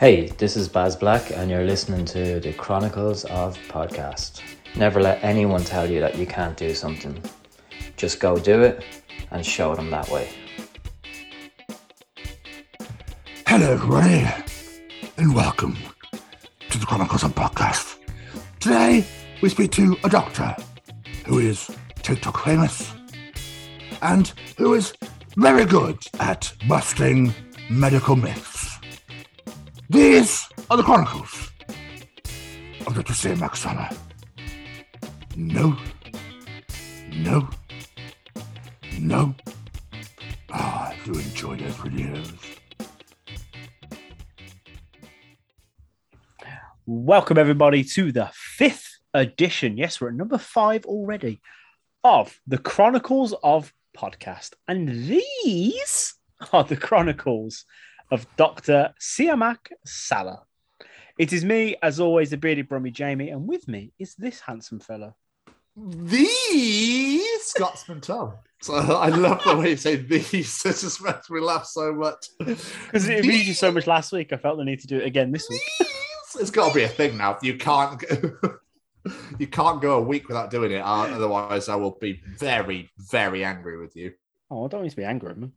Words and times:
Hey, 0.00 0.28
this 0.28 0.56
is 0.56 0.66
Baz 0.66 0.96
Black, 0.96 1.30
and 1.30 1.50
you're 1.50 1.66
listening 1.66 2.06
to 2.06 2.40
the 2.40 2.54
Chronicles 2.54 3.26
of 3.26 3.58
Podcast. 3.68 4.40
Never 4.74 4.98
let 4.98 5.22
anyone 5.22 5.62
tell 5.62 5.90
you 5.90 6.00
that 6.00 6.16
you 6.16 6.24
can't 6.24 6.56
do 6.56 6.72
something. 6.72 7.22
Just 7.98 8.18
go 8.18 8.38
do 8.38 8.62
it 8.62 8.82
and 9.30 9.44
show 9.44 9.74
them 9.74 9.90
that 9.90 10.08
way. 10.08 10.30
Hello, 13.46 13.72
everybody, 13.72 14.26
and 15.18 15.34
welcome 15.34 15.76
to 16.70 16.78
the 16.78 16.86
Chronicles 16.86 17.22
of 17.22 17.34
Podcast. 17.34 17.98
Today, 18.58 19.04
we 19.42 19.50
speak 19.50 19.70
to 19.72 19.98
a 20.02 20.08
doctor 20.08 20.56
who 21.26 21.40
is 21.40 21.70
TikTok 21.96 22.42
famous 22.42 22.90
and 24.00 24.32
who 24.56 24.72
is 24.72 24.94
very 25.36 25.66
good 25.66 25.98
at 26.20 26.50
busting 26.66 27.34
medical 27.68 28.16
myths. 28.16 28.49
These 29.90 30.48
are 30.70 30.76
the 30.76 30.84
Chronicles 30.84 31.50
of 32.86 32.94
Dr. 32.94 33.12
Sam 33.12 33.38
Maxana. 33.38 33.92
No, 35.34 35.76
no, 37.12 37.50
no. 39.00 39.34
Ah, 40.52 40.90
I 40.90 40.96
do 41.04 41.18
enjoy 41.18 41.56
those 41.56 41.74
videos. 41.74 42.32
Welcome, 46.86 47.38
everybody, 47.38 47.82
to 47.82 48.12
the 48.12 48.30
fifth 48.32 48.96
edition. 49.12 49.76
Yes, 49.76 50.00
we're 50.00 50.10
at 50.10 50.14
number 50.14 50.38
five 50.38 50.84
already 50.84 51.40
of 52.04 52.40
the 52.46 52.58
Chronicles 52.58 53.34
of 53.42 53.72
Podcast. 53.98 54.52
And 54.68 54.88
these 54.88 56.14
are 56.52 56.62
the 56.62 56.76
Chronicles 56.76 57.64
of 58.10 58.26
Dr. 58.36 58.92
Siyamak 59.00 59.58
Saleh. 59.84 60.38
It 61.18 61.32
is 61.32 61.44
me, 61.44 61.76
as 61.82 62.00
always, 62.00 62.30
the 62.30 62.36
bearded 62.36 62.68
Brummy 62.68 62.90
Jamie, 62.90 63.28
and 63.30 63.46
with 63.46 63.68
me 63.68 63.92
is 63.98 64.14
this 64.14 64.40
handsome 64.40 64.80
fella. 64.80 65.14
The 65.76 66.26
Scotsman 67.40 68.00
Tom. 68.00 68.34
So 68.62 68.74
I 68.74 69.08
love 69.08 69.42
the 69.44 69.56
way 69.56 69.70
you 69.70 69.76
say 69.76 69.96
these. 69.96 70.62
It 70.66 70.76
just 70.76 71.02
makes 71.02 71.30
me 71.30 71.40
laugh 71.40 71.66
so 71.66 71.92
much. 71.94 72.26
Because 72.38 73.08
it 73.08 73.20
amused 73.24 73.46
you 73.46 73.54
so 73.54 73.70
much 73.72 73.86
last 73.86 74.12
week, 74.12 74.32
I 74.32 74.36
felt 74.36 74.58
the 74.58 74.64
need 74.64 74.80
to 74.80 74.86
do 74.86 74.98
it 74.98 75.06
again 75.06 75.30
this 75.32 75.48
week. 75.48 75.62
These. 75.78 75.88
It's 76.40 76.50
got 76.50 76.68
to 76.68 76.74
be 76.74 76.84
a 76.84 76.88
thing 76.88 77.16
now. 77.16 77.38
You 77.42 77.56
can't. 77.56 77.98
Go, 78.00 78.58
you 79.38 79.46
can't 79.46 79.80
go 79.80 79.98
a 79.98 80.02
week 80.02 80.28
without 80.28 80.50
doing 80.50 80.72
it. 80.72 80.80
uh, 80.80 81.08
Otherwise, 81.14 81.68
I 81.68 81.76
will 81.76 81.96
be 82.00 82.20
very, 82.38 82.90
very 82.98 83.44
angry 83.44 83.78
with 83.78 83.96
you. 83.96 84.12
Oh, 84.50 84.64
I 84.66 84.68
don't 84.68 84.82
need 84.82 84.90
to 84.90 84.96
be 84.96 85.04
angry 85.04 85.30
at 85.30 85.38
me. 85.38 85.50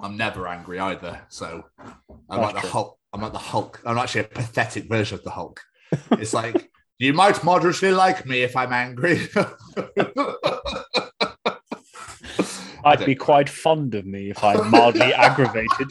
I'm 0.00 0.16
never 0.16 0.46
angry 0.48 0.78
either. 0.78 1.20
So 1.28 1.64
I'm 1.78 1.94
That's 2.28 2.42
like 2.42 2.54
the 2.54 2.60
true. 2.60 2.70
Hulk. 2.70 2.98
I'm 3.12 3.20
like 3.22 3.32
the 3.32 3.38
Hulk. 3.38 3.80
I'm 3.84 3.98
actually 3.98 4.22
a 4.22 4.24
pathetic 4.24 4.88
version 4.88 5.18
of 5.18 5.24
the 5.24 5.30
Hulk. 5.30 5.60
It's 6.12 6.32
like 6.32 6.70
you 6.98 7.12
might 7.12 7.44
moderately 7.44 7.90
like 7.90 8.24
me 8.24 8.42
if 8.42 8.56
I'm 8.56 8.72
angry. 8.72 9.28
I'd 12.84 13.04
be 13.04 13.14
quite 13.14 13.48
fond 13.48 13.94
of 13.94 14.06
me 14.06 14.30
if 14.30 14.42
I'm 14.42 14.70
mildly 14.70 15.12
aggravated. 15.14 15.90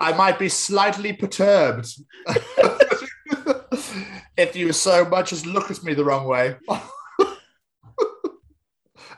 I 0.00 0.12
might 0.16 0.38
be 0.38 0.48
slightly 0.48 1.12
perturbed 1.12 1.88
if 4.36 4.56
you 4.56 4.72
so 4.72 5.04
much 5.04 5.32
as 5.32 5.44
look 5.44 5.70
at 5.70 5.82
me 5.82 5.94
the 5.94 6.04
wrong 6.04 6.26
way. 6.26 6.56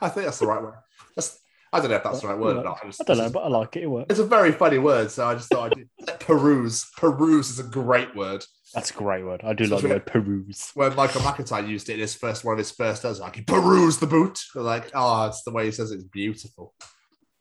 I 0.00 0.08
think 0.08 0.24
that's 0.24 0.38
the 0.38 0.46
right 0.46 0.62
word. 0.62 0.74
That's, 1.14 1.38
I 1.72 1.78
don't 1.80 1.90
know 1.90 1.96
if 1.96 2.02
that's 2.02 2.20
the 2.20 2.28
right 2.28 2.38
word 2.38 2.56
or 2.56 2.64
not. 2.64 2.82
just- 2.84 3.00
I 3.02 3.04
don't 3.04 3.18
know, 3.18 3.30
but 3.30 3.40
I 3.44 3.48
like 3.48 3.76
it. 3.76 3.84
It 3.84 3.86
works. 3.86 4.06
It's 4.10 4.18
a 4.18 4.26
very 4.26 4.50
funny 4.52 4.78
word, 4.78 5.10
so 5.10 5.26
I 5.26 5.34
just 5.34 5.48
thought 5.50 5.72
I'd 5.76 6.20
peruse. 6.20 6.86
Peruse 6.96 7.50
is 7.50 7.60
a 7.60 7.64
great 7.64 8.14
word. 8.16 8.44
That's 8.74 8.90
a 8.90 8.94
great 8.94 9.24
word. 9.24 9.40
I 9.44 9.52
do 9.52 9.64
like 9.64 9.82
the 9.82 9.88
word 9.88 10.06
peruse. 10.06 10.70
When 10.74 10.94
Michael 10.96 11.20
McIntyre 11.22 11.66
used 11.68 11.88
it 11.88 11.94
in 11.94 12.00
his 12.00 12.14
first 12.14 12.44
one 12.44 12.52
of 12.54 12.58
his 12.58 12.70
first 12.70 13.02
does, 13.02 13.20
like 13.20 13.36
he 13.36 13.42
perused 13.42 14.00
the 14.00 14.06
boot. 14.06 14.40
Like, 14.54 14.90
oh, 14.94 15.26
it's 15.26 15.42
the 15.42 15.52
way 15.52 15.66
he 15.66 15.72
says 15.72 15.90
it. 15.92 15.96
It's 15.96 16.04
beautiful. 16.04 16.74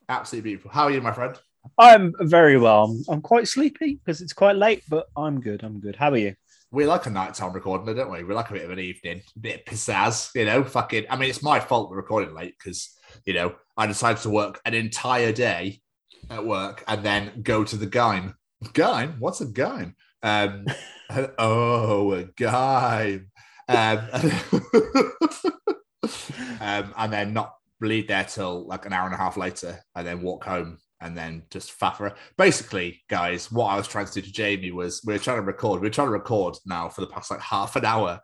Absolutely 0.07 0.49
beautiful. 0.51 0.71
How 0.71 0.83
are 0.85 0.91
you, 0.91 1.01
my 1.01 1.11
friend? 1.11 1.35
I'm 1.77 2.13
very 2.21 2.57
well. 2.57 2.85
I'm, 2.85 3.03
I'm 3.15 3.21
quite 3.21 3.47
sleepy 3.47 3.95
because 3.95 4.21
it's 4.21 4.33
quite 4.33 4.55
late, 4.55 4.83
but 4.89 5.07
I'm 5.15 5.39
good. 5.41 5.63
I'm 5.63 5.79
good. 5.79 5.95
How 5.95 6.09
are 6.11 6.17
you? 6.17 6.35
we 6.71 6.85
like 6.85 7.07
a 7.07 7.09
nighttime 7.09 7.51
recording, 7.51 7.95
don't 7.95 8.11
we? 8.11 8.23
We 8.23 8.33
like 8.35 8.51
a 8.51 8.53
bit 8.53 8.63
of 8.63 8.69
an 8.69 8.77
evening, 8.79 9.23
a 9.35 9.39
bit 9.39 9.59
of 9.61 9.65
pizzazz, 9.65 10.29
you 10.35 10.45
know. 10.45 10.63
Fucking, 10.63 11.05
I 11.09 11.15
mean, 11.15 11.29
it's 11.31 11.41
my 11.41 11.59
fault 11.59 11.89
we're 11.89 11.97
recording 11.97 12.35
late 12.35 12.53
because 12.63 12.95
you 13.25 13.33
know 13.33 13.55
I 13.77 13.87
decided 13.87 14.21
to 14.23 14.29
work 14.29 14.61
an 14.65 14.73
entire 14.73 15.31
day 15.31 15.81
at 16.29 16.45
work 16.45 16.83
and 16.87 17.03
then 17.03 17.41
go 17.41 17.63
to 17.63 17.75
the 17.75 17.85
game. 17.85 18.35
Game? 18.73 19.15
What's 19.19 19.41
a 19.41 19.45
game? 19.45 19.95
Um, 20.21 20.65
oh, 21.39 22.13
a 22.13 22.23
game. 22.25 23.31
Um, 23.67 23.99
um, 26.59 26.93
and 26.97 27.13
then 27.13 27.33
not 27.33 27.55
leave 27.81 28.07
there 28.07 28.25
till 28.25 28.65
like 28.67 28.85
an 28.85 28.93
hour 28.93 29.05
and 29.05 29.15
a 29.15 29.17
half 29.17 29.37
later, 29.37 29.79
and 29.95 30.05
then 30.05 30.21
walk 30.21 30.43
home 30.43 30.77
and 31.01 31.17
then 31.17 31.43
just 31.49 31.77
faff 31.77 31.99
around. 31.99 32.15
Basically, 32.37 33.01
guys, 33.09 33.51
what 33.51 33.67
I 33.67 33.77
was 33.77 33.87
trying 33.87 34.05
to 34.05 34.13
do 34.13 34.21
to 34.21 34.31
Jamie 34.31 34.71
was 34.71 35.01
we 35.05 35.13
were 35.13 35.19
trying 35.19 35.37
to 35.37 35.43
record. 35.43 35.81
We 35.81 35.87
are 35.87 35.91
trying 35.91 36.07
to 36.07 36.11
record 36.13 36.57
now 36.65 36.89
for 36.89 37.01
the 37.01 37.07
past 37.07 37.31
like 37.31 37.41
half 37.41 37.75
an 37.75 37.85
hour, 37.85 38.19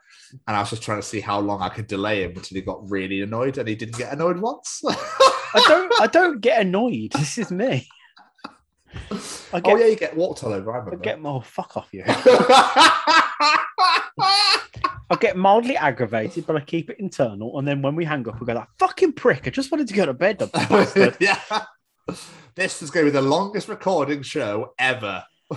and 0.48 0.56
I 0.56 0.60
was 0.60 0.70
just 0.70 0.84
trying 0.84 1.00
to 1.00 1.08
see 1.08 1.20
how 1.20 1.40
long 1.40 1.62
I 1.62 1.70
could 1.70 1.88
delay 1.88 2.24
him 2.24 2.32
until 2.36 2.56
he 2.56 2.62
got 2.62 2.90
really 2.90 3.22
annoyed, 3.22 3.58
and 3.58 3.68
he 3.68 3.76
didn't 3.76 3.98
get 3.98 4.14
annoyed 4.14 4.40
once. 4.40 4.82
I 4.88 5.64
don't. 5.68 6.02
I 6.02 6.08
don't 6.08 6.42
get 6.42 6.62
annoyed. 6.62 7.12
This 7.14 7.38
is 7.38 7.52
me. 7.52 7.88
I 8.94 9.00
oh, 9.54 9.60
get. 9.62 9.74
oh 9.74 9.78
yeah, 9.78 9.86
you 9.88 9.96
get 9.96 10.16
walked 10.16 10.44
all 10.44 10.54
over. 10.54 10.72
I 10.72 10.76
I 10.76 10.80
remember. 10.80 11.04
get 11.04 11.22
more. 11.22 11.42
Fuck 11.44 11.78
off 11.78 11.90
you. 11.92 12.04
I 15.08 15.16
get 15.20 15.38
mildly 15.38 15.78
aggravated, 15.78 16.48
but 16.48 16.56
I 16.56 16.62
keep 16.62 16.90
it 16.90 17.00
internal. 17.00 17.60
And 17.60 17.68
then 17.68 17.82
when 17.82 17.96
we 17.96 18.06
hang 18.06 18.28
up, 18.28 18.40
we 18.40 18.48
go 18.48 18.56
that 18.56 18.70
fucking 18.80 19.14
prick. 19.14 19.48
I 19.48 19.52
just 19.52 19.72
wanted 19.72 19.88
to 19.90 19.94
go 19.94 20.06
to 20.06 20.14
bed. 20.14 20.40
The 20.40 20.48
bastard. 20.54 21.18
yeah. 21.20 21.40
This 22.56 22.82
is 22.82 22.92
going 22.92 23.06
to 23.06 23.12
be 23.12 23.16
the 23.16 23.22
longest 23.22 23.68
recording 23.68 24.22
show 24.22 24.74
ever. 24.78 25.24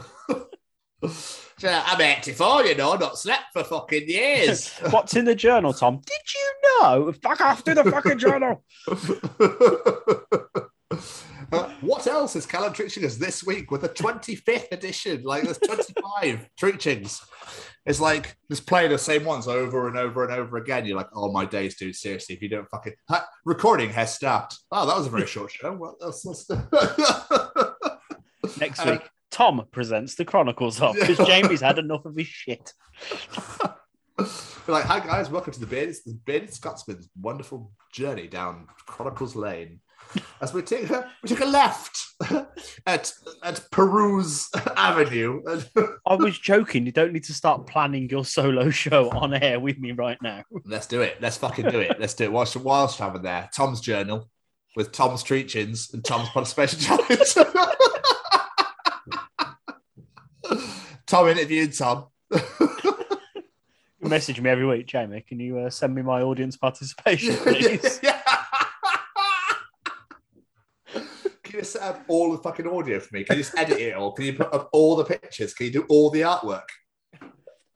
I'm 1.62 2.00
84, 2.00 2.64
you 2.64 2.74
know, 2.76 2.94
not 2.94 3.18
slept 3.18 3.52
for 3.52 3.64
fucking 3.64 4.08
years. 4.08 4.72
What's 4.90 5.16
in 5.16 5.24
the 5.24 5.34
journal, 5.34 5.72
Tom? 5.72 6.00
Did 6.04 6.34
you 6.34 6.80
know? 6.80 7.12
Fuck 7.22 7.40
off 7.40 7.64
to 7.64 7.74
the 7.74 7.84
fucking 7.84 8.18
journal. 8.18 8.62
What 11.50 12.06
else 12.06 12.36
is 12.36 12.44
Callum 12.44 12.74
Treaching 12.74 13.04
us 13.04 13.16
this 13.16 13.44
week 13.44 13.70
with 13.70 13.80
the 13.80 13.88
25th 13.88 14.70
edition? 14.72 15.22
Like 15.22 15.44
there's 15.44 15.58
25 15.58 16.48
Treachings. 16.58 17.22
It's 17.86 18.00
like 18.00 18.36
just 18.50 18.66
playing 18.66 18.90
the 18.90 18.98
same 18.98 19.24
ones 19.24 19.48
over 19.48 19.88
and 19.88 19.96
over 19.96 20.24
and 20.24 20.32
over 20.32 20.58
again. 20.58 20.84
You're 20.84 20.98
like, 20.98 21.08
oh 21.14 21.32
my 21.32 21.46
days, 21.46 21.76
dude. 21.76 21.96
Seriously, 21.96 22.34
if 22.34 22.42
you 22.42 22.50
don't 22.50 22.68
fucking 22.68 22.92
Ha, 23.08 23.26
recording 23.46 23.88
has 23.90 24.14
stopped. 24.14 24.58
Oh, 24.70 24.86
that 24.86 24.96
was 24.96 25.06
a 25.06 25.10
very 25.10 25.26
short 25.26 25.50
show. 25.50 25.72
What 25.72 25.94
else? 26.02 26.26
Next 28.60 28.80
Um, 28.80 28.90
week, 28.90 29.08
Tom 29.30 29.64
presents 29.72 30.16
the 30.16 30.24
Chronicles 30.26 30.80
of 30.82 30.96
because 30.96 31.26
Jamie's 31.26 31.60
had 31.62 31.78
enough 31.78 32.04
of 32.04 32.14
his 32.16 32.26
shit. 32.26 32.72
We're 34.18 34.26
like, 34.74 34.84
hi 34.84 35.00
guys, 35.00 35.30
welcome 35.30 35.52
to 35.54 35.60
the 35.60 35.66
Bearded, 35.66 35.96
the 36.04 36.18
Bearded 36.26 36.52
Scotsman's 36.52 37.08
wonderful 37.18 37.72
journey 37.92 38.26
down 38.26 38.66
Chronicles 38.86 39.34
Lane. 39.34 39.80
As 40.40 40.54
we 40.54 40.62
take 40.62 40.90
a, 40.90 41.10
we 41.22 41.28
take 41.28 41.40
a 41.40 41.44
left 41.44 42.06
at 42.86 43.12
at 43.42 43.70
Peruse 43.70 44.48
Avenue. 44.76 45.42
I 46.06 46.14
was 46.14 46.38
joking. 46.38 46.86
You 46.86 46.92
don't 46.92 47.12
need 47.12 47.24
to 47.24 47.34
start 47.34 47.66
planning 47.66 48.08
your 48.08 48.24
solo 48.24 48.70
show 48.70 49.10
on 49.10 49.34
air 49.34 49.60
with 49.60 49.78
me 49.78 49.92
right 49.92 50.20
now. 50.22 50.44
Let's 50.64 50.86
do 50.86 51.00
it. 51.02 51.20
Let's 51.20 51.36
fucking 51.36 51.68
do 51.68 51.80
it. 51.80 51.98
Let's 52.00 52.14
do 52.14 52.24
it. 52.24 52.32
Whilst, 52.32 52.56
whilst 52.56 52.98
having 52.98 53.22
there, 53.22 53.50
Tom's 53.54 53.80
journal 53.80 54.30
with 54.76 54.92
Tom's 54.92 55.22
treachings 55.22 55.92
and 55.92 56.04
Tom's 56.04 56.28
participation 56.30 56.78
challenge. 56.80 57.34
Tom 61.06 61.28
interviewed 61.28 61.72
Tom. 61.74 62.06
You 64.00 64.08
message 64.08 64.40
me 64.40 64.48
every 64.48 64.66
week, 64.66 64.86
Jamie. 64.86 65.24
Can 65.26 65.40
you 65.40 65.58
uh, 65.58 65.70
send 65.70 65.94
me 65.94 66.02
my 66.02 66.22
audience 66.22 66.56
participation, 66.56 67.34
please? 67.36 67.98
Yeah. 68.02 68.17
Can 71.58 71.64
you 71.64 71.70
set 71.70 71.82
up 71.82 72.04
all 72.06 72.30
the 72.30 72.38
fucking 72.38 72.68
audio 72.68 73.00
for 73.00 73.08
me? 73.16 73.24
Can 73.24 73.36
you 73.36 73.42
just 73.42 73.58
edit 73.58 73.80
it 73.80 73.92
all? 73.96 74.12
Can 74.12 74.26
you 74.26 74.34
put 74.34 74.54
up 74.54 74.68
all 74.72 74.94
the 74.94 75.02
pictures? 75.02 75.54
Can 75.54 75.66
you 75.66 75.72
do 75.72 75.86
all 75.88 76.08
the 76.08 76.20
artwork? 76.20 76.68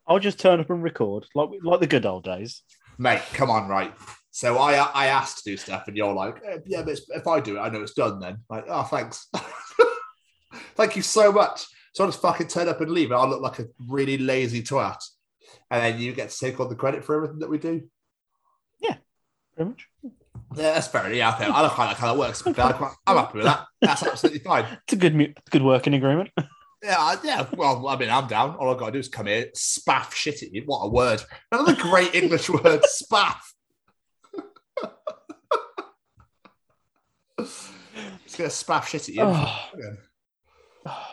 I'll 0.07 0.21
just 0.21 0.39
turn 0.39 0.61
up 0.61 0.71
and 0.71 0.85
record 0.85 1.27
like 1.35 1.49
like 1.65 1.81
the 1.81 1.89
good 1.89 2.07
old 2.07 2.23
days. 2.23 2.63
Mate, 2.97 3.23
come 3.33 3.51
on, 3.51 3.67
right. 3.67 3.93
So 4.31 4.57
I 4.57 4.75
I 4.75 5.07
asked 5.07 5.39
to 5.39 5.51
do 5.51 5.57
stuff, 5.57 5.89
and 5.89 5.97
you're 5.97 6.13
like, 6.13 6.41
eh, 6.47 6.59
yeah, 6.65 6.83
but 6.83 6.97
if 7.09 7.27
I 7.27 7.41
do 7.41 7.57
it, 7.57 7.59
I 7.59 7.71
know 7.71 7.83
it's 7.83 7.95
done. 7.95 8.21
Then 8.21 8.39
like, 8.49 8.67
oh, 8.69 8.85
thanks, 8.85 9.27
thank 10.77 10.95
you 10.95 11.03
so 11.03 11.33
much. 11.33 11.67
So 11.93 12.05
I'll 12.05 12.11
just 12.11 12.23
fucking 12.23 12.47
turn 12.47 12.69
up 12.69 12.81
and 12.81 12.91
leave, 12.93 13.11
and 13.11 13.19
I 13.19 13.25
look 13.25 13.43
like 13.43 13.59
a 13.59 13.65
really 13.89 14.17
lazy 14.17 14.63
twat, 14.63 15.03
and 15.73 15.83
then 15.83 16.01
you 16.01 16.13
get 16.13 16.31
to 16.31 16.39
take 16.39 16.61
all 16.61 16.69
the 16.69 16.77
credit 16.77 17.05
for 17.05 17.17
everything 17.17 17.41
that 17.41 17.51
we 17.51 17.59
do. 17.59 17.83
Yeah, 18.79 18.99
pretty 19.57 19.71
much. 19.71 19.89
Yeah, 20.57 20.73
that's 20.75 20.89
fair. 20.89 21.13
Yeah, 21.13 21.35
okay. 21.35 21.45
I 21.47 21.69
quite 21.69 21.87
like 21.89 21.97
how 21.97 22.13
that 22.15 22.19
works. 22.19 22.43
But 22.43 22.59
I 22.59 22.73
quite- 22.73 22.93
I'm 23.07 23.17
happy 23.17 23.39
with 23.39 23.47
that. 23.47 23.67
That's 23.81 24.03
absolutely 24.03 24.41
fine. 24.41 24.65
It's 24.85 24.93
a 24.93 24.97
good 24.97 25.35
good 25.51 25.63
working 25.63 25.95
agreement. 25.95 26.31
Yeah, 26.85 27.15
yeah. 27.23 27.47
Well, 27.57 27.87
I 27.87 27.95
mean, 27.97 28.11
I'm 28.11 28.27
down. 28.27 28.57
All 28.57 28.69
I've 28.73 28.77
got 28.77 28.87
to 28.87 28.93
do 28.93 28.99
is 28.99 29.07
come 29.09 29.27
here, 29.27 29.51
spaff 29.57 30.11
shit 30.15 30.43
at 30.43 30.51
you. 30.53 30.65
What 30.67 30.81
a 30.81 30.89
word. 30.89 31.23
Another 31.53 31.77
great 31.77 32.13
English 32.21 32.51
word, 32.51 32.83
spaff. 32.83 33.37
It's 37.39 38.37
going 38.37 38.51
to 38.51 38.57
spaff 38.57 38.87
shit 38.87 39.09
at 39.09 39.15
you. 39.15 39.23
Oh, 39.25 39.69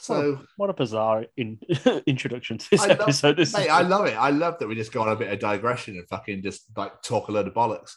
so, 0.00 0.40
what 0.56 0.70
a 0.70 0.74
bizarre 0.74 1.26
in- 1.36 1.60
introduction 2.06 2.58
to 2.58 2.70
this 2.70 2.80
I 2.82 2.86
love- 2.88 3.00
episode. 3.02 3.36
This 3.36 3.52
mate, 3.56 3.68
I 3.68 3.82
love 3.82 4.06
it. 4.06 4.14
I 4.14 4.30
love 4.30 4.58
that 4.58 4.68
we 4.68 4.74
just 4.74 4.92
go 4.92 5.02
on 5.02 5.08
a 5.08 5.16
bit 5.16 5.32
of 5.32 5.38
digression 5.38 5.96
and 5.96 6.08
fucking 6.08 6.42
just 6.42 6.64
like 6.76 7.02
talk 7.02 7.28
a 7.28 7.32
load 7.32 7.46
of 7.46 7.54
bollocks. 7.54 7.92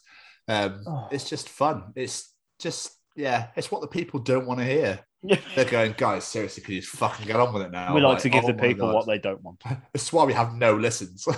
Um, 0.47 0.81
Oh. 0.87 1.07
It's 1.11 1.29
just 1.29 1.49
fun. 1.49 1.91
It's 1.95 2.33
just, 2.59 2.91
yeah, 3.15 3.47
it's 3.55 3.71
what 3.71 3.81
the 3.81 3.87
people 3.87 4.19
don't 4.19 4.45
want 4.47 4.59
to 4.59 4.65
hear. 4.65 4.99
They're 5.55 5.65
going, 5.65 5.95
guys, 5.97 6.23
seriously, 6.25 6.63
can 6.63 6.75
you 6.75 6.81
just 6.81 6.93
fucking 6.95 7.25
get 7.25 7.35
on 7.37 7.53
with 7.53 7.63
it 7.63 7.71
now? 7.71 7.93
we 7.93 8.01
like 8.01 8.19
to 8.19 8.29
give 8.29 8.43
oh 8.45 8.47
the 8.47 8.53
people 8.53 8.87
God. 8.87 8.95
what 8.95 9.07
they 9.07 9.17
don't 9.17 9.41
want. 9.41 9.61
This 9.93 10.03
is 10.03 10.13
why 10.13 10.23
we 10.25 10.33
have 10.33 10.53
no 10.53 10.75
listens. 10.75 11.27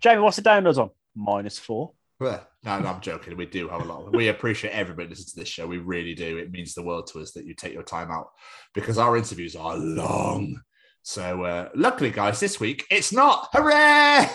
Jamie, 0.00 0.22
what's 0.22 0.36
the 0.36 0.42
downloads 0.42 0.78
on? 0.78 0.90
Minus 1.14 1.58
four. 1.58 1.92
Well, 2.18 2.46
no, 2.64 2.78
no, 2.78 2.88
I'm 2.88 3.00
joking. 3.00 3.36
We 3.36 3.46
do 3.46 3.68
have 3.68 3.82
a 3.82 3.84
lot. 3.84 4.06
Of, 4.06 4.14
we 4.14 4.28
appreciate 4.28 4.72
everybody 4.72 5.08
listening 5.08 5.32
to 5.32 5.40
this 5.40 5.48
show. 5.48 5.66
We 5.66 5.78
really 5.78 6.14
do. 6.14 6.38
It 6.38 6.50
means 6.52 6.74
the 6.74 6.82
world 6.82 7.06
to 7.08 7.20
us 7.20 7.32
that 7.32 7.44
you 7.46 7.54
take 7.54 7.72
your 7.72 7.82
time 7.82 8.10
out 8.10 8.28
because 8.74 8.98
our 8.98 9.16
interviews 9.16 9.56
are 9.56 9.76
long. 9.76 10.60
So, 11.02 11.44
uh, 11.44 11.68
luckily, 11.74 12.10
guys, 12.10 12.40
this 12.40 12.60
week 12.60 12.86
it's 12.90 13.12
not. 13.12 13.48
Hooray! 13.52 14.26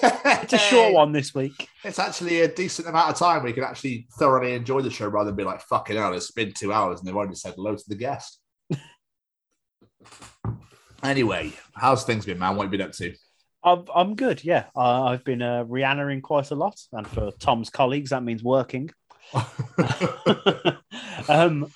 It's 0.42 0.54
a 0.54 0.58
short 0.58 0.94
one 0.94 1.12
this 1.12 1.34
week. 1.34 1.70
It's 1.84 2.00
actually 2.00 2.42
a 2.42 2.48
decent 2.48 2.88
amount 2.88 3.12
of 3.12 3.18
time 3.18 3.44
we 3.44 3.54
can 3.54 3.64
actually 3.64 4.08
thoroughly 4.18 4.54
enjoy 4.54 4.82
the 4.82 4.90
show 4.90 5.08
rather 5.08 5.30
than 5.30 5.36
be 5.36 5.44
like, 5.44 5.62
fucking 5.62 5.96
hell, 5.96 6.14
it's 6.14 6.32
been 6.32 6.54
two 6.54 6.74
hours 6.74 7.00
and 7.00 7.08
they've 7.08 7.16
already 7.16 7.36
said 7.36 7.54
hello 7.56 7.76
to 7.76 7.84
the 7.88 7.96
guest. 7.96 8.40
anyway, 11.04 11.54
how's 11.76 12.04
things 12.04 12.26
been, 12.26 12.40
man? 12.40 12.56
What 12.56 12.64
have 12.64 12.74
you 12.74 12.80
been 12.80 12.88
up 12.88 12.94
to? 12.94 13.14
I'm, 13.64 13.86
I'm 13.94 14.16
good. 14.16 14.44
Yeah, 14.44 14.66
uh, 14.76 15.06
I've 15.06 15.24
been 15.24 15.42
uh, 15.42 15.66
Rihannaing 15.66 16.22
quite 16.22 16.52
a 16.52 16.56
lot, 16.56 16.80
and 16.92 17.08
for 17.08 17.32
Tom's 17.40 17.70
colleagues, 17.70 18.10
that 18.10 18.24
means 18.24 18.44
working. 18.44 18.90
um, 21.30 21.68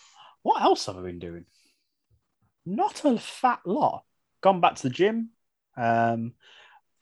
what 0.43 0.61
else 0.61 0.85
have 0.85 0.97
I 0.97 1.01
been 1.01 1.19
doing? 1.19 1.45
Not 2.65 3.03
a 3.05 3.17
fat 3.17 3.61
lot. 3.65 4.03
Gone 4.41 4.61
back 4.61 4.75
to 4.75 4.83
the 4.83 4.89
gym. 4.89 5.29
Um, 5.77 6.33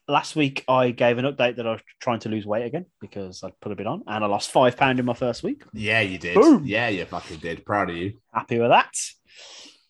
last 0.08 0.36
week, 0.36 0.64
I 0.68 0.92
gave 0.92 1.18
an 1.18 1.26
update 1.26 1.58
that 1.58 1.68
I 1.68 1.72
was 1.74 1.82
trying 2.00 2.20
to 2.22 2.30
lose 2.30 2.46
weight 2.46 2.66
again 2.66 2.86
because 3.02 3.44
I'd 3.44 3.60
put 3.60 3.72
a 3.72 3.76
bit 3.76 3.88
on, 3.88 4.04
and 4.08 4.24
I 4.24 4.28
lost 4.28 4.52
five 4.52 4.78
pound 4.78 5.00
in 5.00 5.06
my 5.06 5.14
first 5.14 5.44
week. 5.44 5.64
yeah, 5.74 6.02
you 6.02 6.18
did. 6.18 6.36
Boom. 6.36 6.64
Yeah, 6.66 6.90
you 6.90 7.06
fucking 7.06 7.38
did. 7.38 7.66
Proud 7.66 7.90
of 7.90 7.96
you. 7.98 8.14
Happy 8.34 8.60
with 8.60 8.70
that. 8.70 8.94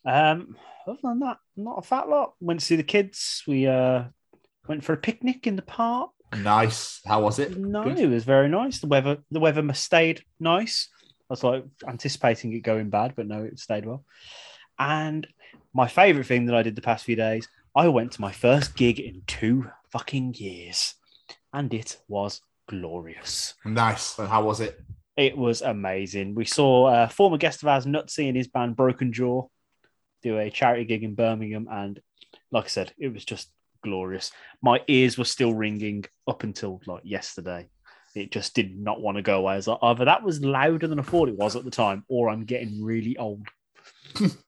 Um, 0.04 0.56
other 0.86 0.98
than 1.02 1.20
that, 1.20 1.38
not 1.56 1.78
a 1.78 1.82
fat 1.82 2.08
lot. 2.08 2.34
Went 2.40 2.60
to 2.60 2.66
see 2.66 2.76
the 2.76 2.82
kids. 2.82 3.42
We 3.46 3.66
uh, 3.66 4.04
went 4.66 4.84
for 4.84 4.92
a 4.92 4.98
picnic 4.98 5.46
in 5.46 5.56
the 5.56 5.62
park. 5.62 6.10
Nice. 6.36 7.00
How 7.06 7.22
was 7.22 7.38
it? 7.38 7.56
No, 7.56 7.84
Good? 7.84 7.98
it 7.98 8.06
was 8.06 8.24
very 8.24 8.48
nice. 8.48 8.80
The 8.80 8.86
weather, 8.86 9.18
the 9.30 9.40
weather 9.40 9.62
must 9.62 9.82
stayed 9.82 10.22
nice. 10.38 10.88
I 11.30 11.32
was 11.32 11.44
like 11.44 11.64
anticipating 11.86 12.52
it 12.54 12.60
going 12.60 12.90
bad, 12.90 13.14
but 13.16 13.26
no, 13.26 13.42
it 13.44 13.58
stayed 13.58 13.86
well. 13.86 14.04
And 14.78 15.26
my 15.74 15.86
favorite 15.86 16.26
thing 16.26 16.46
that 16.46 16.54
I 16.54 16.62
did 16.62 16.76
the 16.76 16.82
past 16.82 17.04
few 17.04 17.16
days, 17.16 17.48
I 17.74 17.88
went 17.88 18.12
to 18.12 18.20
my 18.20 18.32
first 18.32 18.76
gig 18.76 18.98
in 18.98 19.22
two 19.26 19.70
fucking 19.90 20.34
years, 20.34 20.94
and 21.52 21.72
it 21.72 21.98
was 22.08 22.40
glorious. 22.68 23.54
Nice. 23.64 24.18
And 24.18 24.28
how 24.28 24.44
was 24.44 24.60
it? 24.60 24.80
It 25.16 25.36
was 25.36 25.62
amazing. 25.62 26.34
We 26.34 26.44
saw 26.44 27.04
a 27.04 27.08
former 27.08 27.38
guest 27.38 27.62
of 27.62 27.68
ours, 27.68 27.86
Nutsy, 27.86 28.28
and 28.28 28.36
his 28.36 28.48
band 28.48 28.76
Broken 28.76 29.12
Jaw 29.12 29.46
do 30.22 30.38
a 30.38 30.50
charity 30.50 30.84
gig 30.84 31.02
in 31.02 31.14
Birmingham. 31.14 31.68
And 31.70 32.00
like 32.52 32.66
I 32.66 32.68
said, 32.68 32.92
it 32.98 33.12
was 33.12 33.24
just 33.24 33.50
glorious. 33.82 34.30
My 34.62 34.80
ears 34.88 35.18
were 35.18 35.24
still 35.24 35.54
ringing 35.54 36.04
up 36.26 36.44
until 36.44 36.80
like 36.86 37.02
yesterday. 37.04 37.68
It 38.14 38.32
just 38.32 38.54
did 38.54 38.76
not 38.76 39.00
want 39.00 39.16
to 39.16 39.22
go 39.22 39.38
away. 39.38 39.54
I 39.54 39.56
was 39.56 39.68
like, 39.68 39.78
either 39.82 40.04
that 40.06 40.22
was 40.22 40.40
louder 40.40 40.86
than 40.86 40.98
I 40.98 41.02
thought 41.02 41.28
it 41.28 41.36
was 41.36 41.56
at 41.56 41.64
the 41.64 41.70
time, 41.70 42.04
or 42.08 42.30
I'm 42.30 42.44
getting 42.44 42.82
really 42.82 43.16
old. 43.16 43.46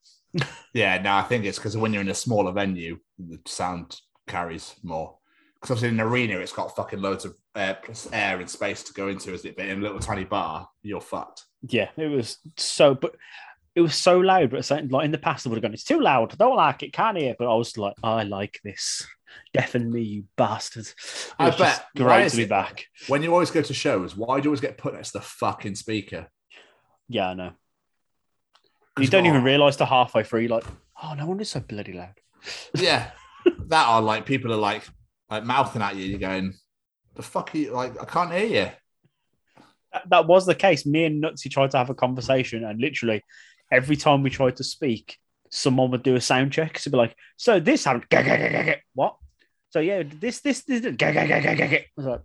Yeah, 0.72 1.00
no, 1.02 1.14
I 1.14 1.22
think 1.22 1.44
it's 1.44 1.58
because 1.58 1.76
when 1.76 1.92
you're 1.92 2.02
in 2.02 2.08
a 2.08 2.14
smaller 2.14 2.52
venue, 2.52 2.98
the 3.18 3.38
sound 3.46 3.96
carries 4.28 4.74
more. 4.82 5.16
Because 5.54 5.72
obviously 5.72 5.88
in 5.88 6.00
an 6.00 6.06
arena, 6.06 6.38
it's 6.38 6.52
got 6.52 6.74
fucking 6.76 7.02
loads 7.02 7.24
of 7.24 7.32
uh, 7.54 7.58
air, 7.58 7.78
air 8.12 8.40
and 8.40 8.48
space 8.48 8.82
to 8.84 8.92
go 8.92 9.08
into, 9.08 9.34
is 9.34 9.44
it? 9.44 9.56
But 9.56 9.66
in 9.66 9.78
a 9.78 9.82
little 9.82 9.98
tiny 9.98 10.24
bar, 10.24 10.68
you're 10.82 11.00
fucked. 11.00 11.44
Yeah, 11.68 11.88
it 11.96 12.06
was 12.06 12.38
so, 12.56 12.94
but 12.94 13.14
it 13.74 13.80
was 13.82 13.94
so 13.94 14.18
loud. 14.20 14.50
But 14.52 14.64
same- 14.64 14.88
like 14.88 15.04
in 15.04 15.10
the 15.10 15.18
past, 15.18 15.46
I 15.46 15.50
would 15.50 15.56
have 15.56 15.62
gone, 15.62 15.74
"It's 15.74 15.84
too 15.84 16.00
loud. 16.00 16.32
I 16.32 16.36
don't 16.36 16.56
like 16.56 16.82
it. 16.82 16.92
Can't 16.92 17.18
hear." 17.18 17.34
But 17.38 17.52
I 17.52 17.54
was 17.56 17.76
like, 17.76 17.94
"I 18.02 18.22
like 18.22 18.58
this. 18.64 19.06
Deafen 19.52 19.92
me, 19.92 20.00
you 20.02 20.24
bastard." 20.36 20.86
I 21.38 21.50
bet. 21.50 21.84
Great 21.96 22.30
to 22.30 22.36
be 22.36 22.42
it- 22.44 22.48
back. 22.48 22.86
When 23.08 23.22
you 23.22 23.32
always 23.32 23.50
go 23.50 23.60
to 23.60 23.74
shows, 23.74 24.16
why 24.16 24.38
do 24.40 24.44
you 24.44 24.50
always 24.50 24.60
get 24.62 24.78
put 24.78 24.94
next 24.94 25.10
to 25.12 25.18
the 25.18 25.24
fucking 25.24 25.74
speaker? 25.74 26.28
Yeah, 27.08 27.30
I 27.30 27.34
know. 27.34 27.52
You 28.98 29.06
don't 29.06 29.26
even 29.26 29.44
realize 29.44 29.76
the 29.76 29.86
halfway 29.86 30.24
through, 30.24 30.40
you're 30.40 30.50
like, 30.50 30.64
"Oh, 31.02 31.14
no 31.14 31.26
wonder 31.26 31.42
it's 31.42 31.50
so 31.50 31.60
bloody 31.60 31.92
loud." 31.92 32.14
Yeah, 32.74 33.10
that 33.68 33.86
are 33.86 34.02
like 34.02 34.26
people 34.26 34.52
are 34.52 34.56
like 34.56 34.82
like 35.30 35.44
mouthing 35.44 35.82
at 35.82 35.96
you. 35.96 36.04
You're 36.04 36.18
going, 36.18 36.54
the 37.14 37.22
fuck 37.22 37.54
are 37.54 37.58
you 37.58 37.72
like? 37.72 38.00
I 38.00 38.04
can't 38.04 38.32
hear 38.32 38.46
you. 38.46 38.70
That, 39.92 40.08
that 40.08 40.26
was 40.26 40.46
the 40.46 40.54
case. 40.54 40.86
Me 40.86 41.04
and 41.04 41.22
Nutsy 41.22 41.50
tried 41.50 41.70
to 41.72 41.78
have 41.78 41.90
a 41.90 41.94
conversation, 41.94 42.64
and 42.64 42.80
literally 42.80 43.22
every 43.70 43.96
time 43.96 44.22
we 44.22 44.30
tried 44.30 44.56
to 44.56 44.64
speak, 44.64 45.18
someone 45.50 45.90
would 45.90 46.02
do 46.02 46.16
a 46.16 46.20
sound 46.20 46.52
check. 46.52 46.78
So 46.78 46.90
be 46.90 46.96
like, 46.96 47.16
"So 47.36 47.60
this 47.60 47.84
happened." 47.84 48.06
What? 48.94 49.16
So 49.70 49.78
yeah, 49.80 50.02
this, 50.02 50.40
this, 50.40 50.62
this. 50.62 50.80
Gah. 50.96 51.06
I 51.08 51.86
was 51.96 52.06
like, 52.06 52.20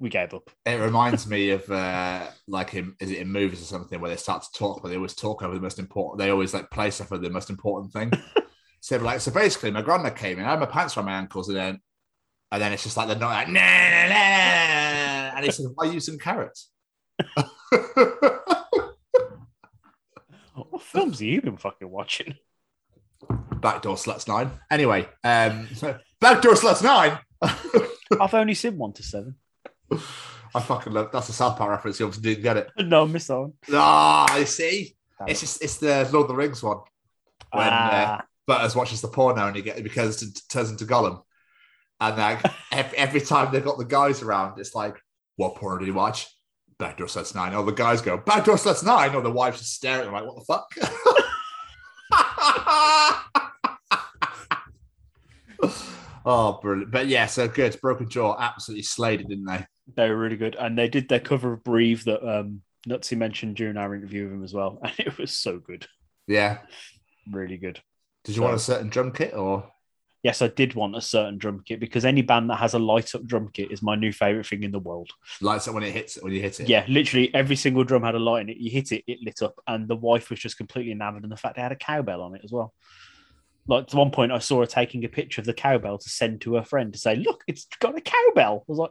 we 0.00 0.08
gave 0.08 0.34
up. 0.34 0.50
It 0.64 0.80
reminds 0.80 1.26
me 1.26 1.50
of 1.50 1.68
uh, 1.70 2.26
like 2.46 2.74
in 2.74 2.94
is 3.00 3.10
it 3.10 3.18
in 3.18 3.28
movies 3.28 3.60
or 3.62 3.64
something 3.64 4.00
where 4.00 4.10
they 4.10 4.16
start 4.16 4.42
to 4.42 4.58
talk, 4.58 4.82
but 4.82 4.88
they 4.88 4.96
always 4.96 5.14
talk 5.14 5.42
over 5.42 5.54
the 5.54 5.60
most 5.60 5.78
important. 5.78 6.18
They 6.18 6.30
always 6.30 6.54
like 6.54 6.70
play 6.70 6.90
stuff 6.90 7.10
with 7.10 7.22
the 7.22 7.30
most 7.30 7.50
important 7.50 7.92
thing. 7.92 8.12
so 8.80 8.96
like, 8.98 9.20
so 9.20 9.30
basically, 9.30 9.70
my 9.70 9.82
grandma 9.82 10.10
came 10.10 10.38
in. 10.38 10.44
I 10.44 10.50
had 10.50 10.60
my 10.60 10.66
pants 10.66 10.96
around 10.96 11.06
my 11.06 11.12
ankles, 11.12 11.48
and 11.48 11.56
then 11.56 11.80
and 12.50 12.62
then 12.62 12.72
it's 12.72 12.82
just 12.82 12.96
like 12.96 13.08
they're 13.08 13.18
not 13.18 13.30
like 13.30 13.48
nah, 13.48 13.60
nah, 13.60 14.08
nah, 14.08 15.36
and 15.36 15.44
he 15.44 15.50
says, 15.50 15.68
"Why 15.74 15.84
are 15.84 15.88
you 15.88 15.94
using 15.94 16.18
carrots?" 16.18 16.70
What 20.70 20.82
films 20.82 21.18
have 21.20 21.28
you 21.28 21.40
been 21.40 21.56
fucking 21.56 21.90
watching? 21.90 22.36
Backdoor 23.60 23.96
Sluts 23.96 24.28
Nine. 24.28 24.50
Anyway, 24.70 25.08
um, 25.24 25.68
Backdoor 26.20 26.54
Sluts 26.54 26.82
Nine. 26.82 27.18
I've 28.20 28.34
only 28.34 28.54
seen 28.54 28.78
one 28.78 28.92
to 28.94 29.02
seven. 29.02 29.36
I 29.90 30.60
fucking 30.60 30.92
love 30.92 31.10
that's 31.12 31.28
a 31.28 31.32
South 31.32 31.56
Park 31.56 31.70
reference. 31.70 32.00
You 32.00 32.06
obviously 32.06 32.34
didn't 32.34 32.42
get 32.42 32.56
it. 32.56 32.70
No, 32.78 33.02
I 33.02 33.06
missed 33.06 33.28
that 33.28 33.38
one. 33.38 33.52
Ah, 33.72 34.26
I 34.32 34.44
see. 34.44 34.96
It's 35.26 35.40
just 35.40 35.62
it's 35.62 35.78
the 35.78 36.08
Lord 36.12 36.24
of 36.24 36.28
the 36.28 36.34
Rings 36.34 36.62
one. 36.62 36.78
When 37.52 37.66
uh, 37.66 37.70
Ah, 38.20 38.24
Butters 38.46 38.76
watches 38.76 39.00
the 39.00 39.08
porno 39.08 39.46
and 39.46 39.56
he 39.56 39.62
get 39.62 39.78
it 39.78 39.84
because 39.84 40.22
it 40.22 40.40
turns 40.48 40.70
into 40.70 40.84
Gollum. 40.84 41.22
And 42.00 42.16
like 42.16 42.40
every, 42.72 42.98
every 42.98 43.20
time 43.20 43.52
they've 43.52 43.64
got 43.64 43.78
the 43.78 43.84
guys 43.84 44.22
around, 44.22 44.58
it's 44.58 44.74
like, 44.74 44.96
what 45.36 45.56
porno 45.56 45.78
do 45.78 45.86
you 45.86 45.94
watch? 45.94 46.26
Backdoor 46.78 47.08
Sluts 47.08 47.34
9. 47.34 47.54
All 47.54 47.64
the 47.64 47.72
guys 47.72 48.00
go, 48.00 48.16
Backdoor 48.16 48.54
Sluts 48.54 48.84
9. 48.84 49.14
Or 49.14 49.20
the 49.22 49.30
wives 49.30 49.58
just 49.58 49.74
stare 49.74 49.98
at 49.98 50.04
them 50.04 50.12
like, 50.12 50.24
what 50.24 50.36
the 50.36 50.44
fuck? 50.44 50.66
oh, 56.24 56.58
brilliant. 56.62 56.90
But 56.92 57.08
yeah, 57.08 57.26
so 57.26 57.48
good. 57.48 57.76
Broken 57.80 58.08
Jaw 58.08 58.36
absolutely 58.38 58.82
slayed 58.84 59.20
it, 59.20 59.28
didn't 59.28 59.46
they? 59.46 59.66
They 59.96 60.08
were 60.08 60.16
really 60.16 60.36
good, 60.36 60.54
and 60.56 60.76
they 60.78 60.88
did 60.88 61.08
their 61.08 61.20
cover 61.20 61.52
of 61.52 61.64
"Breathe" 61.64 62.02
that 62.04 62.22
um, 62.28 62.62
Nutsy 62.88 63.16
mentioned 63.16 63.56
during 63.56 63.76
our 63.76 63.94
interview 63.94 64.24
with 64.24 64.32
him 64.32 64.44
as 64.44 64.54
well, 64.54 64.78
and 64.84 64.92
it 64.98 65.18
was 65.18 65.36
so 65.36 65.58
good, 65.58 65.86
Yeah. 66.26 66.58
really 67.30 67.56
good. 67.56 67.80
Did 68.24 68.36
you 68.36 68.42
want 68.42 68.54
a 68.54 68.58
certain 68.58 68.88
drum 68.88 69.12
kit 69.12 69.34
or? 69.34 69.70
Yes, 70.24 70.42
I 70.42 70.48
did 70.48 70.74
want 70.74 70.96
a 70.96 71.00
certain 71.00 71.38
drum 71.38 71.62
kit 71.64 71.78
because 71.78 72.04
any 72.04 72.22
band 72.22 72.50
that 72.50 72.56
has 72.56 72.74
a 72.74 72.78
light 72.78 73.14
up 73.14 73.24
drum 73.24 73.48
kit 73.52 73.70
is 73.70 73.82
my 73.82 73.94
new 73.94 74.12
favorite 74.12 74.46
thing 74.46 74.64
in 74.64 74.72
the 74.72 74.80
world. 74.80 75.08
Lights 75.40 75.68
up 75.68 75.74
when 75.74 75.84
it 75.84 75.92
hits 75.92 76.16
it, 76.16 76.24
when 76.24 76.32
you 76.32 76.40
hit 76.40 76.58
it. 76.58 76.68
Yeah, 76.68 76.84
literally 76.88 77.32
every 77.32 77.54
single 77.54 77.84
drum 77.84 78.02
had 78.02 78.16
a 78.16 78.18
light 78.18 78.40
in 78.42 78.48
it. 78.48 78.56
You 78.56 78.68
hit 78.70 78.90
it, 78.90 79.04
it 79.06 79.20
lit 79.22 79.40
up, 79.42 79.54
and 79.68 79.86
the 79.86 79.94
wife 79.96 80.28
was 80.28 80.40
just 80.40 80.56
completely 80.58 80.90
enamored 80.90 81.22
in 81.22 81.30
the 81.30 81.36
fact 81.36 81.54
they 81.54 81.62
had 81.62 81.72
a 81.72 81.76
cowbell 81.76 82.20
on 82.22 82.34
it 82.34 82.40
as 82.44 82.50
well. 82.50 82.74
Like 83.68 83.84
at 83.84 83.94
one 83.94 84.10
point, 84.10 84.32
I 84.32 84.38
saw 84.40 84.60
her 84.60 84.66
taking 84.66 85.04
a 85.04 85.08
picture 85.08 85.40
of 85.40 85.46
the 85.46 85.54
cowbell 85.54 85.98
to 85.98 86.08
send 86.08 86.40
to 86.42 86.54
her 86.54 86.64
friend 86.64 86.92
to 86.92 86.98
say, 86.98 87.14
"Look, 87.14 87.44
it's 87.46 87.66
got 87.78 87.96
a 87.96 88.00
cowbell." 88.00 88.58
I 88.62 88.64
was 88.66 88.78
like, 88.78 88.90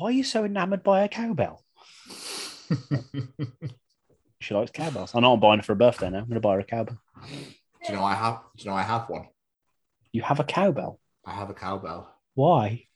"Why 0.00 0.08
are 0.08 0.12
you 0.12 0.24
so 0.24 0.44
enamored 0.44 0.82
by 0.82 1.02
a 1.02 1.08
cowbell?" 1.08 1.62
She 4.42 4.54
likes 4.54 4.70
cowbells. 4.70 5.14
I 5.14 5.20
know 5.20 5.34
I'm 5.34 5.40
buying 5.40 5.58
her 5.58 5.62
for 5.62 5.74
a 5.74 5.76
birthday 5.76 6.08
now. 6.08 6.20
I'm 6.20 6.24
going 6.24 6.34
to 6.36 6.40
buy 6.40 6.54
her 6.54 6.60
a 6.60 6.64
cowbell. 6.64 6.96
Do 7.28 7.92
you 7.92 7.94
know 7.94 8.02
I 8.04 8.14
have? 8.14 8.40
Do 8.56 8.64
you 8.64 8.70
know 8.70 8.76
I 8.76 8.80
have 8.82 9.06
one? 9.10 9.26
You 10.12 10.22
have 10.22 10.40
a 10.40 10.44
cowbell? 10.44 10.98
I 11.26 11.32
have 11.32 11.50
a 11.50 11.54
cowbell. 11.54 12.10
Why? 12.32 12.86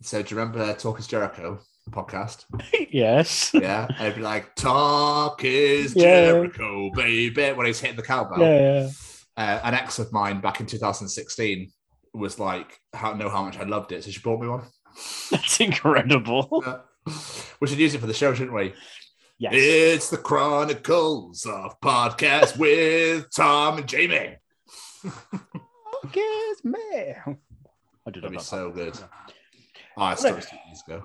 So 0.00 0.22
do 0.22 0.34
you 0.34 0.40
remember 0.40 0.72
Talk 0.72 0.98
Is 0.98 1.06
Jericho? 1.06 1.60
podcast. 1.90 2.46
yes. 2.90 3.50
Yeah, 3.52 3.86
and 3.88 4.00
it'd 4.06 4.16
be 4.16 4.22
like, 4.22 4.54
"Talk 4.56 5.44
is 5.44 5.94
Yeah. 5.94 6.32
Jericho, 6.32 6.90
baby," 6.94 7.52
when 7.52 7.66
he's 7.66 7.78
hitting 7.78 7.96
the 7.96 8.02
cowbell. 8.02 8.40
Yeah. 8.40 8.88
Uh, 9.36 9.60
an 9.62 9.74
ex 9.74 9.98
of 9.98 10.12
mine 10.12 10.40
back 10.40 10.60
in 10.60 10.66
2016 10.66 11.70
was 12.14 12.38
like, 12.40 12.80
"How 12.94 13.12
know 13.12 13.28
how 13.28 13.44
much 13.44 13.58
I 13.58 13.64
loved 13.64 13.92
it," 13.92 14.02
so 14.02 14.10
she 14.10 14.20
bought 14.20 14.40
me 14.40 14.48
one. 14.48 14.62
That's 15.30 15.60
incredible. 15.60 16.62
Yeah. 16.66 17.12
we 17.60 17.66
should 17.68 17.78
use 17.78 17.94
it 17.94 18.00
for 18.00 18.06
the 18.06 18.14
show, 18.14 18.34
shouldn't 18.34 18.54
we? 18.54 18.74
Yes. 19.38 19.52
It's 19.54 20.10
the 20.10 20.16
Chronicles 20.16 21.44
of 21.44 21.78
Podcast 21.80 22.56
with 22.58 23.26
Tom 23.34 23.78
and 23.78 23.86
Jamie. 23.86 24.36
Kiss 26.12 26.64
me. 26.64 26.78
I 26.84 28.10
did 28.10 28.22
That'd 28.22 28.30
be 28.30 28.38
so 28.38 28.70
good. 28.70 28.98
Oh, 29.96 30.02
I 30.02 30.14
started 30.14 30.42
two 30.42 30.56
years 30.66 30.82
ago. 30.86 31.04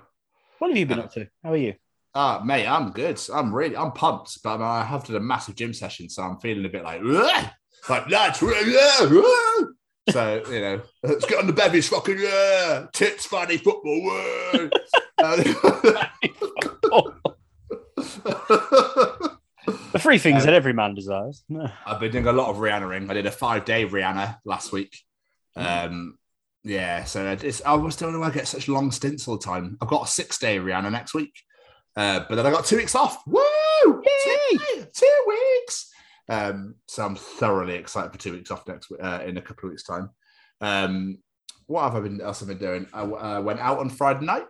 What 0.59 0.69
have 0.69 0.77
you 0.77 0.85
been 0.85 0.99
up 0.99 1.11
to? 1.13 1.27
How 1.43 1.53
are 1.53 1.57
you? 1.57 1.73
Ah, 2.13 2.41
mate, 2.43 2.67
I'm 2.67 2.91
good. 2.91 3.19
I'm 3.33 3.53
really, 3.53 3.75
I'm 3.75 3.91
pumped, 3.91 4.37
but 4.43 4.61
I 4.61 4.83
have 4.83 5.05
done 5.05 5.15
a 5.15 5.21
massive 5.21 5.55
gym 5.55 5.73
session, 5.73 6.09
so 6.09 6.23
I'm 6.23 6.37
feeling 6.39 6.65
a 6.65 6.69
bit 6.69 6.83
like, 6.83 7.01
"Ugh!" 7.03 7.49
like 7.89 8.07
that's 8.09 8.43
ugh!" 8.43 9.67
So 10.09 10.43
you 10.49 10.61
know, 10.61 10.81
let's 11.03 11.25
get 11.25 11.39
on 11.39 11.47
the 11.47 11.53
bevies, 11.53 11.89
fucking 11.89 12.17
yeah, 12.19 12.85
tits, 12.93 13.25
funny 13.25 13.57
football. 13.57 14.03
word. 14.03 14.73
The 19.93 19.99
three 19.99 20.17
things 20.17 20.41
Um, 20.41 20.47
that 20.47 20.53
every 20.55 20.73
man 20.73 20.95
desires. 20.95 21.43
I've 21.85 21.99
been 21.99 22.11
doing 22.11 22.27
a 22.27 22.31
lot 22.33 22.49
of 22.49 22.57
Rihanna 22.57 22.89
ring. 22.89 23.09
I 23.09 23.13
did 23.13 23.25
a 23.25 23.31
five 23.31 23.65
day 23.65 23.85
Rihanna 23.85 24.37
last 24.45 24.71
week. 24.71 24.97
Um, 25.55 26.17
yeah, 26.63 27.03
so 27.03 27.37
it's, 27.41 27.61
I 27.65 27.73
was 27.73 27.95
don't 27.97 28.13
know 28.13 28.19
why 28.19 28.27
I 28.27 28.31
get 28.31 28.47
such 28.47 28.67
long 28.67 28.91
stints 28.91 29.27
all 29.27 29.37
the 29.37 29.43
time. 29.43 29.77
I've 29.81 29.87
got 29.89 30.05
a 30.05 30.07
six 30.07 30.37
day 30.39 30.57
Rihanna 30.57 30.91
next 30.91 31.13
week, 31.13 31.33
uh, 31.95 32.21
but 32.27 32.35
then 32.35 32.45
I 32.45 32.51
got 32.51 32.65
two 32.65 32.77
weeks 32.77 32.95
off. 32.95 33.21
Woo! 33.27 33.41
Two, 33.83 34.85
two 34.93 35.23
weeks. 35.27 35.90
Um, 36.31 36.75
so 36.87 37.05
I'm 37.05 37.17
thoroughly 37.17 37.75
excited 37.75 38.13
for 38.13 38.17
two 38.17 38.31
weeks 38.31 38.51
off 38.51 38.65
next 38.65 38.89
uh, 39.03 39.19
in 39.25 39.37
a 39.37 39.41
couple 39.41 39.67
of 39.67 39.71
weeks' 39.71 39.83
time. 39.83 40.09
Um, 40.61 41.17
what 41.67 41.83
have 41.83 41.95
I 41.95 41.99
been 41.99 42.21
else? 42.21 42.41
I've 42.41 42.47
been 42.47 42.57
doing? 42.57 42.87
I 42.93 43.01
uh, 43.01 43.41
went 43.41 43.59
out 43.59 43.79
on 43.79 43.89
Friday 43.89 44.25
night 44.25 44.47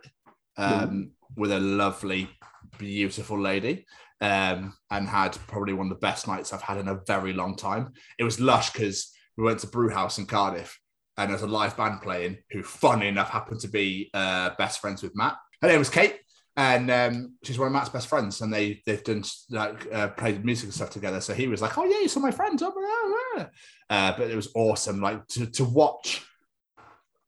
um, 0.56 1.10
with 1.36 1.50
a 1.50 1.58
lovely, 1.58 2.30
beautiful 2.78 3.38
lady 3.38 3.84
um, 4.20 4.74
and 4.92 5.08
had 5.08 5.36
probably 5.48 5.72
one 5.72 5.88
of 5.88 5.90
the 5.90 6.06
best 6.06 6.28
nights 6.28 6.52
I've 6.52 6.62
had 6.62 6.78
in 6.78 6.86
a 6.86 7.00
very 7.04 7.32
long 7.32 7.56
time. 7.56 7.92
It 8.16 8.22
was 8.22 8.38
lush 8.38 8.72
because 8.72 9.12
we 9.36 9.42
went 9.42 9.58
to 9.60 9.66
Brew 9.66 9.90
House 9.90 10.18
in 10.18 10.26
Cardiff 10.26 10.78
and 11.16 11.30
there's 11.30 11.42
a 11.42 11.48
live 11.48 11.76
band 11.76 12.00
playing 12.00 12.38
who, 12.52 12.62
funny 12.62 13.08
enough, 13.08 13.30
happened 13.30 13.60
to 13.60 13.68
be 13.68 14.08
uh, 14.14 14.50
best 14.56 14.80
friends 14.80 15.02
with 15.02 15.16
Matt. 15.16 15.34
Her 15.60 15.68
name 15.68 15.80
was 15.80 15.90
Kate. 15.90 16.20
And 16.56 16.90
um, 16.90 17.34
she's 17.42 17.58
one 17.58 17.68
of 17.68 17.72
Matt's 17.72 17.88
best 17.88 18.08
friends, 18.08 18.42
and 18.42 18.52
they 18.52 18.82
they've 18.84 19.02
done 19.02 19.24
like 19.50 19.90
uh, 19.92 20.08
played 20.08 20.44
music 20.44 20.64
and 20.66 20.74
stuff 20.74 20.90
together. 20.90 21.20
So 21.22 21.32
he 21.32 21.48
was 21.48 21.62
like, 21.62 21.78
"Oh 21.78 21.84
yeah, 21.84 22.00
you 22.00 22.08
saw 22.08 22.20
my 22.20 22.30
friends." 22.30 22.62
Oh, 22.62 22.70
blah, 22.70 23.44
blah." 23.44 23.46
Uh, 23.88 24.16
but 24.18 24.30
it 24.30 24.36
was 24.36 24.50
awesome, 24.54 25.00
like 25.00 25.26
to 25.28 25.46
to 25.46 25.64
watch 25.64 26.22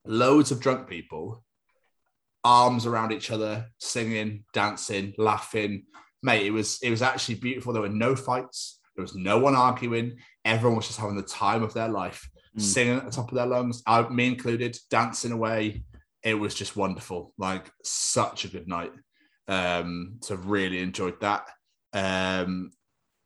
loads 0.04 0.50
of 0.50 0.60
drunk 0.60 0.88
people, 0.88 1.42
arms 2.44 2.84
around 2.86 3.12
each 3.12 3.30
other, 3.30 3.66
singing, 3.78 4.44
dancing, 4.52 5.14
laughing. 5.16 5.84
Mate, 6.22 6.46
it 6.46 6.50
was 6.50 6.78
it 6.82 6.90
was 6.90 7.02
actually 7.02 7.36
beautiful. 7.36 7.72
There 7.72 7.82
were 7.82 7.88
no 7.88 8.14
fights. 8.14 8.80
There 8.96 9.02
was 9.02 9.14
no 9.14 9.38
one 9.38 9.54
arguing. 9.54 10.16
Everyone 10.44 10.76
was 10.76 10.86
just 10.86 11.00
having 11.00 11.16
the 11.16 11.22
time 11.22 11.62
of 11.62 11.72
their 11.74 11.88
life, 11.88 12.28
Mm. 12.56 12.60
singing 12.60 12.96
at 12.98 13.04
the 13.04 13.10
top 13.10 13.30
of 13.30 13.34
their 13.34 13.46
lungs. 13.46 13.82
I, 13.84 14.08
me 14.08 14.28
included, 14.28 14.78
dancing 14.88 15.32
away. 15.32 15.82
It 16.22 16.34
was 16.34 16.54
just 16.54 16.76
wonderful. 16.76 17.32
Like 17.36 17.68
such 17.82 18.44
a 18.44 18.48
good 18.48 18.68
night. 18.68 18.92
Um, 19.48 20.18
so 20.20 20.36
really 20.36 20.80
enjoyed 20.80 21.20
that. 21.20 21.46
Um, 21.92 22.70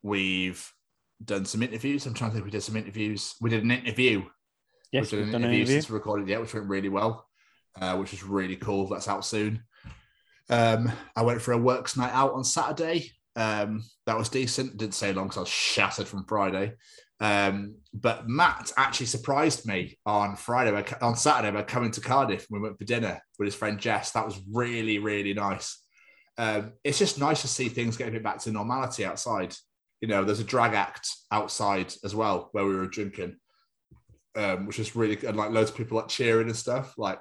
we've 0.02 0.70
done 1.24 1.44
some 1.44 1.62
interviews. 1.62 2.06
I'm 2.06 2.14
trying 2.14 2.30
to 2.30 2.34
think. 2.34 2.44
We 2.44 2.50
did 2.50 2.62
some 2.62 2.76
interviews. 2.76 3.34
We 3.40 3.50
did 3.50 3.64
an 3.64 3.70
interview 3.70 4.24
Yes, 4.92 5.12
we've 5.12 5.20
we've 5.20 5.32
done 5.32 5.42
done 5.42 5.42
an 5.42 5.50
an 5.50 5.54
interview 5.54 5.60
interview. 5.64 5.80
since 5.80 5.90
we 5.90 5.94
recorded 5.94 6.28
yet, 6.28 6.40
which 6.40 6.54
went 6.54 6.68
really 6.68 6.88
well, 6.88 7.26
uh, 7.80 7.96
which 7.96 8.12
was 8.12 8.22
really 8.22 8.56
cool. 8.56 8.88
That's 8.88 9.08
out 9.08 9.24
soon. 9.24 9.62
Um, 10.50 10.90
I 11.14 11.22
went 11.22 11.42
for 11.42 11.52
a 11.52 11.58
works 11.58 11.96
night 11.96 12.12
out 12.12 12.32
on 12.32 12.44
Saturday. 12.44 13.12
Um, 13.36 13.84
that 14.06 14.16
was 14.16 14.30
decent. 14.30 14.78
Didn't 14.78 14.94
stay 14.94 15.12
long 15.12 15.26
because 15.26 15.36
I 15.36 15.40
was 15.40 15.48
shattered 15.48 16.08
from 16.08 16.24
Friday. 16.24 16.72
Um, 17.20 17.76
but 17.92 18.28
Matt 18.28 18.72
actually 18.76 19.06
surprised 19.06 19.66
me 19.66 19.98
on 20.06 20.36
Friday, 20.36 20.84
on 21.02 21.16
Saturday 21.16 21.54
by 21.54 21.64
coming 21.64 21.90
to 21.90 22.00
Cardiff. 22.00 22.46
We 22.48 22.60
went 22.60 22.78
for 22.78 22.84
dinner 22.84 23.20
with 23.38 23.46
his 23.46 23.54
friend 23.54 23.78
Jess. 23.78 24.12
That 24.12 24.24
was 24.24 24.40
really, 24.50 24.98
really 24.98 25.34
nice. 25.34 25.84
Um, 26.38 26.72
it's 26.84 26.98
just 26.98 27.18
nice 27.18 27.42
to 27.42 27.48
see 27.48 27.68
things 27.68 27.96
getting 27.96 28.22
back 28.22 28.38
to 28.40 28.52
normality 28.52 29.04
outside. 29.04 29.54
You 30.00 30.08
know, 30.08 30.24
there's 30.24 30.40
a 30.40 30.44
drag 30.44 30.74
act 30.74 31.10
outside 31.32 31.92
as 32.04 32.14
well 32.14 32.48
where 32.52 32.64
we 32.64 32.76
were 32.76 32.86
drinking 32.86 33.36
um, 34.38 34.66
which 34.66 34.78
is 34.78 34.96
really 34.96 35.16
good. 35.16 35.30
And 35.30 35.38
like 35.38 35.50
loads 35.50 35.70
of 35.70 35.76
people 35.76 35.96
like 35.96 36.08
cheering 36.08 36.46
and 36.46 36.56
stuff. 36.56 36.96
Like, 36.96 37.18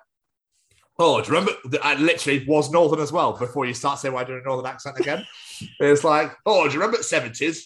oh, 1.00 1.22
do 1.22 1.28
you 1.28 1.34
remember? 1.34 1.54
that 1.70 1.86
I 1.86 1.96
literally 1.96 2.46
was 2.48 2.72
Northern 2.72 3.00
as 3.00 3.12
well 3.12 3.34
before 3.34 3.66
you 3.66 3.74
start 3.74 4.00
saying 4.00 4.14
why 4.14 4.22
I 4.22 4.26
do 4.26 4.38
a 4.38 4.42
Northern 4.42 4.68
accent 4.72 5.00
again. 5.00 5.26
it's 5.80 6.04
like, 6.04 6.32
oh, 6.46 6.68
do 6.68 6.74
you 6.74 6.80
remember 6.80 6.98
the 6.98 7.04
70s? 7.04 7.64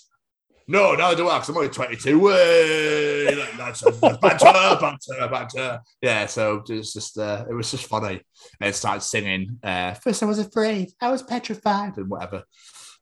No, 0.68 0.92
I 0.92 1.16
do 1.16 1.28
I 1.28 1.36
because 1.38 1.50
I'm 1.50 1.58
only 1.58 1.70
22. 1.70 2.20
Way! 2.20 3.36
Like, 3.36 3.58
that's- 3.58 3.82
that's 3.82 4.18
banter, 4.20 4.78
banter, 4.80 5.28
banter. 5.30 5.82
Yeah, 6.02 6.26
so 6.28 6.64
it 6.68 6.74
was 6.74 6.94
just, 6.94 7.18
uh, 7.18 7.46
it 7.50 7.54
was 7.54 7.72
just 7.72 7.88
funny. 7.88 8.22
And 8.60 8.74
started 8.74 9.02
singing. 9.02 9.60
Uh, 9.64 9.94
First, 9.96 10.24
I 10.24 10.26
was 10.28 10.40
afraid, 10.40 10.92
I 11.02 11.12
was 11.12 11.24
petrified, 11.24 11.98
and 11.98 12.10
whatever. 12.10 12.44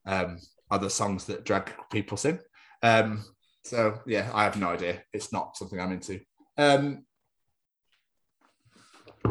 Um, 0.06 0.40
other 0.72 0.90
songs 0.90 1.26
that 1.26 1.46
drag 1.46 1.72
people 1.92 2.18
sing. 2.18 2.40
Um, 2.82 3.24
so 3.64 4.00
yeah, 4.08 4.32
I 4.34 4.44
have 4.46 4.58
no 4.58 4.70
idea. 4.70 5.04
It's 5.14 5.32
not 5.34 5.58
something 5.58 5.80
I'm 5.80 5.92
into. 5.92 6.20
Um, 6.58 7.06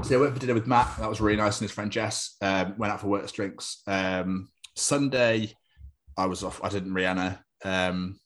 so 0.03 0.17
I 0.17 0.21
went 0.21 0.35
for 0.35 0.41
dinner 0.41 0.55
with 0.55 0.67
Matt. 0.67 0.97
That 0.99 1.09
was 1.09 1.21
really 1.21 1.37
nice, 1.39 1.59
and 1.61 1.69
his 1.69 1.75
friend 1.75 1.91
Jess 1.91 2.37
um, 2.43 2.75
went 2.79 2.93
out 2.93 3.01
for 3.01 3.09
work 3.09 3.31
drinks. 3.33 3.83
Um, 3.87 4.49
Sunday, 4.77 5.53
I 6.17 6.27
was 6.27 6.45
off. 6.45 6.63
I 6.63 6.69
didn't 6.69 6.93
Rihanna. 6.93 7.39
Um, 7.65 8.21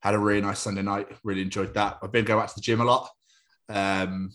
had 0.00 0.14
a 0.14 0.18
really 0.18 0.40
nice 0.40 0.60
Sunday 0.60 0.82
night. 0.82 1.08
Really 1.24 1.42
enjoyed 1.42 1.74
that. 1.74 1.98
I've 2.02 2.12
been 2.12 2.24
going 2.24 2.40
back 2.40 2.48
to 2.50 2.54
the 2.54 2.60
gym 2.60 2.80
a 2.80 2.84
lot, 2.84 3.08
um, 3.68 4.30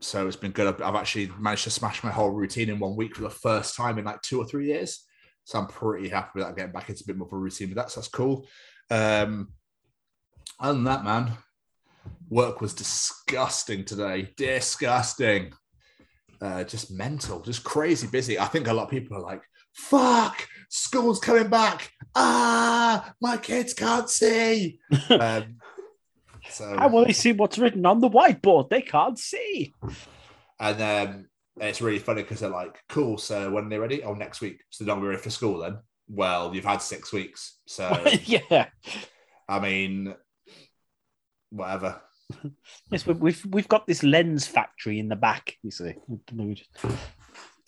so 0.00 0.26
it's 0.26 0.36
been 0.36 0.52
good. 0.52 0.66
I've, 0.66 0.82
I've 0.82 0.94
actually 0.94 1.30
managed 1.38 1.64
to 1.64 1.70
smash 1.70 2.02
my 2.02 2.10
whole 2.10 2.30
routine 2.30 2.70
in 2.70 2.78
one 2.78 2.96
week 2.96 3.16
for 3.16 3.22
the 3.22 3.30
first 3.30 3.76
time 3.76 3.98
in 3.98 4.04
like 4.04 4.22
two 4.22 4.40
or 4.40 4.46
three 4.46 4.66
years. 4.66 5.04
So 5.44 5.58
I'm 5.58 5.66
pretty 5.66 6.08
happy 6.08 6.30
with 6.36 6.44
that. 6.44 6.56
Getting 6.56 6.72
back 6.72 6.88
into 6.88 7.02
a 7.04 7.06
bit 7.06 7.16
more 7.16 7.26
of 7.26 7.32
a 7.32 7.36
routine 7.36 7.68
with 7.68 7.76
that. 7.76 7.90
So 7.90 8.00
that's 8.00 8.08
cool. 8.08 8.46
Um, 8.90 9.48
other 10.58 10.74
than 10.74 10.84
that, 10.84 11.04
man, 11.04 11.32
work 12.28 12.60
was 12.60 12.74
disgusting 12.74 13.84
today. 13.84 14.32
Disgusting. 14.36 15.52
Uh, 16.40 16.64
just 16.64 16.90
mental, 16.90 17.40
just 17.40 17.64
crazy 17.64 18.06
busy. 18.06 18.38
I 18.38 18.46
think 18.46 18.66
a 18.66 18.72
lot 18.72 18.84
of 18.84 18.90
people 18.90 19.16
are 19.16 19.22
like, 19.22 19.42
fuck, 19.72 20.48
school's 20.68 21.20
coming 21.20 21.48
back. 21.48 21.92
Ah, 22.14 23.14
my 23.20 23.36
kids 23.36 23.74
can't 23.74 24.08
see. 24.10 24.78
um, 25.10 25.56
so, 26.48 26.76
How 26.76 26.88
will 26.88 27.04
they 27.04 27.12
see 27.12 27.32
what's 27.32 27.58
written 27.58 27.86
on 27.86 28.00
the 28.00 28.10
whiteboard? 28.10 28.70
They 28.70 28.82
can't 28.82 29.18
see. 29.18 29.72
and 30.58 30.82
um, 30.82 31.26
it's 31.60 31.80
really 31.80 31.98
funny 31.98 32.22
because 32.22 32.40
they're 32.40 32.50
like, 32.50 32.78
cool. 32.88 33.18
So 33.18 33.50
when 33.50 33.68
they're 33.68 33.78
they 33.78 33.82
ready? 33.82 34.02
Oh, 34.02 34.14
next 34.14 34.40
week. 34.40 34.62
So 34.70 34.84
they're 34.84 34.94
not 34.94 35.04
ready 35.04 35.18
for 35.20 35.30
school 35.30 35.58
then? 35.60 35.78
Well, 36.08 36.54
you've 36.54 36.64
had 36.64 36.82
six 36.82 37.12
weeks. 37.12 37.58
So, 37.66 37.88
yeah. 38.24 38.66
I 39.48 39.60
mean, 39.60 40.14
whatever. 41.50 42.00
Yes, 42.90 43.06
we- 43.06 43.14
we've 43.14 43.46
we've 43.50 43.68
got 43.68 43.86
this 43.86 44.02
lens 44.02 44.46
factory 44.46 44.98
in 44.98 45.08
the 45.08 45.16
back. 45.16 45.56
You 45.62 45.70
see, 45.70 45.94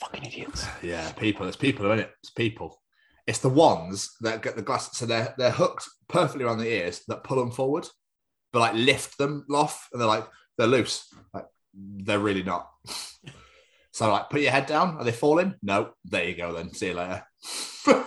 fucking 0.03 0.25
idiots. 0.25 0.67
Yeah, 0.83 1.11
people. 1.13 1.47
It's 1.47 1.57
people, 1.57 1.87
isn't 1.87 2.01
it? 2.01 2.11
It's 2.23 2.31
people. 2.31 2.81
It's 3.27 3.39
the 3.39 3.49
ones 3.49 4.15
that 4.21 4.43
get 4.43 4.57
the 4.57 4.63
glass. 4.63 4.97
So 4.97 5.07
they're 5.07 5.35
they're 5.39 5.51
hooked 5.51 5.89
perfectly 6.09 6.45
around 6.45 6.59
the 6.59 6.73
ears 6.73 7.03
that 7.09 7.25
pull 7.25 7.39
them 7.39 7.53
forward, 7.53 7.87
but 8.53 8.61
like 8.61 8.75
lift 8.75 9.17
them 9.17 9.47
off, 9.51 9.89
and 9.93 10.01
they're 10.01 10.09
like 10.09 10.27
they're 10.59 10.67
loose. 10.67 11.07
Like 11.33 11.47
they're 11.75 12.19
really 12.19 12.43
not. 12.43 12.69
So 13.93 14.11
like, 14.11 14.31
put 14.31 14.41
your 14.41 14.51
head 14.51 14.67
down. 14.67 14.97
Are 14.97 15.05
they 15.05 15.13
falling? 15.13 15.55
No. 15.63 15.91
There 16.05 16.25
you 16.25 16.35
go. 16.35 16.55
Then 16.55 16.73
see 16.73 16.89
you 16.89 16.95
later. 16.95 17.23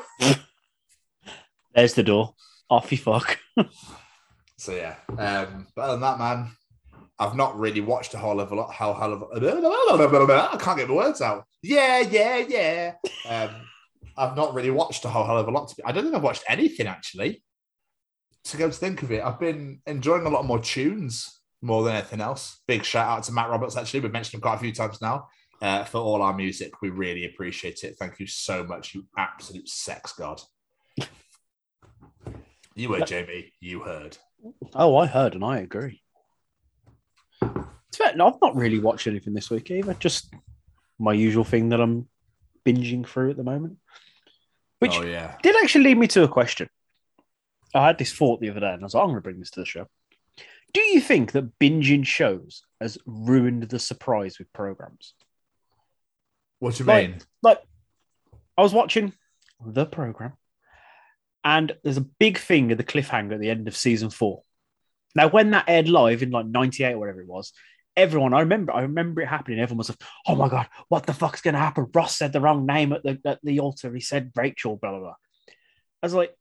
There's 1.76 1.94
the 1.94 2.04
door. 2.04 2.34
Off 2.70 2.92
you 2.92 2.98
fuck. 2.98 3.38
so 4.58 4.74
yeah. 4.74 4.96
Um, 5.10 5.68
but 5.76 5.84
other 5.84 5.92
than 5.94 6.02
that, 6.02 6.18
man, 6.18 6.52
I've 7.18 7.36
not 7.36 7.58
really 7.58 7.82
watched 7.82 8.14
a 8.14 8.18
whole 8.18 8.40
of 8.40 8.52
a 8.52 8.56
lot. 8.56 8.74
How 8.74 8.94
hell 8.94 9.14
of 9.14 9.24
I 9.32 10.58
can't 10.58 10.78
get 10.78 10.88
the 10.88 10.94
words 10.94 11.22
out. 11.22 11.46
Yeah, 11.62 12.00
yeah, 12.00 12.38
yeah. 12.38 12.94
Um, 13.28 13.50
I've 14.18 14.36
not 14.36 14.54
really 14.54 14.72
watched 14.72 15.06
a 15.06 15.10
whole 15.10 15.26
hell 15.26 15.38
of 15.38 15.48
a 15.48 15.52
lot. 15.52 15.70
To 15.70 15.76
be, 15.76 15.84
I 15.84 15.92
don't 15.92 16.04
think 16.04 16.16
I've 16.16 16.24
watched 16.24 16.44
anything 16.50 16.88
actually. 16.88 17.44
To 18.46 18.58
go 18.58 18.70
to 18.70 18.76
think 18.76 19.02
of 19.02 19.12
it, 19.12 19.24
I've 19.24 19.40
been 19.40 19.82
enjoying 19.88 20.26
a 20.26 20.30
lot 20.30 20.46
more 20.46 20.60
tunes 20.60 21.40
more 21.62 21.84
than 21.84 21.96
anything 21.96 22.22
else. 22.22 22.62
Big 22.68 22.84
shout 22.84 23.08
out 23.08 23.24
to 23.24 23.32
Matt 23.32 23.50
Roberts. 23.50 23.76
Actually, 23.76 24.02
we've 24.02 24.12
mentioned 24.12 24.36
him 24.36 24.42
quite 24.42 24.56
a 24.56 24.60
few 24.60 24.72
times 24.74 25.02
now. 25.02 25.28
uh, 25.62 25.84
for 25.84 26.00
all 26.00 26.22
our 26.22 26.34
music. 26.34 26.82
We 26.82 26.90
really 26.90 27.26
appreciate 27.26 27.84
it. 27.84 27.96
Thank 27.98 28.20
you 28.20 28.28
so 28.28 28.64
much, 28.64 28.94
you 28.94 29.06
absolute 29.18 29.68
sex 29.68 30.14
god. 30.14 30.42
You 32.76 32.94
heard, 32.94 33.08
Jamie. 33.08 33.54
You 33.62 33.82
heard. 33.82 34.18
Oh, 34.74 34.98
I 34.98 35.06
heard 35.08 35.34
and 35.34 35.44
I 35.44 35.60
agree. 35.60 36.02
No, 38.16 38.28
I've 38.28 38.42
not 38.42 38.56
really 38.56 38.80
watched 38.80 39.08
anything 39.08 39.34
this 39.34 39.50
week 39.50 39.72
either. 39.72 39.94
Just 39.96 40.34
my 41.00 41.14
usual 41.14 41.44
thing 41.44 41.70
that 41.70 41.82
I'm 41.82 42.08
binging 42.66 43.08
through 43.08 43.32
at 43.32 43.38
the 43.38 43.44
moment. 43.44 43.78
Which 44.80 44.98
oh 44.98 45.04
yeah. 45.04 45.36
did 45.42 45.56
actually 45.62 45.86
lead 45.86 45.98
me 45.98 46.08
to 46.08 46.24
a 46.24 46.28
question. 46.28 46.70
I 47.74 47.88
had 47.88 47.98
this 47.98 48.14
thought 48.14 48.40
the 48.40 48.50
other 48.50 48.60
day, 48.60 48.72
and 48.74 48.82
I 48.82 48.86
was 48.86 48.94
like, 48.94 49.02
I'm 49.02 49.08
going 49.10 49.18
to 49.18 49.22
bring 49.22 49.40
this 49.40 49.52
to 49.52 49.60
the 49.62 49.66
show. 49.66 49.88
Do 50.74 50.82
you 50.82 51.00
think 51.00 51.32
that 51.32 51.58
binging 51.60 52.06
shows 52.06 52.64
has 52.82 52.98
ruined 53.06 53.64
the 53.64 53.80
surprise 53.80 54.38
with 54.40 54.52
programs? 54.54 55.14
What 56.60 56.76
do 56.76 56.84
you 56.84 56.88
Like- 56.88 57.10
mean? 57.10 57.20
Like, 57.42 57.62
I 58.58 58.62
was 58.62 58.74
watching 58.74 59.14
the 59.66 59.86
program, 59.86 60.34
and 61.44 61.76
there's 61.84 61.98
a 61.98 62.02
big 62.02 62.38
thing 62.38 62.72
at 62.72 62.78
the 62.78 62.84
cliffhanger 62.84 63.34
at 63.34 63.40
the 63.40 63.50
end 63.50 63.68
of 63.68 63.76
season 63.76 64.10
four. 64.10 64.42
Now, 65.16 65.30
when 65.30 65.52
that 65.52 65.66
aired 65.68 65.88
live 65.88 66.24
in 66.24 66.32
like 66.32 66.46
'98 66.46 66.94
or 66.94 67.00
whatever 67.00 67.22
it 67.22 67.28
was, 67.28 67.54
everyone 67.98 68.34
I 68.34 68.42
remember, 68.42 68.74
I 68.74 68.82
remember 68.82 69.22
it 69.22 69.28
happening. 69.28 69.60
Everyone 69.60 69.80
was 69.80 69.90
like, 69.90 70.02
"Oh 70.28 70.36
my 70.36 70.50
god, 70.50 70.68
what 70.90 71.06
the 71.06 71.14
fuck's 71.14 71.42
going 71.42 71.54
to 71.54 71.60
happen?" 71.60 71.88
Ross 71.94 72.18
said 72.18 72.34
the 72.34 72.42
wrong 72.42 72.66
name 72.66 72.94
at 72.94 73.04
the 73.04 73.20
at 73.26 73.40
the 73.44 73.60
altar. 73.60 73.94
He 73.94 74.02
said 74.02 74.32
Rachel. 74.36 74.78
Blah 74.78 74.92
blah 74.92 75.00
blah. 75.00 75.16
I 76.04 76.06
was 76.06 76.14
like, 76.14 76.36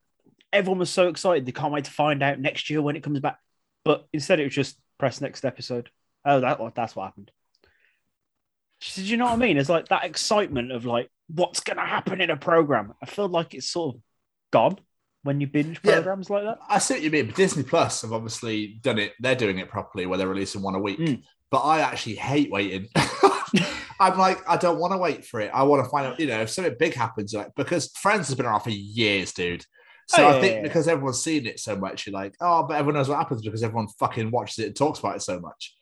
everyone 0.52 0.78
was 0.78 0.90
so 0.90 1.08
excited. 1.08 1.46
They 1.46 1.52
can't 1.52 1.72
wait 1.72 1.84
to 1.84 1.90
find 1.90 2.22
out 2.22 2.38
next 2.38 2.68
year 2.70 2.82
when 2.82 2.96
it 2.96 3.02
comes 3.02 3.20
back. 3.20 3.38
But 3.84 4.06
instead, 4.12 4.40
it 4.40 4.44
was 4.44 4.54
just 4.54 4.78
press 4.98 5.20
next 5.20 5.44
episode. 5.44 5.90
Oh, 6.24 6.40
that 6.40 6.58
that's 6.74 6.96
what 6.96 7.04
happened. 7.04 7.30
She 8.80 8.90
said, 8.90 9.04
you 9.04 9.16
know 9.16 9.24
what 9.24 9.34
I 9.34 9.36
mean? 9.36 9.56
It's 9.56 9.68
like 9.68 9.88
that 9.88 10.04
excitement 10.04 10.72
of 10.72 10.84
like 10.84 11.08
what's 11.28 11.60
going 11.60 11.78
to 11.78 11.84
happen 11.84 12.20
in 12.20 12.30
a 12.30 12.36
program. 12.36 12.92
I 13.02 13.06
feel 13.06 13.28
like 13.28 13.54
it's 13.54 13.70
sort 13.70 13.94
of 13.96 14.02
gone 14.52 14.78
when 15.22 15.40
you 15.40 15.46
binge 15.46 15.80
Yeah. 15.82 15.94
programs 15.94 16.28
like 16.28 16.44
that. 16.44 16.58
I 16.68 16.78
see 16.78 16.94
what 16.94 17.02
you 17.02 17.10
mean, 17.10 17.26
but 17.26 17.34
Disney 17.34 17.62
Plus 17.62 18.02
have 18.02 18.12
obviously 18.12 18.78
done 18.82 18.98
it. 18.98 19.12
They're 19.20 19.34
doing 19.34 19.58
it 19.58 19.70
properly 19.70 20.04
where 20.04 20.18
they're 20.18 20.28
releasing 20.28 20.60
one 20.60 20.74
a 20.74 20.78
week. 20.80 20.98
Mm. 20.98 21.22
But 21.54 21.60
I 21.60 21.82
actually 21.82 22.16
hate 22.16 22.50
waiting. 22.50 22.88
I'm 24.00 24.18
like, 24.18 24.40
I 24.48 24.56
don't 24.56 24.80
want 24.80 24.92
to 24.92 24.98
wait 24.98 25.24
for 25.24 25.38
it. 25.38 25.52
I 25.54 25.62
want 25.62 25.84
to 25.84 25.88
find 25.88 26.04
out, 26.04 26.18
you 26.18 26.26
know, 26.26 26.40
if 26.40 26.50
something 26.50 26.74
big 26.80 26.94
happens, 26.94 27.32
like 27.32 27.54
because 27.54 27.92
Friends 27.94 28.26
has 28.26 28.34
been 28.34 28.44
around 28.44 28.62
for 28.62 28.70
years, 28.70 29.32
dude. 29.32 29.64
So 30.08 30.24
Oh, 30.24 30.30
I 30.30 30.40
think 30.40 30.44
yeah, 30.44 30.56
yeah. 30.56 30.62
because 30.64 30.88
everyone's 30.88 31.22
seen 31.22 31.46
it 31.46 31.60
so 31.60 31.76
much, 31.76 32.08
you're 32.08 32.12
like, 32.12 32.34
oh, 32.40 32.64
but 32.64 32.74
everyone 32.74 32.96
knows 32.96 33.08
what 33.08 33.18
happens 33.18 33.42
because 33.42 33.62
everyone 33.62 33.86
fucking 34.00 34.32
watches 34.32 34.58
it 34.58 34.66
and 34.66 34.74
talks 34.74 34.98
about 34.98 35.14
it 35.14 35.22
so 35.22 35.38
much. 35.38 35.76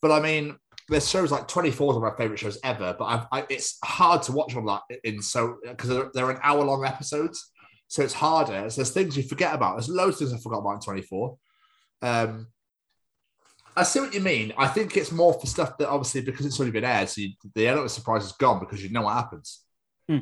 But 0.00 0.12
I 0.12 0.20
mean, 0.20 0.56
there's 0.88 1.10
shows 1.10 1.30
like 1.30 1.46
24 1.46 1.96
of 1.96 2.00
my 2.00 2.16
favorite 2.16 2.38
shows 2.38 2.58
ever, 2.64 2.96
but 2.98 3.04
I've, 3.04 3.26
I, 3.30 3.44
it's 3.50 3.76
hard 3.84 4.22
to 4.22 4.32
watch 4.32 4.54
them 4.54 4.64
like 4.64 4.80
in 5.04 5.20
so 5.20 5.58
because 5.62 5.90
they're, 5.90 6.10
they're 6.14 6.30
an 6.30 6.40
hour 6.42 6.64
long 6.64 6.86
episodes. 6.86 7.50
So 7.88 8.02
it's 8.02 8.14
harder. 8.14 8.70
So 8.70 8.76
there's 8.76 8.92
things 8.92 9.14
you 9.14 9.24
forget 9.24 9.52
about. 9.52 9.76
There's 9.76 9.90
loads 9.90 10.22
of 10.22 10.30
things 10.30 10.40
I 10.40 10.42
forgot 10.42 10.60
about 10.60 10.76
in 10.76 10.80
24. 10.80 11.36
Um, 12.00 12.46
I 13.78 13.84
see 13.84 14.00
what 14.00 14.12
you 14.12 14.20
mean. 14.20 14.52
I 14.58 14.66
think 14.66 14.96
it's 14.96 15.12
more 15.12 15.32
for 15.32 15.46
stuff 15.46 15.78
that 15.78 15.88
obviously 15.88 16.20
because 16.22 16.44
it's 16.44 16.58
already 16.58 16.72
been 16.72 16.84
aired, 16.84 17.08
so 17.08 17.20
you, 17.20 17.30
the 17.54 17.68
element 17.68 17.86
of 17.86 17.92
surprise 17.92 18.24
is 18.24 18.32
gone 18.32 18.58
because 18.58 18.82
you 18.82 18.90
know 18.90 19.02
what 19.02 19.14
happens. 19.14 19.62
Hmm. 20.08 20.18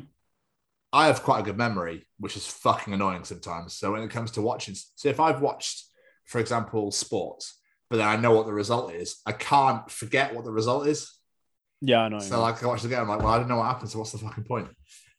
I 0.93 1.07
have 1.07 1.23
quite 1.23 1.39
a 1.39 1.43
good 1.43 1.57
memory, 1.57 2.05
which 2.19 2.37
is 2.37 2.45
fucking 2.45 2.93
annoying 2.93 3.23
sometimes. 3.23 3.73
So 3.73 3.93
when 3.93 4.03
it 4.03 4.11
comes 4.11 4.29
to 4.31 4.43
watching, 4.43 4.75
so 4.75 5.09
if 5.09 5.19
I've 5.19 5.41
watched, 5.41 5.85
for 6.25 6.37
example, 6.37 6.91
sports, 6.91 7.59
but 7.89 7.97
then 7.97 8.07
I 8.07 8.15
know 8.15 8.31
what 8.31 8.45
the 8.45 8.53
result 8.53 8.93
is, 8.93 9.21
I 9.25 9.31
can't 9.31 9.89
forget 9.89 10.35
what 10.35 10.45
the 10.45 10.51
result 10.51 10.85
is. 10.85 11.11
Yeah, 11.81 12.01
I 12.01 12.09
know. 12.09 12.19
So 12.19 12.39
like 12.39 12.61
I 12.63 12.67
watch 12.67 12.83
the 12.83 12.89
game, 12.89 12.99
I'm 12.99 13.07
like, 13.07 13.19
well, 13.19 13.33
I 13.33 13.39
don't 13.39 13.47
know 13.47 13.57
what 13.57 13.65
happened. 13.65 13.89
So 13.89 13.97
what's 13.97 14.11
the 14.11 14.19
fucking 14.19 14.43
point? 14.43 14.67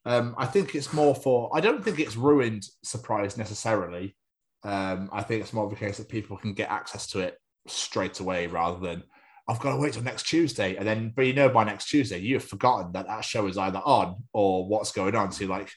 Um, 0.04 0.36
I 0.38 0.46
think 0.46 0.76
it's 0.76 0.92
more 0.92 1.14
for. 1.14 1.50
I 1.52 1.60
don't 1.60 1.84
think 1.84 1.98
it's 1.98 2.14
ruined 2.14 2.64
surprise 2.84 3.36
necessarily. 3.36 4.16
Um, 4.62 5.10
I 5.12 5.24
think 5.24 5.42
it's 5.42 5.52
more 5.52 5.66
of 5.66 5.72
a 5.72 5.76
case 5.76 5.98
that 5.98 6.08
people 6.08 6.36
can 6.36 6.52
get 6.52 6.70
access 6.70 7.08
to 7.08 7.20
it 7.20 7.36
straight 7.68 8.20
away 8.20 8.46
rather 8.46 8.78
than 8.78 9.02
I've 9.48 9.60
got 9.60 9.72
to 9.72 9.78
wait 9.78 9.94
till 9.94 10.02
next 10.02 10.24
Tuesday, 10.24 10.76
and 10.76 10.86
then 10.86 11.12
but 11.16 11.26
you 11.26 11.32
know 11.32 11.48
by 11.48 11.64
next 11.64 11.86
Tuesday 11.86 12.18
you've 12.18 12.44
forgotten 12.44 12.92
that 12.92 13.06
that 13.06 13.24
show 13.24 13.46
is 13.46 13.56
either 13.56 13.80
on 13.84 14.16
or 14.32 14.68
what's 14.68 14.92
going 14.92 15.14
on. 15.14 15.32
So 15.32 15.44
you're 15.44 15.50
like, 15.50 15.70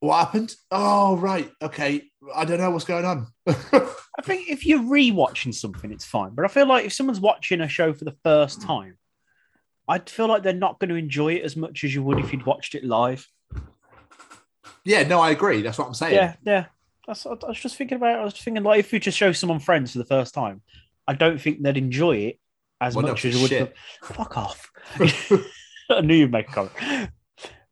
what 0.00 0.18
happened? 0.18 0.54
Oh 0.70 1.16
right, 1.16 1.50
okay, 1.62 2.02
I 2.34 2.44
don't 2.44 2.60
know 2.60 2.70
what's 2.70 2.84
going 2.84 3.06
on. 3.06 3.28
I 3.46 4.22
think 4.22 4.50
if 4.50 4.66
you're 4.66 4.80
rewatching 4.80 5.54
something, 5.54 5.90
it's 5.90 6.04
fine. 6.04 6.34
But 6.34 6.44
I 6.44 6.48
feel 6.48 6.66
like 6.66 6.84
if 6.84 6.92
someone's 6.92 7.20
watching 7.20 7.62
a 7.62 7.68
show 7.68 7.94
for 7.94 8.04
the 8.04 8.16
first 8.22 8.60
hmm. 8.60 8.66
time, 8.66 8.98
I'd 9.88 10.10
feel 10.10 10.28
like 10.28 10.42
they're 10.42 10.52
not 10.52 10.78
going 10.78 10.90
to 10.90 10.96
enjoy 10.96 11.34
it 11.34 11.42
as 11.42 11.56
much 11.56 11.84
as 11.84 11.94
you 11.94 12.02
would 12.02 12.18
if 12.18 12.32
you'd 12.32 12.46
watched 12.46 12.74
it 12.74 12.84
live. 12.84 13.26
yeah, 14.84 15.04
no, 15.04 15.20
I 15.20 15.30
agree. 15.30 15.62
That's 15.62 15.78
what 15.78 15.86
I'm 15.86 15.94
saying. 15.94 16.14
Yeah, 16.14 16.34
yeah. 16.44 16.66
That's 17.06 17.26
I 17.26 17.30
was 17.30 17.60
just 17.60 17.76
thinking 17.76 17.96
about. 17.96 18.20
I 18.20 18.24
was 18.24 18.34
thinking 18.34 18.62
like 18.62 18.80
if 18.80 18.92
you 18.92 19.00
just 19.00 19.18
show 19.18 19.32
someone 19.32 19.58
Friends 19.58 19.92
for 19.92 19.98
the 19.98 20.04
first 20.04 20.34
time, 20.34 20.62
I 21.06 21.14
don't 21.14 21.40
think 21.40 21.62
they'd 21.62 21.76
enjoy 21.76 22.16
it 22.16 22.38
as 22.80 22.94
Well, 22.94 23.06
no, 23.06 23.12
much 23.12 23.24
as 23.24 23.34
you 23.34 23.58
would. 23.58 23.72
Fuck 24.02 24.36
off. 24.36 24.70
I 25.90 26.00
knew 26.00 26.14
you'd 26.14 26.32
make 26.32 26.48
a 26.48 26.52
comment. 26.52 27.10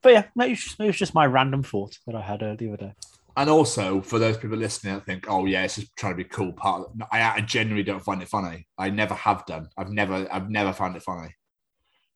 But 0.03 0.13
yeah, 0.13 0.25
maybe 0.35 0.53
it's 0.53 0.65
just, 0.65 0.81
it 0.81 0.87
was 0.87 0.97
just 0.97 1.15
my 1.15 1.27
random 1.27 1.63
thought 1.63 1.99
that 2.07 2.17
I 2.17 2.23
had 2.23 2.43
uh, 2.43 2.57
the 2.57 2.69
other 2.69 2.77
day. 2.77 2.93
And 3.37 3.49
also 3.49 4.01
for 4.01 4.19
those 4.19 4.37
people 4.37 4.57
listening, 4.57 4.97
I 4.97 5.01
think, 5.01 5.27
oh 5.29 5.47
yeah, 5.47 5.63
it's 5.65 5.77
just 5.77 5.95
trying 5.97 6.13
to 6.13 6.17
be 6.17 6.25
cool. 6.25 6.53
Part, 6.53 6.89
of, 6.89 7.03
I, 7.13 7.37
I 7.37 7.41
genuinely 7.41 7.85
don't 7.85 8.03
find 8.03 8.23
it 8.23 8.29
funny. 8.29 8.67
I 8.77 8.91
never 8.91 9.15
have 9.15 9.47
done. 9.47 9.69
I've 9.77 9.91
never, 9.91 10.27
I've 10.33 10.51
never 10.51 10.73
found 10.73 10.97
it 10.97 11.03
funny. 11.03 11.35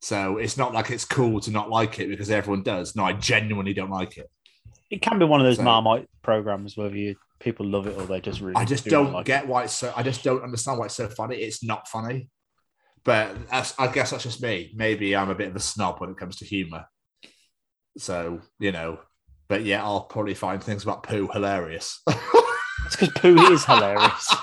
So 0.01 0.39
it's 0.39 0.57
not 0.57 0.75
like 0.75 0.91
it's 0.91 1.05
cool 1.05 1.41
to 1.41 1.51
not 1.51 1.71
like 1.71 1.99
it 1.99 2.09
because 2.09 2.31
everyone 2.31 2.63
does. 2.63 2.95
No, 2.95 3.05
I 3.05 3.13
genuinely 3.13 3.73
don't 3.73 3.91
like 3.91 4.19
it. 4.19 4.31
It 4.91 5.03
can 5.03 5.19
be 5.19 5.25
one 5.25 5.41
of 5.41 5.47
those 5.47 5.57
So- 5.57 5.63
Marmite 5.63 6.09
programs 6.23 6.77
whether 6.77 6.97
you 6.97 7.17
people 7.41 7.67
love 7.67 7.87
it 7.87 7.97
or 7.99 8.07
they 8.07 8.21
just 8.21 8.41
really. 8.41 8.57
I 8.57 8.65
just 8.65 8.85
do 8.85 8.91
don't 8.91 9.13
like 9.13 9.27
get 9.27 9.47
why 9.47 9.65
it's 9.65 9.75
so. 9.75 9.93
I 9.97 10.03
just 10.03 10.23
don't 10.23 10.43
understand 10.43 10.79
why 10.79 10.87
it's 10.87 10.95
so 10.95 11.09
funny. 11.09 11.37
It's 11.37 11.63
not 11.63 11.89
funny. 11.89 12.29
But 13.05 13.51
that's, 13.51 13.79
I 13.79 13.89
guess 13.89 14.13
that's 14.13 14.23
just 14.23 14.43
me. 14.43 14.73
Maybe 14.75 15.15
I'm 15.15 15.29
a 15.29 15.35
bit 15.35 15.49
of 15.49 15.57
a 15.57 15.61
snob 15.61 16.01
when 16.01 16.11
it 16.11 16.17
comes 16.17 16.37
to 16.37 16.47
humor. 16.47 16.87
So 17.99 18.41
you 18.59 18.73
know, 18.73 18.99
but 19.49 19.65
yeah, 19.65 19.83
I'll 19.83 20.05
probably 20.05 20.35
find 20.35 20.63
things 20.63 20.83
about 20.83 21.03
poo 21.03 21.29
hilarious. 21.33 22.01
It's 22.87 22.97
because 22.97 23.15
poo 23.15 23.53
is 23.53 23.65
hilarious. 23.65 24.37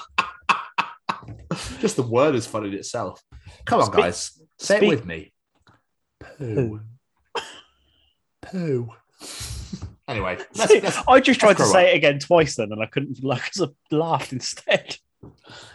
just 1.80 1.96
the 1.96 2.02
word 2.02 2.34
is 2.34 2.48
funny 2.48 2.70
in 2.70 2.74
itself. 2.74 3.22
Come 3.66 3.82
on, 3.82 3.92
guys, 3.92 4.32
say 4.58 4.78
it 4.78 4.88
with 4.88 5.06
me. 5.06 5.32
Poo. 6.20 6.82
Poo. 8.42 8.90
Anyway, 10.12 10.38
let's, 10.56 10.72
let's, 10.84 10.98
I 11.08 11.20
just 11.20 11.40
tried 11.40 11.58
to 11.58 11.66
say 11.66 11.92
it 11.94 11.96
again 11.98 12.20
twice 12.20 12.56
then, 12.56 12.72
and 12.72 12.82
I 12.82 12.86
couldn't. 12.86 13.24
Like, 13.24 13.42
'cause 13.54 13.70
I 13.70 13.96
laughed 13.96 14.32
instead. 14.34 14.98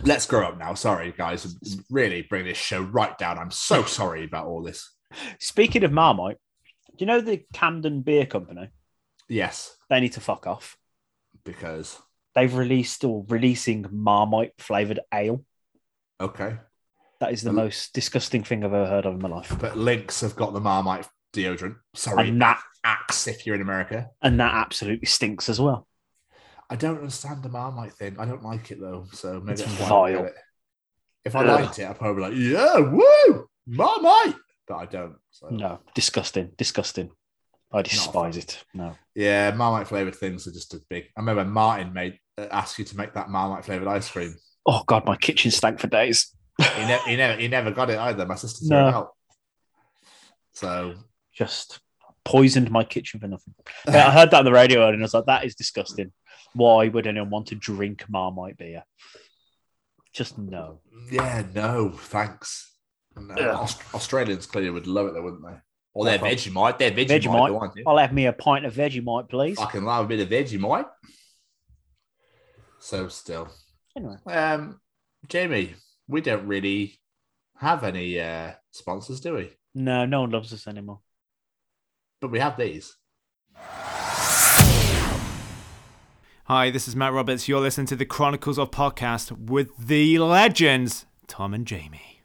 let's 0.03 0.27
grow 0.27 0.47
up 0.49 0.59
now. 0.59 0.75
Sorry, 0.75 1.13
guys. 1.17 1.57
Really 1.91 2.23
bring 2.23 2.45
this 2.45 2.57
show 2.59 2.81
right 2.81 3.17
down. 3.19 3.39
I'm 3.39 3.51
so 3.51 3.85
sorry 3.85 4.25
about 4.25 4.47
all 4.47 4.63
this. 4.63 4.93
Speaking 5.39 5.85
of 5.85 5.93
Marmite, 5.93 6.37
do 6.91 6.95
you 7.05 7.07
know 7.07 7.21
the 7.21 7.45
Camden 7.53 8.03
Beer 8.03 8.27
Company? 8.27 8.69
Yes, 9.29 9.77
They 9.91 10.01
need 10.01 10.13
to 10.13 10.21
fuck 10.21 10.47
off. 10.47 10.77
because 11.45 11.99
They've 12.35 12.55
released 12.55 13.03
or 13.05 13.25
releasing 13.29 13.87
Marmite 13.91 14.53
flavored 14.59 15.01
ale. 15.13 15.45
okay, 16.21 16.59
That 17.21 17.33
is 17.33 17.43
the 17.43 17.53
most 17.53 17.93
disgusting 17.95 18.45
thing 18.45 18.63
I've 18.65 18.73
ever 18.75 18.87
heard 18.87 19.07
of 19.07 19.15
in 19.15 19.21
my 19.21 19.29
life. 19.29 19.55
but 19.61 19.77
Lynx 19.79 20.21
have 20.21 20.37
got 20.37 20.53
the 20.53 20.61
Marmite 20.61 21.09
deodorant. 21.33 21.77
Sorry, 21.95 22.29
And 22.29 22.41
that 22.43 22.61
Axe 22.87 23.27
if 23.27 23.45
you're 23.47 23.55
in 23.57 23.63
America. 23.63 24.09
and 24.23 24.39
that 24.41 24.55
absolutely 24.55 25.07
stinks 25.07 25.49
as 25.49 25.61
well. 25.61 25.87
I 26.71 26.77
don't 26.77 26.99
understand 26.99 27.43
the 27.43 27.49
Marmite 27.49 27.93
thing. 27.95 28.17
I 28.19 28.25
don't 28.25 28.43
like 28.43 28.71
it 28.71 28.81
though, 28.81 29.07
so 29.13 29.41
maybe 29.41 29.53
It's 29.53 29.63
that's 29.63 29.81
why 29.91 30.13
vile. 30.13 30.25
it. 30.27 30.35
If 31.25 31.35
I 31.37 31.41
Ugh. 31.45 31.61
liked 31.63 31.79
it, 31.79 31.89
I'd 31.89 31.99
probably 31.99 32.23
be 32.23 32.29
like, 32.29 32.59
yeah, 32.61 32.79
woo, 32.81 33.49
Marmite. 33.67 34.37
But 34.69 34.77
I 34.77 34.87
don't. 34.87 35.17
So. 35.31 35.49
No, 35.49 35.81
disgusting, 35.95 36.51
disgusting. 36.57 37.11
I 37.73 37.83
despise 37.83 38.37
it. 38.37 38.65
No. 38.75 38.97
Yeah, 39.15 39.51
Marmite 39.53 39.89
flavored 39.89 40.15
things 40.15 40.47
are 40.47 40.53
just 40.53 40.73
a 40.75 40.81
big. 40.89 41.05
I 41.17 41.21
remember 41.21 41.45
Martin 41.45 41.93
made 41.93 42.19
uh, 42.39 42.47
asked 42.51 42.79
you 42.79 42.85
to 42.85 42.97
make 42.97 43.15
that 43.15 43.29
Marmite 43.29 43.65
flavored 43.65 43.89
ice 43.89 44.09
cream. 44.11 44.35
Oh 44.67 44.83
god, 44.87 45.05
my 45.05 45.17
kitchen 45.17 45.51
stank 45.51 45.79
for 45.81 45.89
days. 45.89 46.33
He, 46.61 46.85
ne- 46.87 47.01
he 47.07 47.17
never, 47.17 47.41
he 47.41 47.49
never 47.49 47.71
got 47.71 47.91
it 47.91 47.99
either. 47.99 48.25
My 48.27 48.35
sister 48.37 48.65
threw 48.69 48.77
No. 48.77 48.89
it 48.89 48.95
out. 48.95 49.09
So 50.53 50.95
Just 51.35 51.81
poisoned 52.27 52.71
my 52.71 52.85
kitchen 52.85 53.21
for 53.21 53.29
nothing. 53.29 53.55
Yeah, 53.89 54.09
I 54.09 54.11
heard 54.11 54.31
that 54.31 54.39
on 54.41 54.45
the 54.45 54.53
radio 54.53 54.81
earlier 54.81 54.95
and 54.95 55.03
I 55.03 55.05
was 55.05 55.15
like, 55.15 55.27
that 55.27 55.45
is 55.45 55.55
disgusting. 55.55 56.13
Why 56.55 56.89
would 56.89 57.07
anyone 57.07 57.31
want 57.31 57.47
to 57.49 57.55
drink 57.55 58.05
Marmite 58.09 58.57
beer? 58.59 58.85
Just 60.13 60.39
no. 60.39 60.81
yeah, 61.11 61.45
no, 61.55 61.91
thanks. 61.91 62.73
No, 63.17 63.51
Aust- 63.53 63.83
Australians 63.95 64.47
clearly 64.47 64.71
would 64.71 64.87
love 64.87 65.07
it, 65.09 65.15
though, 65.15 65.23
wouldn't 65.23 65.43
they? 65.43 65.57
Or 65.95 66.05
their 66.05 66.19
Well, 66.21 66.31
Vegemite. 66.31 66.79
Their 66.79 66.91
Vegemite. 66.91 67.09
Vegemite. 67.09 67.47
the 67.49 67.53
one, 67.55 67.71
yeah. 67.77 67.83
I'll 67.87 67.99
have 67.99 68.13
me 68.13 68.27
a 68.27 68.33
pint 68.33 68.67
of 68.67 68.75
Vegemite, 68.75 69.29
please. 69.31 69.59
I 69.59 69.67
can 69.67 69.85
love 69.85 70.05
a 70.05 70.09
bit 70.09 70.21
of 70.21 70.29
Vegemite. 70.29 70.87
So 72.79 73.09
still, 73.09 73.49
Anyway, 73.97 74.17
um, 74.27 74.81
Jamie, 75.29 75.75
we 76.07 76.21
don't 76.21 76.47
really 76.47 77.01
have 77.59 77.83
any 77.85 78.21
uh, 78.21 78.53
sponsors, 78.71 79.21
do 79.21 79.35
we? 79.35 79.51
No, 79.75 80.05
no 80.07 80.21
one 80.23 80.31
loves 80.31 80.53
us 80.53 80.67
anymore. 80.67 81.01
But 82.21 82.31
we 82.31 82.39
have 82.39 82.57
these. 82.57 82.97
Hi, 86.45 86.71
this 86.71 86.89
is 86.89 86.97
Matt 86.97 87.13
Roberts. 87.13 87.47
You're 87.47 87.61
listening 87.61 87.89
to 87.89 87.97
the 87.97 88.07
Chronicles 88.07 88.59
of 88.59 88.71
Podcast 88.71 89.33
with 89.49 89.77
the 89.79 90.19
legends, 90.19 91.05
Tom 91.27 91.53
and 91.53 91.67
Jamie. 91.67 92.23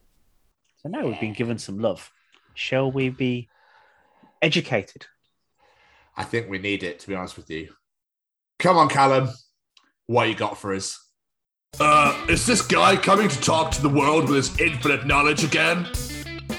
So 0.77 0.89
now 0.89 1.05
we've 1.05 1.19
been 1.19 1.33
given 1.33 1.57
some 1.57 1.79
love. 1.79 2.11
Shall 2.53 2.89
we 2.91 3.09
be 3.09 3.49
educated? 4.41 5.07
I 6.15 6.23
think 6.23 6.49
we 6.49 6.57
need 6.57 6.83
it, 6.83 6.99
to 6.99 7.07
be 7.07 7.15
honest 7.15 7.35
with 7.35 7.49
you. 7.49 7.73
Come 8.59 8.77
on, 8.77 8.87
Callum. 8.87 9.29
What 10.05 10.29
you 10.29 10.35
got 10.35 10.57
for 10.57 10.73
us? 10.73 11.05
Uh, 11.79 12.27
is 12.29 12.45
this 12.45 12.61
guy 12.61 12.95
coming 12.95 13.27
to 13.27 13.41
talk 13.41 13.71
to 13.71 13.81
the 13.81 13.89
world 13.89 14.29
with 14.29 14.35
his 14.35 14.59
infinite 14.59 15.05
knowledge 15.05 15.43
again? 15.43 15.87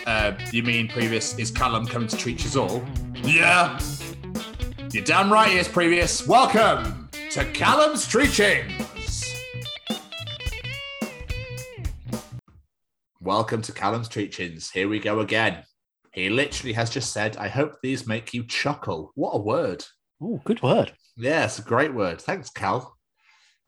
Uh, 0.07 0.33
you 0.53 0.63
mean 0.63 0.89
previous? 0.89 1.39
Is 1.39 1.51
Callum 1.51 1.87
coming 1.87 2.09
to 2.09 2.17
treat 2.17 2.45
us 2.45 2.57
all? 2.57 2.85
Yeah. 3.25 3.79
You're 4.93 5.05
damn 5.05 5.33
right 5.33 5.51
he 5.51 5.57
is 5.57 5.69
previous. 5.69 6.27
Welcome 6.27 7.09
to 7.31 7.45
Callum's 7.53 8.07
Treachings. 8.07 9.35
Welcome 13.21 13.63
to 13.63 13.73
Callum's 13.73 14.09
Treachings. 14.09 14.71
Here 14.71 14.89
we 14.89 14.99
go 14.99 15.21
again. 15.21 15.63
He 16.13 16.31
literally 16.31 16.73
has 16.73 16.91
just 16.91 17.13
said, 17.13 17.37
I 17.37 17.47
hope 17.47 17.77
these 17.81 18.09
make 18.09 18.35
you 18.35 18.43
chuckle. 18.43 19.13
What 19.15 19.37
a 19.37 19.39
word. 19.39 19.85
Oh, 20.21 20.43
good 20.45 20.61
word. 20.61 20.93
Yeah, 21.17 21.49
great 21.65 21.95
word. 21.95 22.21
Thanks, 22.21 22.51
Cal. 22.51 22.97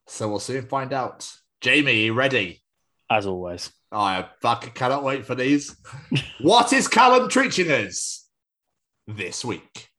So 0.08 0.28
we'll 0.28 0.40
soon 0.40 0.66
find 0.66 0.92
out. 0.92 1.30
Jamie, 1.60 2.04
you 2.04 2.12
ready? 2.12 2.60
As 3.08 3.24
always. 3.24 3.70
Oh, 3.92 4.00
I 4.00 4.26
fucking 4.42 4.72
cannot 4.72 5.04
wait 5.04 5.24
for 5.24 5.36
these. 5.36 5.76
what 6.40 6.72
is 6.72 6.88
Callum 6.88 7.28
treating 7.28 7.70
us 7.70 8.23
this 9.06 9.44
week? 9.44 9.90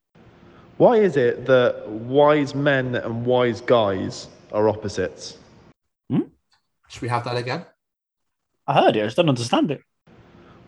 Why 0.77 0.97
is 0.97 1.15
it 1.15 1.45
that 1.45 1.87
wise 1.87 2.53
men 2.53 2.95
and 2.95 3.25
wise 3.25 3.61
guys 3.61 4.27
are 4.51 4.67
opposites? 4.67 5.37
Hmm? 6.09 6.21
Should 6.89 7.01
we 7.01 7.07
have 7.09 7.23
that 7.23 7.37
again? 7.37 7.65
I 8.67 8.73
heard 8.73 8.95
it, 8.95 9.01
I 9.01 9.05
just 9.05 9.17
don't 9.17 9.29
understand 9.29 9.71
it. 9.71 9.81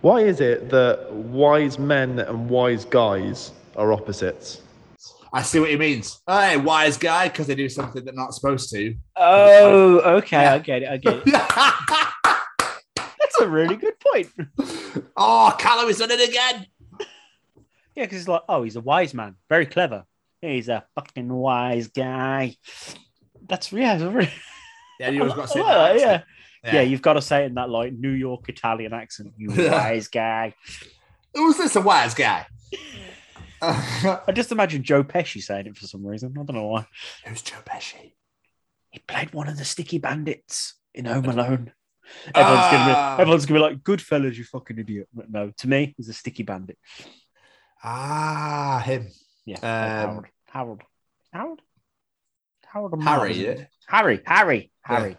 Why 0.01 0.21
is 0.21 0.39
it 0.39 0.69
that 0.69 1.11
wise 1.11 1.79
men 1.79 2.19
and 2.19 2.49
wise 2.49 2.85
guys 2.85 3.51
are 3.75 3.91
opposites? 3.91 4.61
I 5.33 5.41
see 5.41 5.59
what 5.59 5.69
he 5.69 5.75
means. 5.75 6.21
Hey, 6.27 6.55
wise 6.57 6.97
guy, 6.97 7.27
because 7.27 7.47
they 7.47 7.55
do 7.55 7.67
something 7.67 8.05
they're 8.05 8.13
not 8.13 8.33
supposed 8.33 8.69
to. 8.71 8.95
Oh, 9.15 9.99
okay. 10.17 10.43
Yeah. 10.43 10.53
I 10.53 10.59
get 10.59 10.83
it. 10.83 10.89
I 10.89 10.97
get 10.97 11.21
it. 11.25 11.25
That's 12.95 13.41
a 13.41 13.47
really 13.47 13.75
good 13.75 13.99
point. 13.99 14.29
oh, 15.17 15.55
Callum 15.59 15.87
has 15.87 15.97
done 15.97 16.11
it 16.11 16.29
again. 16.29 16.67
Yeah, 17.97 18.03
because 18.03 18.19
it's 18.19 18.27
like, 18.27 18.43
oh, 18.47 18.61
he's 18.61 18.75
a 18.75 18.81
wise 18.81 19.15
man, 19.15 19.35
very 19.49 19.65
clever. 19.65 20.05
He's 20.39 20.69
a 20.69 20.85
fucking 20.93 21.33
wise 21.33 21.87
guy. 21.87 22.55
That's 23.49 23.71
yeah, 23.73 23.97
really, 24.03 24.29
Yeah, 24.99 25.09
you 25.09 25.21
always 25.21 25.33
got 25.33 25.41
to 25.43 25.47
say 25.53 25.61
that. 25.63 25.93
that 25.93 25.99
yeah. 25.99 26.21
yeah. 26.63 26.73
yeah, 26.75 26.81
you've 26.81 27.01
got 27.01 27.13
to 27.13 27.21
say 27.23 27.41
it 27.43 27.47
in 27.47 27.55
that 27.55 27.71
like 27.71 27.93
New 27.93 28.11
York 28.11 28.47
Italian 28.49 28.93
accent. 28.93 29.33
You 29.35 29.49
wise 29.71 30.09
guy. 30.09 30.53
Who's 31.33 31.57
this 31.57 31.75
a 31.75 31.81
wise 31.81 32.13
guy? 32.13 32.45
I 33.63 34.31
just 34.31 34.51
imagine 34.51 34.83
Joe 34.83 35.03
Pesci 35.03 35.41
saying 35.41 35.65
it 35.65 35.75
for 35.77 35.87
some 35.87 36.05
reason. 36.05 36.33
I 36.39 36.43
don't 36.43 36.55
know 36.55 36.67
why. 36.67 36.85
Who's 37.25 37.41
Joe 37.41 37.57
Pesci? 37.65 38.13
He 38.91 38.99
played 39.07 39.33
one 39.33 39.47
of 39.47 39.57
the 39.57 39.65
sticky 39.65 39.97
bandits 39.97 40.75
in 40.93 41.05
Home 41.05 41.25
Alone. 41.25 41.71
Everyone's 42.35 42.71
gonna 42.71 42.93
Ah. 42.95 43.15
be 43.17 43.21
everyone's 43.23 43.45
gonna 43.47 43.59
be 43.59 43.63
like, 43.63 43.83
"Good 43.83 44.01
fellas, 44.01 44.37
you 44.37 44.43
fucking 44.45 44.77
idiot." 44.77 45.09
But 45.13 45.29
no, 45.31 45.51
to 45.57 45.67
me, 45.67 45.93
he's 45.97 46.07
a 46.09 46.13
sticky 46.13 46.43
bandit. 46.43 46.77
Ah, 47.89 48.81
him. 48.85 49.07
Yeah, 49.45 49.55
Um, 49.59 49.63
Harold, 49.63 50.25
Harold, 50.51 50.81
Harold, 51.31 51.61
Harold, 52.65 52.93
and 52.93 53.03
Harry, 53.03 53.33
yeah. 53.33 53.49
it? 53.51 53.67
Harry, 53.87 54.21
Harry, 54.25 54.71
Yeah. 54.89 54.97
Harry. 54.99 55.17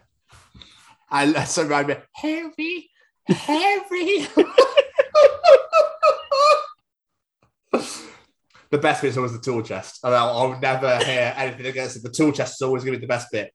I 1.11 1.33
that's 1.33 1.52
so 1.52 1.62
remind 1.62 1.88
me. 1.88 1.94
Harry, 2.12 2.90
Harry. 3.26 4.28
the 8.70 8.78
best 8.78 9.00
bit 9.00 9.09
is 9.09 9.16
always 9.16 9.33
the 9.33 9.40
tool 9.40 9.62
chest. 9.62 10.00
And 10.04 10.14
I'll, 10.14 10.37
I'll 10.37 10.61
never 10.61 10.98
hear 10.98 11.33
anything 11.38 11.64
against 11.66 11.96
it. 11.96 12.02
The 12.02 12.11
tool 12.11 12.33
chest 12.33 12.57
is 12.57 12.62
always 12.62 12.85
going 12.85 12.92
to 12.94 12.98
be 12.98 13.07
the 13.07 13.09
best 13.09 13.28
bit. 13.33 13.50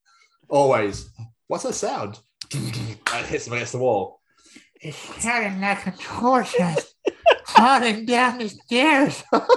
Always. 0.50 1.08
What's 1.48 1.64
that 1.66 1.74
sound? 1.74 2.18
it 2.52 3.26
hits 3.28 3.46
him 3.46 3.54
against 3.54 3.74
the 3.74 3.78
wall. 3.78 4.22
It's 4.82 4.98
sounding 5.24 5.62
like 5.62 5.86
a 5.86 5.92
tool 5.92 6.42
chest 6.44 6.93
falling 7.64 8.06
down 8.06 8.40
the 8.40 8.50
stairs. 8.50 9.24
oh, 9.32 9.48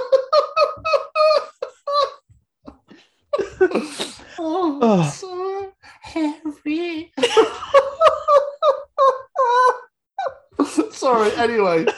Oh. 4.38 5.02
so 5.02 5.72
Harry. 6.02 7.10
Sorry, 10.92 11.32
anyway. 11.36 11.86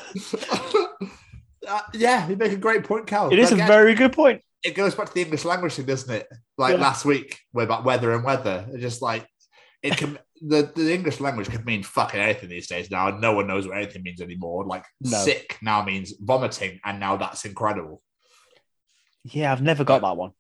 Uh, 1.69 1.83
yeah, 1.93 2.27
you 2.27 2.35
make 2.35 2.51
a 2.53 2.57
great 2.57 2.83
point, 2.85 3.07
Cal. 3.07 3.29
It 3.31 3.39
is 3.39 3.51
a 3.51 3.55
Again, 3.55 3.69
very 3.69 3.95
good 3.95 4.15
point. 4.15 4.41
It 4.65 4.75
goes 4.75 4.95
back 4.95 5.09
to 5.09 5.15
the 5.15 5.21
English 5.21 5.45
language 5.45 5.75
thing, 5.75 5.85
doesn't 5.85 6.11
it? 6.11 6.27
Like 6.57 6.77
Yeah. 6.77 6.81
last 6.81 7.05
week, 7.05 7.39
where 7.53 7.67
about 7.67 7.85
weather 7.85 8.11
and 8.15 8.25
weather. 8.25 8.65
It's 8.73 8.81
just 8.81 9.03
like 9.03 9.29
it 9.83 9.95
can. 9.99 10.19
The, 10.41 10.71
the 10.75 10.93
English 10.95 11.21
language 11.21 11.49
could 11.51 11.65
mean 11.67 11.83
fucking 11.83 12.21
anything 12.21 12.49
these 12.49 12.67
days 12.69 12.91
now. 12.91 13.11
No 13.11 13.33
one 13.33 13.47
knows 13.47 13.67
what 13.67 13.77
anything 13.77 14.03
means 14.03 14.21
anymore. 14.21 14.65
Like 14.65 14.85
No. 15.01 15.19
sick 15.19 15.59
now 15.63 15.83
means 15.85 16.15
vomiting, 16.21 16.81
and 16.85 17.01
now 17.01 17.17
that's 17.17 17.45
incredible. 17.45 18.03
Yeah, 19.25 19.53
I've 19.53 19.63
never 19.63 19.85
got 19.85 20.03
that 20.03 20.17
one. 20.17 20.33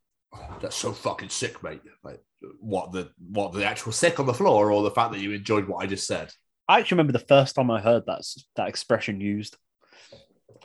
That's 0.60 0.76
so 0.76 0.92
fucking 0.92 1.30
sick, 1.30 1.62
mate. 1.62 1.80
Like 2.02 2.20
what 2.60 2.92
the 2.92 3.10
what 3.30 3.52
the 3.52 3.64
actual 3.64 3.92
sick 3.92 4.20
on 4.20 4.26
the 4.26 4.34
floor, 4.34 4.70
or 4.70 4.82
the 4.82 4.90
fact 4.90 5.12
that 5.12 5.20
you 5.20 5.32
enjoyed 5.32 5.66
what 5.68 5.82
I 5.82 5.86
just 5.86 6.06
said. 6.06 6.32
I 6.68 6.78
actually 6.78 6.96
remember 6.96 7.12
the 7.18 7.24
first 7.26 7.54
time 7.54 7.70
I 7.70 7.80
heard 7.80 8.04
that 8.06 8.22
that 8.56 8.68
expression 8.68 9.20
used 9.20 9.56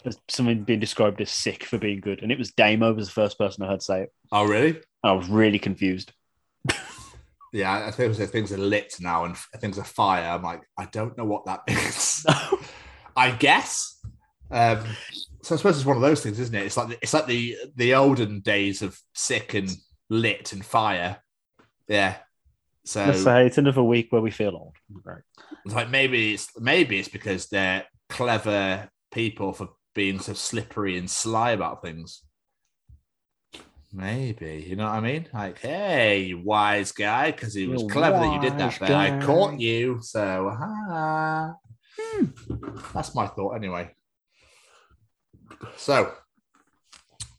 as 0.06 0.17
something 0.28 0.63
being 0.63 0.82
described 0.82 1.22
as 1.22 1.32
sick 1.32 1.63
for 1.63 1.78
being 1.78 2.02
good, 2.02 2.22
and 2.22 2.32
it 2.32 2.38
was 2.38 2.52
Damo 2.52 2.93
was 2.93 3.08
the 3.08 3.13
first 3.13 3.38
person 3.38 3.63
I 3.63 3.67
heard 3.69 3.82
say 3.82 4.04
it. 4.04 4.13
Oh, 4.32 4.46
really? 4.46 4.72
And 4.72 4.82
I 5.04 5.12
was 5.13 5.28
really 5.30 5.60
confused. 5.60 6.12
Yeah, 7.54 7.86
I 7.86 7.92
think 7.92 8.16
things 8.16 8.52
are 8.52 8.58
lit 8.58 8.96
now 9.00 9.26
and 9.26 9.38
things 9.60 9.78
are 9.78 9.84
fire. 9.84 10.28
I'm 10.28 10.42
like, 10.42 10.63
I 10.78 10.86
don't 10.86 11.16
know 11.18 11.26
what 11.26 11.46
that 11.46 11.62
means. 11.68 12.26
I 13.16 13.30
guess. 13.32 14.02
Um, 14.50 14.80
so 15.44 15.54
I 15.54 15.58
suppose 15.58 15.78
it's 15.78 15.86
one 15.86 15.96
of 15.96 16.02
those 16.02 16.24
things, 16.24 16.39
isn't 16.39 16.56
it? 16.56 16.66
It's 16.66 16.78
like 16.78 16.89
the, 16.89 16.98
it's 17.02 17.13
like 17.13 17.28
the 17.28 17.56
the 17.76 17.94
olden 17.94 18.39
days 18.39 18.82
of 18.82 19.00
sick 19.13 19.54
and 19.54 19.70
lit 20.10 20.52
and 20.52 20.66
fire. 20.66 21.18
Yeah. 21.88 22.16
So 22.86 23.06
Let's 23.06 23.24
say 23.24 23.46
it's 23.46 23.58
another 23.60 23.84
week 23.84 24.12
where 24.12 24.22
we 24.22 24.32
feel 24.32 24.56
old. 24.56 24.76
Right. 25.06 25.22
it's 25.63 25.76
like 25.76 25.89
maybe 25.89 26.34
it's 26.34 26.50
maybe 26.60 27.00
it's 27.00 27.08
because 27.08 27.48
they're 27.48 27.86
clever 28.10 28.89
people 29.12 29.54
for 29.54 29.70
being 29.94 30.20
so 30.20 30.34
slippery 30.34 30.98
and 30.98 31.10
sly 31.10 31.52
about 31.52 31.82
things. 31.84 32.24
Maybe 33.94 34.66
you 34.68 34.76
know 34.76 34.86
what 34.86 34.94
I 34.94 35.00
mean? 35.02 35.28
Like, 35.32 35.60
hey, 35.60 36.24
you 36.24 36.40
wise 36.40 36.92
guy, 36.92 37.32
because 37.32 37.54
he 37.54 37.68
was 37.68 37.84
You 37.84 37.88
clever 37.88 38.18
that 38.18 38.34
you 38.34 38.42
did 38.42 38.58
that. 38.58 38.80
But 38.80 38.92
I 38.92 39.22
caught 39.22 39.60
you, 39.60 40.00
so 40.02 40.50
ah. 40.52 41.54
Hmm. 42.00 42.26
that's 42.94 43.14
my 43.14 43.28
thought 43.28 43.52
anyway. 43.52 43.92
So, 45.78 46.12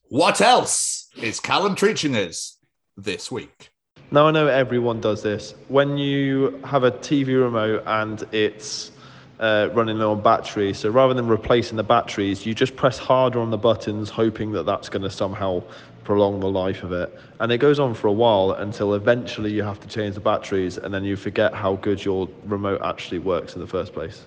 what 0.05 0.40
else 0.40 1.09
is 1.17 1.40
Callum 1.40 1.75
treating 1.75 2.14
us 2.14 2.59
this 2.97 3.33
week? 3.33 3.71
Now 4.12 4.29
I 4.29 4.31
know 4.31 4.47
everyone 4.47 5.01
does 5.01 5.23
this. 5.23 5.55
When 5.67 5.99
you 5.99 6.61
have 6.64 6.85
a 6.85 6.93
TV 6.93 7.29
remote 7.29 7.83
and 7.85 8.23
it's 8.31 8.93
uh, 9.40 9.68
running 9.73 9.99
low 9.99 10.12
on 10.12 10.23
battery, 10.23 10.73
so 10.73 10.90
rather 10.90 11.14
than 11.14 11.27
replacing 11.27 11.77
the 11.77 11.83
batteries, 11.83 12.47
you 12.47 12.55
just 12.55 12.77
press 12.77 12.99
harder 12.99 13.40
on 13.40 13.51
the 13.51 13.59
buttons, 13.59 14.11
hoping 14.11 14.53
that 14.53 14.64
that's 14.64 14.88
going 14.88 15.03
to 15.03 15.11
somehow 15.11 15.62
prolong 16.05 16.40
the 16.40 16.49
life 16.49 16.83
of 16.83 16.92
it. 16.92 17.18
And 17.40 17.51
it 17.51 17.59
goes 17.59 17.79
on 17.79 17.94
for 17.94 18.09
a 18.09 18.12
while 18.12 18.53
until 18.53 18.94
eventually 18.94 19.53
you 19.53 19.62
have 19.62 19.81
to 19.81 19.88
change 19.88 20.14
the 20.14 20.20
batteries, 20.20 20.79
and 20.79 20.92
then 20.94 21.05
you 21.05 21.16
forget 21.16 21.55
how 21.55 21.77
good 21.77 22.05
your 22.05 22.29
remote 22.44 22.81
actually 22.83 23.18
works 23.18 23.55
in 23.55 23.61
the 23.61 23.66
first 23.66 23.92
place. 23.92 24.25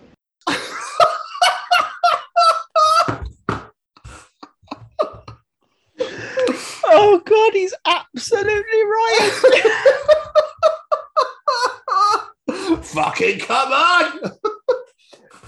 Oh 6.90 7.22
God, 7.26 7.54
he's 7.54 7.74
absolutely 7.86 8.84
right. 8.84 9.32
Fucking 12.84 13.40
come 13.40 13.72
on! 13.74 14.37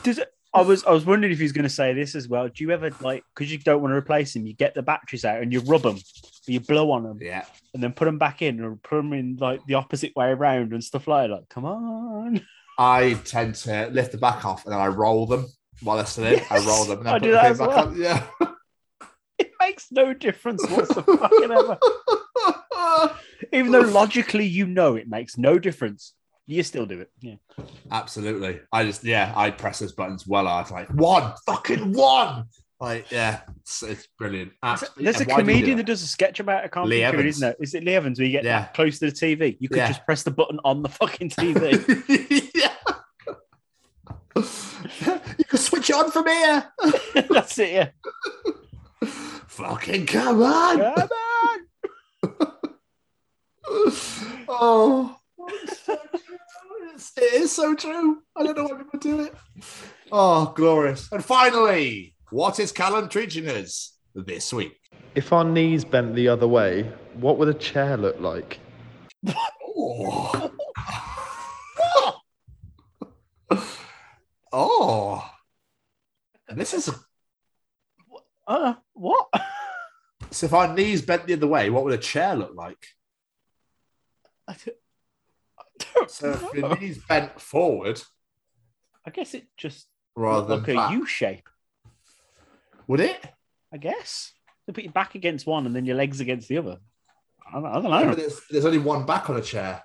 Does 0.03 0.17
it? 0.19 0.33
I 0.51 0.61
was 0.61 0.83
I 0.83 0.91
was 0.91 1.05
wondering 1.05 1.31
if 1.31 1.37
he 1.37 1.43
was 1.43 1.51
going 1.51 1.63
to 1.63 1.69
say 1.69 1.93
this 1.93 2.15
as 2.15 2.27
well. 2.27 2.47
Do 2.47 2.63
you 2.63 2.71
ever 2.71 2.89
like 3.01 3.23
because 3.35 3.51
you 3.51 3.59
don't 3.59 3.81
want 3.81 3.91
to 3.91 3.97
replace 3.97 4.33
them, 4.33 4.47
you 4.47 4.53
get 4.53 4.73
the 4.73 4.81
batteries 4.81 5.23
out 5.23 5.41
and 5.41 5.53
you 5.53 5.59
rub 5.61 5.83
them, 5.83 5.99
you 6.47 6.59
blow 6.59 6.91
on 6.91 7.03
them, 7.03 7.19
Yeah, 7.21 7.45
and 7.73 7.83
then 7.83 7.93
put 7.93 8.05
them 8.05 8.17
back 8.17 8.41
in, 8.41 8.59
or 8.61 8.75
put 8.75 8.97
them 8.97 9.13
in 9.13 9.37
like 9.39 9.63
the 9.67 9.75
opposite 9.75 10.15
way 10.15 10.29
around 10.29 10.73
and 10.73 10.83
stuff 10.83 11.07
like 11.07 11.29
that. 11.29 11.35
Like, 11.35 11.49
come 11.49 11.65
on. 11.65 12.41
I 12.79 13.13
tend 13.25 13.55
to 13.55 13.89
lift 13.89 14.13
the 14.13 14.17
back 14.17 14.45
off 14.45 14.63
and 14.63 14.73
then 14.73 14.79
I 14.79 14.87
roll 14.87 15.25
them 15.25 15.47
while 15.81 15.97
they're 15.97 16.05
still 16.05 16.25
in. 16.25 16.41
I 16.49 16.65
roll 16.65 16.85
them. 16.85 16.99
And 16.99 17.07
then 17.07 17.13
I 17.13 17.19
put 17.19 17.25
do 17.25 17.31
that 17.33 17.45
as 17.45 17.59
back 17.59 17.67
well. 17.67 17.95
Yeah. 17.95 18.25
It 19.39 19.51
makes 19.57 19.87
no 19.89 20.13
difference 20.13 20.67
whatsoever. 20.69 21.77
Even 23.53 23.71
though 23.71 23.79
logically 23.79 24.45
you 24.45 24.65
know 24.65 24.95
it 24.95 25.07
makes 25.07 25.37
no 25.37 25.57
difference, 25.57 26.13
you 26.49 26.63
still 26.63 26.85
do 26.87 26.99
it. 27.01 27.11
Yeah. 27.21 27.35
Absolutely. 27.91 28.59
I 28.73 28.83
just 28.83 29.03
yeah, 29.03 29.31
I 29.35 29.51
press 29.51 29.79
those 29.79 29.91
buttons 29.93 30.25
well 30.27 30.47
hard. 30.47 30.71
Like 30.71 30.89
one, 30.89 31.33
fucking 31.45 31.93
one. 31.93 32.45
Like 32.79 33.11
yeah, 33.11 33.41
it's, 33.61 33.83
it's 33.83 34.07
brilliant. 34.17 34.53
Absolutely. 34.63 35.03
There's 35.03 35.21
a 35.21 35.25
Yeah, 35.25 35.33
why 35.35 35.41
do 35.41 35.45
do 35.45 35.51
comedian 35.51 35.77
that? 35.77 35.83
that 35.85 35.91
does 35.91 36.01
a 36.01 36.07
sketch 36.07 36.39
about 36.39 36.63
it. 36.63 36.65
I 36.65 36.69
can't 36.69 36.87
Lee 36.87 37.01
think 37.01 37.07
of 37.13 37.13
it, 37.15 37.19
Evans. 37.19 37.35
isn't 37.37 37.49
it? 37.49 37.57
Is 37.59 37.73
it 37.75 37.83
Lee 37.83 37.93
Evans 37.95 38.19
where 38.19 38.25
you 38.25 38.31
get 38.31 38.43
Yeah. 38.45 38.65
close 38.73 38.97
to 38.99 39.05
the 39.05 39.11
TV? 39.11 39.57
You 39.59 39.69
could 39.69 39.77
Yeah. 39.77 39.87
just 39.89 40.05
press 40.05 40.23
the 40.23 40.31
button 40.31 40.59
on 40.63 40.81
the 40.81 40.89
fucking 40.89 41.29
TV. 41.29 42.51
yeah. 42.55 42.73
you 45.37 45.45
can 45.45 45.59
switch 45.59 45.89
it 45.89 45.95
on 45.95 46.09
from 46.09 46.27
here. 46.27 46.71
That's 47.29 47.59
it, 47.59 47.73
yeah. 47.73 47.89
Fucking 49.47 50.05
come 50.05 50.41
on. 50.41 50.77
Come 50.79 51.09
on. 52.23 52.69
oh, 54.47 55.18
it's 55.47 55.79
so 55.85 55.95
true. 55.95 56.37
It's- 56.89 57.11
it 57.17 57.33
is 57.33 57.51
so 57.55 57.75
true. 57.75 58.21
I 58.35 58.43
don't 58.43 58.57
know 58.57 58.63
why 58.65 58.77
people 58.77 58.99
do 58.99 59.19
it. 59.21 59.33
Oh, 60.11 60.53
glorious. 60.55 61.09
And 61.11 61.23
finally, 61.23 62.15
what 62.31 62.59
is 62.59 62.71
Callum 62.71 63.07
teaching 63.09 63.47
us 63.47 63.97
this 64.13 64.51
week? 64.51 64.77
If 65.15 65.31
our 65.33 65.43
knees 65.43 65.85
bent 65.85 66.13
the 66.15 66.27
other 66.27 66.47
way, 66.47 66.83
what 67.15 67.37
would 67.37 67.47
a 67.47 67.53
chair 67.53 67.95
look 67.97 68.19
like? 68.19 68.59
Oh. 69.77 70.51
oh. 74.51 75.29
This 76.49 76.73
is 76.73 76.89
Uh, 78.47 78.73
what? 78.93 79.27
so 80.31 80.45
if 80.47 80.53
our 80.53 80.73
knees 80.73 81.01
bent 81.03 81.27
the 81.27 81.33
other 81.33 81.47
way, 81.47 81.69
what 81.69 81.83
would 81.83 81.93
a 81.93 81.97
chair 81.97 82.35
look 82.35 82.55
like? 82.55 82.83
I 84.47 84.53
don't, 84.53 84.59
I 84.59 84.63
don't 84.65 84.77
So 86.07 86.31
if 86.31 86.53
your 86.53 86.65
oh. 86.65 86.73
knees 86.73 86.97
bent 87.07 87.39
forward 87.39 88.01
I 89.05 89.11
guess 89.11 89.33
it 89.33 89.45
just 89.57 89.87
rather 90.15 90.55
like 90.55 90.65
than 90.65 90.75
a 90.75 90.79
back, 90.79 90.91
U 90.91 91.05
shape. 91.05 91.47
would 92.87 92.99
it? 92.99 93.19
I 93.73 93.77
guess. 93.77 94.33
So 94.65 94.73
put 94.73 94.83
your 94.83 94.93
back 94.93 95.15
against 95.15 95.47
one 95.47 95.65
and 95.65 95.75
then 95.75 95.85
your 95.85 95.95
legs 95.95 96.19
against 96.19 96.47
the 96.47 96.57
other. 96.57 96.77
I 97.47 97.53
don't, 97.53 97.65
I 97.65 97.73
don't 97.73 97.83
No, 97.85 97.99
know. 98.01 98.07
but 98.09 98.17
there's, 98.17 98.39
there's 98.49 98.65
only 98.65 98.77
one 98.79 99.05
back 99.05 99.29
on 99.29 99.37
a 99.37 99.41
chair. 99.41 99.81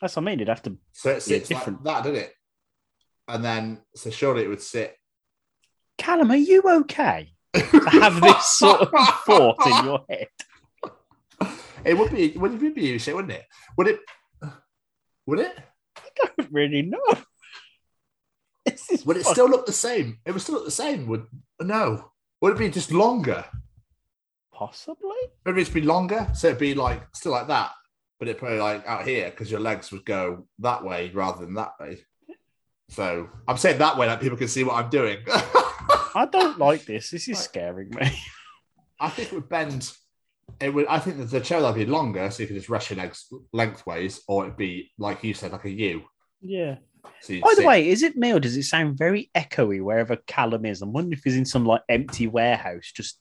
That's 0.00 0.16
what 0.16 0.22
I 0.22 0.24
mean. 0.26 0.34
It'd 0.40 0.48
have 0.48 0.62
to. 0.62 0.76
So 0.92 1.10
it 1.10 1.14
Yeah, 1.14 1.18
sits 1.20 1.48
different. 1.48 1.84
like 1.84 1.96
that, 1.96 2.04
doesn't 2.10 2.24
it? 2.24 2.32
And 3.28 3.44
then, 3.44 3.80
so 3.94 4.10
surely 4.10 4.42
it 4.44 4.48
would 4.48 4.62
sit. 4.62 4.96
Callum, 5.98 6.30
are 6.30 6.36
you 6.36 6.62
okay? 6.66 7.30
To 7.54 7.80
have 8.00 8.20
this 8.20 8.44
sort 8.58 8.80
of 8.80 8.90
thought 9.24 9.66
in 9.66 9.84
your 9.84 10.04
head. 10.08 10.28
It 11.84 11.98
would 11.98 12.12
be, 12.12 12.30
would 12.38 12.62
it 12.62 12.74
be 12.74 12.94
a 12.94 12.98
shit, 12.98 13.14
wouldn't 13.14 13.34
it? 13.34 13.44
Would 13.76 13.88
it? 13.88 14.00
Would 15.26 15.40
it? 15.40 15.58
I 15.96 16.08
don't 16.16 16.48
really 16.52 16.82
know. 16.82 16.98
This 18.66 18.90
is 18.90 19.04
Would 19.04 19.18
it 19.18 19.24
fuck- 19.24 19.34
still 19.34 19.48
look 19.50 19.66
the 19.66 19.72
same? 19.72 20.18
It 20.24 20.32
would 20.32 20.40
still 20.40 20.54
look 20.54 20.64
the 20.64 20.70
same. 20.70 21.06
Would 21.08 21.26
no? 21.60 22.10
Would 22.40 22.54
it 22.54 22.58
be 22.58 22.70
just 22.70 22.92
longer? 22.92 23.44
possibly? 24.52 25.16
Maybe 25.44 25.60
it 25.60 25.64
just 25.64 25.74
be 25.74 25.82
longer? 25.82 26.28
So 26.32 26.46
it'd 26.48 26.58
be 26.60 26.74
like 26.74 27.02
still 27.14 27.32
like 27.32 27.48
that, 27.48 27.72
but 28.18 28.28
it'd 28.28 28.38
probably 28.38 28.60
like 28.60 28.86
out 28.86 29.06
here 29.06 29.30
because 29.30 29.50
your 29.50 29.60
legs 29.60 29.90
would 29.92 30.06
go 30.06 30.46
that 30.60 30.82
way 30.84 31.10
rather 31.12 31.44
than 31.44 31.54
that 31.54 31.72
way. 31.78 31.98
So 32.88 33.28
I'm 33.48 33.56
saying 33.56 33.78
that 33.78 33.98
way 33.98 34.06
that 34.06 34.20
people 34.20 34.38
can 34.38 34.48
see 34.48 34.64
what 34.64 34.76
I'm 34.82 34.90
doing. 34.90 35.18
I 35.26 36.26
don't 36.30 36.58
like 36.58 36.86
this. 36.86 37.10
This 37.10 37.28
is 37.28 37.38
scaring 37.38 37.90
me. 37.90 38.16
I 39.00 39.08
think 39.10 39.32
it 39.32 39.34
would 39.34 39.48
bend. 39.48 39.92
It 40.60 40.72
would. 40.72 40.86
I 40.86 40.98
think 40.98 41.18
that 41.18 41.30
the 41.30 41.40
chair 41.40 41.60
would 41.60 41.74
be 41.74 41.86
longer, 41.86 42.30
so 42.30 42.42
you 42.42 42.46
could 42.46 42.56
just 42.56 42.68
rest 42.68 42.90
your 42.90 42.98
legs 42.98 43.26
lengthways, 43.52 44.22
or 44.28 44.44
it'd 44.44 44.56
be 44.56 44.92
like 44.98 45.24
you 45.24 45.34
said, 45.34 45.52
like 45.52 45.64
a 45.64 45.70
U. 45.70 46.02
Yeah. 46.40 46.76
So 47.20 47.34
By 47.40 47.50
the 47.50 47.56
sit- 47.56 47.66
way, 47.66 47.88
is 47.88 48.02
it 48.02 48.16
me 48.16 48.32
or 48.32 48.40
does 48.40 48.56
it 48.56 48.62
sound 48.62 48.96
very 48.96 49.30
echoey 49.34 49.82
wherever 49.82 50.16
Callum 50.26 50.64
is? 50.64 50.80
I'm 50.80 50.92
wondering 50.92 51.12
if 51.18 51.24
he's 51.24 51.36
in 51.36 51.44
some 51.44 51.66
like 51.66 51.82
empty 51.88 52.26
warehouse, 52.26 52.92
just 52.94 53.18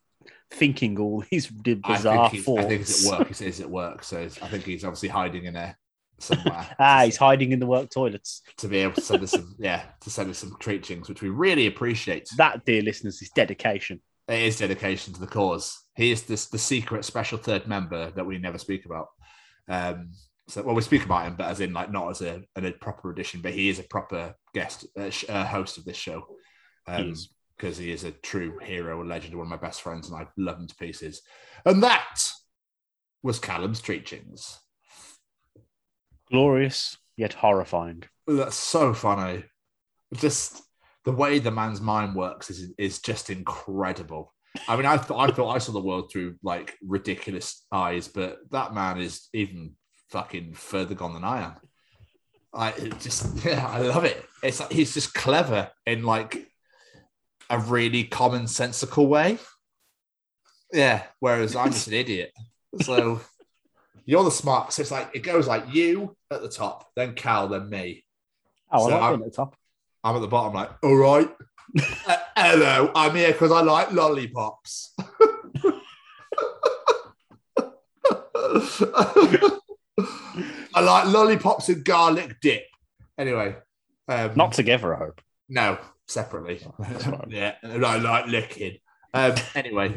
thinking 0.52 0.98
all 1.00 1.24
these 1.32 1.52
I 1.52 1.74
bizarre 1.76 2.30
think, 2.30 2.44
thoughts. 2.46 2.66
I 2.66 2.68
think 2.68 2.82
he's 2.82 3.06
at 3.08 3.20
work. 3.20 3.28
He 3.28 3.34
says 3.34 3.46
he's 3.46 3.62
at 3.62 3.70
work, 3.70 4.04
so 4.04 4.22
I 4.22 4.28
think 4.48 4.64
he's 4.64 4.84
obviously 4.86 5.10
hiding 5.10 5.46
in 5.46 5.54
there 5.56 5.78
somewhere. 6.20 6.68
ah, 6.80 7.02
he's 7.06 7.18
hiding 7.18 7.52
in 7.52 7.60
the 7.60 7.66
work 7.66 7.90
toilets. 7.90 8.42
to 8.58 8.68
be 8.68 8.78
able 8.78 8.94
to 8.94 9.02
send 9.02 9.24
us 9.24 9.32
some, 9.32 9.56
yeah, 9.60 9.84
to 10.02 10.10
send 10.10 10.30
us 10.30 10.38
some 10.38 10.56
treatings, 10.60 11.10
which 11.10 11.22
we 11.22 11.30
really 11.30 11.68
appreciate. 11.68 12.30
That, 12.38 12.66
dear 12.66 12.82
listeners, 12.82 13.22
is 13.22 13.32
dedication. 13.36 14.02
It 14.28 14.42
is 14.44 14.60
dedication 14.60 15.14
to 15.14 15.20
the 15.20 15.28
cause. 15.28 15.83
He 15.95 16.12
is 16.12 16.23
this 16.23 16.47
the 16.47 16.58
secret 16.58 17.06
special 17.06 17.38
third 17.38 17.67
member 17.67 18.12
that 18.12 18.25
we 18.25 18.38
never 18.38 18.58
speak 18.58 18.86
about. 18.86 19.08
Um, 19.69 20.12
so, 20.47 20.62
well, 20.63 20.75
we 20.75 20.82
speak 20.82 21.06
about 21.06 21.25
him, 21.27 21.36
but 21.38 21.47
as 21.47 21.60
in 21.62 21.71
like 21.71 21.91
not 21.91 22.10
as 22.10 22.21
a, 22.21 22.41
an- 22.56 22.65
a 22.65 22.71
proper 22.71 23.12
edition, 23.12 23.41
but 23.41 23.53
he 23.53 23.69
is 23.69 23.79
a 23.79 23.84
proper 23.84 24.36
guest 24.53 24.86
uh, 24.99 25.10
sh- 25.10 25.25
uh, 25.29 25.45
host 25.45 25.77
of 25.77 25.86
this 25.86 25.97
show. 25.97 26.25
He 26.88 26.93
Um, 26.93 27.13
because 27.56 27.77
he 27.77 27.91
is 27.91 28.03
a 28.03 28.12
true 28.12 28.58
hero, 28.60 29.01
a 29.01 29.06
legend, 29.06 29.36
one 29.36 29.45
of 29.45 29.49
my 29.51 29.56
best 29.67 29.84
friends, 29.84 30.10
and 30.10 30.19
I 30.19 30.27
love 30.38 30.58
him 30.58 30.67
to 30.67 30.75
pieces. 30.75 31.21
And 31.65 31.84
that 31.84 32.29
was 33.21 33.39
Callum's 33.39 33.79
teachings. 33.79 34.58
Glorious 36.32 36.97
yet 37.15 37.34
horrifying. 37.34 38.03
That's 38.27 38.56
so 38.56 38.93
funny. 38.93 39.43
Just 40.15 40.62
the 41.06 41.12
way 41.12 41.39
the 41.39 41.51
man's 41.51 41.79
mind 41.79 42.15
works 42.15 42.49
is 42.49 42.73
is 42.77 42.99
just 42.99 43.29
incredible. 43.29 44.33
I 44.68 44.76
mean, 44.76 44.86
I 44.86 44.98
thought 44.98 45.30
I 45.30 45.34
thought 45.34 45.56
I 45.56 45.58
saw 45.58 45.72
the 45.72 45.82
world 45.82 46.12
through 46.12 46.36
like 46.44 46.78
ridiculous 46.86 47.66
eyes, 47.72 48.08
but 48.08 48.39
that 48.52 48.74
man 48.74 49.00
is 49.00 49.28
even 49.34 49.74
fucking 50.10 50.54
further 50.54 50.94
gone 50.96 51.13
than 51.13 51.24
I 51.24 51.42
am. 51.44 51.54
I 52.54 52.72
just 53.00 53.44
yeah, 53.46 53.66
I 53.68 53.80
love 53.80 54.06
it. 54.06 54.24
It's 54.44 54.60
like 54.60 54.72
he's 54.72 54.94
just 54.94 55.13
clever 55.13 55.72
in 55.86 56.04
like 56.04 56.48
a 57.50 57.60
really 57.60 58.04
commonsensical 58.06 59.08
way. 59.08 59.39
Yeah, 60.72 61.04
whereas 61.20 61.56
I'm 61.56 61.72
just 61.72 61.88
an 61.88 61.94
idiot. 61.94 62.32
So 62.82 63.22
you're 64.06 64.24
the 64.24 64.32
smart. 64.32 64.74
So 64.74 64.82
it's 64.82 64.92
like 64.92 65.10
it 65.13 65.20
goes 65.24 65.48
like 65.48 65.74
you 65.74 66.16
at 66.32 66.42
the 66.42 66.50
top, 66.50 66.89
then 66.96 67.13
Cal, 67.13 67.48
then 67.48 67.70
me. 67.70 68.04
Oh, 68.72 68.88
So 68.88 68.98
I'm- 68.98 69.16
at 69.22 69.26
the 69.26 69.32
top. 69.32 69.56
I'm 70.06 70.18
at 70.18 70.20
the 70.20 70.28
bottom, 70.28 70.54
like, 70.54 70.70
all 70.84 70.98
right. 70.98 71.30
Uh, 72.08 72.17
hello, 72.38 72.91
I'm 72.95 73.15
here 73.15 73.32
because 73.32 73.52
I 73.52 73.62
like 73.62 73.91
lollipops. 73.91 74.93
I 80.76 80.82
like 80.82 81.08
lollipops 81.08 81.69
and 81.69 81.84
garlic 81.86 82.39
dip. 82.41 82.63
Anyway, 83.17 83.56
um, 84.08 84.32
Not 84.36 84.54
together, 84.54 84.95
I 84.95 84.99
hope. 84.99 85.21
no, 85.49 85.78
separately. 86.08 86.62
That's 86.80 87.08
yeah, 87.30 87.56
and 87.62 87.86
I 87.86 87.97
like 87.97 88.28
licking. 88.28 88.78
Um, 89.13 89.36
anyway, 89.56 89.95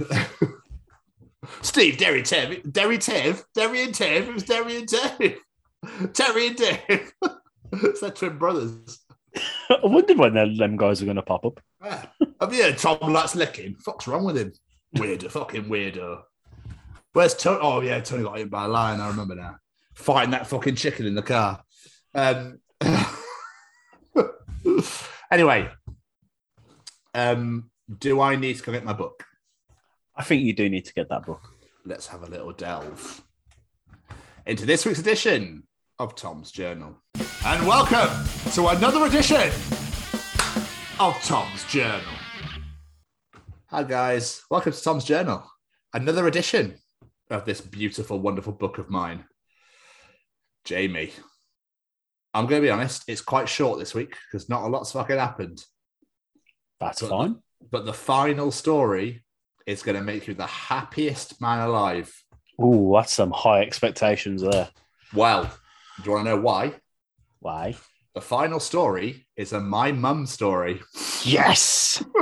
Steve, 1.62 1.96
Derry, 1.96 2.22
Tev, 2.22 2.70
Derry, 2.70 2.98
Tev, 2.98 3.42
Derry 3.55 3.83
and 3.83 3.94
Tev. 3.94 4.29
It 4.29 4.35
was 4.35 4.42
Derry 4.42 4.76
and 4.76 4.88
Tev. 4.88 5.37
Terry 6.12 6.48
and 6.48 6.57
Tev. 6.57 7.11
it's 7.72 8.00
their 8.00 8.11
twin 8.11 8.37
brothers. 8.38 9.00
I 9.70 9.79
wondered 9.83 10.18
when 10.18 10.35
them 10.35 10.77
guys 10.77 11.03
are 11.03 11.07
going 11.07 11.16
to 11.16 11.22
pop 11.22 11.44
up. 11.44 11.61
Yeah. 11.83 12.07
Have 12.40 12.55
you 12.55 12.62
heard 12.62 12.79
Tom 12.79 13.12
likes 13.12 13.35
licking? 13.35 13.75
Fuck's 13.77 14.07
wrong 14.07 14.25
with 14.25 14.37
him? 14.37 14.53
Weirdo, 14.96 15.31
fucking 15.31 15.64
weirdo. 15.64 16.22
Where's 17.12 17.35
Tony? 17.35 17.59
Oh 17.62 17.81
yeah, 17.81 18.01
Tony 18.01 18.22
got 18.22 18.38
hit 18.38 18.51
by 18.51 18.64
a 18.64 18.68
lion. 18.68 19.01
I 19.01 19.09
remember 19.09 19.35
now. 19.35 19.57
Fighting 19.94 20.33
that 20.33 20.46
fucking 20.46 20.77
chicken 20.77 21.07
in 21.07 21.14
the 21.14 21.22
car. 21.22 21.62
Um. 22.14 22.61
anyway, 25.31 25.68
um, 27.14 27.70
do 27.99 28.20
I 28.20 28.37
need 28.37 28.57
to 28.57 28.62
go 28.62 28.72
get 28.72 28.85
my 28.85 28.92
book? 28.92 29.25
I 30.14 30.22
think 30.22 30.42
you 30.42 30.55
do 30.55 30.68
need 30.68 30.85
to 30.85 30.94
get 30.94 31.09
that 31.09 31.25
book. 31.25 31.49
Let's 31.85 32.07
have 32.09 32.22
a 32.22 32.27
little 32.27 32.53
delve 32.53 33.22
into 34.44 34.66
this 34.66 34.87
week's 34.87 34.99
edition 34.99 35.64
of 35.98 36.14
Tom's 36.14 36.50
Journal. 36.50 36.96
And 37.44 37.66
welcome 37.66 38.11
to 38.52 38.68
another 38.68 39.06
edition 39.06 39.50
of 41.00 41.16
Tom's 41.22 41.64
Journal. 41.68 42.00
Hi, 43.68 43.82
guys. 43.82 44.42
Welcome 44.50 44.72
to 44.72 44.82
Tom's 44.82 45.04
Journal. 45.04 45.44
Another 45.94 46.26
edition 46.26 46.76
of 47.30 47.44
this 47.44 47.61
beautiful, 47.61 48.20
wonderful 48.20 48.52
book 48.52 48.78
of 48.78 48.90
mine. 48.90 49.24
Jamie, 50.64 51.12
I'm 52.35 52.46
going 52.46 52.61
to 52.61 52.66
be 52.66 52.70
honest, 52.70 53.04
it's 53.09 53.20
quite 53.22 53.48
short 53.48 53.78
this 53.78 53.94
week 53.94 54.14
because 54.30 54.48
not 54.48 54.64
a 54.64 54.66
lot's 54.66 54.92
fucking 54.92 55.16
happened. 55.18 55.64
That's 56.80 57.00
But- 57.02 57.11
fine. 57.11 57.37
But 57.70 57.87
the 57.87 57.94
final 57.94 58.52
story 58.52 59.24
is 59.66 59.82
going 59.82 59.96
to 59.96 60.04
make 60.04 60.26
you 60.28 60.35
the 60.35 60.46
happiest 60.46 61.40
man 61.40 61.61
alive. 61.61 62.12
Ooh, 62.62 62.92
that's 62.94 63.14
some 63.14 63.30
high 63.30 63.62
expectations 63.62 64.42
there. 64.42 64.68
Well, 65.14 65.50
do 65.96 66.04
you 66.04 66.12
want 66.12 66.26
to 66.26 66.30
know 66.30 66.40
why? 66.40 66.74
Why? 67.40 67.76
the 68.16 68.20
final 68.22 68.59
story 68.59 69.26
is 69.37 69.52
a 69.52 69.61
my 69.61 69.92
mum 69.92 70.24
story. 70.24 70.80
Yes. 71.22 72.02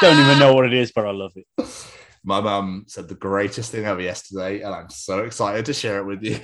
Don't 0.00 0.20
even 0.20 0.38
know 0.38 0.54
what 0.54 0.64
it 0.64 0.72
is, 0.72 0.92
but 0.92 1.04
I 1.04 1.10
love 1.10 1.32
it. 1.34 1.44
my 2.22 2.40
mum 2.40 2.84
said 2.86 3.08
the 3.08 3.16
greatest 3.16 3.72
thing 3.72 3.84
ever 3.84 4.00
yesterday, 4.00 4.60
and 4.60 4.72
I'm 4.72 4.90
so 4.90 5.24
excited 5.24 5.66
to 5.66 5.74
share 5.74 5.98
it 5.98 6.04
with 6.04 6.22
you. 6.22 6.38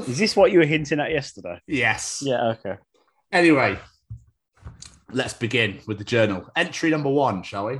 Is 0.08 0.18
this 0.18 0.34
what 0.34 0.50
you 0.50 0.58
were 0.58 0.64
hinting 0.64 0.98
at 0.98 1.12
yesterday? 1.12 1.60
yes. 1.68 2.20
Yeah. 2.20 2.48
Okay. 2.48 2.74
Anyway, 3.30 3.78
let's 5.12 5.34
begin 5.34 5.78
with 5.86 5.98
the 5.98 6.04
journal. 6.04 6.50
Entry 6.56 6.90
number 6.90 7.10
one, 7.10 7.44
shall 7.44 7.66
we? 7.66 7.78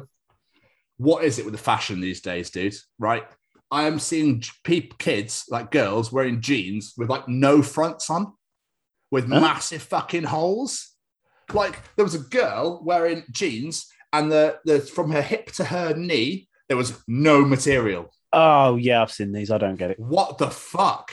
What 0.98 1.24
is 1.24 1.40
it 1.40 1.44
with 1.44 1.54
the 1.54 1.59
fashion 1.59 2.00
these 2.00 2.20
days, 2.20 2.50
dude? 2.50 2.76
Right? 3.00 3.24
I 3.70 3.87
am 3.87 3.98
seeing 3.98 4.42
peep 4.64 4.98
kids, 4.98 5.44
like 5.48 5.70
girls, 5.70 6.11
wearing 6.11 6.40
jeans 6.40 6.94
with 6.96 7.09
like 7.09 7.28
no 7.28 7.62
fronts 7.62 8.11
on, 8.11 8.33
with 9.11 9.28
Huh? 9.28 9.40
massive 9.40 9.83
fucking 9.83 10.24
holes. 10.24 10.88
Like 11.52 11.80
there 11.96 12.04
was 12.04 12.14
a 12.14 12.20
girl 12.20 12.80
wearing 12.85 13.24
jeans, 13.30 13.87
and 14.12 14.30
the, 14.30 14.59
the 14.64 14.80
from 14.80 15.11
her 15.12 15.22
hip 15.22 15.52
to 15.52 15.64
her 15.64 15.94
knee, 15.94 16.48
there 16.68 16.76
was 16.76 17.00
no 17.06 17.44
material. 17.44 18.12
Oh 18.33 18.76
yeah, 18.76 19.02
I've 19.02 19.12
seen 19.12 19.33
these. 19.33 19.50
I 19.50 19.59
don't 19.59 19.76
get 19.76 19.90
it. 19.90 19.98
What 19.98 20.38
the 20.38 20.50
fuck? 20.50 21.12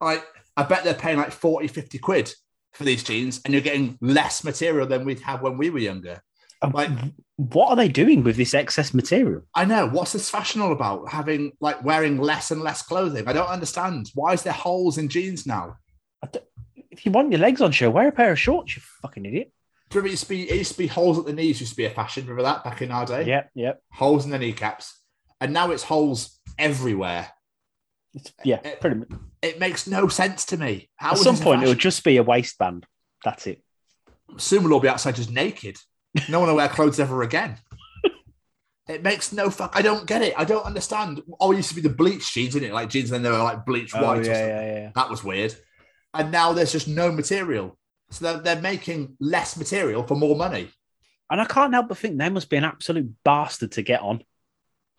Like, 0.00 0.24
I 0.56 0.62
bet 0.62 0.84
they're 0.84 0.94
paying 0.94 1.18
like 1.18 1.32
40, 1.32 1.68
50 1.68 1.98
quid 1.98 2.32
for 2.72 2.84
these 2.84 3.02
jeans, 3.02 3.40
and 3.44 3.52
you're 3.52 3.62
getting 3.62 3.98
less 4.00 4.44
material 4.44 4.86
than 4.86 5.04
we'd 5.04 5.20
have 5.20 5.42
when 5.42 5.58
we 5.58 5.70
were 5.70 5.78
younger. 5.78 6.22
Like- 6.72 6.90
what 7.36 7.68
are 7.68 7.76
they 7.76 7.88
doing 7.88 8.24
with 8.24 8.36
this 8.36 8.52
excess 8.52 8.92
material? 8.92 9.42
I 9.54 9.64
know. 9.64 9.88
What's 9.88 10.12
this 10.12 10.28
fashion 10.28 10.60
all 10.60 10.72
about? 10.72 11.08
Having 11.08 11.52
like 11.60 11.84
wearing 11.84 12.18
less 12.18 12.50
and 12.50 12.62
less 12.62 12.82
clothing. 12.82 13.28
I 13.28 13.32
don't 13.32 13.48
understand. 13.48 14.10
Why 14.14 14.32
is 14.32 14.42
there 14.42 14.52
holes 14.52 14.98
in 14.98 15.08
jeans 15.08 15.46
now? 15.46 15.76
If 16.90 17.06
you 17.06 17.12
want 17.12 17.30
your 17.30 17.40
legs 17.40 17.60
on 17.60 17.70
show, 17.70 17.90
wear 17.90 18.08
a 18.08 18.12
pair 18.12 18.32
of 18.32 18.40
shorts. 18.40 18.74
You 18.74 18.82
fucking 19.02 19.24
idiot. 19.24 19.52
Remember 19.94 20.08
it 20.08 20.10
used 20.10 20.24
to 20.24 20.28
be 20.28 20.50
it 20.50 20.56
used 20.56 20.72
to 20.72 20.78
be 20.78 20.88
holes 20.88 21.16
at 21.18 21.26
the 21.26 21.32
knees 21.32 21.60
used 21.60 21.72
to 21.72 21.76
be 21.76 21.84
a 21.84 21.90
fashion. 21.90 22.24
Remember 22.24 22.42
that 22.42 22.64
back 22.64 22.82
in 22.82 22.90
our 22.90 23.06
day? 23.06 23.24
Yep. 23.24 23.50
Yep. 23.54 23.82
Holes 23.92 24.24
in 24.24 24.32
the 24.32 24.38
kneecaps. 24.38 24.98
And 25.40 25.52
now 25.52 25.70
it's 25.70 25.84
holes 25.84 26.40
everywhere. 26.58 27.28
It's, 28.14 28.32
yeah. 28.44 28.60
Uh, 28.64 28.70
Pretty 28.80 28.96
much. 28.96 29.08
It 29.42 29.60
makes 29.60 29.86
no 29.86 30.08
sense 30.08 30.44
to 30.46 30.56
me. 30.56 30.88
How 30.96 31.12
At 31.12 31.18
some 31.18 31.36
point, 31.36 31.58
it 31.58 31.66
fashion? 31.66 31.68
would 31.68 31.78
just 31.78 32.02
be 32.02 32.16
a 32.16 32.22
waistband. 32.24 32.84
That's 33.24 33.46
it. 33.46 33.62
soon 34.38 34.64
we'll 34.64 34.72
all 34.74 34.80
be 34.80 34.88
outside 34.88 35.14
just 35.14 35.30
naked. 35.30 35.76
No 36.28 36.40
one 36.40 36.48
will 36.48 36.56
wear 36.56 36.68
clothes 36.68 36.98
ever 37.00 37.22
again. 37.22 37.56
It 38.88 39.02
makes 39.02 39.32
no 39.32 39.50
fuck. 39.50 39.72
I 39.76 39.82
don't 39.82 40.06
get 40.06 40.22
it. 40.22 40.32
I 40.36 40.44
don't 40.44 40.64
understand. 40.64 41.20
Oh, 41.38 41.52
it 41.52 41.56
used 41.56 41.68
to 41.68 41.74
be 41.74 41.82
the 41.82 41.90
bleach 41.90 42.32
jeans, 42.32 42.54
didn't 42.54 42.70
it? 42.70 42.72
Like 42.72 42.88
jeans, 42.88 43.10
and 43.12 43.22
then 43.22 43.30
they 43.30 43.36
were 43.38 43.44
like 43.44 43.66
bleach 43.66 43.94
Oh, 43.94 44.02
white. 44.02 44.20
or 44.20 44.22
yeah, 44.24 44.32
something. 44.32 44.48
yeah, 44.48 44.74
yeah. 44.80 44.90
That 44.94 45.10
was 45.10 45.22
weird. 45.22 45.54
And 46.14 46.32
now 46.32 46.54
there's 46.54 46.72
just 46.72 46.88
no 46.88 47.12
material. 47.12 47.76
So 48.10 48.24
they're, 48.24 48.38
they're 48.54 48.62
making 48.62 49.16
less 49.20 49.58
material 49.58 50.02
for 50.04 50.14
more 50.14 50.34
money. 50.36 50.70
And 51.30 51.38
I 51.38 51.44
can't 51.44 51.74
help 51.74 51.88
but 51.88 51.98
think 51.98 52.16
they 52.16 52.30
must 52.30 52.48
be 52.48 52.56
an 52.56 52.64
absolute 52.64 53.12
bastard 53.22 53.72
to 53.72 53.82
get 53.82 54.00
on. 54.00 54.22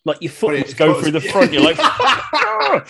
Like 0.05 0.21
your 0.21 0.31
foot 0.31 0.59
must 0.59 0.77
go 0.77 1.01
through 1.01 1.13
the 1.13 1.21
front. 1.21 1.51
You're 1.51 1.63
like, 1.63 1.77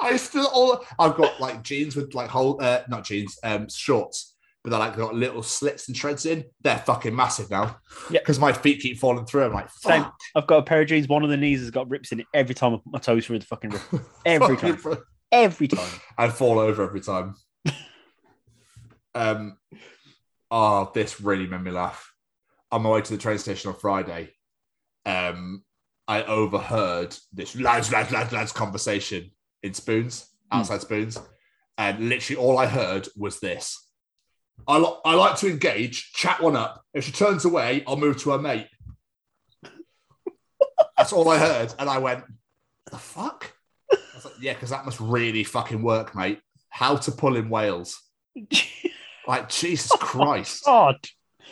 I 0.00 0.16
still 0.16 0.46
all 0.52 0.84
I've 0.98 1.16
got 1.16 1.40
like 1.40 1.62
jeans 1.62 1.96
with 1.96 2.14
like 2.14 2.28
whole 2.28 2.62
uh, 2.62 2.82
not 2.88 3.04
jeans, 3.04 3.38
um 3.42 3.68
shorts, 3.70 4.36
but 4.62 4.70
they're 4.70 4.78
like 4.78 4.96
got 4.96 5.14
little 5.14 5.42
slits 5.42 5.88
and 5.88 5.96
shreds 5.96 6.26
in. 6.26 6.44
They're 6.60 6.78
fucking 6.78 7.16
massive 7.16 7.50
now. 7.50 7.78
Yeah. 8.10 8.20
Because 8.20 8.38
my 8.38 8.52
feet 8.52 8.80
keep 8.80 8.98
falling 8.98 9.24
through. 9.24 9.44
I'm 9.44 9.52
like, 9.52 9.70
Same. 9.70 10.02
fuck. 10.02 10.14
I've 10.36 10.46
got 10.46 10.58
a 10.58 10.62
pair 10.62 10.82
of 10.82 10.88
jeans. 10.88 11.08
One 11.08 11.24
of 11.24 11.30
the 11.30 11.36
knees 11.36 11.60
has 11.60 11.70
got 11.70 11.88
rips 11.88 12.12
in 12.12 12.20
it 12.20 12.26
every 12.34 12.54
time 12.54 12.74
I 12.74 12.76
put 12.76 12.92
my 12.92 12.98
toes 12.98 13.26
through 13.26 13.38
the 13.38 13.46
fucking 13.46 13.70
rip. 13.70 13.82
Every 14.26 14.56
time. 14.56 14.78
Every 15.32 15.68
time. 15.68 16.00
I'd 16.18 16.32
fall 16.32 16.58
over 16.58 16.82
every 16.82 17.00
time. 17.00 17.34
um, 19.14 19.56
oh, 20.50 20.90
this 20.92 21.20
really 21.20 21.46
made 21.46 21.62
me 21.62 21.70
laugh. 21.70 22.12
On 22.72 22.82
my 22.82 22.90
way 22.90 23.00
to 23.00 23.12
the 23.12 23.18
train 23.18 23.38
station 23.38 23.70
on 23.70 23.76
Friday, 23.78 24.30
um, 25.06 25.64
I 26.06 26.24
overheard 26.24 27.16
this 27.32 27.56
lads, 27.56 27.90
lads, 27.92 28.12
lads, 28.12 28.32
lads 28.32 28.52
conversation 28.52 29.30
in 29.62 29.74
Spoons, 29.74 30.26
outside 30.52 30.80
Spoons, 30.80 31.18
and 31.78 32.08
literally 32.08 32.40
all 32.40 32.58
I 32.58 32.66
heard 32.66 33.08
was 33.16 33.40
this. 33.40 33.89
I, 34.68 34.78
li- 34.78 34.96
I 35.04 35.14
like 35.14 35.36
to 35.38 35.48
engage, 35.50 36.12
chat 36.12 36.40
one 36.40 36.56
up. 36.56 36.84
If 36.94 37.04
she 37.04 37.12
turns 37.12 37.44
away, 37.44 37.82
I'll 37.86 37.96
move 37.96 38.16
to 38.22 38.30
her 38.30 38.38
mate. 38.38 38.66
That's 40.96 41.12
all 41.12 41.28
I 41.28 41.38
heard, 41.38 41.72
and 41.78 41.88
I 41.88 41.98
went, 41.98 42.24
"The 42.90 42.98
fuck." 42.98 43.52
I 43.92 43.96
was 44.14 44.24
like, 44.26 44.34
yeah, 44.40 44.52
because 44.54 44.70
that 44.70 44.84
must 44.84 45.00
really 45.00 45.44
fucking 45.44 45.82
work, 45.82 46.14
mate. 46.14 46.40
How 46.68 46.96
to 46.96 47.12
pull 47.12 47.36
in 47.36 47.48
Wales. 47.48 48.00
Like, 49.26 49.48
Jesus 49.48 49.90
oh, 49.94 49.96
Christ. 49.98 50.64
God, 50.64 50.96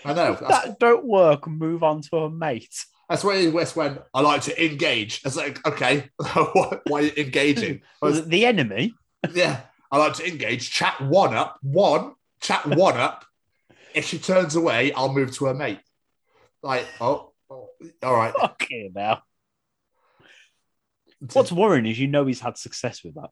I 0.05 0.13
know. 0.13 0.35
That 0.35 0.79
don't 0.79 1.05
work. 1.07 1.47
Move 1.49 1.83
on 1.83 2.03
to 2.03 2.17
a 2.19 2.31
mate. 2.31 2.85
that's 3.09 3.25
where 3.25 3.51
West 3.51 3.75
went, 3.75 4.01
I 4.13 4.21
like 4.21 4.43
to 4.43 4.65
engage. 4.65 5.23
It's 5.25 5.37
like, 5.37 5.67
okay, 5.67 6.11
why 6.17 6.79
why 6.87 7.01
are 7.01 7.03
you 7.05 7.13
engaging? 7.17 7.81
Was 8.03 8.17
was- 8.17 8.19
it 8.21 8.29
the 8.29 8.45
enemy? 8.47 8.93
yeah, 9.33 9.61
I 9.91 9.97
like 9.99 10.15
to 10.15 10.29
engage, 10.29 10.71
chat 10.71 11.01
one 11.01 11.35
up, 11.35 11.59
one, 11.63 12.13
chat 12.41 12.67
one 12.67 12.97
up. 12.97 13.25
If 13.95 14.05
she 14.07 14.19
turns 14.19 14.55
away, 14.55 14.93
I'll 14.93 15.13
move 15.13 15.35
to 15.37 15.47
her 15.47 15.55
mate. 15.55 15.81
Like, 16.63 16.87
oh, 17.01 17.33
oh, 17.51 17.69
all 18.03 18.15
right. 18.15 18.35
Okay, 18.43 18.91
now. 18.95 19.23
What's 21.33 21.51
worrying 21.51 21.87
is 21.87 21.99
you 21.99 22.07
know 22.07 22.27
he's 22.27 22.41
had 22.41 22.57
success 22.59 23.03
with 23.03 23.15
that. 23.15 23.31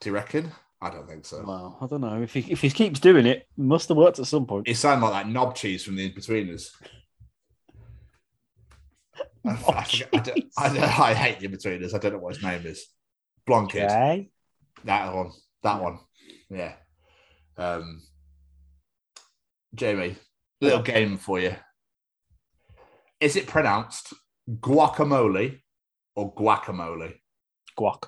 Do 0.00 0.10
you 0.10 0.14
reckon? 0.14 0.52
I 0.80 0.90
don't 0.90 1.08
think 1.08 1.24
so. 1.24 1.42
Well, 1.46 1.78
I 1.80 1.86
don't 1.86 2.02
know 2.02 2.20
if 2.22 2.34
he 2.34 2.40
if 2.52 2.60
he 2.60 2.70
keeps 2.70 3.00
doing 3.00 3.26
it, 3.26 3.38
it 3.38 3.48
must 3.56 3.88
have 3.88 3.96
worked 3.96 4.18
at 4.18 4.26
some 4.26 4.46
point. 4.46 4.68
It 4.68 4.76
sounded 4.76 5.06
like 5.06 5.24
that 5.24 5.32
knob 5.32 5.54
cheese 5.56 5.82
from 5.82 5.96
the 5.96 6.08
Inbetweeners. 6.12 6.70
I, 9.46 9.50
I, 9.68 9.84
forget- 9.84 10.08
I, 10.12 10.18
don't- 10.20 10.44
I, 10.58 10.68
don't- 10.68 11.00
I 11.00 11.14
hate 11.14 11.40
the 11.40 11.48
Inbetweeners. 11.48 11.94
I 11.94 11.98
don't 11.98 12.12
know 12.12 12.18
what 12.18 12.34
his 12.34 12.44
name 12.44 12.66
is. 12.66 12.86
Blonde 13.46 13.70
kid. 13.70 13.84
Okay. 13.84 14.30
That 14.84 15.14
one. 15.14 15.30
That 15.62 15.82
one. 15.82 15.98
Yeah. 16.50 16.74
Um, 17.56 18.02
Jamie, 19.74 20.16
little 20.60 20.82
game 20.82 21.16
for 21.18 21.38
you. 21.40 21.54
Is 23.20 23.36
it 23.36 23.46
pronounced 23.46 24.12
guacamole 24.48 25.60
or 26.14 26.34
guacamole? 26.34 27.14
Guac. 27.78 28.04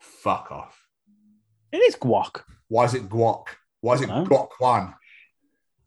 Fuck 0.00 0.52
off. 0.52 0.86
It 1.72 1.78
is 1.78 1.96
guac. 1.96 2.42
Why 2.68 2.84
is 2.84 2.94
it 2.94 3.08
guac? 3.08 3.46
Why 3.80 3.94
is 3.94 4.02
it 4.02 4.08
guac 4.08 4.48
one? 4.58 4.94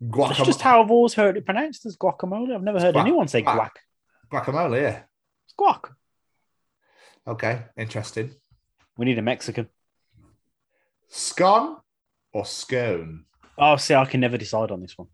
That's 0.02 0.38
just 0.44 0.62
how 0.62 0.82
I've 0.82 0.92
always 0.92 1.14
heard 1.14 1.36
it 1.36 1.46
pronounced 1.46 1.86
as 1.86 1.98
guacamole. 1.98 2.56
I've 2.56 2.64
never 2.64 2.80
heard 2.80 2.96
Guac. 2.96 3.02
anyone 3.02 3.28
say 3.28 3.44
Guac. 3.44 3.70
guac. 4.32 4.46
Guacamole, 4.46 4.82
yeah. 4.82 5.02
It's 5.46 5.54
guac. 5.60 5.92
Okay, 7.28 7.64
interesting. 7.78 8.34
We 8.98 9.06
need 9.06 9.20
a 9.20 9.22
Mexican. 9.22 9.68
Scone 11.10 11.78
or 12.34 12.46
scone? 12.46 13.26
Oh, 13.58 13.76
see, 13.78 13.94
I 13.96 14.06
can 14.06 14.20
never 14.22 14.38
decide 14.38 14.72
on 14.72 14.82
this 14.82 14.98
one. 14.98 15.08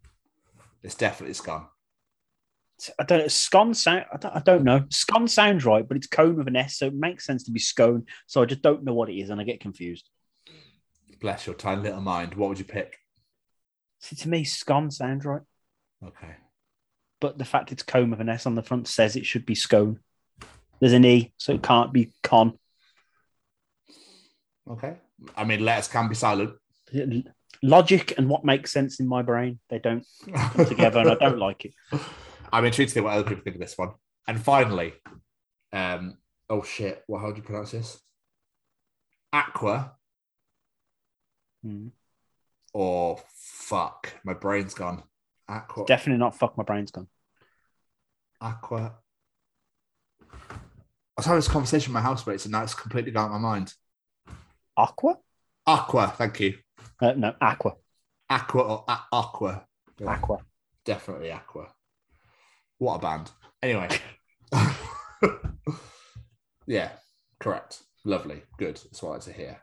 It's 0.83 0.95
definitely 0.95 1.33
scone. 1.33 1.65
I 2.99 3.03
don't. 3.05 3.31
Scone 3.31 3.73
sound. 3.73 4.05
I 4.13 4.17
don't, 4.17 4.35
I 4.35 4.39
don't 4.39 4.63
know. 4.63 4.83
Scone 4.89 5.27
sounds 5.29 5.65
right, 5.65 5.87
but 5.87 5.95
it's 5.97 6.07
cone 6.07 6.35
with 6.35 6.47
an 6.47 6.57
S, 6.57 6.77
so 6.77 6.87
it 6.87 6.93
makes 6.93 7.25
sense 7.25 7.43
to 7.45 7.51
be 7.51 7.59
scone. 7.59 8.05
So 8.27 8.41
I 8.41 8.45
just 8.45 8.61
don't 8.61 8.83
know 8.83 8.93
what 8.93 9.09
it 9.09 9.15
is, 9.17 9.29
and 9.29 9.39
I 9.39 9.45
get 9.45 9.61
confused. 9.61 10.09
Bless 11.21 11.45
your 11.47 11.55
tiny 11.55 11.81
little 11.81 12.01
mind. 12.01 12.35
What 12.35 12.49
would 12.49 12.59
you 12.59 12.65
pick? 12.65 12.97
See, 14.01 14.15
to 14.17 14.29
me, 14.29 14.43
scone 14.43 14.91
sounds 14.91 15.25
right, 15.25 15.41
Okay. 16.05 16.35
but 17.21 17.37
the 17.37 17.45
fact 17.45 17.71
it's 17.71 17.81
cone 17.81 18.11
with 18.11 18.19
an 18.19 18.29
S 18.29 18.45
on 18.45 18.53
the 18.55 18.61
front 18.61 18.87
says 18.87 19.15
it 19.15 19.25
should 19.25 19.45
be 19.45 19.55
scone. 19.55 19.99
There's 20.81 20.93
an 20.93 21.05
E, 21.05 21.31
so 21.37 21.53
it 21.53 21.63
can't 21.63 21.93
be 21.93 22.11
con. 22.21 22.59
Okay. 24.69 24.97
I 25.37 25.45
mean, 25.45 25.63
letters 25.63 25.87
can 25.87 26.09
be 26.09 26.15
silent. 26.15 26.53
Logic 27.63 28.13
and 28.17 28.29
what 28.29 28.43
makes 28.45 28.71
sense 28.71 28.99
in 28.99 29.07
my 29.07 29.21
brain, 29.21 29.59
they 29.69 29.79
don't 29.79 30.05
come 30.33 30.65
together, 30.65 30.99
and 30.99 31.09
I 31.11 31.15
don't 31.15 31.39
like 31.39 31.65
it. 31.65 31.73
I'm 32.53 32.65
intrigued 32.65 32.89
to 32.89 32.93
see 32.95 32.99
what 33.01 33.13
other 33.13 33.27
people 33.27 33.43
think 33.43 33.55
of 33.55 33.61
this 33.61 33.77
one. 33.77 33.91
And 34.27 34.39
finally, 34.41 34.93
um, 35.73 36.17
oh 36.49 36.63
shit, 36.63 37.03
what 37.07 37.21
how 37.21 37.31
do 37.31 37.37
you 37.37 37.43
pronounce 37.43 37.71
this? 37.71 37.99
Aqua 39.33 39.93
Hmm. 41.63 41.87
or 42.73 43.19
fuck, 43.33 44.13
my 44.23 44.33
brain's 44.33 44.73
gone. 44.75 45.01
Aqua, 45.49 45.85
Definitely 45.87 46.19
not. 46.19 46.35
Fuck, 46.37 46.57
my 46.57 46.63
brain's 46.63 46.91
gone. 46.91 47.07
aqua. 48.39 48.95
I 50.31 50.55
was 51.17 51.25
having 51.25 51.37
this 51.39 51.47
conversation 51.47 51.91
with 51.93 51.95
my 52.03 52.07
housemates, 52.07 52.45
and 52.45 52.51
now 52.51 52.63
it's 52.63 52.73
completely 52.75 53.11
gone 53.11 53.31
out 53.31 53.35
of 53.35 53.41
my 53.41 53.49
mind. 53.49 53.73
Aqua? 54.77 55.17
Aqua, 55.65 56.13
thank 56.17 56.39
you. 56.41 56.57
Uh, 57.01 57.13
no, 57.13 57.33
aqua. 57.41 57.75
Aqua 58.29 58.61
or 58.61 58.85
a- 58.87 59.05
aqua. 59.11 59.65
Yeah, 59.99 60.11
Aqua. 60.11 60.39
Definitely 60.83 61.31
aqua. 61.31 61.67
What 62.77 62.95
a 62.95 62.99
band. 62.99 63.31
Anyway. 63.61 63.87
yeah, 66.67 66.91
correct. 67.39 67.83
Lovely. 68.03 68.43
Good. 68.57 68.75
That's 68.75 69.01
what 69.01 69.09
I 69.09 69.13
like 69.13 69.21
to 69.23 69.33
hear. 69.33 69.61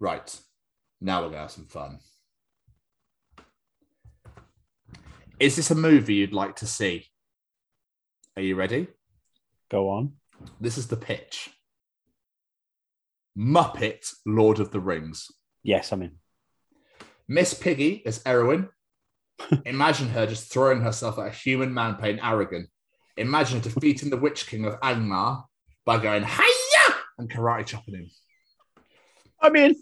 Right. 0.00 0.36
Now 1.00 1.18
we're 1.20 1.28
going 1.28 1.34
to 1.34 1.40
have 1.40 1.50
some 1.50 1.66
fun. 1.66 2.00
Is 5.40 5.56
this 5.56 5.70
a 5.70 5.74
movie 5.74 6.14
you'd 6.14 6.32
like 6.32 6.56
to 6.56 6.66
see? 6.66 7.06
Are 8.36 8.42
you 8.42 8.56
ready? 8.56 8.88
Go 9.70 9.88
on. 9.90 10.14
This 10.60 10.76
is 10.76 10.88
the 10.88 10.96
pitch 10.96 11.50
Muppet 13.36 14.06
Lord 14.26 14.60
of 14.60 14.70
the 14.70 14.80
Rings. 14.80 15.30
Yes, 15.64 15.90
I'm 15.92 16.02
in. 16.02 16.12
Miss 17.26 17.54
Piggy 17.54 18.04
as 18.06 18.20
Arwen. 18.20 18.68
Imagine 19.64 20.10
her 20.10 20.26
just 20.26 20.52
throwing 20.52 20.82
herself 20.82 21.18
at 21.18 21.26
a 21.26 21.30
human 21.30 21.74
man 21.74 21.96
playing 21.96 22.18
Aragorn. 22.18 22.66
Imagine 23.16 23.60
defeating 23.60 24.10
the 24.10 24.16
Witch 24.16 24.46
King 24.46 24.66
of 24.66 24.78
Angmar 24.80 25.44
by 25.86 25.98
going 25.98 26.22
hiya 26.22 26.94
and 27.18 27.30
karate 27.30 27.66
chopping 27.66 27.94
him. 27.94 28.10
I'm 29.40 29.56
in. 29.56 29.74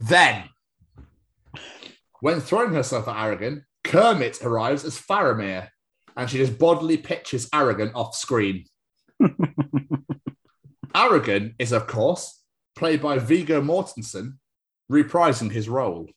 Then, 0.00 0.44
when 2.20 2.40
throwing 2.40 2.72
herself 2.72 3.06
at 3.06 3.16
Aragorn, 3.16 3.64
Kermit 3.84 4.42
arrives 4.42 4.84
as 4.84 4.98
Faramir 4.98 5.68
and 6.16 6.28
she 6.28 6.38
just 6.38 6.58
bodily 6.58 6.96
pitches 6.96 7.50
Aragorn 7.50 7.92
off 7.94 8.16
screen. 8.16 8.64
Aragorn 10.94 11.54
is, 11.58 11.72
of 11.72 11.86
course, 11.86 12.42
played 12.76 13.02
by 13.02 13.18
Viggo 13.18 13.60
Mortensen, 13.60 14.38
reprising 14.90 15.52
his 15.52 15.68
role. 15.68 16.08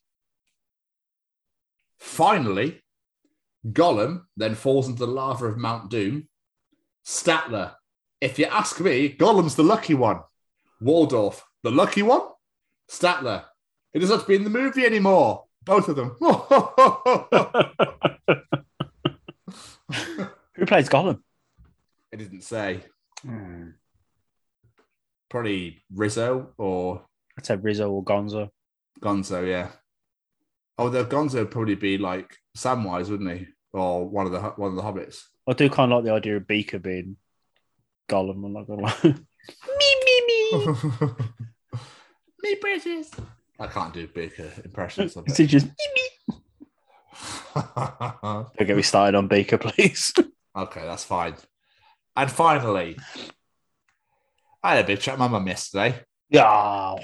Finally, 1.99 2.82
Gollum 3.65 4.24
then 4.36 4.55
falls 4.55 4.88
into 4.88 5.05
the 5.05 5.11
lava 5.11 5.45
of 5.45 5.57
Mount 5.57 5.89
Doom. 5.89 6.28
Statler, 7.05 7.74
if 8.19 8.39
you 8.39 8.45
ask 8.45 8.80
me, 8.80 9.15
Gollum's 9.15 9.55
the 9.55 9.63
lucky 9.63 9.93
one. 9.93 10.21
Waldorf, 10.82 11.45
the 11.61 11.71
lucky 11.71 12.01
one. 12.01 12.21
Statler, 12.89 13.45
it 13.93 13.99
doesn't 13.99 14.17
have 14.17 14.24
to 14.24 14.28
be 14.28 14.36
in 14.36 14.43
the 14.43 14.49
movie 14.49 14.86
anymore. 14.86 15.45
Both 15.63 15.88
of 15.88 15.95
them. 15.95 16.17
Who 20.55 20.65
plays 20.65 20.89
Gollum? 20.89 21.21
it 22.11 22.17
didn't 22.17 22.41
say. 22.41 22.82
Hmm. 23.21 23.69
Probably 25.30 25.84
Rizzo 25.93 26.53
or 26.57 27.05
I'd 27.38 27.45
say 27.45 27.55
Rizzo 27.55 27.89
or 27.89 28.03
Gonzo. 28.03 28.49
Gonzo, 29.04 29.47
yeah. 29.47 29.70
Oh, 30.78 30.89
the 30.89 31.04
Gonzo 31.06 31.36
would 31.36 31.51
probably 31.51 31.76
be 31.76 31.97
like 31.97 32.38
Samwise, 32.58 33.10
wouldn't 33.10 33.38
he? 33.38 33.47
Or 33.74 34.08
one 34.08 34.26
of 34.26 34.32
the 34.32 34.39
one 34.41 34.70
of 34.72 34.76
the 34.76 34.82
hobbits. 34.82 35.24
I 35.47 35.54
do 35.54 35.70
kind 35.70 35.91
of 35.91 35.97
like 35.97 36.06
the 36.06 36.12
idea 36.14 36.38
of 36.38 36.47
Beaker 36.47 36.80
being 36.80 37.18
Gollum. 38.10 38.45
I'm 38.45 38.54
not 38.54 38.68
gonna 38.68 38.82
lie. 38.84 38.95
me, 39.04 39.95
me, 40.06 40.22
me. 40.28 41.10
Me 42.43 42.56
precious. 42.56 43.10
I 43.60 43.68
can't 43.68 43.93
do 43.93 44.06
Beaker 44.08 44.51
impressions 44.66 45.16
of 45.16 45.26
Is 45.28 45.39
it. 45.39 45.43
it 45.43 45.47
just 45.47 45.66
me, 45.66 45.74
me? 45.95 46.38
Don't 47.56 48.68
get 48.68 48.76
me 48.76 48.82
started 48.82 49.16
on 49.18 49.28
Beaker, 49.30 49.58
please. 49.58 50.14
okay, 50.56 50.82
that's 50.82 51.06
fine. 51.06 51.36
And 52.18 52.30
finally, 52.30 52.97
I 54.62 54.76
had 54.76 54.84
a 54.84 54.88
big 54.88 54.99
chat 54.99 55.14
with 55.14 55.20
my 55.20 55.28
mum 55.30 55.47
yesterday. 55.47 55.99
yeah. 56.30 56.95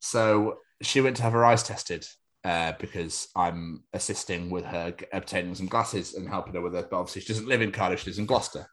So 0.00 0.58
she 0.82 1.00
went 1.00 1.16
to 1.16 1.22
have 1.22 1.32
her 1.32 1.44
eyes 1.44 1.62
tested 1.62 2.06
uh, 2.44 2.72
because 2.78 3.28
I'm 3.34 3.82
assisting 3.92 4.50
with 4.50 4.64
her 4.64 4.94
obtaining 5.12 5.54
some 5.54 5.66
glasses 5.66 6.14
and 6.14 6.28
helping 6.28 6.54
her 6.54 6.60
with 6.60 6.74
it. 6.74 6.88
But 6.90 6.98
obviously, 6.98 7.22
she 7.22 7.28
doesn't 7.28 7.48
live 7.48 7.62
in 7.62 7.72
Cardiff; 7.72 8.00
she 8.00 8.06
lives 8.06 8.18
in 8.18 8.26
Gloucester. 8.26 8.66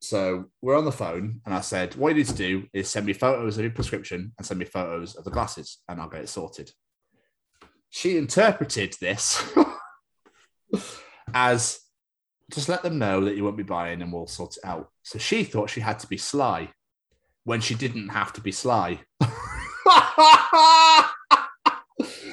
So 0.00 0.46
we're 0.62 0.78
on 0.78 0.84
the 0.84 0.92
phone, 0.92 1.40
and 1.44 1.54
I 1.54 1.60
said, 1.60 1.94
"What 1.96 2.10
you 2.10 2.14
need 2.16 2.28
to 2.28 2.34
do 2.34 2.66
is 2.72 2.88
send 2.88 3.06
me 3.06 3.12
photos 3.12 3.58
of 3.58 3.64
your 3.64 3.72
prescription 3.72 4.32
and 4.38 4.46
send 4.46 4.58
me 4.58 4.66
photos 4.66 5.16
of 5.16 5.24
the 5.24 5.30
glasses, 5.30 5.78
and 5.88 6.00
I'll 6.00 6.08
get 6.08 6.22
it 6.22 6.28
sorted." 6.28 6.70
She 7.90 8.16
interpreted 8.16 8.96
this 9.00 9.42
as 11.34 11.80
just 12.52 12.68
let 12.68 12.82
them 12.82 12.98
know 12.98 13.24
that 13.24 13.36
you 13.36 13.44
won't 13.44 13.56
be 13.56 13.62
buying, 13.62 14.00
and 14.00 14.12
we'll 14.12 14.26
sort 14.26 14.56
it 14.56 14.64
out. 14.64 14.90
So 15.02 15.18
she 15.18 15.44
thought 15.44 15.70
she 15.70 15.80
had 15.80 15.98
to 16.00 16.06
be 16.06 16.16
sly 16.16 16.70
when 17.44 17.60
she 17.60 17.74
didn't 17.74 18.08
have 18.08 18.32
to 18.34 18.40
be 18.40 18.52
sly. 18.52 19.00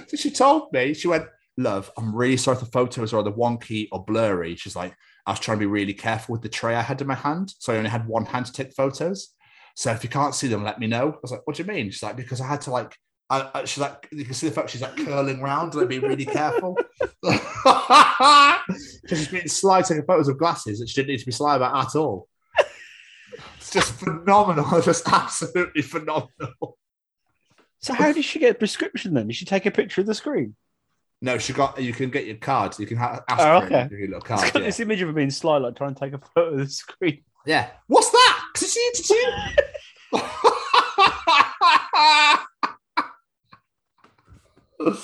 So 0.08 0.18
she 0.18 0.32
told 0.32 0.72
me, 0.74 0.94
she 0.94 1.08
went, 1.08 1.26
Love, 1.60 1.92
I'm 1.98 2.16
really 2.16 2.38
sorry 2.38 2.56
if 2.56 2.64
the 2.64 2.70
photos 2.70 3.14
are 3.14 3.20
either 3.20 3.32
wonky 3.32 3.88
or 3.92 4.06
blurry. 4.06 4.56
She's 4.56 4.76
like, 4.76 4.96
I 5.26 5.32
was 5.32 5.40
trying 5.40 5.58
to 5.58 5.62
be 5.62 5.66
really 5.66 5.94
careful 5.94 6.34
with 6.34 6.44
the 6.44 6.50
tray 6.50 6.76
I 6.76 6.82
had 6.82 7.02
in 7.02 7.08
my 7.08 7.16
hand. 7.16 7.52
So 7.58 7.74
I 7.74 7.78
only 7.78 7.90
had 7.90 8.08
one 8.08 8.26
hand 8.26 8.46
to 8.46 8.54
take 8.54 8.74
photos. 8.74 9.34
So 9.76 9.92
if 9.92 10.04
you 10.04 10.10
can't 10.10 10.36
see 10.36 10.48
them, 10.48 10.64
let 10.64 10.80
me 10.80 10.86
know. 10.88 11.14
I 11.14 11.18
was 11.22 11.32
like, 11.32 11.46
What 11.46 11.56
do 11.56 11.64
you 11.64 11.68
mean? 11.68 11.90
She's 11.90 12.04
like, 12.04 12.16
Because 12.16 12.42
I 12.42 12.48
had 12.48 12.62
to 12.62 12.72
like, 12.72 12.96
I, 13.30 13.50
I, 13.54 13.66
she's 13.66 13.80
like, 13.80 14.08
you 14.12 14.24
can 14.24 14.34
see 14.34 14.48
the 14.48 14.56
fact 14.56 14.70
she's 14.70 14.82
like 14.82 14.96
curling 14.96 15.42
round 15.42 15.74
and 15.76 15.90
be 15.90 16.00
really 16.00 16.26
careful. 16.26 16.78
she's 19.10 19.28
been 19.28 19.50
sly 19.50 19.82
taking 19.82 20.06
photos 20.06 20.30
of 20.30 20.38
glasses 20.38 20.80
that 20.80 20.88
she 20.88 20.96
didn't 20.96 21.10
need 21.10 21.20
to 21.20 21.26
be 21.26 21.34
sly 21.34 21.58
about 21.58 21.76
at 21.76 21.96
all. 21.96 22.30
It's 23.58 23.72
just 23.72 23.94
phenomenal, 23.94 24.82
just 24.82 25.12
absolutely 25.12 25.82
phenomenal. 25.82 26.78
So 27.80 27.94
how 27.94 28.12
did 28.12 28.26
she 28.26 28.40
get 28.40 28.52
a 28.52 28.56
prescription 28.56 29.14
then? 29.14 29.28
Did 29.28 29.36
she 29.36 29.46
take 29.46 29.66
a 29.66 29.72
picture 29.72 30.02
of 30.02 30.08
the 30.08 30.14
screen? 30.16 30.56
No, 31.22 31.38
she 31.38 31.54
got. 31.54 31.82
You 31.82 31.94
can 31.94 32.10
get 32.10 32.26
your 32.26 32.38
card. 32.38 32.78
You 32.80 32.86
can 32.86 32.98
ha- 32.98 33.22
ask 33.30 33.42
Oh, 33.44 33.66
okay. 33.66 33.82
it, 33.84 33.92
your 33.92 34.02
little 34.02 34.18
It's 34.18 34.28
card. 34.28 34.54
got 34.54 34.60
Yeah. 34.62 34.66
this 34.68 34.80
image 34.80 35.02
of 35.02 35.08
her 35.08 35.14
being 35.14 35.30
sly, 35.32 35.58
like 35.58 35.76
trying 35.76 35.94
to 35.96 36.00
take 36.00 36.14
a 36.14 36.20
photo 36.20 36.52
of 36.54 36.58
the 36.60 36.68
screen. 36.70 37.24
yeah. 37.46 37.70
What's 37.88 38.10
that? 38.12 38.46
Did 38.56 38.76
you? 38.76 38.92
Did 38.96 39.10
you? 39.10 39.34
oh, 44.80 44.98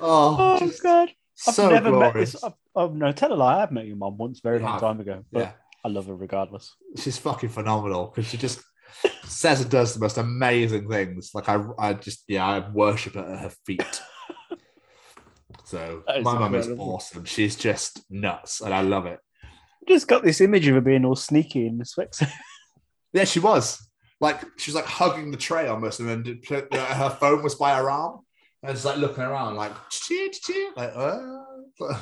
Oh 0.00 0.72
god. 0.82 1.10
I've 1.46 1.54
so 1.54 1.68
never 1.68 1.90
met 1.90 2.12
glorious. 2.12 2.32
this. 2.32 2.44
I've, 2.44 2.54
oh 2.74 2.88
no, 2.88 3.12
tell 3.12 3.32
a 3.32 3.34
lie. 3.34 3.62
I've 3.62 3.72
met 3.72 3.86
your 3.86 3.96
mum 3.96 4.16
once, 4.16 4.40
very 4.40 4.58
long 4.58 4.72
have? 4.72 4.80
time 4.80 5.00
ago. 5.00 5.24
But 5.30 5.40
Yeah, 5.40 5.52
I 5.84 5.88
love 5.88 6.06
her 6.06 6.14
regardless. 6.14 6.74
she's 6.96 7.18
fucking 7.18 7.50
phenomenal 7.50 8.06
because 8.06 8.30
she 8.30 8.36
just 8.38 8.62
says 9.24 9.60
and 9.60 9.70
does 9.70 9.94
the 9.94 10.00
most 10.00 10.18
amazing 10.18 10.88
things. 10.88 11.30
Like 11.34 11.48
I, 11.48 11.62
I 11.78 11.92
just 11.94 12.24
yeah, 12.28 12.46
I 12.46 12.68
worship 12.68 13.16
at 13.16 13.26
her 13.26 13.52
feet. 13.64 14.02
So 15.64 16.04
my 16.22 16.38
mum 16.38 16.54
is 16.54 16.68
awesome. 16.68 17.24
She's 17.24 17.56
just 17.56 18.04
nuts, 18.08 18.60
and 18.60 18.72
I 18.72 18.82
love 18.82 19.06
it. 19.06 19.18
Just 19.88 20.06
got 20.08 20.22
this 20.22 20.40
image 20.40 20.66
of 20.68 20.74
her 20.74 20.80
being 20.80 21.04
all 21.04 21.16
sneaky 21.16 21.66
in 21.66 21.78
the 21.78 21.84
sweatsuit. 21.84 22.30
Yeah, 23.12 23.24
she 23.24 23.38
was. 23.40 23.88
Like 24.20 24.42
she 24.58 24.70
was 24.70 24.74
like 24.74 24.84
hugging 24.84 25.30
the 25.30 25.38
tray 25.38 25.68
almost, 25.68 26.00
and 26.00 26.08
then 26.08 26.22
did- 26.22 26.42
put- 26.42 26.74
uh, 26.74 26.84
her 26.84 27.08
phone 27.08 27.42
was 27.42 27.54
by 27.54 27.74
her 27.74 27.88
arm, 27.90 28.20
and 28.62 28.74
just 28.74 28.84
like 28.84 28.98
looking 28.98 29.24
around, 29.24 29.56
like 29.56 29.72
cheer, 29.90 30.28
cheer, 30.28 30.54
chee," 30.54 30.70
like 30.76 30.92
uh. 30.94 31.44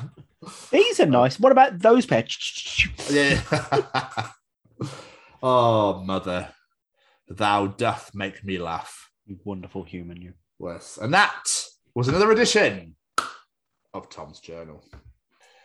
These 0.72 0.98
are 0.98 1.06
nice. 1.06 1.38
What 1.38 1.52
about 1.52 1.78
those 1.78 2.04
pair? 2.04 2.24
yeah. 3.10 3.40
oh, 5.42 6.02
mother, 6.04 6.48
thou 7.28 7.66
doth 7.66 8.10
make 8.14 8.44
me 8.44 8.58
laugh. 8.58 9.10
You 9.26 9.38
wonderful 9.44 9.84
human, 9.84 10.20
you. 10.20 10.34
Yes, 10.60 10.98
and 11.00 11.12
that 11.14 11.44
was 11.94 12.08
another 12.08 12.30
edition 12.30 12.96
of 13.92 14.08
Tom's 14.10 14.40
Journal. 14.40 14.84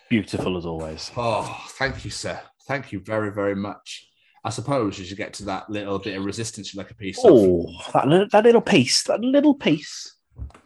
Beautiful 0.10 0.58
as 0.58 0.66
always. 0.66 1.12
Oh, 1.16 1.64
thank 1.72 2.04
you, 2.04 2.12
sir. 2.12 2.40
Thank 2.68 2.92
you 2.92 3.00
very, 3.00 3.32
very 3.32 3.56
much. 3.56 4.08
I 4.44 4.50
suppose 4.50 4.98
you 4.98 5.06
should 5.06 5.18
get 5.18 5.34
to 5.36 5.46
that 5.46 5.70
little 5.70 6.00
bit 6.00 6.18
of 6.18 6.24
resistance 6.24 6.74
you 6.74 6.78
like 6.78 6.92
a 6.92 6.96
piece 6.96 7.18
of. 7.24 7.32
Oh, 7.32 7.68
that 7.94 8.08
little, 8.08 8.28
that 8.32 8.44
little 8.44 8.62
piece. 8.62 9.04
That 9.04 9.22
little 9.22 9.54
piece. 9.54 10.16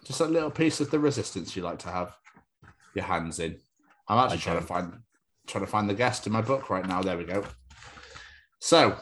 Just 0.06 0.22
a 0.22 0.26
little 0.26 0.52
piece 0.52 0.80
of 0.80 0.92
the 0.92 1.00
resistance 1.00 1.56
you 1.56 1.64
like 1.64 1.80
to 1.80 1.90
have 1.90 2.16
your 2.94 3.06
hands 3.06 3.40
in. 3.40 3.58
I'm 4.08 4.20
actually 4.20 4.38
I 4.38 4.42
trying 4.42 4.56
to 4.62 4.68
don't. 4.68 4.68
find 4.68 4.94
trying 5.48 5.66
to 5.66 5.72
find 5.72 5.90
the 5.90 5.94
guest 5.94 6.28
in 6.28 6.34
my 6.34 6.42
book 6.42 6.70
right 6.70 6.86
now. 6.88 7.02
There 7.02 7.18
we 7.18 7.24
go. 7.26 7.44
So 8.60 8.96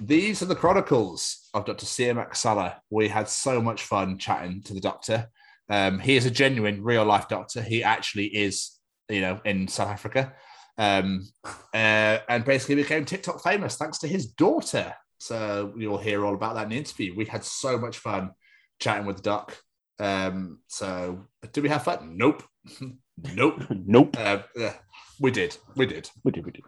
these 0.00 0.42
are 0.42 0.46
the 0.46 0.54
chronicles 0.54 1.48
of 1.54 1.64
Dr. 1.64 1.86
Siyamak 1.86 2.36
Saleh. 2.36 2.74
We 2.90 3.08
had 3.08 3.28
so 3.28 3.60
much 3.60 3.82
fun 3.82 4.18
chatting 4.18 4.62
to 4.64 4.74
the 4.74 4.80
doctor. 4.80 5.28
Um, 5.68 5.98
he 5.98 6.16
is 6.16 6.26
a 6.26 6.30
genuine 6.30 6.82
real 6.82 7.04
life 7.04 7.28
doctor. 7.28 7.62
He 7.62 7.82
actually 7.82 8.26
is, 8.26 8.72
you 9.08 9.20
know, 9.20 9.40
in 9.44 9.68
South 9.68 9.88
Africa. 9.88 10.34
Um, 10.78 11.26
uh, 11.72 12.18
and 12.28 12.44
basically 12.44 12.74
became 12.76 13.04
TikTok 13.04 13.42
famous 13.42 13.76
thanks 13.76 13.98
to 13.98 14.08
his 14.08 14.26
daughter. 14.26 14.94
So 15.18 15.72
you'll 15.76 15.98
hear 15.98 16.24
all 16.24 16.34
about 16.34 16.54
that 16.54 16.64
in 16.64 16.70
the 16.70 16.76
interview. 16.76 17.14
We 17.16 17.24
had 17.24 17.44
so 17.44 17.78
much 17.78 17.98
fun 17.98 18.32
chatting 18.78 19.06
with 19.06 19.16
the 19.16 19.22
doc. 19.22 19.56
Um, 19.98 20.58
so 20.66 21.26
did 21.52 21.62
we 21.62 21.70
have 21.70 21.84
fun? 21.84 22.16
Nope. 22.16 22.42
nope. 23.34 23.62
Nope. 23.70 24.16
Uh, 24.18 24.42
yeah, 24.54 24.74
we 25.18 25.30
did. 25.30 25.56
We 25.74 25.86
did. 25.86 26.10
We 26.22 26.32
did, 26.32 26.44
we 26.44 26.52
did. 26.52 26.64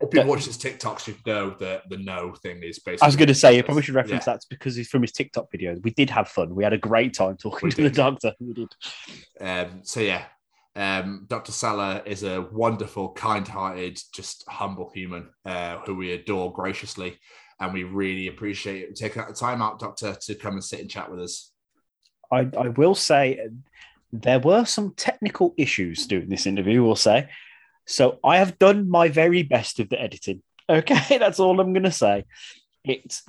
If 0.00 0.10
people 0.10 0.28
watch 0.28 0.44
his 0.44 0.58
TikToks 0.58 1.00
should 1.00 1.26
know 1.26 1.50
that 1.58 1.88
the 1.88 1.96
no 1.96 2.34
thing 2.34 2.62
is 2.62 2.78
basically. 2.78 3.02
I 3.02 3.06
was 3.06 3.16
going 3.16 3.28
to 3.28 3.34
say, 3.34 3.56
you 3.56 3.62
probably 3.62 3.82
should 3.82 3.94
reference 3.94 4.26
Yeah. 4.26 4.34
that 4.34 4.42
because 4.50 4.76
he's 4.76 4.88
from 4.88 5.02
his 5.02 5.12
TikTok 5.12 5.50
videos. 5.50 5.82
We 5.82 5.90
did 5.90 6.10
have 6.10 6.28
fun. 6.28 6.54
We 6.54 6.64
had 6.64 6.74
a 6.74 6.78
great 6.78 7.14
time 7.14 7.36
talking 7.38 7.68
We 7.68 7.70
to 7.72 7.82
the 7.82 7.90
doctor. 7.90 8.34
We 8.38 8.52
did. 8.52 8.68
Um, 9.40 9.80
so 9.84 10.00
yeah, 10.00 10.24
um, 10.74 11.24
Dr. 11.28 11.52
Saleh 11.52 12.02
is 12.04 12.24
a 12.24 12.42
wonderful, 12.42 13.12
kind-hearted, 13.12 13.98
just 14.12 14.44
humble 14.48 14.90
human 14.94 15.30
uh, 15.46 15.78
who 15.86 15.94
we 15.94 16.12
adore 16.12 16.52
graciously. 16.52 17.18
And 17.58 17.72
we 17.72 17.84
really 17.84 18.26
appreciate 18.26 18.82
it 18.82 18.96
taking 18.96 19.22
out 19.22 19.28
the 19.28 19.34
time 19.34 19.62
out, 19.62 19.78
Doctor, 19.78 20.14
to 20.14 20.34
come 20.34 20.54
and 20.54 20.64
sit 20.64 20.80
and 20.80 20.90
chat 20.90 21.10
with 21.10 21.20
us. 21.20 21.52
I, 22.30 22.48
I 22.58 22.68
will 22.68 22.94
say 22.94 23.48
there 24.12 24.40
were 24.40 24.66
some 24.66 24.92
technical 24.94 25.54
issues 25.56 26.06
doing 26.06 26.28
this 26.28 26.46
interview, 26.46 26.84
we'll 26.84 26.96
say. 26.96 27.30
So 27.86 28.18
I 28.24 28.38
have 28.38 28.58
done 28.58 28.88
my 28.90 29.08
very 29.08 29.42
best 29.42 29.78
with 29.78 29.90
the 29.90 30.00
editing. 30.00 30.42
Okay, 30.68 31.18
that's 31.18 31.38
all 31.38 31.60
I'm 31.60 31.72
gonna 31.72 31.92
say. 31.92 32.24
It's 32.84 33.22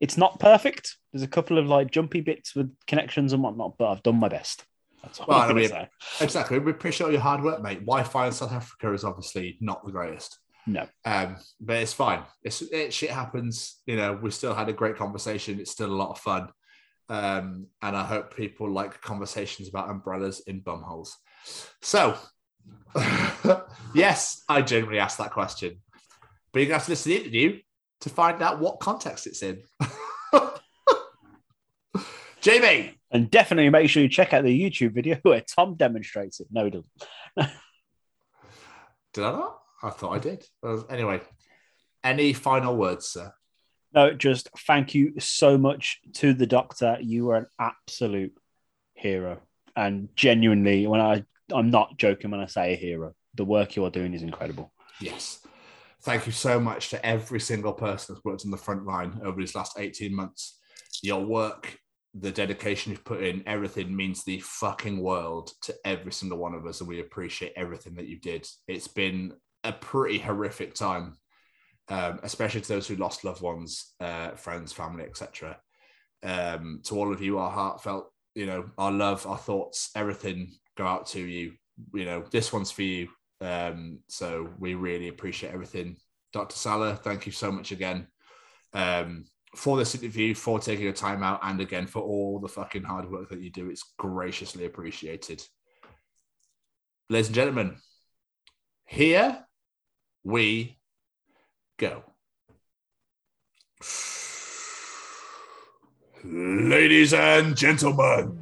it's 0.00 0.16
not 0.16 0.38
perfect. 0.38 0.96
There's 1.12 1.24
a 1.24 1.28
couple 1.28 1.58
of 1.58 1.66
like 1.66 1.90
jumpy 1.90 2.20
bits 2.20 2.54
with 2.54 2.72
connections 2.86 3.32
and 3.32 3.42
whatnot, 3.42 3.76
but 3.78 3.90
I've 3.90 4.02
done 4.04 4.20
my 4.20 4.28
best. 4.28 4.64
That's 5.02 5.18
all 5.18 5.26
Well, 5.28 5.38
I'm 5.38 5.44
I 5.44 5.48
gonna 5.48 5.60
mean- 5.60 5.68
say. 5.70 5.88
Exactly. 6.20 6.60
We 6.60 6.70
appreciate 6.70 7.06
all 7.06 7.12
your 7.12 7.20
hard 7.20 7.42
work, 7.42 7.60
mate. 7.62 7.80
Wi-Fi 7.80 8.26
in 8.28 8.32
South 8.32 8.52
Africa 8.52 8.92
is 8.92 9.02
obviously 9.02 9.58
not 9.60 9.84
the 9.84 9.90
greatest. 9.90 10.38
No. 10.68 10.86
Um, 11.04 11.36
but 11.60 11.76
it's 11.78 11.92
fine. 11.92 12.22
It's 12.44 12.62
it, 12.62 12.92
shit 12.94 13.10
happens. 13.10 13.80
You 13.86 13.96
know, 13.96 14.12
we 14.12 14.30
still 14.30 14.54
had 14.54 14.68
a 14.68 14.72
great 14.72 14.96
conversation. 14.96 15.58
It's 15.58 15.72
still 15.72 15.90
a 15.92 16.00
lot 16.02 16.10
of 16.10 16.18
fun. 16.20 16.48
Um, 17.08 17.66
and 17.82 17.96
I 17.96 18.04
hope 18.04 18.36
people 18.36 18.70
like 18.70 19.00
conversations 19.02 19.68
about 19.68 19.90
umbrellas 19.90 20.42
in 20.46 20.62
bumholes. 20.62 21.10
So, 21.82 22.16
yes, 23.94 24.42
I 24.48 24.62
generally 24.62 24.98
ask 24.98 25.18
that 25.18 25.32
question. 25.32 25.80
But 26.52 26.60
you're 26.60 26.66
gonna 26.66 26.78
have 26.78 26.84
to 26.86 26.92
listen 26.92 27.12
to 27.12 27.18
the 27.18 27.24
interview 27.24 27.60
to 28.02 28.10
find 28.10 28.42
out 28.42 28.60
what 28.60 28.80
context 28.80 29.26
it's 29.26 29.42
in. 29.42 29.62
Jamie, 32.40 32.98
And 33.10 33.30
definitely 33.30 33.70
make 33.70 33.88
sure 33.88 34.02
you 34.02 34.08
check 34.08 34.34
out 34.34 34.44
the 34.44 34.70
YouTube 34.70 34.92
video 34.92 35.16
where 35.22 35.40
Tom 35.40 35.76
demonstrates 35.76 36.40
it. 36.40 36.48
No, 36.50 36.64
he 36.64 36.70
doesn't. 36.70 36.90
did 39.14 39.24
I 39.24 39.32
not? 39.32 39.58
I 39.82 39.90
thought 39.90 40.12
I 40.12 40.18
did. 40.18 40.44
Uh, 40.62 40.82
Anyway, 40.90 41.22
any 42.02 42.34
final 42.34 42.76
words, 42.76 43.06
sir? 43.06 43.32
No, 43.94 44.12
just 44.12 44.50
thank 44.66 44.94
you 44.94 45.18
so 45.20 45.56
much 45.56 46.00
to 46.14 46.34
the 46.34 46.46
doctor. 46.46 46.98
You 47.00 47.26
were 47.26 47.36
an 47.36 47.46
absolute 47.58 48.36
hero. 48.92 49.40
And 49.74 50.08
genuinely, 50.14 50.86
when 50.86 51.00
I 51.00 51.24
I'm 51.52 51.70
not 51.70 51.98
joking 51.98 52.30
when 52.30 52.40
I 52.40 52.46
say 52.46 52.72
a 52.72 52.76
hero. 52.76 53.12
The 53.34 53.44
work 53.44 53.76
you 53.76 53.84
are 53.84 53.90
doing 53.90 54.14
is 54.14 54.22
incredible. 54.22 54.72
Yes. 55.00 55.40
Thank 56.02 56.26
you 56.26 56.32
so 56.32 56.60
much 56.60 56.90
to 56.90 57.04
every 57.04 57.40
single 57.40 57.72
person 57.72 58.14
that's 58.14 58.24
worked 58.24 58.44
on 58.44 58.50
the 58.50 58.56
front 58.56 58.84
line 58.84 59.20
over 59.24 59.40
these 59.40 59.54
last 59.54 59.78
18 59.78 60.14
months. 60.14 60.58
Your 61.02 61.24
work, 61.24 61.78
the 62.14 62.30
dedication 62.30 62.92
you've 62.92 63.04
put 63.04 63.22
in, 63.22 63.42
everything 63.46 63.94
means 63.94 64.22
the 64.22 64.40
fucking 64.40 65.00
world 65.00 65.50
to 65.62 65.74
every 65.84 66.12
single 66.12 66.38
one 66.38 66.54
of 66.54 66.66
us. 66.66 66.80
And 66.80 66.88
we 66.88 67.00
appreciate 67.00 67.52
everything 67.56 67.94
that 67.94 68.06
you 68.06 68.20
did. 68.20 68.46
It's 68.68 68.88
been 68.88 69.32
a 69.64 69.72
pretty 69.72 70.18
horrific 70.18 70.74
time, 70.74 71.16
um, 71.88 72.20
especially 72.22 72.60
to 72.60 72.68
those 72.68 72.86
who 72.86 72.96
lost 72.96 73.24
loved 73.24 73.40
ones, 73.40 73.94
uh, 74.00 74.32
friends, 74.32 74.72
family, 74.72 75.04
etc. 75.04 75.58
Um, 76.22 76.80
to 76.84 76.96
all 76.96 77.12
of 77.12 77.22
you, 77.22 77.38
our 77.38 77.50
heartfelt, 77.50 78.12
you 78.34 78.46
know, 78.46 78.66
our 78.76 78.92
love, 78.92 79.26
our 79.26 79.38
thoughts, 79.38 79.90
everything 79.96 80.52
go 80.76 80.86
out 80.86 81.06
to 81.08 81.20
you. 81.20 81.54
You 81.92 82.04
know, 82.04 82.24
this 82.30 82.52
one's 82.52 82.70
for 82.70 82.82
you. 82.82 83.08
Um, 83.40 84.00
so 84.08 84.50
we 84.58 84.74
really 84.74 85.08
appreciate 85.08 85.52
everything. 85.52 85.96
Dr. 86.32 86.56
Saleh, 86.56 86.98
thank 86.98 87.26
you 87.26 87.32
so 87.32 87.52
much 87.52 87.72
again 87.72 88.08
um, 88.72 89.24
for 89.54 89.76
this 89.76 89.94
interview, 89.94 90.34
for 90.34 90.58
taking 90.58 90.84
your 90.84 90.92
time 90.92 91.22
out, 91.22 91.40
and 91.42 91.60
again 91.60 91.86
for 91.86 92.02
all 92.02 92.40
the 92.40 92.48
fucking 92.48 92.82
hard 92.82 93.10
work 93.10 93.28
that 93.30 93.40
you 93.40 93.50
do. 93.50 93.70
It's 93.70 93.94
graciously 93.98 94.64
appreciated. 94.64 95.42
Ladies 97.08 97.28
and 97.28 97.34
gentlemen, 97.34 97.76
here 98.86 99.44
we 100.24 100.78
go. 101.78 102.02
Ladies 106.24 107.12
and 107.12 107.54
gentlemen, 107.54 108.38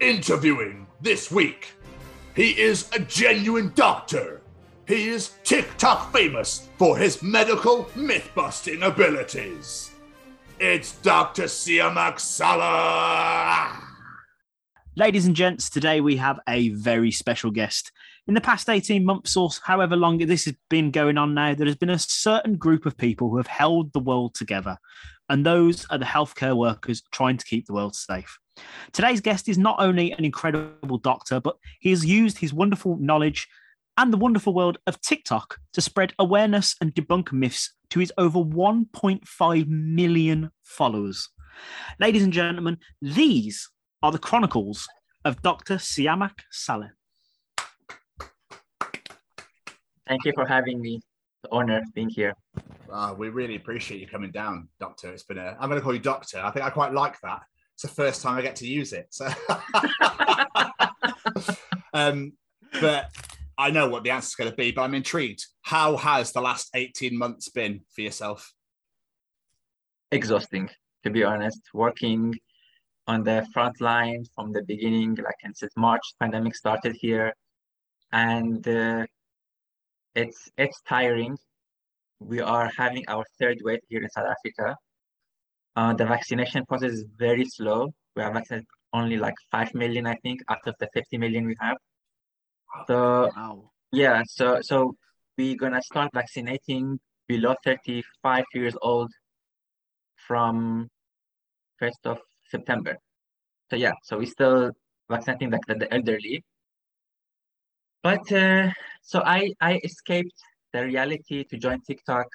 interviewing 0.00 0.86
this 1.02 1.30
week, 1.30 1.72
he 2.34 2.50
is 2.60 2.90
a 2.92 3.00
genuine 3.00 3.72
doctor. 3.74 4.42
He 4.86 5.08
is 5.08 5.32
TikTok 5.44 6.12
famous 6.12 6.68
for 6.76 6.96
his 6.96 7.22
medical 7.22 7.88
myth 7.94 8.30
busting 8.34 8.82
abilities. 8.82 9.92
It's 10.58 10.92
Dr. 10.96 11.44
Siyamak 11.44 12.20
Saleh. 12.20 13.82
Ladies 14.96 15.24
and 15.24 15.34
gents, 15.34 15.70
today 15.70 16.00
we 16.00 16.16
have 16.16 16.38
a 16.48 16.70
very 16.70 17.10
special 17.10 17.50
guest. 17.50 17.92
In 18.26 18.34
the 18.34 18.40
past 18.40 18.68
18 18.68 19.04
months 19.04 19.36
or 19.36 19.48
however 19.64 19.96
long 19.96 20.18
this 20.18 20.44
has 20.44 20.54
been 20.68 20.90
going 20.90 21.16
on 21.16 21.32
now, 21.32 21.54
there 21.54 21.66
has 21.66 21.76
been 21.76 21.90
a 21.90 21.98
certain 21.98 22.56
group 22.56 22.84
of 22.84 22.98
people 22.98 23.30
who 23.30 23.38
have 23.38 23.46
held 23.46 23.92
the 23.92 24.00
world 24.00 24.34
together, 24.34 24.76
and 25.28 25.46
those 25.46 25.86
are 25.88 25.98
the 25.98 26.04
healthcare 26.04 26.56
workers 26.56 27.02
trying 27.10 27.38
to 27.38 27.46
keep 27.46 27.66
the 27.66 27.72
world 27.72 27.96
safe. 27.96 28.38
Today's 28.92 29.20
guest 29.20 29.48
is 29.48 29.58
not 29.58 29.76
only 29.78 30.12
an 30.12 30.24
incredible 30.24 30.98
doctor, 30.98 31.40
but 31.40 31.56
he 31.80 31.90
has 31.90 32.04
used 32.04 32.38
his 32.38 32.52
wonderful 32.52 32.96
knowledge 32.98 33.48
and 33.96 34.12
the 34.12 34.16
wonderful 34.18 34.54
world 34.54 34.78
of 34.86 35.00
TikTok 35.00 35.58
to 35.72 35.80
spread 35.80 36.14
awareness 36.18 36.74
and 36.80 36.94
debunk 36.94 37.32
myths 37.32 37.74
to 37.90 38.00
his 38.00 38.12
over 38.16 38.38
1.5 38.38 39.68
million 39.68 40.50
followers. 40.62 41.28
Ladies 41.98 42.22
and 42.22 42.32
gentlemen, 42.32 42.78
these 43.02 43.68
are 44.02 44.12
the 44.12 44.18
chronicles 44.18 44.88
of 45.24 45.42
Dr. 45.42 45.74
Siyamak 45.76 46.40
Saleh. 46.50 46.90
Thank 50.06 50.24
you 50.24 50.32
for 50.34 50.46
having 50.46 50.80
me. 50.80 51.00
The 51.42 51.48
honor 51.52 51.78
of 51.78 51.94
being 51.94 52.08
here. 52.10 52.34
Ah, 52.92 53.14
we 53.14 53.28
really 53.28 53.56
appreciate 53.56 54.00
you 54.00 54.06
coming 54.06 54.30
down, 54.30 54.68
Doctor. 54.78 55.12
It's 55.12 55.22
been 55.22 55.38
a. 55.38 55.56
I'm 55.58 55.68
going 55.68 55.80
to 55.80 55.84
call 55.84 55.94
you 55.94 56.00
Doctor. 56.00 56.40
I 56.40 56.50
think 56.50 56.66
I 56.66 56.70
quite 56.70 56.92
like 56.92 57.20
that. 57.22 57.42
It's 57.82 57.94
the 57.94 58.02
first 58.02 58.20
time 58.20 58.36
I 58.36 58.42
get 58.42 58.56
to 58.56 58.66
use 58.66 58.92
it. 58.92 59.06
So, 59.08 59.26
um, 61.94 62.34
but 62.78 63.10
I 63.56 63.70
know 63.70 63.88
what 63.88 64.04
the 64.04 64.10
answer 64.10 64.26
is 64.26 64.34
going 64.34 64.50
to 64.50 64.56
be. 64.56 64.70
But 64.70 64.82
I'm 64.82 64.94
intrigued. 64.94 65.46
How 65.62 65.96
has 65.96 66.32
the 66.32 66.42
last 66.42 66.68
18 66.74 67.16
months 67.16 67.48
been 67.48 67.80
for 67.94 68.02
yourself? 68.02 68.52
Exhausting, 70.12 70.68
to 71.04 71.10
be 71.10 71.24
honest. 71.24 71.62
Working 71.72 72.38
on 73.06 73.24
the 73.24 73.46
front 73.50 73.80
line 73.80 74.26
from 74.34 74.52
the 74.52 74.62
beginning, 74.62 75.14
like 75.14 75.54
since 75.54 75.72
March, 75.74 76.02
pandemic 76.20 76.56
started 76.56 76.94
here, 77.00 77.32
and 78.12 78.68
uh, 78.68 79.06
it's 80.14 80.50
it's 80.58 80.82
tiring. 80.86 81.38
We 82.18 82.42
are 82.42 82.70
having 82.76 83.04
our 83.08 83.24
third 83.38 83.60
wave 83.64 83.80
here 83.88 84.02
in 84.02 84.10
South 84.10 84.26
Africa. 84.26 84.76
Uh, 85.76 85.94
the 85.94 86.04
vaccination 86.04 86.64
process 86.66 86.92
is 86.92 87.04
very 87.16 87.44
slow. 87.44 87.92
We 88.16 88.22
have 88.22 88.34
vaccinated 88.34 88.66
only 88.92 89.16
like 89.16 89.34
five 89.50 89.72
million, 89.74 90.06
I 90.06 90.14
think, 90.22 90.40
out 90.48 90.66
of 90.66 90.74
the 90.80 90.88
50 90.92 91.18
million 91.18 91.46
we 91.46 91.56
have. 91.60 91.76
So 92.86 93.30
Wow. 93.36 93.70
Yeah, 93.92 94.22
so 94.26 94.60
so 94.62 94.94
we're 95.36 95.56
gonna 95.56 95.82
start 95.82 96.10
vaccinating 96.14 97.00
below 97.26 97.54
35 97.64 98.44
years 98.54 98.76
old 98.82 99.10
from 100.26 100.88
1st 101.78 102.06
of 102.06 102.18
September. 102.50 102.96
So 103.70 103.76
yeah, 103.76 103.92
so 104.02 104.18
we're 104.18 104.26
still 104.26 104.72
vaccinating 105.08 105.50
like 105.50 105.66
the, 105.66 105.74
the 105.74 105.92
elderly. 105.94 106.44
But 108.02 108.30
uh, 108.32 108.70
so 109.02 109.22
I 109.24 109.52
I 109.60 109.80
escaped 109.84 110.38
the 110.72 110.84
reality 110.84 111.44
to 111.44 111.56
join 111.56 111.80
TikTok 111.82 112.26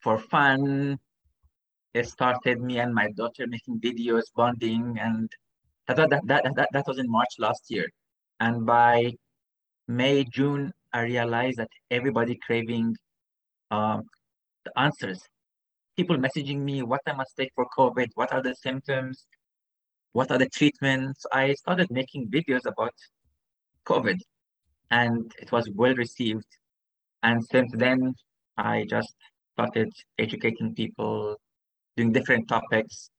for 0.00 0.18
fun. 0.18 0.98
It 1.94 2.06
started 2.06 2.60
me 2.60 2.78
and 2.78 2.94
my 2.94 3.10
daughter 3.12 3.46
making 3.46 3.80
videos, 3.80 4.24
bonding, 4.36 4.98
and 5.00 5.30
that 5.86 5.96
that 5.96 6.10
that 6.26 6.44
that, 6.56 6.68
that 6.72 6.86
was 6.86 6.98
in 6.98 7.10
March 7.10 7.34
last 7.38 7.64
year. 7.68 7.88
And 8.40 8.66
by 8.66 9.12
May, 9.88 10.24
June, 10.24 10.72
I 10.92 11.02
realized 11.02 11.58
that 11.58 11.70
everybody 11.90 12.38
craving 12.46 12.96
um, 13.70 14.04
the 14.64 14.78
answers. 14.78 15.20
People 15.96 16.16
messaging 16.16 16.60
me, 16.60 16.82
what 16.82 17.00
I 17.06 17.12
must 17.12 17.36
take 17.36 17.50
for 17.54 17.66
COVID, 17.76 18.08
what 18.14 18.32
are 18.32 18.42
the 18.42 18.54
symptoms, 18.54 19.26
what 20.12 20.30
are 20.30 20.38
the 20.38 20.48
treatments. 20.48 21.26
I 21.32 21.54
started 21.54 21.90
making 21.90 22.28
videos 22.28 22.66
about 22.66 22.94
COVID 23.86 24.18
and 24.90 25.32
it 25.40 25.50
was 25.52 25.68
well 25.74 25.94
received. 25.94 26.46
And 27.22 27.44
since 27.44 27.72
then, 27.74 28.14
I 28.56 28.86
just 28.88 29.14
started 29.54 29.90
educating 30.18 30.74
people, 30.74 31.36
doing 31.98 32.12
different 32.12 32.48
topics. 32.48 33.10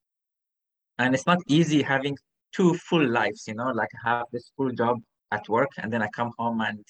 And 0.97 1.13
it's 1.13 1.27
not 1.31 1.39
easy 1.47 1.81
having 1.81 2.15
two 2.55 2.73
full 2.87 3.05
lives, 3.19 3.43
you 3.47 3.55
know, 3.59 3.71
like 3.81 3.89
I 3.97 4.09
have 4.09 4.27
this 4.31 4.51
full 4.55 4.71
job 4.71 4.97
at 5.31 5.47
work 5.49 5.71
and 5.77 5.91
then 5.93 6.01
I 6.01 6.09
come 6.19 6.31
home 6.39 6.61
and 6.61 6.83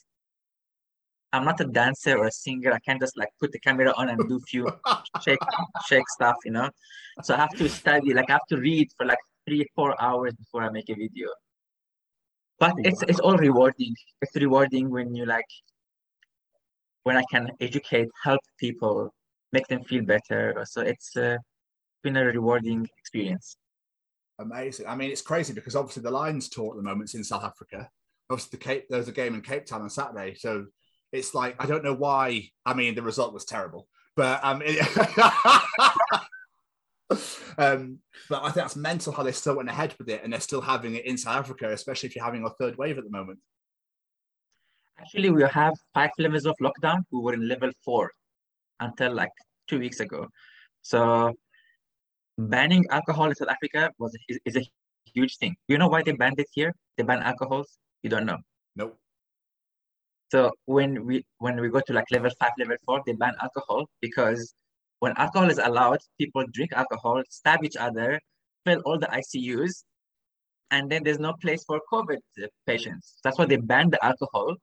I'm 1.33 1.45
not 1.45 1.59
a 1.61 1.65
dancer 1.65 2.17
or 2.17 2.25
a 2.27 2.31
singer. 2.31 2.71
I 2.71 2.79
can't 2.79 3.01
just 3.01 3.17
like 3.17 3.29
put 3.39 3.51
the 3.51 3.59
camera 3.59 3.91
on 3.97 4.09
and 4.09 4.19
do 4.29 4.39
few 4.51 4.67
shake 5.25 5.45
shake 5.87 6.09
stuff, 6.17 6.37
you 6.45 6.51
know. 6.51 6.69
So 7.23 7.35
I 7.35 7.37
have 7.37 7.55
to 7.61 7.67
study, 7.69 8.13
like 8.13 8.29
I 8.29 8.33
have 8.33 8.49
to 8.53 8.57
read 8.57 8.87
for 8.97 9.05
like 9.05 9.23
three, 9.47 9.65
four 9.75 9.91
hours 10.01 10.33
before 10.43 10.63
I 10.63 10.69
make 10.69 10.89
a 10.89 10.95
video. 10.95 11.27
But 12.59 12.73
it's 12.77 13.01
it's 13.03 13.19
all 13.19 13.37
rewarding. 13.37 13.95
It's 14.21 14.35
rewarding 14.35 14.89
when 14.89 15.15
you 15.15 15.25
like 15.25 15.51
when 17.03 17.17
I 17.17 17.23
can 17.31 17.51
educate, 17.59 18.09
help 18.23 18.41
people, 18.59 19.13
make 19.53 19.67
them 19.67 19.83
feel 19.83 20.03
better. 20.03 20.65
So 20.65 20.81
it's 20.81 21.15
uh, 21.15 21.37
been 22.03 22.17
a 22.17 22.25
rewarding 22.25 22.87
experience. 22.97 23.57
Amazing. 24.39 24.87
I 24.87 24.95
mean, 24.95 25.11
it's 25.11 25.21
crazy 25.21 25.53
because 25.53 25.75
obviously 25.75 26.03
the 26.03 26.11
Lions 26.11 26.49
tour 26.49 26.71
at 26.71 26.77
the 26.77 26.83
moment 26.83 27.09
is 27.09 27.15
in 27.15 27.23
South 27.23 27.43
Africa. 27.43 27.89
Obviously, 28.29 28.57
the 28.57 28.63
Cape 28.63 28.85
there's 28.89 29.07
a 29.07 29.13
game 29.13 29.33
in 29.33 29.41
Cape 29.41 29.65
Town 29.65 29.81
on 29.81 29.89
Saturday, 29.89 30.35
so 30.35 30.67
it's 31.11 31.33
like 31.33 31.55
I 31.59 31.65
don't 31.65 31.83
know 31.83 31.93
why. 31.93 32.49
I 32.65 32.73
mean, 32.73 32.95
the 32.95 33.01
result 33.01 33.33
was 33.33 33.43
terrible, 33.43 33.87
but 34.15 34.39
um, 34.43 34.61
it, 34.63 34.79
um, 37.57 37.99
but 38.29 38.43
I 38.43 38.45
think 38.45 38.55
that's 38.55 38.75
mental 38.75 39.11
how 39.11 39.23
they 39.23 39.31
still 39.31 39.57
went 39.57 39.69
ahead 39.69 39.95
with 39.97 40.09
it, 40.09 40.23
and 40.23 40.31
they're 40.31 40.39
still 40.39 40.61
having 40.61 40.95
it 40.95 41.05
in 41.05 41.17
South 41.17 41.37
Africa, 41.37 41.71
especially 41.71 42.07
if 42.07 42.15
you're 42.15 42.23
having 42.23 42.45
a 42.45 42.49
third 42.51 42.77
wave 42.77 42.97
at 42.97 43.03
the 43.03 43.09
moment. 43.09 43.39
Actually, 44.99 45.31
we 45.31 45.43
have 45.43 45.73
five 45.93 46.11
levels 46.17 46.45
of 46.45 46.55
lockdown. 46.61 47.03
We 47.11 47.19
were 47.19 47.33
in 47.33 47.47
level 47.47 47.71
four 47.83 48.11
until 48.79 49.13
like 49.13 49.31
two 49.67 49.79
weeks 49.79 49.99
ago. 49.99 50.27
So 50.81 51.33
banning 52.47 52.85
alcohol 52.89 53.25
in 53.29 53.35
South 53.35 53.49
Africa 53.49 53.91
was 53.99 54.15
is, 54.27 54.39
is 54.45 54.55
a 54.57 54.63
huge 55.13 55.37
thing. 55.37 55.55
You 55.67 55.77
know 55.77 55.87
why 55.87 56.03
they 56.03 56.13
banned 56.13 56.39
it 56.39 56.47
here? 56.53 56.73
They 56.97 57.03
ban 57.03 57.21
alcohols. 57.21 57.77
You 58.03 58.09
don't 58.09 58.25
know. 58.25 58.37
Nope. 58.75 58.97
So 60.31 60.51
when 60.65 61.05
we 61.05 61.25
when 61.39 61.59
we 61.59 61.69
go 61.69 61.81
to 61.81 61.93
like 61.93 62.05
level 62.11 62.31
five, 62.39 62.51
level 62.57 62.77
four, 62.85 63.01
they 63.05 63.13
ban 63.13 63.33
alcohol 63.41 63.87
because 64.01 64.53
when 64.99 65.13
alcohol 65.17 65.49
is 65.49 65.59
allowed, 65.59 65.99
people 66.19 66.43
drink 66.53 66.71
alcohol, 66.73 67.23
stab 67.29 67.63
each 67.63 67.77
other, 67.77 68.19
fill 68.65 68.81
all 68.85 68.99
the 68.99 69.07
ICUs, 69.07 69.83
and 70.71 70.91
then 70.91 71.03
there's 71.03 71.19
no 71.19 71.33
place 71.41 71.63
for 71.65 71.81
COVID 71.91 72.19
patients. 72.67 73.15
That's 73.23 73.37
why 73.37 73.45
they 73.45 73.57
banned 73.57 73.93
the 73.93 74.05
alcohol 74.05 74.55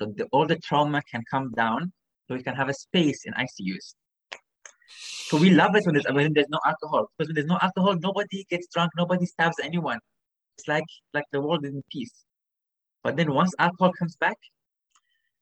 so 0.00 0.06
the, 0.16 0.24
all 0.32 0.46
the 0.46 0.56
trauma 0.56 1.02
can 1.10 1.22
come 1.30 1.52
down 1.52 1.92
so 2.26 2.34
we 2.34 2.42
can 2.42 2.54
have 2.54 2.68
a 2.68 2.74
space 2.74 3.24
in 3.26 3.34
ICUs. 3.34 3.94
So 4.98 5.36
we 5.36 5.50
love 5.50 5.76
it 5.76 5.84
when 5.86 5.94
there's, 5.94 6.06
when 6.10 6.32
there's 6.32 6.48
no 6.48 6.60
alcohol 6.64 7.08
because 7.16 7.28
when 7.28 7.34
there's 7.34 7.46
no 7.46 7.58
alcohol, 7.60 7.96
nobody 8.00 8.44
gets 8.50 8.66
drunk, 8.72 8.92
nobody 8.96 9.26
stabs 9.26 9.56
anyone. 9.62 9.98
It's 10.58 10.66
like 10.68 10.84
like 11.14 11.24
the 11.32 11.40
world 11.40 11.64
is 11.64 11.72
in 11.72 11.82
peace. 11.90 12.24
But 13.02 13.16
then 13.16 13.32
once 13.32 13.54
alcohol 13.58 13.92
comes 13.98 14.16
back, 14.16 14.36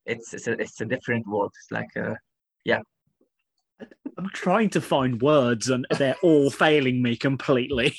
it's 0.05 0.35
it's 0.35 0.47
a, 0.47 0.53
it's 0.53 0.81
a 0.81 0.85
different 0.85 1.27
world. 1.27 1.53
It's 1.59 1.73
like 1.73 1.97
a 1.97 2.17
yeah. 2.65 2.81
I'm 4.19 4.29
trying 4.33 4.71
to 4.71 4.81
find 4.81 5.23
words 5.23 5.71
and 5.71 5.87
they're 5.97 6.17
all 6.23 6.51
failing 6.65 7.03
me 7.03 7.17
completely. 7.17 7.97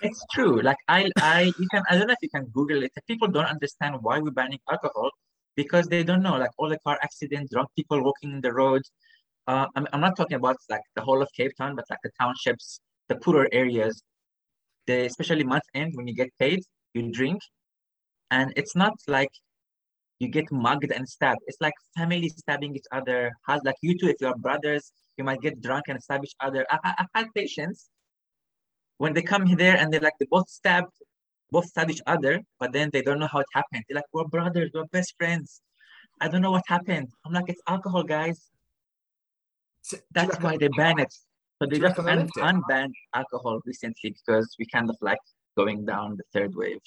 It's 0.00 0.24
true. 0.32 0.60
Like 0.60 0.76
I, 0.88 1.10
I, 1.18 1.52
you 1.58 1.68
can. 1.70 1.82
I 1.88 1.96
don't 1.96 2.08
know 2.08 2.12
if 2.12 2.22
you 2.22 2.28
can 2.28 2.46
Google 2.52 2.82
it. 2.82 2.92
People 3.06 3.28
don't 3.28 3.46
understand 3.46 3.96
why 4.02 4.18
we're 4.18 4.30
banning 4.30 4.58
alcohol 4.70 5.10
because 5.56 5.86
they 5.86 6.02
don't 6.02 6.22
know. 6.22 6.36
Like 6.36 6.50
all 6.58 6.68
the 6.68 6.78
car 6.78 6.98
accidents, 7.02 7.52
drunk 7.52 7.70
people 7.76 8.02
walking 8.02 8.32
in 8.32 8.40
the 8.40 8.52
road. 8.52 8.82
Uh, 9.46 9.66
I'm, 9.76 9.86
I'm 9.92 10.00
not 10.00 10.16
talking 10.16 10.36
about 10.36 10.56
like 10.70 10.82
the 10.96 11.02
whole 11.02 11.20
of 11.22 11.28
Cape 11.36 11.52
Town, 11.58 11.76
but 11.76 11.84
like 11.90 11.98
the 12.02 12.10
townships, 12.20 12.80
the 13.08 13.16
poorer 13.16 13.48
areas. 13.52 14.02
they, 14.86 15.06
especially 15.06 15.44
month 15.44 15.64
end 15.74 15.92
when 15.94 16.06
you 16.08 16.14
get 16.14 16.30
paid, 16.38 16.60
you 16.94 17.10
drink, 17.12 17.40
and 18.30 18.52
it's 18.56 18.74
not 18.76 18.94
like 19.08 19.30
you 20.20 20.28
get 20.28 20.50
mugged 20.52 20.92
and 20.92 21.08
stabbed. 21.08 21.40
It's 21.46 21.60
like 21.60 21.74
family 21.96 22.28
stabbing 22.28 22.74
each 22.76 22.88
other. 22.92 23.32
Has 23.48 23.60
like 23.64 23.76
you 23.82 23.98
two, 23.98 24.08
if 24.08 24.16
you're 24.20 24.36
brothers, 24.36 24.92
you 25.16 25.24
might 25.24 25.40
get 25.40 25.60
drunk 25.60 25.84
and 25.88 26.02
stab 26.02 26.24
each 26.24 26.36
other. 26.40 26.66
I, 26.70 26.78
I, 26.84 26.94
I've 27.00 27.12
had 27.14 27.26
patients 27.34 27.90
when 28.98 29.12
they 29.12 29.22
come 29.22 29.44
there 29.56 29.76
and 29.76 29.92
they're 29.92 30.00
like 30.00 30.14
they 30.20 30.26
both 30.30 30.48
stabbed 30.48 30.92
both 31.50 31.66
stab 31.66 31.90
each 31.90 32.00
other 32.06 32.40
but 32.58 32.72
then 32.72 32.90
they 32.92 33.02
don't 33.02 33.18
know 33.18 33.28
how 33.30 33.40
it 33.40 33.46
happened 33.52 33.82
they're 33.88 33.96
like 33.96 34.04
we're 34.12 34.24
brothers 34.24 34.70
we're 34.74 34.86
best 34.86 35.14
friends 35.18 35.60
i 36.20 36.28
don't 36.28 36.42
know 36.42 36.50
what 36.50 36.62
happened 36.66 37.08
i'm 37.24 37.32
like 37.32 37.48
it's 37.48 37.60
alcohol 37.68 38.02
guys 38.02 38.50
so, 39.84 39.96
that's 40.12 40.38
why 40.40 40.56
they 40.56 40.68
ban 40.68 40.98
it 40.98 41.12
so 41.60 41.68
they 41.70 41.78
just 41.78 41.98
un- 41.98 42.28
unbanned 42.38 42.94
alcohol 43.14 43.60
recently 43.64 44.14
because 44.18 44.54
we 44.58 44.66
kind 44.66 44.90
of 44.90 44.96
like 45.00 45.18
going 45.56 45.84
down 45.84 46.16
the 46.16 46.24
third 46.32 46.54
wave 46.54 46.80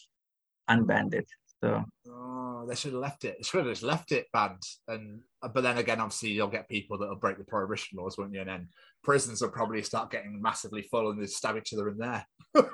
unbanned 0.69 1.13
it 1.13 1.27
so 1.61 1.83
oh, 2.09 2.65
they 2.67 2.75
should 2.75 2.93
have 2.93 3.01
left 3.01 3.25
it. 3.25 3.37
They 3.37 3.43
should 3.43 3.65
have 3.65 3.69
just 3.69 3.83
left 3.83 4.11
it 4.11 4.27
banned. 4.31 4.61
And 4.87 5.21
uh, 5.41 5.47
but 5.47 5.61
then 5.61 5.77
again, 5.77 5.99
obviously 5.99 6.29
you'll 6.29 6.47
get 6.47 6.69
people 6.69 6.97
that 6.97 7.09
will 7.09 7.15
break 7.15 7.37
the 7.37 7.43
prohibition 7.43 7.97
laws, 7.97 8.17
won't 8.17 8.33
you? 8.33 8.41
And 8.41 8.49
then 8.49 8.69
prisons 9.03 9.41
will 9.41 9.49
probably 9.49 9.81
start 9.81 10.11
getting 10.11 10.41
massively 10.41 10.83
full 10.83 11.09
and 11.09 11.21
they 11.21 11.25
stab 11.25 11.57
each 11.57 11.73
other 11.73 11.89
in 11.89 11.97
there. 11.97 12.27
but 12.53 12.69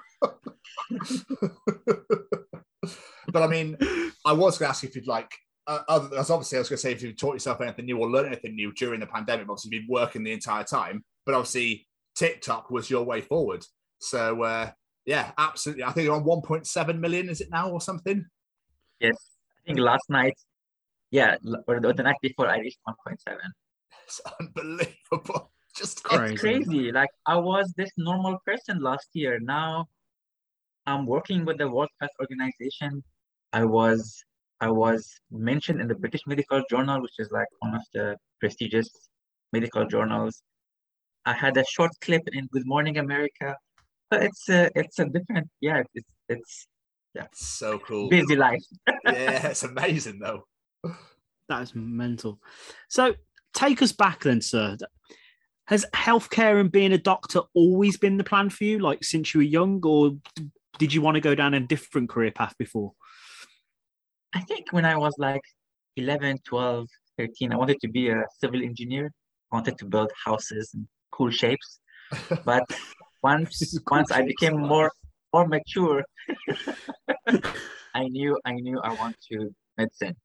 I 3.43 3.47
mean, 3.47 3.77
I 4.25 4.33
was 4.33 4.57
going 4.57 4.67
to 4.67 4.69
ask 4.69 4.83
if 4.83 4.95
you'd 4.95 5.07
like. 5.07 5.31
Uh, 5.65 5.79
other, 5.87 6.17
as 6.17 6.29
obviously, 6.29 6.57
I 6.57 6.61
was 6.61 6.69
going 6.69 6.77
to 6.77 6.81
say 6.81 6.91
if 6.91 7.01
you 7.01 7.13
taught 7.13 7.33
yourself 7.33 7.61
anything 7.61 7.85
new 7.85 7.97
or 7.97 8.09
learned 8.09 8.27
anything 8.27 8.55
new 8.55 8.73
during 8.73 8.99
the 8.99 9.07
pandemic. 9.07 9.47
Obviously, 9.49 9.75
you've 9.75 9.87
been 9.87 9.93
working 9.93 10.23
the 10.23 10.33
entire 10.33 10.63
time, 10.63 11.03
but 11.25 11.35
obviously, 11.35 11.87
TikTok 12.15 12.69
was 12.69 12.89
your 12.89 13.03
way 13.03 13.21
forward. 13.21 13.65
So, 13.99 14.43
uh, 14.43 14.71
yeah, 15.05 15.31
absolutely. 15.37 15.83
I 15.83 15.91
think 15.91 16.05
you're 16.05 16.15
on 16.15 16.23
1.7 16.23 16.99
million, 16.99 17.29
is 17.29 17.41
it 17.41 17.49
now, 17.49 17.69
or 17.69 17.79
something? 17.79 18.25
Yes, 18.99 19.15
I 19.59 19.67
think 19.67 19.79
last 19.79 20.09
night, 20.09 20.35
yeah, 21.11 21.37
or 21.67 21.79
the, 21.79 21.93
the 21.93 22.03
night 22.03 22.17
before, 22.21 22.47
I 22.47 22.59
reached 22.59 22.79
1.7. 22.87 23.37
It's 24.05 24.21
unbelievable. 24.39 25.51
Just 25.75 26.03
crazy. 26.03 26.33
It's 26.33 26.41
crazy. 26.41 26.91
Like 26.91 27.09
I 27.25 27.35
was 27.37 27.73
this 27.75 27.89
normal 27.97 28.37
person 28.45 28.79
last 28.79 29.07
year. 29.13 29.39
Now 29.39 29.87
I'm 30.85 31.05
working 31.07 31.45
with 31.45 31.57
the 31.57 31.67
World 31.67 31.89
Health 31.99 32.11
Organization. 32.19 33.03
I 33.53 33.65
was 33.65 34.23
I 34.61 34.69
was 34.69 35.19
mentioned 35.31 35.81
in 35.81 35.87
the 35.87 35.95
British 35.95 36.21
Medical 36.25 36.63
Journal, 36.69 37.01
which 37.01 37.19
is 37.19 37.31
like 37.31 37.47
one 37.59 37.75
of 37.75 37.81
the 37.93 38.17
prestigious 38.39 38.89
medical 39.51 39.85
journals. 39.85 40.41
I 41.25 41.33
had 41.33 41.57
a 41.57 41.65
short 41.65 41.91
clip 42.01 42.23
in 42.31 42.47
Good 42.47 42.65
Morning 42.65 42.97
America. 42.97 43.55
But 44.09 44.23
it's 44.23 44.47
a 44.49 44.69
it's 44.75 44.99
a 44.99 45.05
different 45.05 45.49
yeah 45.59 45.81
it's 45.95 46.11
it's 46.29 46.67
yeah. 47.15 47.27
So 47.33 47.79
cool. 47.79 48.09
Busy 48.09 48.35
life. 48.35 48.63
yeah, 49.05 49.47
it's 49.47 49.63
amazing 49.63 50.19
though. 50.19 50.45
That 51.49 51.61
is 51.61 51.75
mental. 51.75 52.39
So 52.89 53.15
take 53.53 53.81
us 53.81 53.91
back 53.91 54.23
then, 54.23 54.41
sir. 54.41 54.77
Has 55.67 55.85
healthcare 55.93 56.59
and 56.59 56.71
being 56.71 56.91
a 56.91 56.97
doctor 56.97 57.41
always 57.53 57.97
been 57.97 58.17
the 58.17 58.23
plan 58.23 58.49
for 58.49 58.63
you, 58.63 58.79
like 58.79 59.03
since 59.03 59.33
you 59.33 59.39
were 59.39 59.43
young, 59.43 59.81
or 59.85 60.17
did 60.77 60.93
you 60.93 61.01
want 61.01 61.15
to 61.15 61.21
go 61.21 61.35
down 61.35 61.53
a 61.53 61.59
different 61.59 62.09
career 62.09 62.31
path 62.31 62.55
before? 62.57 62.93
I 64.33 64.41
think 64.41 64.71
when 64.71 64.85
I 64.85 64.95
was 64.97 65.13
like 65.17 65.41
11, 65.95 66.39
12, 66.45 66.87
13, 67.17 67.53
I 67.53 67.55
wanted 67.55 67.79
to 67.81 67.87
be 67.87 68.09
a 68.09 68.23
civil 68.39 68.61
engineer. 68.61 69.11
I 69.51 69.55
wanted 69.57 69.77
to 69.77 69.85
build 69.85 70.11
houses 70.25 70.71
and 70.73 70.87
cool 71.11 71.29
shapes. 71.29 71.79
But 72.45 72.63
once 73.21 73.59
cool 73.73 73.97
once 73.97 74.11
I 74.11 74.21
became 74.23 74.59
more 74.59 74.91
more 75.33 75.47
mature, 75.47 76.03
I 77.95 78.03
knew 78.07 78.37
I 78.45 78.53
knew 78.53 78.79
I 78.79 78.93
want 79.01 79.15
to 79.31 79.49
medicine. 79.77 80.15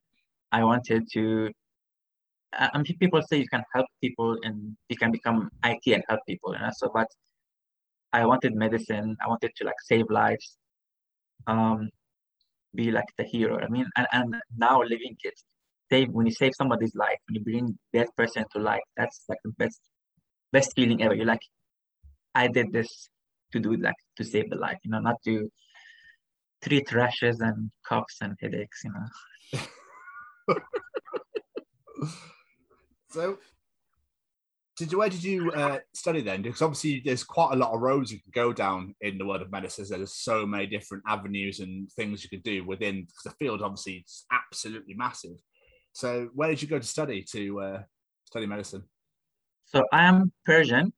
I 0.52 0.64
wanted 0.64 1.08
to. 1.14 1.50
Uh, 2.58 2.68
I 2.72 2.78
mean, 2.78 2.96
people 2.98 3.22
say 3.22 3.36
you 3.38 3.48
can 3.48 3.64
help 3.74 3.86
people 4.02 4.36
and 4.42 4.76
you 4.88 4.96
can 4.96 5.12
become 5.12 5.50
IT 5.64 5.84
and 5.86 6.02
help 6.08 6.20
people, 6.26 6.54
you 6.54 6.60
know. 6.60 6.70
So, 6.76 6.90
but 6.92 7.08
I 8.12 8.24
wanted 8.26 8.54
medicine. 8.54 9.16
I 9.22 9.28
wanted 9.28 9.52
to 9.56 9.64
like 9.64 9.80
save 9.84 10.06
lives, 10.10 10.56
um, 11.46 11.90
be 12.74 12.90
like 12.90 13.06
the 13.16 13.24
hero. 13.24 13.58
I 13.58 13.68
mean, 13.68 13.86
and, 13.96 14.06
and 14.12 14.36
now 14.56 14.80
living 14.82 15.16
it, 15.22 15.34
save 15.90 16.10
when 16.10 16.26
you 16.26 16.32
save 16.32 16.52
somebody's 16.54 16.94
life, 16.94 17.18
when 17.26 17.36
you 17.36 17.42
bring 17.42 17.78
that 17.92 18.14
person 18.16 18.44
to 18.52 18.58
life, 18.58 18.82
that's 18.96 19.24
like 19.28 19.38
the 19.44 19.52
best 19.58 19.80
best 20.52 20.72
feeling 20.74 21.02
ever. 21.02 21.14
You're 21.14 21.26
like, 21.26 21.42
I 22.34 22.48
did 22.48 22.72
this 22.72 23.08
to 23.52 23.60
do 23.60 23.76
like 23.76 23.94
to 24.16 24.24
save 24.24 24.50
the 24.50 24.56
life, 24.56 24.78
you 24.84 24.90
know, 24.90 25.00
not 25.00 25.16
to 25.24 25.50
treat 26.62 26.92
rashes 26.92 27.40
and 27.40 27.70
coughs 27.86 28.16
and 28.20 28.36
headaches, 28.40 28.82
you 28.84 28.92
know. 28.92 30.56
so 33.10 33.38
did 34.78 34.92
you 34.92 34.98
where 34.98 35.08
did 35.08 35.22
you 35.22 35.50
uh, 35.52 35.78
study 35.94 36.20
then 36.22 36.42
because 36.42 36.62
obviously 36.62 37.02
there's 37.04 37.24
quite 37.24 37.52
a 37.52 37.56
lot 37.56 37.72
of 37.72 37.80
roads 37.80 38.12
you 38.12 38.20
can 38.20 38.32
go 38.32 38.52
down 38.52 38.94
in 39.00 39.18
the 39.18 39.26
world 39.26 39.42
of 39.42 39.50
medicine 39.50 39.84
there's 39.88 40.14
so 40.14 40.46
many 40.46 40.66
different 40.66 41.02
avenues 41.06 41.60
and 41.60 41.90
things 41.92 42.22
you 42.22 42.30
could 42.30 42.42
do 42.42 42.64
within 42.64 43.02
because 43.02 43.22
the 43.24 43.44
field 43.44 43.62
obviously 43.62 44.04
is 44.06 44.24
absolutely 44.32 44.94
massive 44.94 45.36
so 45.92 46.28
where 46.34 46.48
did 46.48 46.62
you 46.62 46.68
go 46.68 46.78
to 46.78 46.86
study 46.86 47.22
to 47.22 47.60
uh, 47.60 47.82
study 48.24 48.46
medicine 48.46 48.82
so 49.64 49.84
i 49.92 50.04
am 50.04 50.32
persian 50.46 50.92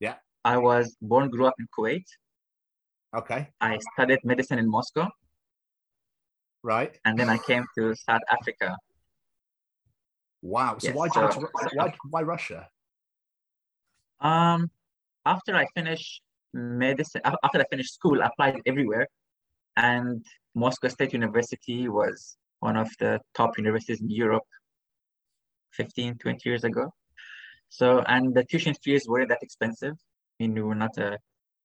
yeah 0.00 0.16
I 0.44 0.58
was 0.58 0.94
born, 1.00 1.30
grew 1.30 1.46
up 1.46 1.54
in 1.58 1.66
Kuwait. 1.76 2.04
Okay. 3.16 3.48
I 3.60 3.78
studied 3.94 4.18
medicine 4.24 4.58
in 4.58 4.70
Moscow. 4.70 5.08
Right. 6.62 6.98
And 7.04 7.18
then 7.18 7.30
I 7.30 7.38
came 7.38 7.64
to 7.78 7.94
South 7.94 8.20
Africa. 8.30 8.76
Wow. 10.42 10.76
So 10.78 10.88
yes, 10.88 10.96
why, 10.96 11.08
so, 11.08 11.28
to, 11.28 11.48
why 11.74 11.94
why 12.10 12.22
Russia? 12.22 12.68
Um, 14.20 14.70
after 15.26 15.54
I 15.54 15.66
finished 15.74 16.22
medicine, 16.52 17.20
after 17.24 17.60
I 17.60 17.64
finished 17.70 17.94
school, 17.94 18.22
I 18.22 18.26
applied 18.26 18.60
everywhere, 18.66 19.08
and 19.76 20.24
Moscow 20.54 20.88
State 20.88 21.12
University 21.12 21.88
was 21.88 22.36
one 22.60 22.76
of 22.76 22.88
the 22.98 23.20
top 23.34 23.58
universities 23.58 24.00
in 24.00 24.10
Europe 24.10 24.46
15, 25.72 26.18
20 26.18 26.48
years 26.48 26.64
ago. 26.64 26.92
So 27.68 28.04
and 28.06 28.34
the 28.34 28.44
tuition 28.44 28.74
fees 28.82 29.08
weren't 29.08 29.30
that 29.30 29.42
expensive. 29.42 29.94
I 29.94 30.44
mean, 30.44 30.54
we 30.54 30.62
were 30.62 30.74
not 30.74 30.96
uh, 30.96 31.16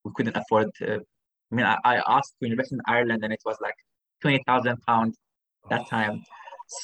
we 0.03 0.11
couldn't 0.15 0.35
afford. 0.35 0.69
Uh, 0.81 0.99
I 1.51 1.55
mean, 1.55 1.65
I, 1.65 1.77
I 1.83 1.95
asked 2.17 2.33
to 2.41 2.49
invest 2.49 2.71
in 2.71 2.81
Ireland, 2.87 3.23
and 3.23 3.31
it 3.31 3.41
was 3.45 3.57
like 3.61 3.75
twenty 4.21 4.41
thousand 4.47 4.77
pounds 4.87 5.17
that 5.69 5.87
time. 5.87 6.23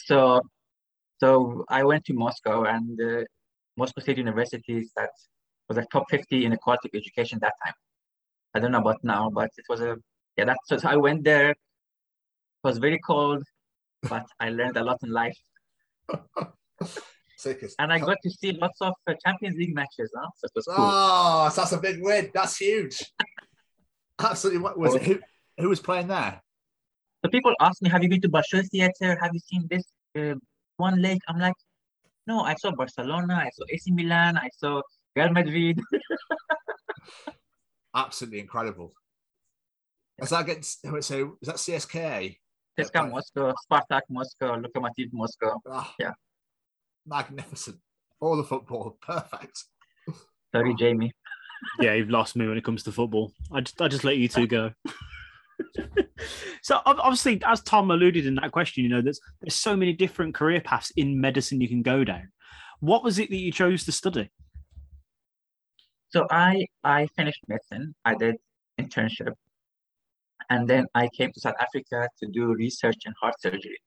So, 0.07 0.41
so 1.20 1.66
I 1.70 1.84
went 1.84 2.05
to 2.05 2.13
Moscow, 2.13 2.66
and 2.66 2.99
uh, 3.01 3.24
Moscow 3.78 4.01
State 4.01 4.18
University 4.18 4.78
is 4.78 4.91
that 4.95 5.11
was 5.68 5.78
like 5.78 5.89
top 5.91 6.05
fifty 6.09 6.45
in 6.45 6.51
the 6.51 6.57
quality 6.57 6.89
of 6.89 6.95
education 6.95 7.39
that 7.41 7.53
time. 7.63 7.74
I 8.53 8.59
don't 8.59 8.72
know 8.72 8.80
about 8.80 9.03
now, 9.03 9.30
but 9.30 9.49
it 9.57 9.66
was 9.68 9.82
a 9.82 9.97
yeah. 10.38 10.45
That 10.45 10.57
so, 10.66 10.78
so 10.78 10.89
I 10.89 10.95
went 10.95 11.24
there. 11.24 11.51
It 11.51 11.57
was 12.63 12.78
very 12.78 12.99
cold, 13.05 13.43
but 14.09 14.26
I 14.39 14.49
learned 14.49 14.78
a 14.78 14.84
lot 14.84 14.99
in 15.03 15.11
life, 15.11 15.38
and 17.80 17.93
I 17.93 17.99
got 17.99 18.18
to 18.24 18.30
see 18.30 18.53
lots 18.53 18.82
of 18.82 18.93
uh, 19.07 19.13
Champions 19.26 19.57
League 19.57 19.76
matches. 19.76 20.11
Huh? 20.16 20.30
So 20.38 20.45
it 20.45 20.51
was 20.55 20.66
cool. 20.66 20.86
Oh, 20.86 21.49
so 21.49 21.61
that's 21.61 21.74
a 21.74 21.78
big 21.78 22.01
win. 22.01 22.32
That's 22.34 22.57
huge. 22.57 23.03
Absolutely. 24.20 24.61
What 24.61 24.78
was 24.78 24.95
it? 24.95 25.03
Who, 25.03 25.20
who 25.59 25.70
was 25.70 25.80
playing 25.80 26.07
there? 26.07 26.41
So 27.24 27.30
people 27.30 27.53
ask 27.59 27.82
me, 27.82 27.89
"Have 27.89 28.03
you 28.03 28.09
been 28.09 28.22
to 28.22 28.30
Bolshoi 28.30 28.68
Theater? 28.70 29.18
Have 29.22 29.32
you 29.34 29.39
seen 29.39 29.68
this 29.70 29.84
uh, 30.18 30.36
Swan 30.76 31.01
Lake?" 31.01 31.22
I'm 31.28 31.39
like, 31.39 31.55
"No, 32.28 32.41
I 32.41 32.55
saw 32.55 32.72
Barcelona. 32.72 33.36
I 33.36 33.49
saw 33.53 33.66
AC 33.70 33.91
Milan. 33.91 34.38
I 34.38 34.49
saw 34.57 34.82
Real 35.16 35.32
Madrid." 35.32 35.80
Absolutely 37.95 38.39
incredible. 38.39 38.93
Is 40.20 40.30
that 40.30 40.41
against 40.41 40.86
so 41.01 41.38
is 41.41 41.47
that 41.47 41.55
CSKA? 41.55 42.38
CSKA 42.80 43.11
Moscow, 43.11 43.53
Spartak 43.72 44.01
Moscow, 44.09 44.61
Lokomotiv 44.61 45.09
Moscow. 45.13 45.59
Ah, 45.70 45.93
Yeah. 45.99 46.11
Magnificent. 47.05 47.78
All 48.20 48.36
the 48.36 48.43
football. 48.43 48.97
Perfect. 49.01 49.63
Sorry, 50.53 50.76
Jamie. 50.76 51.11
Yeah, 51.80 51.93
you've 51.93 52.09
lost 52.09 52.36
me 52.36 52.47
when 52.47 52.57
it 52.57 52.63
comes 52.63 52.84
to 52.84 52.91
football. 52.91 53.32
I 53.51 53.61
just, 53.61 53.82
I 53.82 53.88
just 53.88 54.03
let 54.03 54.18
you 54.18 54.28
two 54.28 54.47
go. 54.47 54.72
so 56.61 56.82
obviously, 56.86 57.41
as 57.45 57.61
Tom 57.61 57.91
alluded 57.91 58.26
in 58.26 58.36
that 58.36 58.51
question, 58.51 58.84
you 58.84 58.89
know, 58.89 59.01
there's 59.01 59.20
there's 59.41 59.55
so 59.55 59.76
many 59.76 59.93
different 59.93 60.36
career 60.36 60.61
paths 60.61 60.91
in 60.97 61.20
medicine 61.20 61.61
you 61.61 61.70
can 61.70 61.82
go 61.82 62.03
down. 62.03 62.30
What 62.80 63.03
was 63.03 63.20
it 63.20 63.30
that 63.30 63.38
you 63.38 63.51
chose 63.51 63.86
to 63.86 63.91
study? 63.91 64.30
So 66.16 66.26
I 66.32 66.66
I 66.82 67.07
finished 67.18 67.41
medicine. 67.49 67.93
I 68.05 68.16
did 68.16 68.36
internship, 68.80 69.34
and 70.49 70.66
then 70.66 70.86
I 70.95 71.09
came 71.18 71.32
to 71.34 71.39
South 71.41 71.59
Africa 71.59 72.07
to 72.20 72.26
do 72.32 72.53
research 72.53 72.99
in 73.05 73.13
heart 73.22 73.36
surgery. 73.41 73.80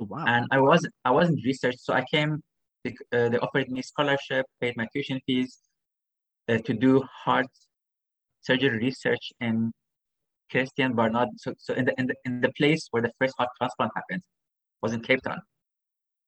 Oh, 0.00 0.06
wow. 0.10 0.24
And 0.26 0.46
I 0.50 0.58
wasn't 0.58 0.92
I 1.04 1.12
wasn't 1.12 1.38
research, 1.44 1.76
so 1.78 1.92
I 1.94 2.04
came. 2.12 2.42
Uh, 2.84 3.28
they 3.28 3.38
offered 3.38 3.68
me 3.70 3.80
scholarship, 3.82 4.44
paid 4.60 4.76
my 4.76 4.88
tuition 4.92 5.20
fees, 5.24 5.58
uh, 6.48 6.58
to 6.66 6.74
do 6.74 7.04
heart 7.24 7.52
surgery 8.40 8.78
research 8.78 9.30
in 9.38 9.70
Christiaan 10.50 10.96
Barnard. 10.96 11.28
So, 11.36 11.54
so 11.58 11.74
in 11.74 11.84
the, 11.84 11.94
in 12.00 12.06
the 12.08 12.16
in 12.24 12.40
the 12.40 12.52
place 12.58 12.88
where 12.90 13.02
the 13.02 13.12
first 13.20 13.34
heart 13.38 13.50
transplant 13.56 13.92
happened 13.94 14.22
was 14.82 14.94
in 14.94 15.00
Cape 15.00 15.22
Town. 15.22 15.42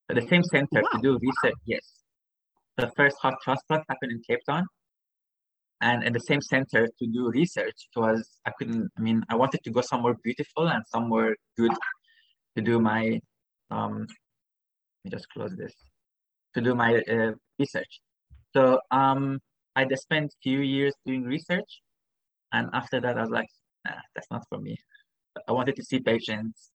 So 0.07 0.15
the 0.21 0.29
same 0.29 0.45
center 0.45 0.81
to 0.93 0.99
do 1.03 1.19
research. 1.19 1.59
Yes, 1.65 2.05
the 2.77 2.89
first 2.97 3.17
heart 3.21 3.35
transplant 3.43 3.83
happened 3.89 4.13
in 4.13 4.21
Cape 4.29 4.45
Town, 4.47 4.67
and 5.83 6.05
in 6.05 6.13
the 6.13 6.21
same 6.21 6.41
center 6.41 6.87
to 6.87 7.07
do 7.07 7.31
research. 7.31 7.89
It 7.95 8.01
was 8.01 8.39
I 8.47 8.53
couldn't. 8.59 8.91
I 8.97 9.01
mean, 9.01 9.23
I 9.29 9.35
wanted 9.35 9.61
to 9.65 9.71
go 9.71 9.83
somewhere 9.83 10.15
beautiful 10.25 10.69
and 10.69 10.83
somewhere 10.87 11.37
good 11.59 11.73
to 12.57 12.63
do 12.63 12.81
my 12.81 13.21
um. 13.71 14.07
Let 15.05 15.05
me 15.05 15.11
just 15.11 15.29
close 15.31 15.55
this 15.57 15.75
to 16.55 16.61
do 16.61 16.75
my 16.75 17.03
uh, 17.11 17.33
research. 17.59 18.01
So 18.55 18.79
um, 18.91 19.41
I 19.75 19.87
spent 19.95 20.35
few 20.43 20.61
years 20.61 20.95
doing 21.05 21.25
research, 21.25 21.81
and 22.53 22.69
after 22.73 23.01
that, 23.01 23.19
I 23.19 23.23
was 23.23 23.31
like, 23.31 23.49
nah, 23.85 24.01
that's 24.15 24.31
not 24.31 24.45
for 24.49 24.59
me. 24.59 24.77
I 25.49 25.53
wanted 25.53 25.77
to 25.77 25.85
see 25.85 25.99
patients, 25.99 26.71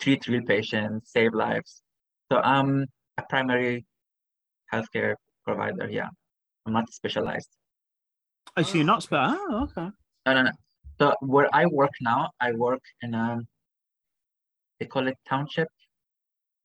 treat 0.00 0.26
real 0.26 0.42
patients, 0.46 1.12
save 1.12 1.32
lives. 1.34 1.82
So 2.30 2.38
I'm 2.38 2.86
a 3.16 3.22
primary 3.30 3.86
healthcare 4.72 5.14
provider. 5.44 5.88
Yeah, 5.88 6.08
I'm 6.66 6.72
not 6.72 6.92
specialized. 6.92 7.48
Oh, 8.56 8.62
see 8.62 8.78
you're 8.78 8.86
not 8.86 9.02
spe- 9.02 9.12
Oh, 9.14 9.64
okay. 9.70 9.90
No, 10.26 10.34
no, 10.34 10.42
no. 10.42 10.50
So 10.98 11.14
where 11.20 11.48
I 11.52 11.66
work 11.66 11.92
now, 12.00 12.30
I 12.40 12.52
work 12.52 12.80
in 13.02 13.14
a, 13.14 13.40
they 14.80 14.86
call 14.86 15.06
it 15.08 15.16
township. 15.28 15.68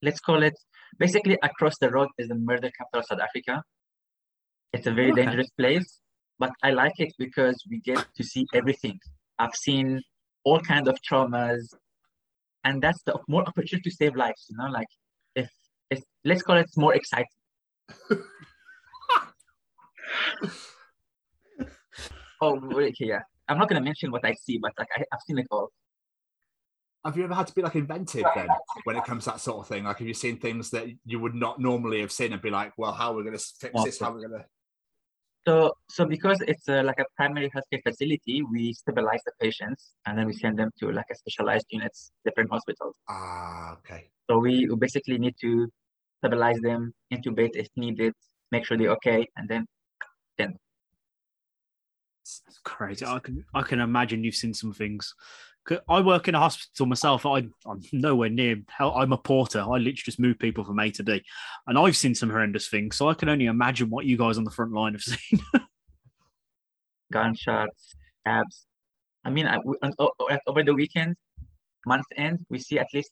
Let's 0.00 0.20
call 0.20 0.42
it 0.42 0.54
basically 0.98 1.38
across 1.42 1.78
the 1.78 1.90
road 1.90 2.08
is 2.18 2.28
the 2.28 2.34
murder 2.34 2.70
capital 2.76 3.00
of 3.00 3.06
South 3.06 3.20
Africa. 3.20 3.62
It's 4.72 4.86
a 4.86 4.92
very 4.92 5.12
Okay. 5.12 5.22
dangerous 5.22 5.50
place, 5.50 6.00
but 6.38 6.50
I 6.62 6.70
like 6.70 6.94
it 6.98 7.12
because 7.18 7.62
we 7.70 7.78
get 7.80 8.04
to 8.16 8.24
see 8.24 8.46
everything. 8.54 8.98
I've 9.38 9.54
seen 9.54 10.00
all 10.44 10.60
kinds 10.60 10.88
of 10.88 10.96
traumas, 11.08 11.74
and 12.64 12.82
that's 12.82 13.02
the 13.02 13.18
more 13.28 13.44
opportunity 13.46 13.90
to 13.90 13.94
save 13.94 14.16
lives. 14.16 14.46
You 14.48 14.56
know, 14.56 14.70
like 14.70 14.88
if 15.36 15.50
if 15.90 16.02
let's 16.24 16.42
call 16.42 16.56
it 16.56 16.70
more 16.76 16.94
exciting. 16.94 17.26
oh, 22.42 22.60
okay, 22.72 23.06
yeah. 23.06 23.20
I'm 23.48 23.58
not 23.58 23.68
gonna 23.68 23.80
mention 23.80 24.10
what 24.10 24.24
I 24.24 24.34
see, 24.34 24.58
but 24.58 24.72
like 24.78 24.88
I, 24.96 25.04
I've 25.12 25.20
seen 25.26 25.38
it 25.38 25.46
all. 25.50 25.70
Have 27.04 27.16
you 27.16 27.24
ever 27.24 27.34
had 27.34 27.48
to 27.48 27.54
be 27.54 27.62
like 27.62 27.74
inventive 27.74 28.24
then 28.34 28.48
when 28.84 28.96
it 28.96 29.04
comes 29.04 29.24
to 29.24 29.30
that 29.30 29.40
sort 29.40 29.58
of 29.58 29.66
thing? 29.66 29.84
Like, 29.84 29.98
have 29.98 30.06
you 30.06 30.14
seen 30.14 30.38
things 30.38 30.70
that 30.70 30.86
you 31.04 31.18
would 31.18 31.34
not 31.34 31.58
normally 31.58 32.00
have 32.00 32.12
seen 32.12 32.32
and 32.32 32.40
be 32.40 32.50
like, 32.50 32.72
well, 32.76 32.92
how 32.92 33.12
are 33.12 33.16
we 33.16 33.24
going 33.24 33.36
to 33.36 33.44
fix 33.58 33.74
Well, 33.74 33.84
this? 33.84 33.98
How 33.98 34.12
are 34.12 34.14
we 34.14 34.20
going 34.20 34.40
to. 34.40 34.46
So, 35.48 35.72
so 35.90 36.04
because 36.04 36.40
it's 36.42 36.68
uh, 36.68 36.82
like 36.84 37.00
a 37.00 37.04
primary 37.16 37.50
healthcare 37.50 37.82
facility, 37.82 38.42
we 38.42 38.72
stabilize 38.72 39.20
the 39.26 39.32
patients 39.40 39.94
and 40.06 40.16
then 40.16 40.26
we 40.26 40.32
send 40.32 40.56
them 40.56 40.70
to 40.78 40.92
like 40.92 41.06
a 41.10 41.16
specialized 41.16 41.66
units, 41.70 42.12
different 42.24 42.50
hospitals. 42.50 42.94
Ah, 43.08 43.76
okay. 43.78 44.08
So 44.30 44.38
we 44.38 44.68
basically 44.78 45.18
need 45.18 45.34
to 45.40 45.68
stabilize 46.20 46.60
them, 46.60 46.94
intubate 47.12 47.56
if 47.56 47.66
needed, 47.74 48.14
make 48.52 48.64
sure 48.64 48.78
they're 48.78 48.90
okay, 48.90 49.26
and 49.36 49.48
then 49.48 49.66
That's 52.46 52.60
crazy. 52.64 53.04
I 53.04 53.18
can 53.18 53.44
I 53.54 53.62
can 53.62 53.80
imagine 53.80 54.22
you've 54.24 54.34
seen 54.36 54.54
some 54.54 54.72
things. 54.72 55.14
I 55.88 56.00
work 56.00 56.26
in 56.26 56.34
a 56.34 56.40
hospital 56.40 56.86
myself. 56.86 57.24
I, 57.24 57.46
I'm 57.66 57.80
nowhere 57.92 58.28
near. 58.28 58.56
Hell, 58.68 58.92
I'm 58.96 59.12
a 59.12 59.16
porter. 59.18 59.60
I 59.60 59.64
literally 59.76 59.92
just 59.92 60.18
move 60.18 60.38
people 60.40 60.64
from 60.64 60.80
A 60.80 60.90
to 60.90 61.02
D, 61.04 61.22
and 61.68 61.78
I've 61.78 61.96
seen 61.96 62.14
some 62.16 62.30
horrendous 62.30 62.68
things. 62.68 62.96
So 62.96 63.08
I 63.08 63.14
can 63.14 63.28
only 63.28 63.46
imagine 63.46 63.88
what 63.88 64.04
you 64.04 64.16
guys 64.16 64.38
on 64.38 64.44
the 64.44 64.50
front 64.50 64.72
line 64.72 64.92
have 64.94 65.02
seen. 65.02 65.40
gunshots, 67.12 67.94
stabs. 68.20 68.66
I 69.24 69.30
mean, 69.30 69.46
I, 69.46 69.58
we- 69.64 69.76
on- 69.82 69.94
o- 70.00 70.10
o- 70.18 70.38
over 70.48 70.62
the 70.64 70.74
weekend, 70.74 71.14
month 71.86 72.06
end, 72.16 72.44
we 72.50 72.58
see 72.58 72.78
at 72.78 72.88
least 72.92 73.10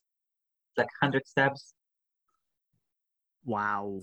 like 0.76 0.88
hundred 1.00 1.26
stabs. 1.26 1.74
wow. 3.44 4.00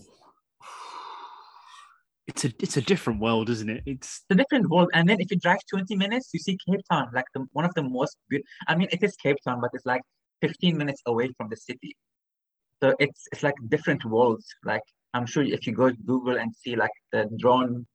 It's 2.28 2.43
a 2.43 2.51
it's 2.59 2.75
a 2.75 2.82
different 2.82 3.21
world, 3.21 3.49
isn't 3.49 3.69
it? 3.69 3.84
It's 3.86 4.23
a 4.30 4.36
different 4.36 4.69
world. 4.69 4.89
And 4.93 5.07
then 5.07 5.17
if 5.19 5.32
you 5.32 5.38
drive 5.38 5.59
20 5.69 5.95
minutes, 5.95 6.30
you 6.34 6.39
see 6.39 6.57
Cape 6.69 6.82
Town, 6.91 7.09
like 7.13 7.25
the, 7.34 7.45
one 7.53 7.63
of 7.63 7.73
the 7.73 7.84
most 7.84 8.17
beautiful. 8.30 8.49
I 8.67 8.75
mean, 8.75 8.89
it 8.91 9.01
is 9.01 9.15
Cape 9.15 9.38
Town, 9.45 9.61
but 9.61 9.71
it's 9.73 9.86
like 9.86 10.01
15 10.41 10.78
minutes 10.78 11.01
away 11.05 11.32
from 11.38 11.49
the 11.49 11.55
city. 11.55 11.95
So 12.84 12.93
it's 12.99 13.28
it's 13.32 13.43
like 13.43 13.55
different 13.69 14.03
worlds. 14.03 14.45
Like 14.65 14.84
I'm 15.13 15.25
sure 15.25 15.43
if 15.43 15.65
you 15.65 15.73
go 15.73 15.89
to 15.89 15.97
Google 16.05 16.38
and 16.38 16.53
see 16.53 16.75
like 16.75 16.91
the 17.13 17.30
drone 17.39 17.88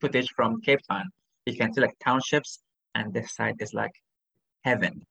footage 0.00 0.28
from 0.36 0.60
Cape 0.60 0.80
Town, 0.88 1.10
you 1.46 1.56
can 1.56 1.72
see 1.74 1.80
like 1.80 1.96
townships, 2.02 2.60
and 2.94 3.12
this 3.12 3.34
side 3.34 3.56
is 3.60 3.74
like 3.74 3.92
heaven. 4.64 5.02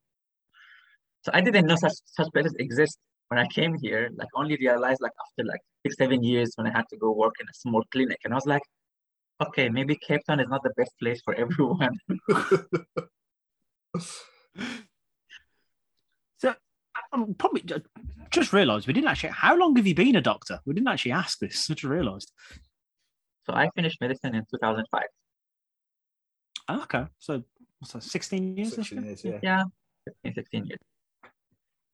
So 1.24 1.32
I 1.34 1.42
didn't 1.42 1.66
know 1.66 1.76
such 1.76 1.98
such 2.06 2.32
places 2.32 2.56
exist 2.60 2.98
when 3.30 3.40
I 3.40 3.48
came 3.48 3.78
here. 3.82 4.10
Like 4.16 4.28
only 4.36 4.58
realized 4.58 5.02
like 5.02 5.12
after 5.24 5.44
like 5.48 5.62
six 5.84 5.98
seven 5.98 6.24
years 6.24 6.54
when 6.56 6.68
I 6.68 6.72
had 6.72 6.86
to 6.92 6.98
go 6.98 7.12
work 7.12 7.34
in 7.40 7.48
a 7.48 7.54
small 7.54 7.84
clinic, 7.92 8.20
and 8.24 8.34
I 8.34 8.36
was 8.36 8.46
like 8.46 8.64
okay, 9.42 9.70
maybe 9.70 9.96
Cape 9.96 10.22
Town 10.26 10.40
is 10.40 10.48
not 10.48 10.64
the 10.64 10.72
best 10.78 10.92
place 11.00 11.22
for 11.24 11.34
everyone. 11.44 11.98
so. 16.38 16.54
I'm 17.12 17.34
probably 17.36 17.62
ju- 17.62 17.82
just 18.30 18.54
realised 18.54 18.88
we 18.88 18.94
didn't 18.94 19.10
actually. 19.10 19.30
How 19.30 19.56
long 19.56 19.76
have 19.76 19.86
you 19.88 19.96
been 19.96 20.16
a 20.16 20.22
doctor? 20.22 20.60
We 20.66 20.74
didn't 20.74 20.88
actually 20.88 21.12
ask 21.12 21.40
this. 21.40 21.70
I 21.70 21.74
just 21.76 21.84
realised. 21.84 22.32
So 23.46 23.54
I 23.54 23.70
finished 23.76 24.00
medicine 24.02 24.36
in 24.36 24.46
2005. 24.52 25.04
Oh, 26.68 26.82
okay, 26.84 27.06
so 27.20 27.44
what's 27.80 27.94
that? 27.94 28.04
Sixteen 28.04 28.58
years. 28.58 28.74
16 28.76 29.04
years, 29.04 29.24
yeah. 29.24 29.40
Yeah, 29.44 29.64
15, 30.24 30.34
16 30.34 30.66
years. 30.66 30.80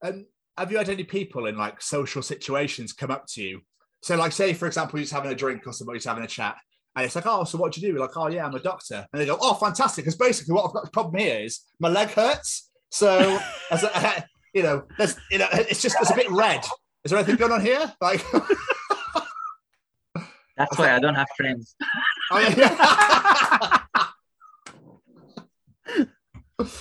And 0.01 0.25
have 0.57 0.71
you 0.71 0.77
had 0.77 0.89
any 0.89 1.03
people 1.03 1.45
in 1.45 1.57
like 1.57 1.81
social 1.81 2.21
situations 2.21 2.93
come 2.93 3.11
up 3.11 3.25
to 3.33 3.41
you? 3.41 3.61
So, 4.03 4.15
like, 4.15 4.31
say, 4.31 4.53
for 4.53 4.65
example, 4.67 4.97
you're 4.97 5.03
just 5.03 5.13
having 5.13 5.31
a 5.31 5.35
drink 5.35 5.61
or 5.67 5.73
somebody's 5.73 6.05
having 6.05 6.23
a 6.23 6.27
chat, 6.27 6.57
and 6.95 7.05
it's 7.05 7.15
like, 7.15 7.25
oh, 7.27 7.43
so 7.43 7.57
what 7.57 7.71
do 7.71 7.79
you 7.79 7.87
do? 7.87 7.93
We're 7.93 8.01
like, 8.01 8.17
oh, 8.17 8.27
yeah, 8.27 8.45
I'm 8.45 8.55
a 8.55 8.59
doctor. 8.59 9.05
And 9.11 9.21
they 9.21 9.25
go, 9.25 9.37
oh, 9.39 9.53
fantastic. 9.53 10.03
Because 10.03 10.17
basically, 10.17 10.53
what 10.53 10.65
I've 10.65 10.73
got 10.73 10.83
the 10.83 10.91
problem 10.91 11.19
here 11.21 11.39
is 11.39 11.61
my 11.79 11.87
leg 11.89 12.09
hurts. 12.09 12.69
So, 12.89 13.39
as 13.71 13.83
a, 13.83 14.25
you 14.53 14.63
know, 14.63 14.83
there's, 14.97 15.15
you 15.29 15.37
know, 15.37 15.47
it's 15.51 15.81
just 15.81 15.95
it's 16.01 16.11
a 16.11 16.15
bit 16.15 16.29
red. 16.31 16.65
Is 17.03 17.11
there 17.11 17.19
anything 17.19 17.37
going 17.37 17.51
on 17.51 17.61
here? 17.61 17.93
Like, 18.01 18.23
That's 20.57 20.77
why 20.77 20.93
I 20.93 20.99
don't 20.99 21.15
have 21.15 21.29
friends. 21.35 21.75
Oh, 22.29 22.39
yeah, 22.39 23.83
yeah. 26.59 26.77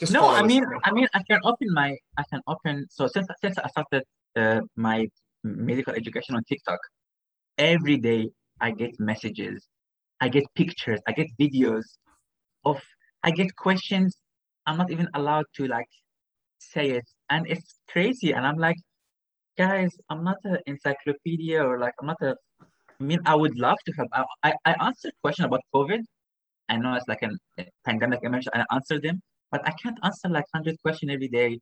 Just 0.00 0.12
no, 0.12 0.28
I 0.28 0.42
mean, 0.42 0.64
I 0.84 0.92
mean, 0.92 1.08
I 1.12 1.22
can 1.28 1.40
open 1.42 1.68
my, 1.72 1.96
I 2.16 2.22
can 2.30 2.40
open. 2.46 2.86
So 2.88 3.08
since 3.08 3.26
since 3.40 3.58
I 3.58 3.68
started 3.68 4.04
uh, 4.36 4.60
my 4.76 5.08
medical 5.42 5.92
education 5.92 6.36
on 6.36 6.44
TikTok, 6.44 6.78
every 7.58 7.96
day 7.96 8.30
I 8.60 8.70
get 8.70 8.92
messages, 9.00 9.66
I 10.20 10.28
get 10.28 10.44
pictures, 10.54 11.00
I 11.08 11.12
get 11.12 11.26
videos 11.40 11.82
of, 12.64 12.80
I 13.24 13.32
get 13.32 13.56
questions. 13.56 14.16
I'm 14.66 14.76
not 14.76 14.92
even 14.92 15.08
allowed 15.14 15.46
to 15.56 15.66
like 15.66 15.88
say 16.58 16.90
it, 16.90 17.06
and 17.28 17.48
it's 17.48 17.80
crazy. 17.88 18.32
And 18.32 18.46
I'm 18.46 18.58
like, 18.58 18.76
guys, 19.56 19.90
I'm 20.10 20.22
not 20.22 20.36
an 20.44 20.58
encyclopedia 20.66 21.60
or 21.60 21.80
like 21.80 21.94
I'm 22.00 22.06
not 22.06 22.22
a. 22.22 22.36
I 23.00 23.04
mean, 23.04 23.20
I 23.26 23.34
would 23.34 23.58
love 23.58 23.78
to 23.86 23.92
help. 23.96 24.10
I 24.12 24.24
I, 24.44 24.52
I 24.64 24.86
answered 24.86 25.12
question 25.22 25.44
about 25.44 25.62
COVID. 25.74 26.02
I 26.68 26.76
know 26.76 26.94
it's 26.94 27.08
like 27.08 27.22
an, 27.22 27.36
a 27.58 27.66
pandemic 27.84 28.20
emergency, 28.22 28.50
and 28.54 28.62
I 28.62 28.74
answered 28.74 29.02
them 29.02 29.22
but 29.50 29.66
I 29.66 29.72
can't 29.82 29.98
answer 30.02 30.28
like 30.28 30.44
hundred 30.54 30.80
questions 30.82 31.12
every 31.12 31.28
day. 31.28 31.60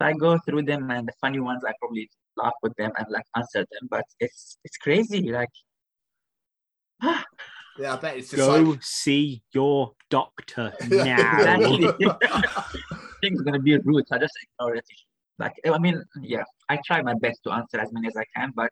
So 0.00 0.06
I 0.06 0.12
go 0.12 0.38
through 0.46 0.62
them 0.62 0.90
and 0.90 1.06
the 1.06 1.12
funny 1.20 1.40
ones 1.40 1.62
I 1.64 1.72
probably 1.80 2.10
laugh 2.36 2.54
with 2.62 2.74
them 2.76 2.90
and 2.98 3.06
like 3.10 3.24
answer 3.36 3.60
them. 3.60 3.88
But 3.90 4.04
it's 4.20 4.58
it's 4.64 4.76
crazy. 4.76 5.30
Like 5.30 5.48
yeah, 7.02 7.94
I 7.94 7.96
bet 7.96 8.16
it's 8.16 8.30
just 8.30 8.36
Go 8.36 8.60
like. 8.60 8.82
see 8.82 9.42
your 9.52 9.92
doctor 10.10 10.72
now. 10.88 11.02
Exactly. 11.02 11.86
I 11.86 12.64
think 13.20 13.34
it's 13.34 13.42
gonna 13.42 13.60
be 13.60 13.78
rude, 13.78 14.06
so 14.08 14.16
I 14.16 14.18
just 14.18 14.34
ignore 14.42 14.76
it. 14.76 14.84
Like 15.38 15.54
I 15.66 15.78
mean, 15.78 16.02
yeah, 16.20 16.44
I 16.68 16.78
try 16.86 17.02
my 17.02 17.14
best 17.14 17.40
to 17.44 17.52
answer 17.52 17.80
as 17.80 17.92
many 17.92 18.08
as 18.08 18.16
I 18.16 18.24
can, 18.36 18.52
but 18.54 18.70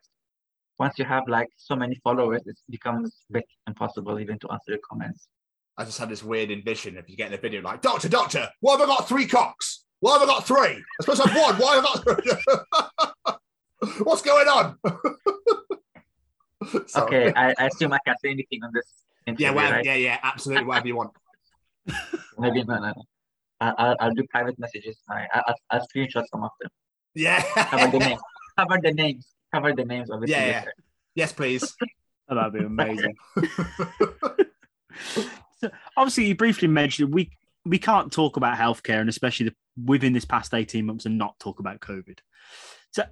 once 0.79 0.97
you 0.97 1.05
have 1.05 1.27
like 1.27 1.49
so 1.57 1.75
many 1.75 1.95
followers, 2.03 2.41
it 2.45 2.57
becomes 2.69 3.15
a 3.29 3.33
bit 3.33 3.45
impossible 3.67 4.19
even 4.19 4.39
to 4.39 4.51
answer 4.51 4.71
the 4.71 4.79
comments. 4.89 5.27
I 5.77 5.85
just 5.85 5.97
had 5.97 6.09
this 6.09 6.23
weird 6.23 6.51
envision 6.51 6.97
of 6.97 7.09
you 7.09 7.15
getting 7.15 7.37
a 7.37 7.41
video 7.41 7.61
like, 7.61 7.81
Doctor, 7.81 8.09
Doctor, 8.09 8.49
why 8.59 8.73
have 8.73 8.81
I 8.81 8.85
got 8.85 9.07
three 9.07 9.25
cocks? 9.25 9.85
Why 9.99 10.13
have 10.13 10.23
I 10.23 10.25
got 10.25 10.45
three? 10.45 10.57
I 10.59 10.83
suppose 11.01 11.19
I 11.19 11.29
have 11.29 11.41
one. 11.41 11.55
Why 11.55 11.75
have 11.75 11.85
I 11.85 13.21
got 13.25 13.39
What's 14.03 14.21
going 14.21 14.47
on? 14.47 14.77
Okay, 16.95 17.33
I, 17.35 17.55
I 17.57 17.67
assume 17.67 17.91
I 17.91 17.97
can't 18.05 18.19
say 18.23 18.29
anything 18.29 18.63
on 18.63 18.69
this. 18.71 18.85
Yeah, 19.25 19.31
interview, 19.31 19.55
whatever, 19.55 19.75
right? 19.77 19.85
yeah, 19.85 19.95
yeah, 19.95 20.19
absolutely, 20.21 20.65
whatever 20.65 20.87
you 20.87 20.95
want. 20.95 21.11
Maybe 22.37 22.63
no, 22.63 22.75
no, 22.75 22.93
no. 22.95 23.03
I, 23.59 23.73
I'll, 23.77 23.95
I'll 23.99 24.13
do 24.13 24.23
private 24.29 24.59
messages. 24.59 24.97
I, 25.09 25.25
I, 25.33 25.41
I'll, 25.47 25.55
I'll 25.71 25.87
screenshot 25.87 26.23
some 26.31 26.43
of 26.43 26.51
them. 26.61 26.69
Yeah. 27.15 27.41
Cover 27.55 27.91
the 27.91 27.99
names. 27.99 28.21
Cover 28.57 28.77
the 28.81 28.91
names. 28.93 29.27
Cover 29.53 29.73
the 29.73 29.85
names 29.85 30.09
of 30.11 30.21
the 30.21 30.27
Yeah, 30.27 30.45
yeah. 30.45 30.65
yes, 31.15 31.33
please. 31.33 31.75
Oh, 32.29 32.35
that'd 32.35 32.53
be 32.53 32.63
amazing. 32.63 33.15
Obviously, 35.97 36.25
you 36.25 36.35
briefly 36.35 36.67
mentioned 36.67 37.13
we 37.13 37.31
we 37.65 37.77
can't 37.77 38.11
talk 38.11 38.37
about 38.37 38.57
healthcare, 38.57 38.99
and 38.99 39.09
especially 39.09 39.49
the, 39.49 39.55
within 39.85 40.13
this 40.13 40.25
past 40.25 40.53
eighteen 40.53 40.85
months, 40.85 41.05
and 41.05 41.17
not 41.17 41.39
talk 41.39 41.59
about 41.59 41.79
COVID. 41.79 42.19
So, 42.91 43.03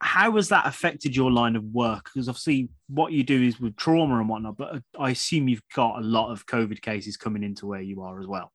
how 0.00 0.36
has 0.36 0.48
that 0.48 0.66
affected 0.66 1.14
your 1.14 1.30
line 1.30 1.56
of 1.56 1.64
work? 1.64 2.04
Because 2.04 2.28
obviously, 2.28 2.70
what 2.88 3.12
you 3.12 3.22
do 3.24 3.42
is 3.42 3.60
with 3.60 3.76
trauma 3.76 4.18
and 4.18 4.28
whatnot, 4.28 4.56
but 4.56 4.82
I 4.98 5.10
assume 5.10 5.48
you've 5.48 5.62
got 5.74 5.98
a 5.98 6.02
lot 6.02 6.30
of 6.30 6.46
COVID 6.46 6.80
cases 6.80 7.16
coming 7.16 7.42
into 7.42 7.66
where 7.66 7.82
you 7.82 8.02
are 8.02 8.20
as 8.20 8.26
well. 8.26 8.52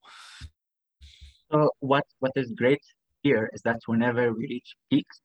So 1.52 1.70
what 1.80 2.06
what 2.20 2.32
is 2.36 2.52
great 2.58 2.82
here 3.22 3.50
is 3.54 3.62
that 3.62 3.80
whenever 3.86 4.34
we 4.34 4.48
reach 4.48 4.76
peaks, 4.90 5.22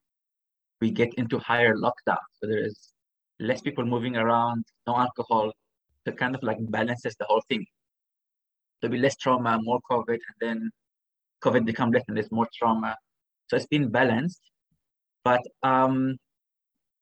we 0.80 0.90
get 0.90 1.14
into 1.14 1.38
higher 1.38 1.74
lockdown. 1.74 2.18
So 2.34 2.46
there 2.46 2.64
is 2.64 2.92
less 3.40 3.60
people 3.60 3.84
moving 3.84 4.16
around, 4.16 4.64
no 4.86 4.96
alcohol. 4.96 5.52
It 6.06 6.16
kind 6.16 6.34
of 6.34 6.42
like 6.42 6.58
balances 6.70 7.16
the 7.18 7.26
whole 7.26 7.42
thing. 7.48 7.66
There'll 8.80 8.92
be 8.92 8.98
less 8.98 9.16
trauma, 9.16 9.58
more 9.62 9.80
COVID, 9.90 10.08
and 10.28 10.36
then 10.40 10.70
COVID 11.42 11.64
become 11.64 11.90
less 11.90 12.04
and 12.08 12.16
there's 12.16 12.32
more 12.32 12.48
trauma. 12.54 12.96
So 13.48 13.56
it's 13.56 13.66
been 13.66 13.88
balanced. 13.90 14.40
But 15.24 15.42
um 15.62 16.16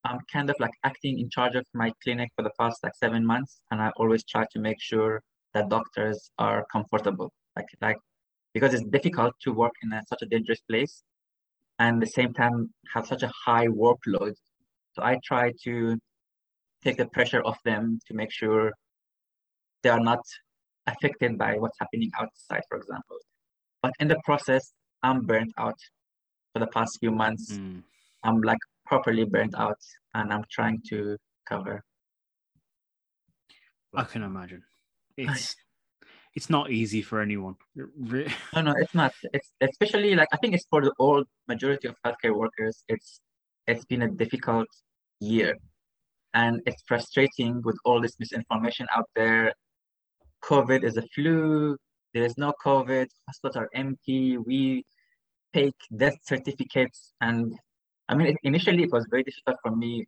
I'm 0.05 0.21
kind 0.33 0.51
of 0.51 0.57
like 0.61 0.75
acting 0.85 1.19
in 1.19 1.29
charge 1.31 1.57
of 1.57 1.67
my 1.75 1.93
clinic 2.03 2.31
for 2.37 2.43
the 2.43 2.53
past 2.61 2.79
like 2.85 2.95
seven 2.95 3.27
months, 3.27 3.61
and 3.71 3.83
I 3.83 3.91
always 3.97 4.25
try 4.25 4.47
to 4.53 4.59
make 4.61 4.81
sure 4.81 5.23
that 5.55 5.69
doctors 5.69 6.31
are 6.39 6.65
comfortable. 6.73 7.33
Like 7.57 7.69
like 7.81 7.99
because 8.55 8.73
it's 8.75 8.85
difficult 8.85 9.35
to 9.43 9.53
work 9.53 9.73
in 9.83 9.93
a, 9.93 10.03
such 10.09 10.23
a 10.23 10.27
dangerous 10.27 10.61
place 10.71 11.03
and 11.79 12.01
the 12.01 12.07
same 12.07 12.33
time 12.33 12.71
have 12.95 13.07
such 13.07 13.23
a 13.23 13.31
high 13.45 13.67
workload. 13.67 14.35
So 14.95 15.03
I 15.03 15.19
try 15.25 15.53
to 15.65 15.99
take 16.83 16.97
the 16.97 17.07
pressure 17.07 17.43
off 17.45 17.59
them 17.65 17.99
to 18.07 18.15
make 18.15 18.33
sure 18.33 18.73
they 19.83 19.91
are 19.91 20.01
not 20.01 20.21
affected 20.87 21.39
by 21.39 21.55
what's 21.59 21.79
happening 21.79 22.11
outside, 22.19 22.63
for 22.69 22.79
example. 22.79 23.17
But 23.83 23.93
in 24.01 24.09
the 24.09 24.21
process, 24.25 24.73
I'm 25.03 25.23
burnt 25.23 25.53
out 25.59 25.79
for 26.53 26.61
the 26.61 26.67
past 26.69 26.99
few 27.01 27.11
months. 27.11 27.57
Hmm. 27.57 27.81
I'm 28.25 28.41
like 28.41 28.59
properly 28.87 29.25
burnt 29.25 29.55
out 29.57 29.79
and 30.15 30.33
I'm 30.33 30.45
trying 30.51 30.81
to 30.89 31.17
cover. 31.49 31.83
I 33.95 34.05
can 34.05 34.23
imagine 34.23 34.63
it's 35.17 35.57
it's 36.35 36.51
not 36.51 36.71
easy 36.71 37.03
for 37.03 37.21
anyone. 37.21 37.57
No, 38.55 38.61
no, 38.63 38.75
it's 38.77 38.95
not. 38.95 39.13
It's 39.33 39.51
especially 39.61 40.15
like 40.15 40.29
I 40.33 40.37
think 40.37 40.55
it's 40.55 40.67
for 40.71 40.83
the 40.83 40.93
old 40.99 41.27
majority 41.49 41.89
of 41.89 41.97
healthcare 42.05 42.37
workers. 42.37 42.85
It's 42.89 43.21
it's 43.67 43.85
been 43.87 44.03
a 44.03 44.09
difficult 44.09 44.69
year, 45.21 45.57
and 46.35 46.61
it's 46.67 46.83
frustrating 46.87 47.63
with 47.63 47.77
all 47.85 48.01
this 48.01 48.15
misinformation 48.19 48.87
out 48.95 49.09
there. 49.17 49.53
COVID 50.47 50.85
is 50.85 50.97
a 50.97 51.03
flu. 51.15 51.77
There 52.15 52.25
is 52.25 52.39
no 52.39 52.53
COVID. 52.65 53.09
Hospitals 53.27 53.57
are 53.57 53.69
empty. 53.75 54.39
We 54.39 54.85
take 55.53 55.75
death 55.97 56.17
certificates, 56.23 57.13
and 57.21 57.53
I 58.09 58.15
mean, 58.15 58.29
it, 58.29 58.37
initially 58.45 58.85
it 58.85 58.93
was 58.93 59.07
very 59.11 59.25
difficult 59.25 59.57
for 59.63 59.75
me 59.75 60.07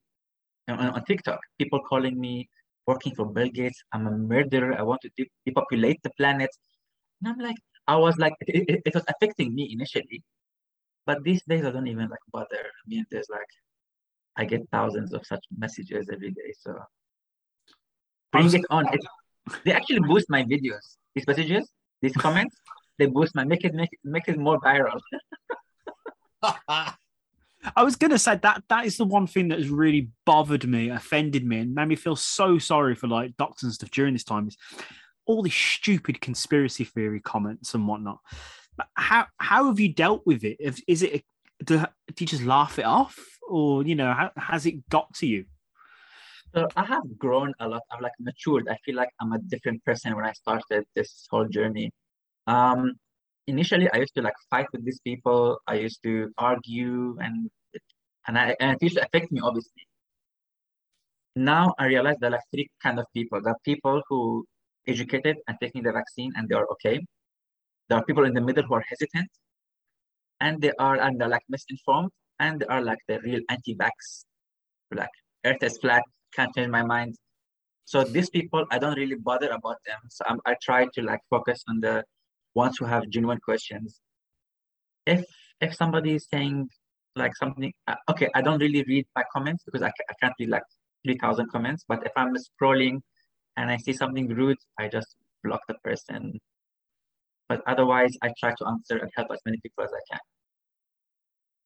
on, 0.69 0.79
on 0.79 1.05
TikTok. 1.05 1.41
People 1.59 1.81
calling 1.81 2.19
me 2.19 2.49
working 2.87 3.15
for 3.15 3.27
Bill 3.27 3.49
Gates. 3.49 3.83
I'm 3.93 4.07
a 4.07 4.11
murderer. 4.11 4.79
I 4.79 4.83
want 4.83 5.01
to 5.03 5.11
de- 5.17 5.31
depopulate 5.45 6.01
the 6.03 6.11
planet. 6.17 6.51
And 7.21 7.33
I'm 7.33 7.39
like, 7.39 7.57
I 7.87 7.97
was 7.97 8.17
like, 8.19 8.35
it, 8.41 8.65
it, 8.69 8.83
it 8.87 8.95
was 8.95 9.05
affecting 9.09 9.55
me 9.55 9.71
initially. 9.73 10.23
But 11.07 11.25
these 11.25 11.43
days, 11.49 11.65
I 11.65 11.71
don't 11.71 11.87
even 11.89 12.09
like 12.09 12.21
bother. 12.33 12.61
I 12.61 12.85
mean, 12.87 13.05
there's 13.11 13.29
like, 13.31 13.53
I 14.37 14.45
get 14.45 14.63
thousands 14.71 15.13
of 15.13 15.27
such 15.27 15.45
messages 15.57 16.09
every 16.13 16.31
day. 16.31 16.53
So 16.61 16.79
bring 18.33 18.53
it 18.55 18.65
on. 18.71 18.87
It, 18.95 19.01
they 19.65 19.73
actually 19.73 20.01
boost 20.01 20.27
my 20.29 20.43
videos. 20.45 20.97
These 21.15 21.27
messages, 21.27 21.71
these 22.03 22.15
comments, 22.15 22.57
they 22.99 23.07
boost 23.07 23.35
my, 23.35 23.45
make 23.45 23.65
it, 23.65 23.75
make 23.75 23.91
it, 23.93 23.99
make 24.05 24.29
it 24.29 24.39
more 24.39 24.61
viral. 24.61 25.01
I 27.77 27.83
was 27.83 27.97
gonna 27.97 28.19
say 28.19 28.37
that 28.37 28.63
that 28.69 28.87
is 28.87 28.97
the 28.97 29.05
one 29.05 29.27
thing 29.27 29.49
that 29.49 29.59
has 29.59 29.69
really 29.69 30.11
bothered 30.25 30.69
me, 30.69 30.91
offended 30.91 31.45
me, 31.45 31.59
and 31.59 31.75
made 31.75 31.89
me 31.89 31.97
feel 31.97 32.17
so 32.17 32.59
sorry 32.59 32.95
for 32.95 33.09
like 33.09 33.37
doctors 33.37 33.65
and 33.65 33.73
stuff 33.73 33.91
during 33.91 34.13
this 34.13 34.25
time. 34.25 34.49
Is 34.49 34.57
all 35.27 35.43
these 35.43 35.55
stupid 35.55 36.21
conspiracy 36.21 36.85
theory 36.85 37.21
comments 37.21 37.75
and 37.75 37.87
whatnot. 37.87 38.19
But 38.77 38.89
How 38.95 39.27
how 39.39 39.67
have 39.67 39.81
you 39.81 39.93
dealt 39.93 40.23
with 40.25 40.45
it? 40.45 40.57
Is, 40.61 41.03
it 41.03 41.25
do, 41.65 41.79
do 41.79 42.25
you 42.25 42.27
just 42.27 42.45
laugh 42.45 42.79
it 42.79 42.85
off, 42.85 43.19
or 43.49 43.83
you 43.83 43.95
know, 43.95 44.13
how 44.13 44.31
has 44.37 44.67
it 44.67 44.89
got 44.89 45.13
to 45.15 45.27
you? 45.27 45.45
So 46.55 46.67
I 46.77 46.85
have 46.85 47.03
grown 47.19 47.53
a 47.61 47.69
lot. 47.69 47.83
I've 47.91 48.01
like 48.01 48.13
matured. 48.19 48.69
I 48.69 48.77
feel 48.85 48.97
like 48.97 49.11
I'm 49.21 49.33
a 49.33 49.39
different 49.39 49.85
person 49.85 50.17
when 50.17 50.25
I 50.25 50.33
started 50.33 50.85
this 50.97 51.27
whole 51.31 51.47
journey. 51.47 51.91
Um, 52.47 52.95
initially, 53.47 53.89
I 53.93 53.99
used 53.99 54.15
to 54.15 54.23
like 54.23 54.35
fight 54.51 54.67
with 54.73 54.85
these 54.85 55.01
people. 55.01 55.59
I 55.67 55.75
used 55.75 56.03
to 56.05 56.33
argue, 56.39 57.19
and 57.21 57.51
and 58.27 58.39
I 58.39 58.57
and 58.61 58.73
it 58.73 58.83
used 58.83 58.97
to 58.97 59.05
affect 59.05 59.31
me 59.31 59.41
obviously. 59.43 59.87
Now 61.37 61.75
I 61.79 61.87
realize 61.87 62.17
there 62.19 62.31
are 62.31 62.33
like 62.33 62.49
three 62.51 62.71
kind 62.83 62.99
of 62.99 63.07
people. 63.15 63.41
There 63.43 63.53
are 63.53 63.61
people 63.65 64.03
who 64.09 64.47
educated 64.87 65.37
and 65.47 65.57
taking 65.61 65.83
the 65.83 65.93
vaccine 65.93 66.33
and 66.35 66.49
they 66.49 66.55
are 66.55 66.67
okay. 66.73 67.05
There 67.89 67.99
are 67.99 68.05
people 68.05 68.25
in 68.25 68.33
the 68.33 68.41
middle 68.41 68.65
who 68.65 68.75
are 68.75 68.85
hesitant, 68.89 69.29
and 70.41 70.61
they 70.63 70.73
are 70.79 70.97
and 70.97 71.21
they're 71.21 71.29
like 71.29 71.45
misinformed, 71.49 72.11
and 72.41 72.61
they 72.61 72.67
are 72.67 72.83
like 72.83 72.99
the 73.07 73.21
real 73.21 73.41
anti-vax, 73.49 74.25
like 74.95 75.11
Earth 75.45 75.63
is 75.63 75.79
flat, 75.79 76.03
can't 76.35 76.55
change 76.55 76.69
my 76.69 76.83
mind. 76.83 77.17
So 77.85 78.05
these 78.05 78.29
people, 78.29 78.67
I 78.71 78.79
don't 78.79 78.97
really 78.97 79.15
bother 79.15 79.49
about 79.49 79.77
them. 79.87 79.99
So 80.11 80.25
I'm, 80.29 80.41
I 80.45 80.57
try 80.63 80.87
to 80.95 81.03
like 81.03 81.21
focus 81.31 81.65
on 81.69 81.81
the 81.81 82.05
ones 82.55 82.77
who 82.79 82.85
have 82.85 83.09
genuine 83.09 83.39
questions. 83.39 84.01
If 85.07 85.25
if 85.61 85.75
somebody 85.75 86.15
is 86.15 86.27
saying 86.33 86.69
like 87.17 87.35
something, 87.35 87.73
uh, 87.87 87.97
okay, 88.11 88.29
I 88.35 88.43
don't 88.43 88.61
really 88.61 88.85
read 88.85 89.07
my 89.17 89.25
comments 89.33 89.65
because 89.65 89.83
I, 89.83 89.89
I 89.89 90.15
can't 90.21 90.35
read 90.39 90.51
like 90.51 90.65
three 91.05 91.17
thousand 91.19 91.51
comments. 91.51 91.85
But 91.89 92.05
if 92.05 92.13
I'm 92.15 92.35
scrolling 92.37 93.01
and 93.57 93.71
I 93.71 93.77
see 93.79 93.93
something 93.93 94.29
rude, 94.29 94.59
I 94.79 94.89
just 94.89 95.17
block 95.43 95.61
the 95.67 95.75
person. 95.83 96.39
But 97.49 97.63
otherwise, 97.67 98.15
I 98.23 98.33
try 98.39 98.55
to 98.59 98.67
answer 98.67 98.99
and 98.99 99.11
help 99.17 99.29
as 99.33 99.41
many 99.47 99.59
people 99.63 99.85
as 99.85 99.91
I 99.91 100.03
can. 100.11 100.21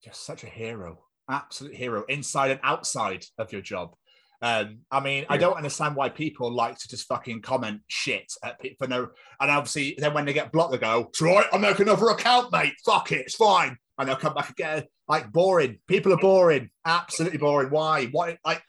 You're 0.05 0.15
such 0.15 0.45
a 0.45 0.47
hero, 0.47 1.05
absolute 1.29 1.75
hero, 1.75 2.05
inside 2.09 2.53
and 2.53 2.61
outside 2.63 3.25
of 3.39 3.53
your 3.53 3.63
job. 3.63 3.95
Um, 4.43 4.80
I 4.90 4.99
mean, 4.99 5.24
I 5.28 5.36
don't 5.36 5.57
understand 5.57 5.95
why 5.95 6.09
people 6.09 6.53
like 6.53 6.76
to 6.76 6.88
just 6.88 7.07
fucking 7.07 7.43
comment 7.43 7.80
shit 7.86 8.32
at 8.43 8.61
people 8.61 8.84
for 8.84 8.90
no. 8.90 9.09
And 9.40 9.51
obviously, 9.51 9.95
then 9.97 10.14
when 10.14 10.24
they 10.24 10.32
get 10.32 10.51
blocked, 10.51 10.72
they 10.72 10.78
go, 10.78 11.07
"It's 11.09 11.22
right, 11.22 11.47
I'll 11.53 11.61
make 11.61 11.78
another 11.78 12.09
account, 12.09 12.51
mate. 12.51 12.74
Fuck 12.84 13.12
it, 13.12 13.20
it's 13.20 13.36
fine." 13.36 13.78
And 13.97 14.09
they'll 14.09 14.16
come 14.16 14.34
back 14.34 14.51
again. 14.51 14.84
Like 15.07 15.30
boring. 15.30 15.78
People 15.86 16.12
are 16.12 16.18
boring. 16.18 16.70
Absolutely 16.84 17.38
boring. 17.38 17.70
Why? 17.70 18.07
Why? 18.07 18.36
Like, 18.45 18.62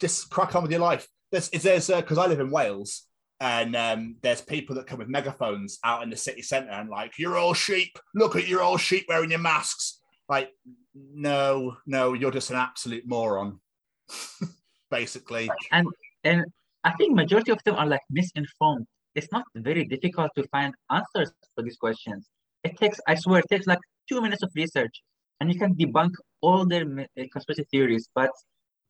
just 0.00 0.30
crack 0.30 0.56
on 0.56 0.62
with 0.62 0.70
your 0.70 0.80
life. 0.80 1.06
There's, 1.30 1.50
is 1.50 1.64
there's 1.64 1.88
because 1.88 2.16
I 2.16 2.26
live 2.26 2.40
in 2.40 2.50
Wales, 2.50 3.02
and 3.40 3.76
um, 3.76 4.16
there's 4.22 4.40
people 4.40 4.76
that 4.76 4.86
come 4.86 4.98
with 5.00 5.08
megaphones 5.08 5.78
out 5.84 6.02
in 6.02 6.08
the 6.08 6.16
city 6.16 6.40
centre 6.40 6.70
and 6.70 6.88
like, 6.88 7.18
"You're 7.18 7.36
all 7.36 7.52
sheep. 7.52 7.98
Look 8.14 8.36
at 8.36 8.48
you're 8.48 8.62
all 8.62 8.78
sheep 8.78 9.04
wearing 9.06 9.30
your 9.30 9.38
masks." 9.38 10.00
Like, 10.30 10.48
no, 10.94 11.76
no, 11.86 12.14
you're 12.14 12.30
just 12.30 12.50
an 12.50 12.56
absolute 12.56 13.06
moron. 13.06 13.60
Basically, 14.90 15.50
and 15.72 15.86
and 16.24 16.44
I 16.84 16.90
think 16.98 17.14
majority 17.14 17.52
of 17.52 17.62
them 17.64 17.76
are 17.76 17.86
like 17.86 18.00
misinformed. 18.10 18.86
It's 19.14 19.30
not 19.32 19.44
very 19.54 19.84
difficult 19.84 20.30
to 20.36 20.42
find 20.48 20.74
answers 20.90 21.30
for 21.54 21.62
these 21.62 21.76
questions. 21.76 22.28
It 22.62 22.76
takes, 22.76 23.00
I 23.08 23.14
swear, 23.16 23.40
it 23.40 23.46
takes 23.50 23.66
like 23.66 23.80
two 24.08 24.20
minutes 24.20 24.42
of 24.42 24.50
research, 24.54 25.02
and 25.40 25.52
you 25.52 25.58
can 25.58 25.74
debunk 25.74 26.12
all 26.42 26.64
their 26.66 26.84
mi- 26.84 27.06
uh, 27.18 27.24
conspiracy 27.32 27.64
theories. 27.70 28.08
But 28.14 28.30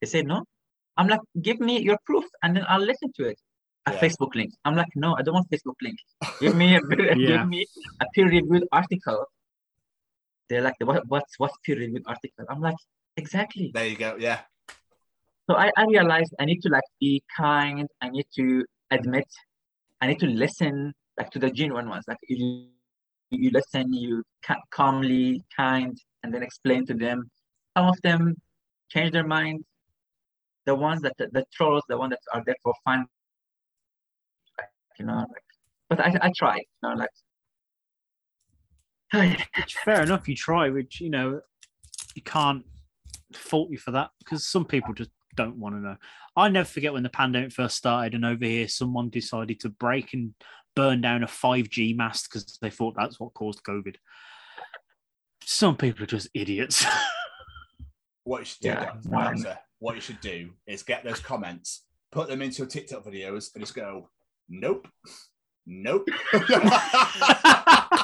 they 0.00 0.06
say 0.06 0.22
no. 0.22 0.44
I'm 0.96 1.08
like, 1.08 1.20
give 1.40 1.58
me 1.60 1.80
your 1.80 1.98
proof, 2.04 2.24
and 2.42 2.56
then 2.56 2.64
I'll 2.68 2.80
listen 2.92 3.12
to 3.16 3.24
it. 3.28 3.38
A 3.86 3.92
Yeah. 3.92 4.00
Facebook 4.00 4.34
link. 4.34 4.52
I'm 4.66 4.76
like, 4.76 4.92
no, 4.94 5.16
I 5.18 5.22
don't 5.22 5.34
want 5.34 5.48
Facebook 5.50 5.78
link. 5.82 5.98
Give 6.40 6.54
me 6.54 6.76
a 6.76 6.80
Yeah. 7.16 7.28
give 7.38 7.48
me 7.48 7.66
a 8.00 8.06
peer-reviewed 8.14 8.66
article. 8.72 9.24
They're 10.48 10.62
like, 10.62 10.74
what, 10.80 11.06
what's 11.08 11.38
what's 11.38 11.56
peer-reviewed 11.64 12.02
article? 12.06 12.44
I'm 12.50 12.60
like, 12.60 12.76
exactly. 13.16 13.70
there 13.72 13.86
you 13.86 13.96
go. 13.96 14.16
Yeah, 14.18 14.40
So 15.50 15.56
I, 15.56 15.72
I 15.76 15.84
realized 15.86 16.32
I 16.38 16.44
need 16.44 16.62
to 16.62 16.68
like 16.68 16.84
be 17.00 17.24
kind. 17.36 17.88
I 18.00 18.08
need 18.10 18.26
to 18.36 18.64
admit. 18.92 19.26
I 20.00 20.06
need 20.06 20.20
to 20.20 20.28
listen 20.28 20.94
like 21.18 21.30
to 21.30 21.40
the 21.40 21.50
genuine 21.50 21.88
ones. 21.88 22.04
Like 22.06 22.18
you, 22.28 22.66
you 23.30 23.50
listen, 23.50 23.92
you 23.92 24.22
ca- 24.44 24.62
calmly, 24.70 25.42
kind, 25.56 25.98
and 26.22 26.32
then 26.32 26.44
explain 26.44 26.86
to 26.86 26.94
them. 26.94 27.28
Some 27.76 27.88
of 27.88 28.00
them 28.02 28.36
change 28.90 29.10
their 29.10 29.26
mind. 29.26 29.64
The 30.66 30.76
ones 30.76 31.02
that 31.02 31.14
the, 31.18 31.44
trolls, 31.52 31.82
the 31.88 31.98
ones 31.98 32.10
that 32.10 32.20
are 32.32 32.44
there 32.46 32.54
for 32.62 32.72
fun, 32.84 33.06
like, 34.56 34.68
you 35.00 35.04
know. 35.04 35.16
Like, 35.16 35.44
but 35.88 35.98
I 35.98 36.14
I 36.22 36.30
try. 36.36 36.58
You 36.58 36.64
know, 36.84 36.94
like. 39.12 39.48
Fair 39.84 40.04
enough, 40.04 40.28
you 40.28 40.36
try, 40.36 40.70
which, 40.70 41.00
you 41.00 41.10
know, 41.10 41.40
you 42.14 42.22
can't 42.22 42.64
fault 43.32 43.68
you 43.70 43.78
for 43.78 43.90
that 43.90 44.10
because 44.20 44.46
some 44.46 44.64
people 44.64 44.94
just 44.94 45.10
don't 45.42 45.56
want 45.56 45.74
to 45.74 45.80
know. 45.80 45.96
I 46.36 46.48
never 46.48 46.68
forget 46.68 46.92
when 46.92 47.02
the 47.02 47.08
pandemic 47.08 47.52
first 47.52 47.76
started, 47.76 48.14
and 48.14 48.24
over 48.24 48.44
here, 48.44 48.68
someone 48.68 49.10
decided 49.10 49.60
to 49.60 49.68
break 49.68 50.12
and 50.12 50.34
burn 50.76 51.00
down 51.00 51.22
a 51.22 51.26
5G 51.26 51.96
mast 51.96 52.28
because 52.28 52.58
they 52.60 52.70
thought 52.70 52.94
that's 52.96 53.18
what 53.18 53.34
caused 53.34 53.62
COVID. 53.62 53.96
Some 55.44 55.76
people 55.76 56.04
are 56.04 56.06
just 56.06 56.28
idiots. 56.34 56.84
what 58.24 58.40
you 58.40 58.44
should 58.44 58.60
do, 58.60 58.68
Yeah, 58.68 58.92
Doctor, 59.10 59.58
what 59.78 59.94
you 59.94 60.00
should 60.00 60.20
do 60.20 60.50
is 60.66 60.82
get 60.82 61.04
those 61.04 61.20
comments, 61.20 61.84
put 62.12 62.28
them 62.28 62.42
into 62.42 62.58
your 62.58 62.68
TikTok 62.68 63.04
videos, 63.04 63.54
and 63.54 63.62
just 63.62 63.74
go, 63.74 64.08
nope, 64.48 64.86
nope. 65.66 66.06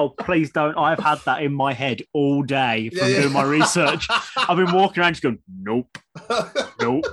oh, 0.00 0.08
please 0.10 0.50
don't. 0.50 0.76
I've 0.76 0.98
had 0.98 1.18
that 1.26 1.42
in 1.42 1.52
my 1.52 1.72
head 1.72 2.02
all 2.12 2.42
day 2.42 2.88
from 2.90 2.98
Yeah, 2.98 3.06
yeah. 3.14 3.20
doing 3.22 3.32
my 3.32 3.42
research. 3.42 4.06
I've 4.36 4.56
been 4.56 4.72
walking 4.72 5.02
around 5.02 5.12
just 5.12 5.22
going, 5.22 5.38
nope, 5.60 5.98
nope. 6.80 7.04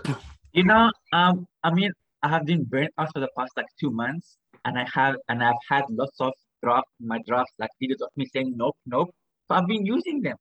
You 0.54 0.64
know, 0.64 0.92
um, 1.14 1.46
I 1.64 1.72
mean, 1.74 1.92
I 2.24 2.30
have 2.30 2.46
been 2.46 2.64
burnt 2.64 2.92
out 2.98 3.10
for 3.14 3.20
the 3.20 3.30
past 3.38 3.52
like 3.58 3.68
two 3.80 3.92
months, 3.92 4.38
and 4.66 4.78
I 4.78 4.86
have, 4.94 5.16
and 5.30 5.44
I've 5.44 5.62
had 5.70 5.84
lots 5.90 6.20
of 6.20 6.34
draft, 6.64 6.88
my 7.00 7.20
drafts, 7.28 7.54
like 7.60 7.70
videos 7.82 8.02
of 8.02 8.10
me 8.16 8.26
saying 8.34 8.54
nope, 8.56 8.76
nope. 8.86 9.10
So 9.48 9.56
I've 9.56 9.68
been 9.68 9.86
using 9.86 10.22
them, 10.22 10.38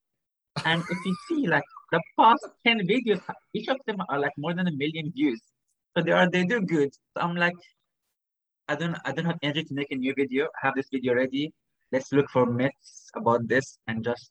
and 0.64 0.82
if 0.88 0.98
you 1.04 1.16
see, 1.28 1.46
like 1.46 1.64
the 1.92 2.00
past 2.18 2.46
ten 2.66 2.80
videos, 2.86 3.20
each 3.54 3.68
of 3.68 3.78
them 3.86 3.98
are 4.08 4.18
like 4.18 4.32
more 4.38 4.54
than 4.54 4.66
a 4.66 4.72
million 4.72 5.12
views. 5.12 5.40
So 5.96 6.02
they 6.02 6.12
are, 6.12 6.28
they 6.28 6.44
do 6.44 6.60
good. 6.60 6.90
So 7.16 7.22
I'm 7.22 7.36
like, 7.36 7.54
I 8.68 8.74
don't, 8.74 8.96
I 9.04 9.12
don't 9.12 9.24
have 9.24 9.38
energy 9.42 9.64
to 9.64 9.74
make 9.74 9.90
a 9.90 9.96
new 9.96 10.12
video. 10.14 10.44
I 10.44 10.66
have 10.66 10.74
this 10.74 10.88
video 10.92 11.14
ready. 11.14 11.52
Let's 11.92 12.12
look 12.12 12.28
for 12.30 12.46
myths 12.46 13.10
about 13.14 13.46
this 13.48 13.78
and 13.86 14.04
just 14.04 14.30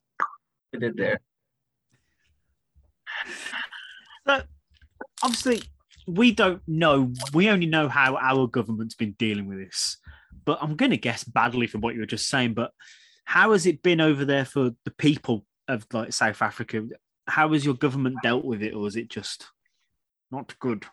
put 0.72 0.82
it 0.82 0.96
there. 0.96 1.20
So, 4.26 4.42
obviously, 5.22 5.62
we 6.06 6.32
don't 6.32 6.62
know. 6.66 7.12
We 7.32 7.48
only 7.48 7.66
know 7.66 7.88
how 7.88 8.16
our 8.16 8.46
government's 8.46 8.94
been 8.94 9.12
dealing 9.12 9.46
with 9.46 9.58
this. 9.58 9.98
But 10.44 10.58
I'm 10.62 10.76
going 10.76 10.90
to 10.90 10.96
guess 10.96 11.24
badly 11.24 11.66
from 11.66 11.80
what 11.80 11.94
you 11.94 12.00
were 12.00 12.06
just 12.06 12.28
saying. 12.28 12.54
But 12.54 12.72
how 13.24 13.52
has 13.52 13.66
it 13.66 13.82
been 13.82 14.00
over 14.00 14.24
there 14.24 14.44
for 14.44 14.70
the 14.84 14.90
people 14.92 15.44
of 15.66 15.86
like 15.92 16.12
South 16.12 16.42
Africa? 16.42 16.86
How 17.26 17.52
has 17.52 17.64
your 17.64 17.74
government 17.74 18.16
dealt 18.22 18.44
with 18.44 18.62
it, 18.62 18.74
or 18.74 18.86
is 18.86 18.96
it 18.96 19.08
just 19.08 19.46
not 20.30 20.56
good? 20.60 20.86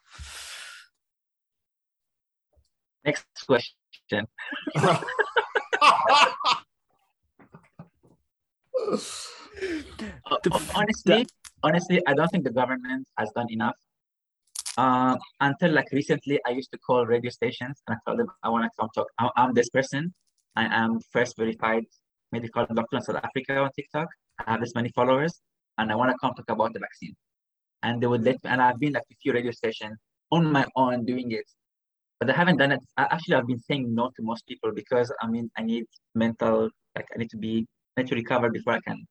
Next 3.05 3.26
question. 3.45 4.28
Uh, 10.32 10.38
f- 10.51 10.71
honestly, 10.76 11.26
honestly, 11.63 12.01
I 12.07 12.13
don't 12.13 12.28
think 12.30 12.43
the 12.43 12.51
government 12.51 13.07
has 13.17 13.30
done 13.36 13.47
enough. 13.49 13.76
Um, 14.78 15.17
until 15.39 15.71
like 15.71 15.89
recently, 15.91 16.39
I 16.47 16.51
used 16.51 16.71
to 16.71 16.80
call 16.80 17.05
radio 17.05 17.30
stations 17.30 17.82
and 17.88 17.95
I 17.95 17.99
told 18.09 18.19
them 18.19 18.28
I 18.41 18.49
want 18.49 18.63
to 18.65 18.71
come 18.80 18.89
talk. 18.95 19.07
I- 19.19 19.30
I'm 19.38 19.53
this 19.53 19.69
person. 19.69 20.13
I 20.55 20.65
am 20.65 20.99
first 21.11 21.38
verified 21.38 21.86
medical 22.32 22.65
doctor 22.65 22.97
in 22.97 23.03
South 23.03 23.21
Africa 23.24 23.57
on 23.59 23.69
TikTok. 23.76 24.07
I 24.39 24.51
have 24.51 24.61
this 24.61 24.74
many 24.74 24.89
followers, 24.89 25.39
and 25.78 25.91
I 25.91 25.95
want 25.95 26.09
to 26.11 26.17
come 26.19 26.34
talk 26.34 26.49
about 26.49 26.74
the 26.74 26.80
vaccine. 26.80 27.15
And 27.84 28.01
they 28.01 28.07
would 28.07 28.24
let 28.24 28.36
me. 28.43 28.49
And 28.49 28.61
I've 28.61 28.80
been 28.80 28.93
like 28.93 29.03
a 29.11 29.15
few 29.21 29.34
radio 29.34 29.51
stations 29.51 29.97
on 30.32 30.51
my 30.51 30.65
own 30.76 31.05
doing 31.05 31.32
it, 31.32 31.45
but 32.19 32.30
I 32.30 32.34
haven't 32.34 32.57
done 32.57 32.71
it. 32.71 32.80
I, 32.97 33.03
actually, 33.11 33.36
I've 33.36 33.47
been 33.47 33.59
saying 33.59 33.93
no 33.93 34.09
to 34.15 34.21
most 34.24 34.47
people 34.47 34.71
because 34.74 35.11
I 35.21 35.28
mean, 35.28 35.51
I 35.57 35.61
need 35.61 35.86
mental. 36.15 36.69
Like 36.95 37.07
I 37.13 37.19
need 37.19 37.30
to 37.30 37.38
be. 37.38 37.67
Need 37.97 38.07
to 38.07 38.15
recover 38.15 38.49
before 38.49 38.73
I 38.73 38.79
can 38.81 39.05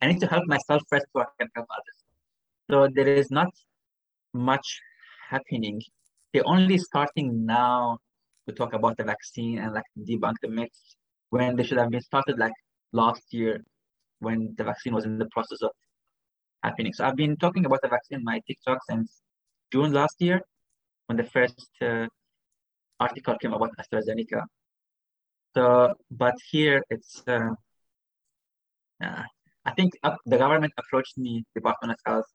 I 0.00 0.06
need 0.06 0.20
to 0.20 0.26
help 0.26 0.46
myself 0.46 0.82
first 0.88 1.06
before 1.06 1.26
I 1.26 1.42
can 1.42 1.48
help 1.54 1.66
others. 1.70 1.98
So 2.70 2.88
there 2.94 3.08
is 3.08 3.30
not 3.30 3.48
much 4.32 4.80
happening. 5.28 5.82
They're 6.32 6.46
only 6.46 6.78
starting 6.78 7.46
now 7.46 7.98
to 8.46 8.54
talk 8.54 8.74
about 8.74 8.96
the 8.96 9.04
vaccine 9.04 9.58
and 9.58 9.74
like 9.74 9.84
debunk 9.98 10.34
the 10.42 10.48
myths 10.48 10.96
when 11.30 11.56
they 11.56 11.64
should 11.64 11.78
have 11.78 11.90
been 11.90 12.00
started 12.00 12.38
like 12.38 12.52
last 12.92 13.22
year 13.30 13.64
when 14.20 14.54
the 14.56 14.64
vaccine 14.64 14.94
was 14.94 15.04
in 15.04 15.18
the 15.18 15.26
process 15.26 15.62
of 15.62 15.70
happening. 16.62 16.92
So 16.92 17.04
I've 17.04 17.16
been 17.16 17.36
talking 17.36 17.66
about 17.66 17.80
the 17.82 17.88
vaccine 17.88 18.18
in 18.18 18.24
my 18.24 18.40
TikTok 18.46 18.78
since 18.88 19.20
June 19.72 19.92
last 19.92 20.16
year 20.20 20.40
when 21.06 21.16
the 21.16 21.24
first 21.24 21.68
uh, 21.82 22.06
article 23.00 23.36
came 23.38 23.52
about 23.52 23.70
AstraZeneca. 23.78 24.42
So, 25.54 25.94
but 26.10 26.34
here 26.50 26.82
it's 26.90 27.22
uh, 27.26 27.50
uh, 29.02 29.22
I 29.64 29.70
think 29.72 29.92
uh, 30.02 30.16
the 30.26 30.38
government 30.38 30.72
approached 30.78 31.18
me, 31.18 31.44
the 31.54 31.60
Department 31.60 31.92
of 31.92 31.98
Health, 32.06 32.26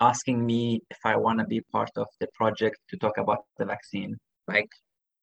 asking 0.00 0.44
me 0.44 0.82
if 0.90 0.98
I 1.04 1.16
want 1.16 1.38
to 1.40 1.46
be 1.46 1.60
part 1.72 1.90
of 1.96 2.06
the 2.20 2.28
project 2.34 2.78
to 2.90 2.96
talk 2.96 3.18
about 3.18 3.44
the 3.58 3.64
vaccine, 3.64 4.18
like 4.48 4.70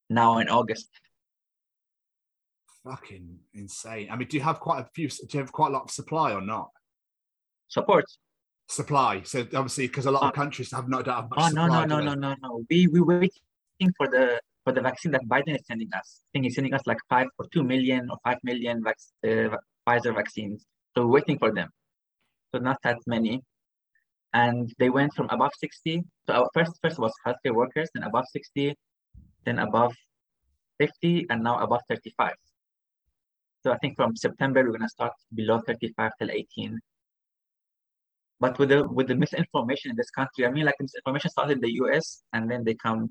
now 0.09 0.39
in 0.39 0.49
August. 0.49 0.89
Fucking 2.83 3.39
insane. 3.53 4.09
I 4.11 4.15
mean, 4.15 4.27
do 4.27 4.37
you 4.37 4.43
have 4.43 4.59
quite 4.59 4.79
a 4.81 4.87
few? 4.95 5.09
Do 5.09 5.27
you 5.31 5.39
have 5.39 5.51
quite 5.51 5.69
a 5.69 5.73
lot 5.73 5.83
of 5.83 5.91
supply 5.91 6.31
or 6.33 6.41
not? 6.41 6.69
Support. 7.67 8.05
Supply. 8.69 9.21
So 9.23 9.41
obviously, 9.53 9.87
because 9.87 10.05
a 10.05 10.11
lot 10.11 10.23
of 10.23 10.29
Uh, 10.29 10.31
countries 10.31 10.71
have 10.71 10.87
not 10.87 11.05
have 11.07 11.29
much 11.29 11.39
Oh 11.39 11.49
no 11.49 11.67
no 11.67 11.85
no 11.85 11.99
no 11.99 12.13
no 12.13 12.35
no. 12.41 12.65
We 12.69 12.87
we 12.87 13.01
waiting 13.01 13.91
for 13.97 14.07
the 14.07 14.39
for 14.63 14.71
the 14.73 14.81
vaccine 14.81 15.11
that 15.13 15.23
Biden 15.25 15.55
is 15.55 15.65
sending 15.65 15.89
us. 15.93 16.21
I 16.23 16.27
think 16.33 16.45
he's 16.45 16.55
sending 16.55 16.73
us 16.73 16.85
like 16.85 16.97
five 17.09 17.27
or 17.39 17.45
two 17.53 17.63
million 17.63 18.09
or 18.09 18.17
five 18.23 18.37
million 18.43 18.83
vac- 18.83 18.97
uh, 19.27 19.57
Pfizer 19.87 20.13
vaccines. 20.13 20.65
So 20.95 21.05
we're 21.05 21.13
waiting 21.13 21.37
for 21.37 21.53
them. 21.53 21.69
So 22.53 22.59
not 22.59 22.77
that 22.83 22.97
many. 23.07 23.41
And 24.33 24.71
they 24.77 24.89
went 24.89 25.13
from 25.13 25.29
above 25.29 25.51
60. 25.57 26.03
So 26.27 26.33
our 26.33 26.49
first 26.53 26.73
first 26.81 26.99
was 26.99 27.13
healthcare 27.25 27.55
workers, 27.55 27.89
then 27.93 28.03
above 28.03 28.25
60, 28.31 28.75
then 29.45 29.59
above 29.59 29.93
50, 30.79 31.27
and 31.29 31.43
now 31.43 31.59
above 31.59 31.81
35. 31.89 32.33
So 33.63 33.71
I 33.71 33.77
think 33.77 33.95
from 33.95 34.15
September 34.15 34.63
we're 34.63 34.73
gonna 34.73 34.89
start 34.89 35.13
below 35.33 35.61
35 35.65 36.11
till 36.19 36.31
18. 36.31 36.79
But 38.39 38.59
with 38.59 38.69
the 38.69 38.87
with 38.87 39.07
the 39.07 39.15
misinformation 39.15 39.91
in 39.91 39.97
this 39.97 40.11
country, 40.11 40.45
I 40.45 40.51
mean, 40.51 40.65
like 40.65 40.75
misinformation 40.79 41.31
started 41.31 41.57
in 41.57 41.61
the 41.61 41.73
US 41.83 42.23
and 42.33 42.49
then 42.51 42.63
they 42.63 42.75
come. 42.75 43.09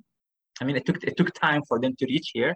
I 0.61 0.65
mean, 0.65 0.77
it 0.77 0.87
took 0.87 1.03
it 1.03 1.17
took 1.17 1.33
time 1.35 1.63
for 1.67 1.81
them 1.81 1.95
to 1.99 2.07
reach 2.07 2.31
here, 2.33 2.55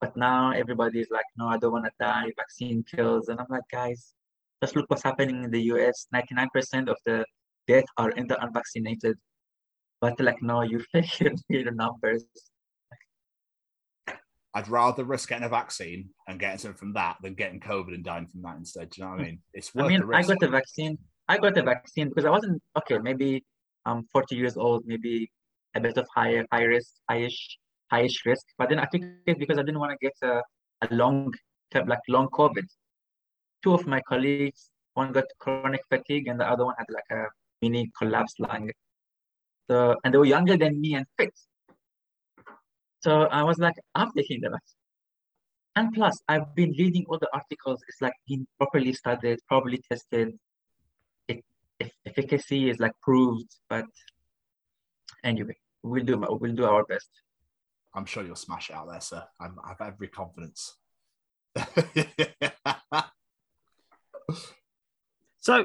but 0.00 0.16
now 0.16 0.52
everybody's 0.52 1.10
like, 1.10 1.24
no, 1.36 1.48
I 1.48 1.58
don't 1.58 1.72
want 1.72 1.84
to 1.86 1.90
die. 1.98 2.30
Vaccine 2.36 2.84
kills, 2.84 3.28
and 3.28 3.40
I'm 3.40 3.46
like, 3.50 3.68
guys, 3.70 4.14
just 4.62 4.76
look 4.76 4.86
what's 4.88 5.02
happening 5.02 5.44
in 5.44 5.50
the 5.50 5.62
US. 5.72 6.06
Ninety 6.12 6.34
nine 6.34 6.48
percent 6.52 6.88
of 6.88 6.96
the 7.04 7.24
death 7.66 7.84
are 7.96 8.10
in 8.10 8.26
the 8.26 8.42
unvaccinated. 8.42 9.16
But 10.00 10.20
like, 10.20 10.42
no, 10.42 10.62
you 10.62 10.80
fake 10.92 11.20
your, 11.20 11.32
your 11.48 11.72
numbers. 11.72 12.24
I'd 14.54 14.68
rather 14.68 15.04
risk 15.04 15.28
getting 15.28 15.44
a 15.44 15.48
vaccine 15.48 16.08
and 16.26 16.40
getting 16.40 16.58
something 16.58 16.78
from 16.78 16.92
that 16.94 17.16
than 17.22 17.34
getting 17.34 17.60
COVID 17.60 17.94
and 17.94 18.04
dying 18.04 18.26
from 18.26 18.42
that 18.42 18.56
instead. 18.56 18.90
Do 18.90 19.00
you 19.00 19.04
know 19.04 19.12
what 19.12 19.20
I 19.20 19.24
mean? 19.24 19.38
It's 19.52 19.74
worth 19.74 19.84
I 19.84 19.88
mean, 19.88 20.06
the 20.06 20.16
I 20.16 20.22
got 20.22 20.40
the 20.40 20.48
vaccine. 20.48 20.98
I 21.28 21.38
got 21.38 21.54
the 21.54 21.62
vaccine 21.62 22.08
because 22.08 22.24
I 22.24 22.30
wasn't 22.30 22.62
okay. 22.78 22.98
Maybe 22.98 23.44
I'm 23.84 24.04
40 24.12 24.36
years 24.36 24.56
old. 24.56 24.84
Maybe 24.86 25.30
a 25.74 25.80
bit 25.80 25.98
of 25.98 26.06
higher, 26.14 26.46
high 26.50 26.64
risk, 26.64 26.94
highish, 27.10 27.38
highish 27.92 28.24
risk. 28.24 28.46
But 28.56 28.68
then 28.68 28.78
I 28.78 28.86
took 28.92 29.02
it 29.26 29.38
because 29.38 29.58
I 29.58 29.62
didn't 29.62 29.80
want 29.80 29.92
to 29.92 29.98
get 30.00 30.14
a, 30.22 30.42
a 30.82 30.94
long, 30.94 31.32
term, 31.72 31.88
like 31.88 32.00
long 32.08 32.28
COVID. 32.28 32.66
Two 33.62 33.74
of 33.74 33.86
my 33.86 34.00
colleagues, 34.08 34.70
one 34.94 35.12
got 35.12 35.24
chronic 35.38 35.82
fatigue, 35.88 36.28
and 36.28 36.40
the 36.40 36.48
other 36.48 36.64
one 36.64 36.74
had 36.78 36.86
like 36.90 37.10
a 37.10 37.26
mini 37.62 37.90
collapsed 37.98 38.40
lung. 38.40 38.70
So, 39.70 39.96
and 40.04 40.14
they 40.14 40.18
were 40.18 40.24
younger 40.24 40.56
than 40.56 40.80
me 40.80 40.94
and 40.94 41.06
fit. 41.16 41.34
So 43.00 43.22
I 43.22 43.42
was 43.42 43.58
like, 43.58 43.74
I'm 43.94 44.10
taking 44.16 44.40
the 44.40 44.50
vaccine. 44.50 44.74
And 45.76 45.92
plus, 45.92 46.18
I've 46.28 46.54
been 46.54 46.74
reading 46.78 47.04
all 47.08 47.18
the 47.18 47.28
articles. 47.32 47.80
It's 47.88 48.00
like 48.00 48.14
been 48.26 48.46
properly 48.58 48.92
studied, 48.92 49.38
probably 49.48 49.80
tested. 49.88 50.32
It 51.28 51.44
efficacy 52.06 52.70
is 52.70 52.78
like 52.78 52.92
proved, 53.02 53.54
but 53.68 53.86
anyway, 55.24 55.56
we'll 55.82 56.04
do 56.04 56.24
we'll 56.28 56.54
do 56.54 56.64
our 56.64 56.84
best. 56.84 57.10
I'm 57.94 58.06
sure 58.06 58.24
you'll 58.24 58.36
smash 58.36 58.70
it 58.70 58.76
out 58.76 58.88
there, 58.88 59.00
sir. 59.00 59.24
I'm, 59.40 59.58
I 59.64 59.68
have 59.68 59.80
every 59.80 60.08
confidence. 60.08 60.76
So, 65.48 65.64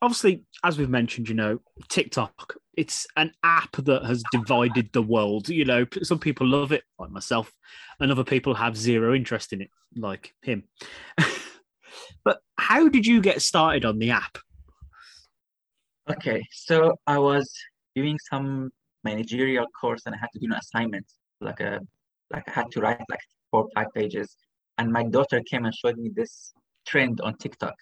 obviously, 0.00 0.44
as 0.64 0.78
we've 0.78 0.88
mentioned, 0.88 1.28
you 1.28 1.34
know, 1.34 1.60
TikTok, 1.90 2.56
it's 2.74 3.06
an 3.18 3.32
app 3.42 3.72
that 3.76 4.06
has 4.06 4.22
divided 4.32 4.90
the 4.94 5.02
world. 5.02 5.50
You 5.50 5.66
know, 5.66 5.84
some 6.02 6.18
people 6.18 6.46
love 6.46 6.72
it, 6.72 6.84
like 6.98 7.10
myself, 7.10 7.52
and 8.00 8.10
other 8.10 8.24
people 8.24 8.54
have 8.54 8.78
zero 8.78 9.14
interest 9.14 9.52
in 9.52 9.60
it, 9.60 9.70
like 9.94 10.34
him. 10.40 10.64
but 12.24 12.40
how 12.56 12.88
did 12.88 13.06
you 13.06 13.20
get 13.20 13.42
started 13.42 13.84
on 13.84 13.98
the 13.98 14.12
app? 14.12 14.38
Okay, 16.10 16.42
so 16.50 16.96
I 17.06 17.18
was 17.18 17.52
doing 17.94 18.18
some 18.30 18.70
managerial 19.04 19.66
course 19.78 20.02
and 20.06 20.14
I 20.14 20.18
had 20.18 20.30
to 20.32 20.38
do 20.38 20.46
an 20.46 20.54
assignment, 20.54 21.04
like 21.44 21.60
a 21.60 21.80
like 22.30 22.44
I 22.48 22.52
had 22.52 22.70
to 22.72 22.80
write 22.80 23.00
like 23.08 23.20
four 23.50 23.68
five 23.74 23.92
pages. 23.94 24.36
And 24.78 24.92
my 24.92 25.04
daughter 25.04 25.40
came 25.48 25.64
and 25.66 25.74
showed 25.74 25.98
me 25.98 26.10
this 26.14 26.52
trend 26.86 27.20
on 27.20 27.36
TikTok. 27.36 27.74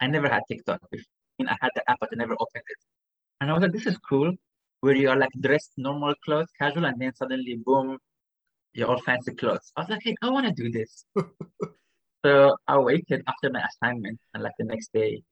I 0.00 0.06
never 0.06 0.28
had 0.28 0.42
TikTok 0.48 0.80
before. 0.90 1.04
I, 1.38 1.42
mean, 1.42 1.48
I 1.48 1.56
had 1.60 1.70
the 1.74 1.90
app, 1.90 1.98
but 2.00 2.08
I 2.12 2.16
never 2.16 2.34
opened 2.34 2.64
it. 2.66 2.78
And 3.40 3.50
I 3.50 3.54
was 3.54 3.62
like, 3.62 3.72
this 3.72 3.86
is 3.86 3.98
cool, 3.98 4.32
where 4.80 4.94
you 4.94 5.10
are 5.10 5.16
like 5.16 5.30
dressed 5.40 5.72
normal 5.76 6.14
clothes, 6.24 6.48
casual, 6.58 6.86
and 6.86 7.00
then 7.00 7.14
suddenly, 7.14 7.58
boom, 7.64 7.98
you're 8.72 8.88
all 8.88 9.00
fancy 9.00 9.34
clothes. 9.34 9.72
I 9.76 9.80
was 9.82 9.90
like, 9.90 10.02
hey, 10.02 10.14
I 10.22 10.30
want 10.30 10.46
to 10.46 10.52
do 10.52 10.70
this. 10.70 11.04
so 12.24 12.56
I 12.66 12.78
waited 12.78 13.22
after 13.26 13.50
my 13.50 13.62
assignment, 13.70 14.18
and 14.34 14.42
like 14.42 14.52
the 14.58 14.64
next 14.64 14.92
day, 14.92 15.22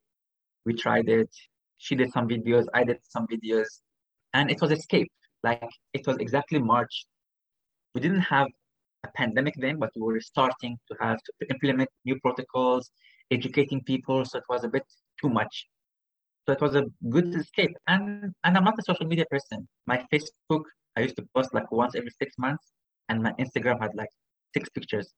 we 0.67 0.75
tried 0.75 1.09
it. 1.09 1.31
She 1.79 1.95
did 1.95 2.13
some 2.13 2.29
videos, 2.29 2.67
I 2.75 2.85
did 2.85 2.99
some 3.09 3.27
videos, 3.27 3.69
and 4.35 4.51
it 4.51 4.61
was 4.61 4.71
escape. 4.71 5.11
Like 5.43 5.71
it 5.95 6.07
was 6.07 6.19
exactly 6.19 6.59
March. 6.59 7.07
We 7.95 8.01
didn't 8.01 8.21
have 8.21 8.49
a 9.05 9.09
pandemic 9.17 9.55
then, 9.59 9.79
but 9.79 9.91
we 9.97 10.03
were 10.03 10.21
starting 10.21 10.79
to 10.89 10.97
have 11.01 11.19
to 11.19 11.33
implement 11.51 11.89
new 12.05 12.19
protocols, 12.21 12.91
educating 13.31 13.83
people. 13.85 14.25
So 14.25 14.39
it 14.39 14.45
was 14.49 14.65
a 14.65 14.69
bit 14.69 14.85
too 15.21 15.29
much. 15.29 15.67
So 16.47 16.53
it 16.53 16.61
was 16.61 16.75
a 16.75 16.85
good 17.09 17.27
mm. 17.27 17.41
escape. 17.41 17.77
And 17.87 18.33
and 18.45 18.57
I'm 18.57 18.65
not 18.65 18.79
a 18.79 18.83
social 18.83 19.07
media 19.07 19.27
person. 19.31 19.69
My 19.87 20.05
Facebook, 20.13 20.65
I 20.97 21.01
used 21.03 21.17
to 21.17 21.25
post 21.35 21.55
like 21.55 21.71
once 21.71 21.95
every 21.95 22.13
six 22.19 22.35
months, 22.39 22.65
and 23.09 23.23
my 23.23 23.33
Instagram 23.45 23.81
had 23.81 23.95
like 23.95 24.11
six 24.55 24.69
pictures. 24.71 25.13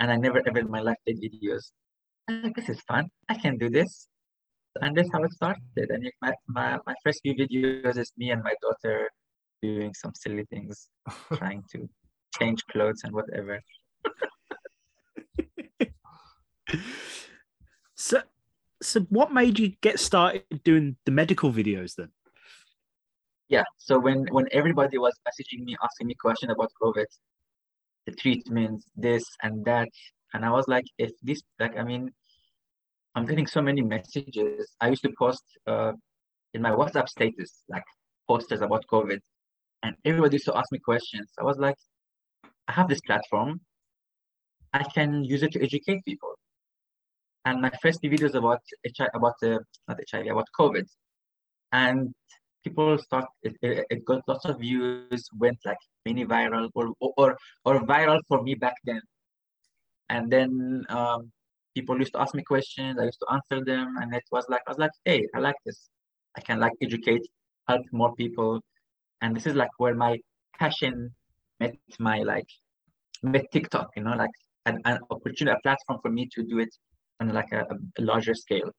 And 0.00 0.10
I 0.10 0.16
never 0.16 0.42
ever 0.46 0.58
in 0.58 0.70
my 0.70 0.80
life 0.80 0.96
did 1.06 1.20
videos. 1.20 1.72
I'm 2.28 2.42
like, 2.42 2.56
this 2.56 2.68
is 2.68 2.80
fun. 2.82 3.10
I 3.28 3.34
can 3.34 3.58
do 3.58 3.68
this. 3.68 4.06
And 4.80 4.96
that's 4.96 5.10
how 5.12 5.22
it 5.24 5.32
started. 5.32 5.90
And 5.90 6.08
my, 6.22 6.32
my, 6.46 6.78
my 6.86 6.94
first 7.04 7.20
few 7.22 7.34
videos 7.34 7.98
is 7.98 8.12
me 8.16 8.30
and 8.30 8.42
my 8.42 8.54
daughter 8.62 9.10
doing 9.62 9.94
some 9.94 10.12
silly 10.14 10.44
things, 10.44 10.88
trying 11.34 11.64
to 11.72 11.88
change 12.38 12.64
clothes 12.66 13.02
and 13.04 13.12
whatever. 13.12 13.60
So, 18.00 18.22
so 18.82 19.00
what 19.10 19.30
made 19.30 19.58
you 19.58 19.74
get 19.82 20.00
started 20.00 20.44
doing 20.64 20.96
the 21.04 21.12
medical 21.12 21.52
videos 21.52 21.96
then? 21.96 22.08
Yeah. 23.50 23.64
So 23.76 23.98
when 23.98 24.26
when 24.30 24.46
everybody 24.52 24.96
was 24.96 25.14
messaging 25.28 25.64
me, 25.64 25.76
asking 25.84 26.06
me 26.06 26.14
questions 26.14 26.50
about 26.50 26.72
COVID, 26.82 27.04
the 28.06 28.12
treatments, 28.12 28.86
this 28.96 29.24
and 29.42 29.62
that, 29.66 29.90
and 30.32 30.46
I 30.46 30.50
was 30.50 30.66
like, 30.66 30.86
if 30.96 31.10
this, 31.22 31.42
like, 31.58 31.76
I 31.76 31.84
mean, 31.84 32.10
I'm 33.14 33.26
getting 33.26 33.46
so 33.46 33.60
many 33.60 33.82
messages. 33.82 34.74
I 34.80 34.88
used 34.88 35.02
to 35.02 35.12
post 35.18 35.44
uh, 35.66 35.92
in 36.54 36.62
my 36.62 36.70
WhatsApp 36.70 37.08
status 37.10 37.64
like 37.68 37.84
posters 38.26 38.62
about 38.62 38.86
COVID, 38.90 39.20
and 39.82 39.96
everybody 40.04 40.34
used 40.34 40.46
to 40.46 40.56
ask 40.56 40.70
me 40.72 40.78
questions. 40.78 41.30
I 41.38 41.44
was 41.44 41.58
like, 41.58 41.76
I 42.68 42.72
have 42.72 42.88
this 42.88 43.00
platform. 43.00 43.60
I 44.72 44.84
can 44.84 45.24
use 45.24 45.42
it 45.42 45.52
to 45.52 45.62
educate 45.62 46.04
people. 46.04 46.34
And 47.44 47.60
my 47.60 47.72
first 47.82 48.00
few 48.00 48.10
videos 48.10 48.34
about 48.34 48.60
HIV, 48.96 49.08
about 49.14 49.34
uh, 49.42 49.58
not 49.88 49.98
HIV, 50.10 50.26
about 50.26 50.46
COVID, 50.58 50.86
and 51.72 52.14
people 52.62 52.98
start 52.98 53.24
it, 53.42 53.56
it, 53.62 54.04
got 54.04 54.22
lots 54.28 54.44
of 54.44 54.60
views, 54.60 55.26
went 55.38 55.58
like 55.64 55.78
mini 56.04 56.26
viral 56.26 56.68
or 56.74 56.92
or 57.00 57.38
or 57.64 57.80
viral 57.86 58.20
for 58.28 58.42
me 58.42 58.54
back 58.54 58.74
then. 58.84 59.00
And 60.10 60.30
then 60.30 60.84
um, 60.90 61.32
people 61.74 61.98
used 61.98 62.12
to 62.12 62.20
ask 62.20 62.34
me 62.34 62.42
questions. 62.42 62.98
I 63.00 63.04
used 63.04 63.20
to 63.20 63.32
answer 63.32 63.64
them, 63.64 63.96
and 64.00 64.14
it 64.14 64.24
was 64.30 64.44
like 64.50 64.60
I 64.66 64.70
was 64.70 64.78
like, 64.78 64.92
hey, 65.06 65.26
I 65.34 65.38
like 65.38 65.56
this. 65.64 65.88
I 66.36 66.42
can 66.42 66.60
like 66.60 66.72
educate, 66.82 67.26
help 67.68 67.86
more 67.90 68.14
people, 68.14 68.60
and 69.20 69.34
this 69.36 69.46
is 69.46 69.54
like 69.54 69.70
where 69.78 69.94
my 69.94 70.18
passion 70.58 71.14
met 71.58 71.74
my 71.98 72.18
like 72.22 72.48
met 73.22 73.46
TikTok. 73.52 73.88
You 73.96 74.04
know, 74.04 74.16
like 74.16 74.30
an, 74.66 74.80
an 74.84 74.98
opportunity, 75.10 75.56
a 75.56 75.62
platform 75.62 76.00
for 76.02 76.10
me 76.10 76.28
to 76.34 76.42
do 76.42 76.58
it 76.58 76.74
on 77.20 77.32
like 77.32 77.52
a, 77.52 77.66
a 77.98 78.02
larger 78.02 78.34
scale. 78.34 78.70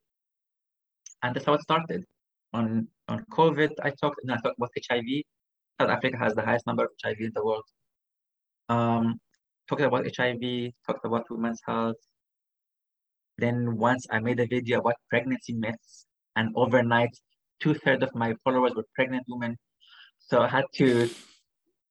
And 1.24 1.36
that's 1.36 1.46
how 1.46 1.54
it 1.54 1.62
started. 1.62 2.04
On 2.54 2.88
on 3.08 3.26
COVID, 3.32 3.72
I 3.84 3.92
talked 3.92 4.20
and 4.24 4.32
I 4.32 4.38
talked 4.38 4.58
about 4.58 4.72
HIV. 4.90 5.24
South 5.80 5.90
Africa 5.90 6.18
has 6.18 6.34
the 6.34 6.44
highest 6.44 6.68
number 6.68 6.84
of 6.84 6.92
HIV 7.04 7.18
in 7.20 7.32
the 7.34 7.44
world. 7.44 7.64
Um, 8.70 9.20
talked 9.68 9.82
about 9.82 10.06
HIV, 10.06 10.72
talked 10.86 11.06
about 11.06 11.30
women's 11.30 11.62
health. 11.66 11.96
Then 13.38 13.78
once 13.78 14.06
I 14.12 14.20
made 14.20 14.40
a 14.40 14.46
video 14.46 14.80
about 14.80 14.96
pregnancy 15.10 15.54
myths, 15.54 16.06
and 16.36 16.52
overnight, 16.56 17.16
two 17.60 17.74
thirds 17.74 18.04
of 18.04 18.14
my 18.16 18.36
followers 18.44 18.74
were 18.76 18.86
pregnant 18.96 19.24
women. 19.28 19.58
So 20.28 20.42
I 20.42 20.48
had 20.48 20.66
to, 20.76 21.10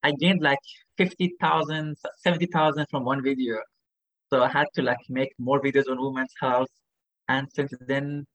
I 0.03 0.11
gained 0.13 0.41
like 0.41 0.59
50,000, 0.97 1.95
70,000 2.17 2.85
from 2.89 3.05
one 3.05 3.23
video. 3.23 3.57
So 4.29 4.41
I 4.43 4.47
had 4.47 4.67
to 4.75 4.81
like 4.81 4.99
make 5.09 5.33
more 5.37 5.61
videos 5.61 5.89
on 5.89 6.01
women's 6.01 6.33
health. 6.39 6.69
And 7.27 7.47
since 7.53 7.73
then, 7.87 8.25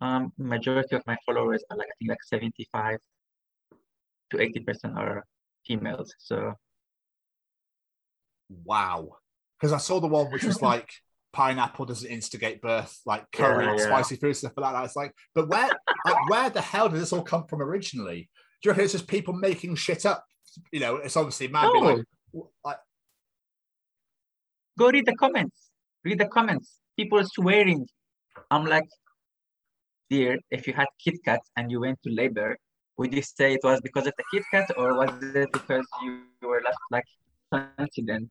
um, 0.00 0.32
majority 0.38 0.94
of 0.94 1.02
my 1.06 1.16
followers 1.26 1.64
are 1.70 1.76
like 1.76 1.88
I 1.88 1.94
think 1.98 2.10
like 2.10 2.22
75 2.22 2.98
to 4.30 4.36
80% 4.36 4.96
are 4.96 5.24
females. 5.66 6.14
So 6.18 6.54
wow. 8.64 9.16
Because 9.58 9.72
I 9.72 9.78
saw 9.78 10.00
the 10.00 10.06
one 10.06 10.30
which 10.30 10.44
was 10.44 10.62
like 10.62 10.90
pineapple 11.32 11.86
doesn't 11.86 12.08
instigate 12.10 12.62
birth, 12.62 13.00
like 13.06 13.30
curry, 13.32 13.64
Yeah, 13.64 13.74
yeah. 13.76 13.84
spicy 13.84 14.16
food, 14.16 14.36
stuff 14.36 14.52
like 14.56 14.72
that. 14.72 14.84
It's 14.84 14.96
like, 14.96 15.14
but 15.34 15.48
where, 15.48 15.68
like, 16.06 16.30
where 16.30 16.50
the 16.50 16.60
hell 16.60 16.88
did 16.88 17.00
this 17.00 17.12
all 17.12 17.22
come 17.22 17.46
from 17.46 17.60
originally? 17.62 18.28
Do 18.60 18.68
you 18.68 18.70
reckon 18.72 18.84
it's 18.84 18.92
just 18.92 19.06
people 19.06 19.34
making 19.34 19.76
shit 19.76 20.04
up? 20.06 20.24
You 20.72 20.80
know, 20.80 20.96
it's 20.96 21.16
obviously 21.16 21.46
being 21.46 21.62
No. 21.62 21.70
like, 21.70 22.04
oh. 22.34 22.50
like, 22.64 22.78
go 24.78 24.90
read 24.90 25.06
the 25.06 25.14
comments. 25.14 25.70
Read 26.04 26.18
the 26.18 26.26
comments. 26.26 26.78
People 26.96 27.22
swearing. 27.24 27.86
I'm 28.50 28.66
like, 28.66 28.88
dear, 30.10 30.38
if 30.50 30.66
you 30.66 30.72
had 30.72 30.86
Kit 31.02 31.16
Kat 31.24 31.40
and 31.56 31.70
you 31.70 31.80
went 31.80 32.02
to 32.02 32.10
labor, 32.10 32.56
would 32.96 33.14
you 33.14 33.22
say 33.22 33.54
it 33.54 33.60
was 33.62 33.80
because 33.80 34.06
of 34.06 34.14
the 34.16 34.24
Kit 34.32 34.44
Kat 34.50 34.70
or 34.76 34.94
was 34.94 35.10
it 35.22 35.50
because 35.52 35.86
you 36.02 36.22
were 36.42 36.62
left 36.64 36.78
like 36.90 37.04
confident? 37.52 38.30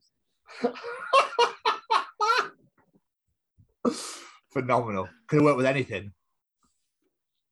phenomenal. 4.51 5.07
Could 5.27 5.37
have 5.37 5.45
worked 5.45 5.57
with 5.57 5.65
anything. 5.65 6.11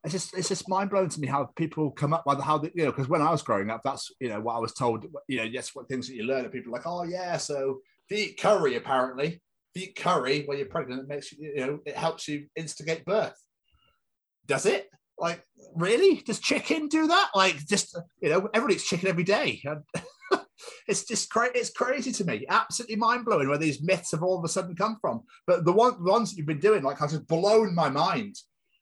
It's 0.06 0.14
just 0.14 0.38
it's 0.38 0.50
just 0.50 0.70
mind 0.70 0.92
blowing 0.92 1.10
to 1.10 1.20
me 1.20 1.28
how 1.28 1.50
people 1.56 1.90
come 1.90 2.14
up 2.14 2.24
with 2.28 2.40
how 2.40 2.60
they, 2.60 2.72
you 2.76 2.86
know 2.86 2.92
because 2.92 3.10
when 3.10 3.24
I 3.24 3.32
was 3.32 3.42
growing 3.42 3.72
up, 3.72 3.82
that's 3.84 4.12
you 4.20 4.30
know 4.30 4.40
what 4.40 4.56
I 4.56 4.60
was 4.60 4.74
told. 4.74 5.06
You 5.28 5.38
know, 5.38 5.44
yes, 5.44 5.74
what 5.74 5.90
things 5.90 6.08
that 6.08 6.16
you 6.16 6.24
learn. 6.24 6.44
And 6.44 6.54
people 6.54 6.72
like, 6.72 6.86
oh 6.86 7.04
yeah, 7.04 7.38
so 7.38 7.80
if 8.08 8.18
you 8.18 8.26
eat 8.26 8.40
curry, 8.40 8.76
apparently, 8.76 9.42
if 9.74 9.82
you 9.82 9.88
eat 9.88 9.96
curry 9.96 10.44
when 10.46 10.60
you're 10.60 10.68
pregnant, 10.68 11.02
it 11.02 11.08
makes 11.08 11.32
you 11.32 11.52
you 11.56 11.66
know 11.66 11.80
it 11.86 11.96
helps 11.96 12.28
you 12.28 12.46
instigate 12.56 13.04
birth. 13.04 13.36
Does 14.46 14.68
it? 14.68 14.90
Like, 15.18 15.44
really? 15.76 16.22
Does 16.26 16.40
chicken 16.40 16.88
do 16.88 17.08
that? 17.08 17.32
Like, 17.34 17.66
just 17.66 17.98
you 18.22 18.30
know, 18.30 18.50
everybody 18.54 18.76
eats 18.76 18.88
chicken 18.88 19.10
every 19.10 19.24
day. 19.24 19.64
it's 20.88 21.06
just 21.06 21.30
cra- 21.30 21.56
it's 21.56 21.70
crazy 21.70 22.12
to 22.12 22.26
me, 22.26 22.46
absolutely 22.50 22.96
mind 22.96 23.26
blowing 23.26 23.48
where 23.48 23.58
these 23.58 23.82
myths 23.82 24.12
have 24.12 24.24
all 24.24 24.38
of 24.38 24.46
a 24.46 24.50
sudden 24.50 24.76
come 24.76 24.98
from. 25.02 25.24
But 25.48 25.66
the, 25.66 25.72
one, 25.72 26.04
the 26.04 26.12
ones 26.12 26.30
that 26.30 26.38
you've 26.38 26.48
been 26.48 26.60
doing, 26.60 26.84
like, 26.84 27.00
has 27.00 27.12
just 27.12 27.28
blown 27.28 27.74
my 27.74 27.90
mind. 27.90 28.36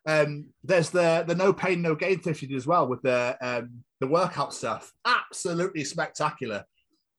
Um, 0.05 0.47
there's 0.63 0.89
the 0.89 1.23
the 1.25 1.35
no 1.35 1.53
pain 1.53 1.81
no 1.81 1.95
gain 1.95 2.19
you 2.25 2.33
did 2.33 2.55
as 2.55 2.67
well 2.67 2.87
with 2.87 3.01
the 3.01 3.37
um, 3.41 3.83
the 3.99 4.07
workout 4.07 4.53
stuff. 4.53 4.91
Absolutely 5.05 5.83
spectacular. 5.83 6.65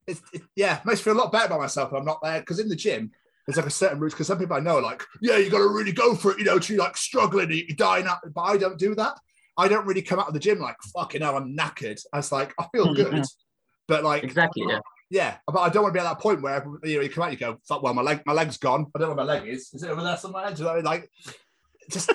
It's, 0.06 0.20
it, 0.32 0.42
yeah, 0.54 0.80
makes 0.84 1.00
me 1.00 1.04
feel 1.04 1.14
a 1.14 1.22
lot 1.22 1.32
better 1.32 1.46
about 1.46 1.60
myself. 1.60 1.92
when 1.92 2.00
I'm 2.00 2.06
not 2.06 2.20
there 2.22 2.40
because 2.40 2.58
in 2.58 2.68
the 2.68 2.76
gym 2.76 3.10
there's 3.46 3.56
like 3.56 3.66
a 3.66 3.70
certain 3.70 3.98
route. 3.98 4.12
Because 4.12 4.26
some 4.26 4.38
people 4.38 4.56
I 4.56 4.60
know 4.60 4.76
are 4.76 4.82
like, 4.82 5.02
yeah, 5.20 5.36
you 5.36 5.50
got 5.50 5.58
to 5.58 5.68
really 5.68 5.92
go 5.92 6.14
for 6.14 6.32
it. 6.32 6.38
You 6.38 6.44
know, 6.44 6.58
to 6.58 6.76
like 6.76 6.96
struggling, 6.96 7.50
you're 7.50 7.76
dying 7.76 8.06
out. 8.06 8.18
But 8.34 8.42
I 8.42 8.56
don't 8.56 8.78
do 8.78 8.94
that. 8.94 9.18
I 9.56 9.68
don't 9.68 9.86
really 9.86 10.02
come 10.02 10.18
out 10.18 10.28
of 10.28 10.34
the 10.34 10.40
gym 10.40 10.58
like 10.58 10.76
fucking 10.94 11.22
hell. 11.22 11.36
I'm 11.36 11.56
knackered. 11.56 12.00
I 12.12 12.18
was 12.18 12.32
like, 12.32 12.52
I 12.58 12.66
feel 12.72 12.92
good, 12.94 13.24
but 13.86 14.02
like 14.02 14.24
Exactly. 14.24 14.64
Yeah. 14.68 14.80
yeah, 15.10 15.36
but 15.46 15.60
I 15.60 15.68
don't 15.68 15.84
want 15.84 15.94
to 15.94 16.00
be 16.00 16.04
at 16.04 16.08
that 16.08 16.20
point 16.20 16.42
where 16.42 16.66
you 16.82 16.96
know 16.96 17.02
you 17.02 17.10
come 17.10 17.24
out, 17.24 17.32
you 17.32 17.38
go, 17.38 17.58
"Fuck, 17.68 17.82
well, 17.82 17.94
my 17.94 18.02
leg, 18.02 18.22
my 18.26 18.32
leg's 18.32 18.56
gone. 18.56 18.86
I 18.94 18.98
don't 18.98 19.10
know 19.10 19.14
where 19.14 19.24
my 19.24 19.34
leg 19.34 19.46
is. 19.46 19.72
Is 19.72 19.82
it 19.82 19.90
over 19.90 20.02
there 20.02 20.16
somewhere?" 20.16 20.50
Do 20.50 20.58
you 20.58 20.64
know 20.64 20.66
what 20.66 20.72
I 20.72 20.76
mean? 20.76 20.84
Like, 20.84 21.10
just 21.90 22.10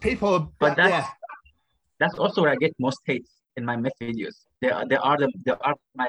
people. 0.00 0.52
But 0.58 0.76
that's- 0.76 0.90
yeah, 0.90 1.08
That's 2.00 2.18
also 2.18 2.40
where 2.42 2.52
I 2.52 2.56
get 2.56 2.72
most 2.78 3.00
hate 3.04 3.26
in 3.58 3.64
my 3.64 3.76
myth 3.76 3.92
videos. 4.00 4.36
There 4.62 4.74
are 4.74 4.86
they 4.90 4.96
are 4.96 5.18
the 5.18 5.28
they 5.44 5.52
are 5.52 5.74
my 5.94 6.08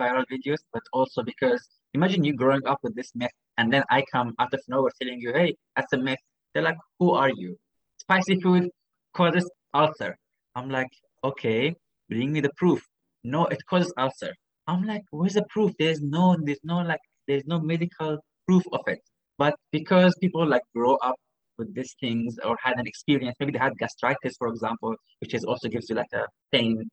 viral 0.00 0.24
videos, 0.30 0.58
but 0.72 0.82
also 0.92 1.22
because 1.22 1.60
imagine 1.94 2.24
you 2.24 2.34
growing 2.34 2.64
up 2.66 2.78
with 2.82 2.94
this 2.94 3.10
myth, 3.14 3.32
and 3.58 3.72
then 3.72 3.82
I 3.90 4.04
come 4.12 4.34
out 4.38 4.52
of 4.52 4.60
nowhere 4.68 4.92
telling 5.00 5.18
you, 5.24 5.32
"Hey, 5.32 5.56
that's 5.76 5.92
a 5.94 5.96
myth." 6.08 6.18
They're 6.52 6.62
like, 6.70 6.76
"Who 6.98 7.12
are 7.12 7.30
you?" 7.30 7.56
Spicy 7.96 8.36
food 8.40 8.68
causes 9.14 9.50
ulcer. 9.72 10.12
I'm 10.54 10.68
like, 10.68 10.92
"Okay, 11.30 11.74
bring 12.10 12.32
me 12.34 12.40
the 12.40 12.52
proof." 12.60 12.80
No, 13.22 13.46
it 13.46 13.64
causes 13.70 13.92
ulcer. 13.96 14.32
I'm 14.66 14.82
like, 14.84 15.04
"Where's 15.10 15.34
the 15.40 15.46
proof?" 15.54 15.72
There's 15.78 16.02
no, 16.02 16.36
there's 16.46 16.64
no 16.64 16.78
like, 16.92 17.04
there's 17.26 17.46
no 17.46 17.60
medical 17.60 18.18
proof 18.46 18.64
of 18.72 18.82
it. 18.88 19.00
But 19.38 19.54
because 19.72 20.14
people 20.20 20.46
like 20.46 20.62
grow 20.74 20.96
up 20.96 21.16
with 21.58 21.74
these 21.74 21.94
things 22.00 22.38
or 22.44 22.56
had 22.62 22.78
an 22.78 22.86
experience, 22.86 23.36
maybe 23.38 23.52
they 23.52 23.58
had 23.58 23.76
gastritis, 23.78 24.36
for 24.38 24.48
example, 24.48 24.94
which 25.20 25.34
is 25.34 25.44
also 25.44 25.68
gives 25.68 25.88
you 25.88 25.96
like 25.96 26.12
a 26.14 26.26
pain 26.52 26.88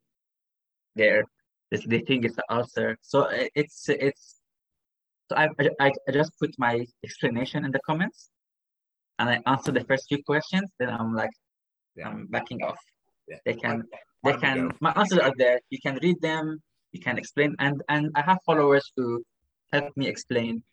there. 0.96 1.24
This 1.72 1.86
they 1.88 2.00
think 2.00 2.26
it's 2.26 2.38
an 2.38 2.44
ulcer. 2.50 2.98
So 3.02 3.22
uh, 3.24 3.48
it's 3.56 3.88
it's 3.90 4.42
so 5.30 5.38
I, 5.38 5.50
I 5.80 5.92
I 6.08 6.12
just 6.12 6.32
put 6.40 6.52
my 6.58 6.86
explanation 7.04 7.66
in 7.66 7.72
the 7.72 7.80
comments 7.88 8.30
and 9.20 9.30
I 9.30 9.42
answer 9.46 9.72
the 9.72 9.84
first 9.86 10.06
few 10.10 10.22
questions, 10.24 10.70
then 10.80 10.90
I'm 10.90 11.14
like 11.16 11.32
Yeah. 11.96 12.10
I'm 12.10 12.28
backing 12.28 12.62
off. 12.64 12.80
Yeah. 13.28 13.40
They 13.46 13.56
can 13.64 13.84
they 14.24 14.34
can 14.44 14.72
my 14.80 14.92
answers 15.00 15.20
are 15.20 15.34
there. 15.38 15.60
You 15.70 15.80
can 15.86 15.96
read 16.04 16.18
them, 16.22 16.62
you 16.92 17.00
can 17.00 17.18
explain 17.18 17.56
and 17.60 17.82
and 17.94 18.04
I 18.16 18.22
have 18.30 18.40
followers 18.46 18.86
who 18.96 19.24
help 19.74 19.96
me 19.96 20.08
explain 20.08 20.64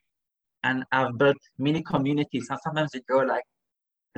and 0.65 0.85
I've 0.90 1.15
built 1.19 1.39
mini 1.59 1.82
communities. 1.82 2.47
And 2.51 2.59
sometimes 2.65 2.90
you 2.94 3.02
go 3.09 3.19
like 3.35 3.44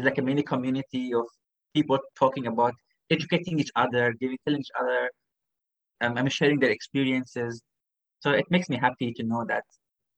like 0.04 0.18
a 0.18 0.22
mini 0.22 0.42
community 0.42 1.14
of 1.14 1.26
people 1.74 1.98
talking 2.18 2.46
about 2.46 2.74
educating 3.10 3.58
each 3.58 3.70
other, 3.76 4.12
giving 4.20 4.38
telling 4.46 4.60
each 4.60 4.70
other, 4.80 5.10
um, 6.00 6.16
I'm 6.16 6.28
sharing 6.28 6.60
their 6.60 6.70
experiences. 6.70 7.60
So 8.20 8.30
it 8.30 8.46
makes 8.50 8.68
me 8.68 8.76
happy 8.76 9.12
to 9.12 9.22
know 9.22 9.44
that 9.48 9.64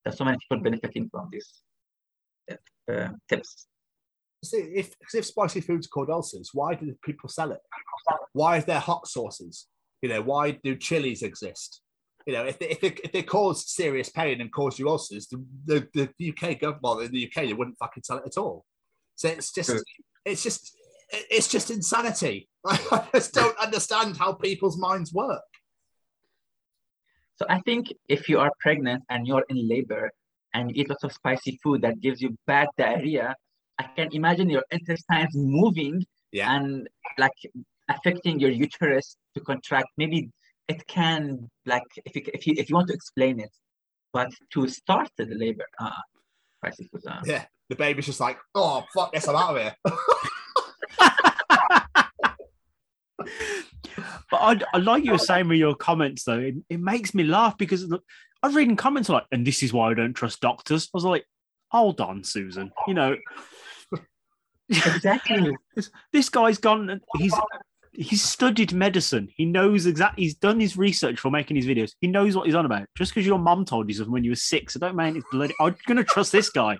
there's 0.03 0.17
so 0.17 0.25
many 0.25 0.37
people 0.37 0.63
benefiting 0.63 1.09
from 1.09 1.29
these 1.31 1.63
uh, 2.91 3.09
tips. 3.29 3.67
See, 4.43 4.57
if 4.57 4.93
if 5.13 5.25
spicy 5.25 5.61
food's 5.61 5.87
called 5.87 6.09
ulcers, 6.09 6.49
why 6.53 6.75
do 6.75 6.93
people 7.03 7.29
sell 7.29 7.51
it? 7.51 7.61
Why 8.33 8.57
is 8.57 8.65
there 8.65 8.79
hot 8.79 9.07
sauces? 9.07 9.67
You 10.01 10.09
know, 10.09 10.21
why 10.21 10.51
do 10.51 10.75
chilies 10.75 11.23
exist? 11.23 11.81
You 12.27 12.33
know, 12.33 12.45
if 12.45 12.59
they, 12.59 12.69
if 12.69 12.81
they, 12.81 12.95
if 13.03 13.11
they 13.11 13.23
cause 13.23 13.69
serious 13.69 14.09
pain 14.09 14.41
and 14.41 14.51
cause 14.51 14.79
you 14.79 14.89
ulcers, 14.89 15.27
the, 15.27 15.87
the, 15.93 16.09
the 16.17 16.29
UK 16.29 16.59
government, 16.59 16.83
well, 16.83 16.99
in 16.99 17.11
the 17.11 17.25
UK, 17.25 17.45
they 17.47 17.53
wouldn't 17.53 17.77
fucking 17.77 18.03
sell 18.03 18.17
it 18.17 18.23
at 18.25 18.37
all. 18.37 18.65
So 19.15 19.27
it's 19.29 19.51
just, 19.51 19.69
True. 19.69 19.81
it's 20.25 20.43
just, 20.43 20.75
it's 21.11 21.47
just 21.47 21.69
insanity. 21.69 22.49
I 22.65 23.07
just 23.13 23.33
don't 23.33 23.57
understand 23.57 24.17
how 24.17 24.33
people's 24.33 24.77
minds 24.77 25.13
work. 25.13 25.41
So 27.37 27.45
I 27.49 27.59
think 27.61 27.87
if 28.07 28.29
you 28.29 28.39
are 28.39 28.51
pregnant 28.59 29.03
and 29.09 29.27
you're 29.27 29.45
in 29.49 29.67
labor 29.67 30.11
and 30.53 30.69
you 30.69 30.81
eat 30.83 30.89
lots 30.89 31.03
of 31.03 31.11
spicy 31.13 31.59
food 31.63 31.81
that 31.81 31.99
gives 31.99 32.21
you 32.21 32.37
bad 32.47 32.67
diarrhea, 32.77 33.35
I 33.79 33.83
can 33.95 34.09
imagine 34.13 34.49
your 34.49 34.63
intestines 34.71 35.33
moving 35.35 36.05
Yeah. 36.31 36.55
and 36.55 36.87
like 37.17 37.39
affecting 37.89 38.39
your 38.39 38.51
uterus 38.51 39.17
to 39.33 39.41
contract. 39.41 39.87
Maybe 39.97 40.29
it 40.67 40.85
can 40.87 41.49
like 41.65 41.83
if 42.05 42.15
you 42.15 42.21
if 42.33 42.47
you 42.47 42.53
if 42.57 42.69
you 42.69 42.75
want 42.75 42.87
to 42.89 42.93
explain 42.93 43.39
it, 43.39 43.53
but 44.13 44.29
to 44.53 44.67
start 44.67 45.09
the 45.17 45.25
labor, 45.25 45.65
uh, 45.79 45.89
spicy 46.57 46.87
food. 46.89 47.01
Uh, 47.07 47.21
Yeah. 47.25 47.45
The 47.69 47.75
baby's 47.75 48.05
just 48.05 48.19
like, 48.19 48.37
oh, 48.55 48.85
fuck 48.93 49.13
this, 49.13 49.27
I'm 49.27 49.35
out 49.35 49.55
of 49.55 49.61
here. 49.61 49.75
But 54.33 54.37
I, 54.41 54.59
I 54.73 54.77
like 54.79 55.03
you 55.05 55.11
were 55.11 55.19
saying 55.19 55.47
with 55.47 55.59
your 55.59 55.75
comments 55.75 56.23
though. 56.23 56.39
It, 56.39 56.55
it 56.67 56.79
makes 56.79 57.13
me 57.13 57.23
laugh 57.23 57.55
because 57.55 57.85
look, 57.85 58.03
I 58.41 58.47
was 58.47 58.55
reading 58.55 58.75
comments 58.75 59.07
like, 59.07 59.25
and 59.31 59.45
this 59.45 59.61
is 59.61 59.71
why 59.71 59.91
I 59.91 59.93
don't 59.93 60.15
trust 60.15 60.41
doctors. 60.41 60.85
I 60.85 60.89
was 60.97 61.05
like, 61.05 61.23
hold 61.69 62.01
on, 62.01 62.23
Susan. 62.23 62.71
You 62.87 62.95
know, 62.95 63.15
exactly. 64.69 65.55
this, 65.75 65.91
this 66.11 66.29
guy's 66.29 66.57
gone. 66.57 66.89
and 66.89 67.01
He's 67.19 67.35
he's 67.91 68.23
studied 68.23 68.73
medicine. 68.73 69.29
He 69.35 69.45
knows 69.45 69.85
exactly. 69.85 70.23
He's 70.23 70.33
done 70.33 70.59
his 70.59 70.77
research 70.77 71.19
for 71.19 71.29
making 71.29 71.57
his 71.57 71.67
videos. 71.67 71.91
He 72.01 72.07
knows 72.07 72.35
what 72.35 72.47
he's 72.47 72.55
on 72.55 72.65
about. 72.65 72.87
Just 72.97 73.13
because 73.13 73.27
your 73.27 73.37
mum 73.37 73.65
told 73.65 73.87
you 73.87 73.93
something 73.93 74.11
when 74.11 74.23
you 74.23 74.31
were 74.31 74.35
six, 74.35 74.75
I 74.75 74.79
don't 74.79 74.95
mean 74.95 75.15
it's 75.15 75.25
bloody. 75.31 75.53
I'm 75.61 75.75
gonna 75.85 76.03
trust 76.03 76.31
this 76.31 76.49
guy. 76.49 76.77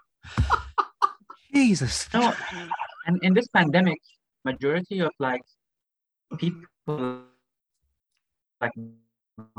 Jesus. 1.54 2.08
No, 2.14 2.34
and 3.06 3.20
in 3.24 3.34
this 3.34 3.48
pandemic, 3.48 4.00
majority 4.46 5.00
of 5.00 5.12
like 5.20 5.42
people 6.38 7.22
like 8.62 8.72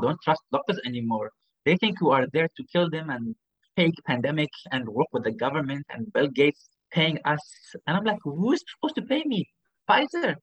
don't 0.01 0.19
trust 0.23 0.41
doctors 0.51 0.79
anymore. 0.85 1.31
They 1.65 1.77
think 1.77 2.01
we 2.01 2.11
are 2.11 2.27
there 2.33 2.49
to 2.55 2.63
kill 2.71 2.89
them 2.89 3.09
and 3.09 3.35
fake 3.75 3.95
pandemic 4.05 4.49
and 4.71 4.87
work 4.87 5.07
with 5.11 5.23
the 5.23 5.31
government 5.31 5.85
and 5.89 6.11
Bill 6.13 6.27
Gates 6.27 6.69
paying 6.91 7.19
us. 7.25 7.41
And 7.87 7.97
I'm 7.97 8.03
like, 8.03 8.19
who's 8.23 8.63
supposed 8.75 8.95
to 8.95 9.01
pay 9.01 9.23
me? 9.25 9.49
Pfizer. 9.89 10.35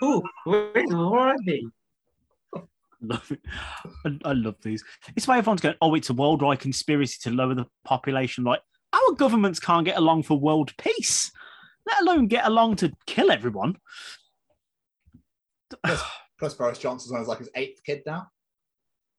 Who? 0.00 0.22
Where, 0.44 0.72
is, 0.76 0.94
where 0.94 1.20
are 1.20 1.36
they? 1.46 1.62
love 3.00 3.30
it. 3.30 3.40
I, 4.04 4.18
I 4.24 4.32
love 4.32 4.56
these. 4.62 4.84
It's 5.14 5.26
why 5.26 5.38
everyone's 5.38 5.60
going, 5.60 5.76
oh, 5.80 5.94
it's 5.94 6.10
a 6.10 6.14
worldwide 6.14 6.60
conspiracy 6.60 7.18
to 7.22 7.30
lower 7.30 7.54
the 7.54 7.66
population. 7.84 8.44
Like, 8.44 8.60
our 9.08 9.14
governments 9.14 9.60
can't 9.60 9.84
get 9.84 9.96
along 9.96 10.24
for 10.24 10.38
world 10.38 10.72
peace, 10.78 11.30
let 11.86 12.02
alone 12.02 12.26
get 12.26 12.46
along 12.46 12.76
to 12.76 12.92
kill 13.06 13.30
everyone. 13.30 13.76
Plus, 16.38 16.54
Boris 16.54 16.78
Johnson's 16.78 17.12
on 17.12 17.20
his 17.20 17.28
like 17.28 17.38
his 17.38 17.50
eighth 17.54 17.80
kid 17.84 18.02
now. 18.06 18.28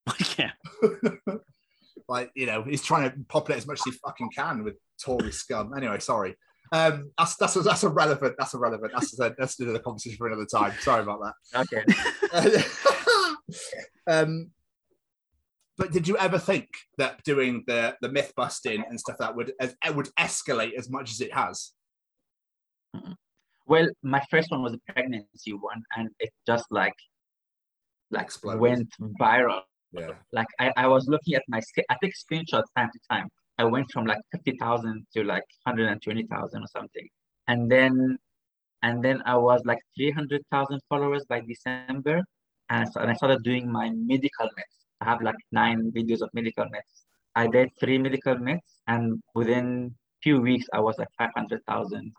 yeah. 0.37 0.51
like 2.09 2.31
you 2.35 2.45
know 2.45 2.63
he's 2.63 2.83
trying 2.83 3.09
to 3.09 3.17
populate 3.27 3.57
as 3.57 3.67
much 3.67 3.79
as 3.79 3.93
he 3.93 3.99
fucking 4.03 4.29
can 4.35 4.63
with 4.63 4.75
Tory 5.03 5.31
scum. 5.31 5.73
Anyway, 5.75 5.99
sorry. 5.99 6.35
Um, 6.71 7.11
that's 7.17 7.35
that's 7.35 7.55
a, 7.83 7.89
relevant, 7.89 8.35
that's 8.37 8.53
irrelevant. 8.53 8.91
That's 8.93 8.93
irrelevant. 8.93 8.93
That's 8.93 9.19
a, 9.19 9.35
that's 9.37 9.59
another 9.59 9.79
conversation 9.79 10.17
for 10.17 10.27
another 10.27 10.45
time. 10.45 10.73
Sorry 10.81 11.01
about 11.01 11.21
that. 11.53 11.83
Okay. 12.33 12.63
um, 14.07 14.51
but 15.77 15.91
did 15.91 16.07
you 16.07 16.17
ever 16.17 16.39
think 16.39 16.67
that 16.97 17.23
doing 17.23 17.63
the 17.67 17.95
the 18.01 18.09
myth 18.09 18.33
busting 18.35 18.83
and 18.89 18.99
stuff 18.99 19.17
that 19.19 19.35
would 19.35 19.53
as, 19.59 19.75
would 19.93 20.09
escalate 20.19 20.73
as 20.73 20.89
much 20.89 21.11
as 21.11 21.21
it 21.21 21.33
has? 21.33 21.73
Well, 23.67 23.87
my 24.01 24.21
first 24.31 24.49
one 24.49 24.63
was 24.63 24.73
a 24.73 24.93
pregnancy 24.93 25.53
one, 25.53 25.83
and 25.95 26.09
it 26.19 26.31
just 26.47 26.65
like 26.71 26.95
like 28.11 28.23
Exploded. 28.23 28.61
went 28.61 28.89
viral. 29.19 29.61
Yeah. 29.91 30.11
Like 30.31 30.47
I, 30.59 30.71
I 30.77 30.87
was 30.87 31.07
looking 31.07 31.35
at 31.35 31.43
my 31.47 31.61
I 31.89 31.95
take 32.01 32.13
screenshots 32.15 32.69
time 32.75 32.89
to 32.93 32.99
time. 33.11 33.27
I 33.57 33.65
went 33.65 33.91
from 33.91 34.05
like 34.05 34.19
fifty 34.31 34.57
thousand 34.57 35.05
to 35.15 35.23
like 35.23 35.43
hundred 35.65 35.89
and 35.89 36.01
twenty 36.01 36.25
thousand 36.27 36.63
or 36.63 36.67
something, 36.67 37.07
and 37.47 37.69
then 37.69 38.17
and 38.83 39.03
then 39.03 39.21
I 39.25 39.35
was 39.37 39.61
like 39.65 39.79
three 39.95 40.11
hundred 40.11 40.41
thousand 40.51 40.81
followers 40.89 41.25
by 41.27 41.41
December, 41.41 42.23
and 42.69 42.87
so 42.91 43.01
and 43.01 43.11
I 43.11 43.13
started 43.15 43.43
doing 43.43 43.71
my 43.71 43.89
medical 43.89 44.49
myths. 44.55 44.86
I 45.01 45.05
have 45.05 45.21
like 45.21 45.35
nine 45.51 45.91
videos 45.91 46.21
of 46.21 46.29
medical 46.33 46.65
myths. 46.69 47.03
I 47.35 47.47
did 47.47 47.69
three 47.79 47.97
medical 47.97 48.37
myths, 48.37 48.81
and 48.87 49.21
within 49.35 49.95
few 50.23 50.41
weeks 50.41 50.65
I 50.73 50.79
was 50.79 50.97
like 50.97 51.09
five 51.17 51.31
hundred 51.35 51.63
thousand. 51.65 52.13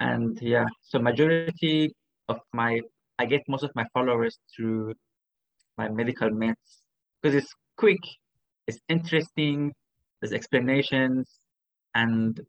And 0.00 0.40
yeah, 0.40 0.66
so 0.82 0.98
majority 0.98 1.92
of 2.28 2.38
my 2.52 2.80
I 3.18 3.26
get 3.26 3.42
most 3.48 3.64
of 3.64 3.72
my 3.74 3.84
followers 3.92 4.38
through 4.54 4.94
my 5.76 5.88
medical 5.88 6.30
myths 6.30 6.82
because 7.20 7.34
it's 7.34 7.52
quick, 7.76 7.98
it's 8.68 8.78
interesting, 8.88 9.72
there's 10.20 10.32
explanations, 10.32 11.40
and 11.94 12.40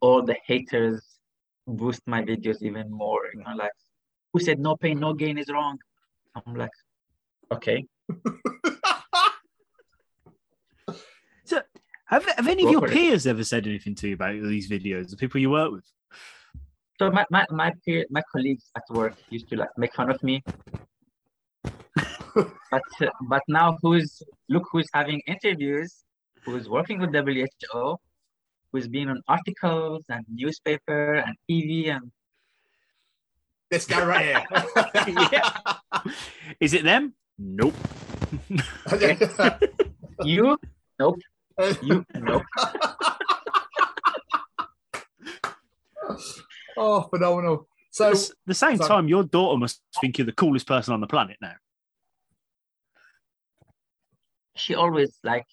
all 0.00 0.22
the 0.22 0.36
haters 0.46 1.02
boost 1.66 2.00
my 2.06 2.22
videos 2.22 2.62
even 2.62 2.90
more. 2.90 3.20
You 3.34 3.40
know, 3.40 3.54
like 3.56 3.72
who 4.32 4.40
said 4.40 4.58
no 4.58 4.76
pain, 4.76 4.98
no 5.00 5.12
gain 5.12 5.38
is 5.38 5.48
wrong. 5.50 5.78
I'm 6.34 6.54
like, 6.54 6.70
okay. 7.52 7.84
So, 11.46 11.60
have, 12.06 12.24
have 12.24 12.48
any 12.48 12.64
of 12.64 12.70
your 12.70 12.88
peers 12.88 13.26
ever 13.26 13.44
said 13.44 13.66
anything 13.66 13.94
to 13.96 14.08
you 14.08 14.14
about 14.14 14.32
these 14.42 14.70
videos? 14.70 15.10
The 15.10 15.16
people 15.16 15.40
you 15.40 15.50
work 15.50 15.72
with? 15.72 15.84
So 16.98 17.10
my 17.10 17.24
my 17.30 17.44
my 17.50 17.72
peer, 17.84 18.06
my 18.08 18.22
colleagues 18.32 18.70
at 18.76 18.84
work 18.90 19.14
used 19.28 19.48
to 19.50 19.56
like 19.56 19.70
make 19.76 19.94
fun 19.94 20.10
of 20.10 20.22
me. 20.22 20.42
but 22.34 22.82
uh, 23.00 23.10
but 23.28 23.42
now 23.48 23.76
who's 23.82 24.22
look 24.48 24.64
who's 24.70 24.88
having 24.94 25.20
interviews, 25.26 26.04
who's 26.44 26.68
working 26.68 27.00
with 27.00 27.12
WHO, 27.12 27.96
who's 28.72 28.86
been 28.86 29.08
on 29.08 29.20
articles 29.26 30.04
and 30.08 30.24
newspaper 30.28 31.14
and 31.14 31.36
TV 31.50 31.90
and 31.90 32.12
This 33.70 33.86
guy 33.86 34.04
right 34.04 34.24
here. 34.24 34.44
Yeah. 35.32 35.50
Is 36.60 36.74
it 36.74 36.84
them? 36.84 37.14
Nope. 37.38 37.74
you 40.24 40.58
nope 40.98 41.18
you 41.82 42.04
nope 42.14 42.42
oh, 46.76 47.02
phenomenal. 47.02 47.68
So, 47.90 48.10
At 48.10 48.30
the 48.46 48.54
same 48.54 48.76
so- 48.76 48.88
time, 48.88 49.08
your 49.08 49.24
daughter 49.24 49.58
must 49.58 49.80
think 50.00 50.18
you're 50.18 50.26
the 50.26 50.32
coolest 50.32 50.66
person 50.66 50.94
on 50.94 51.00
the 51.00 51.06
planet 51.06 51.36
now. 51.40 51.54
she 54.56 54.74
always 54.74 55.18
like 55.24 55.46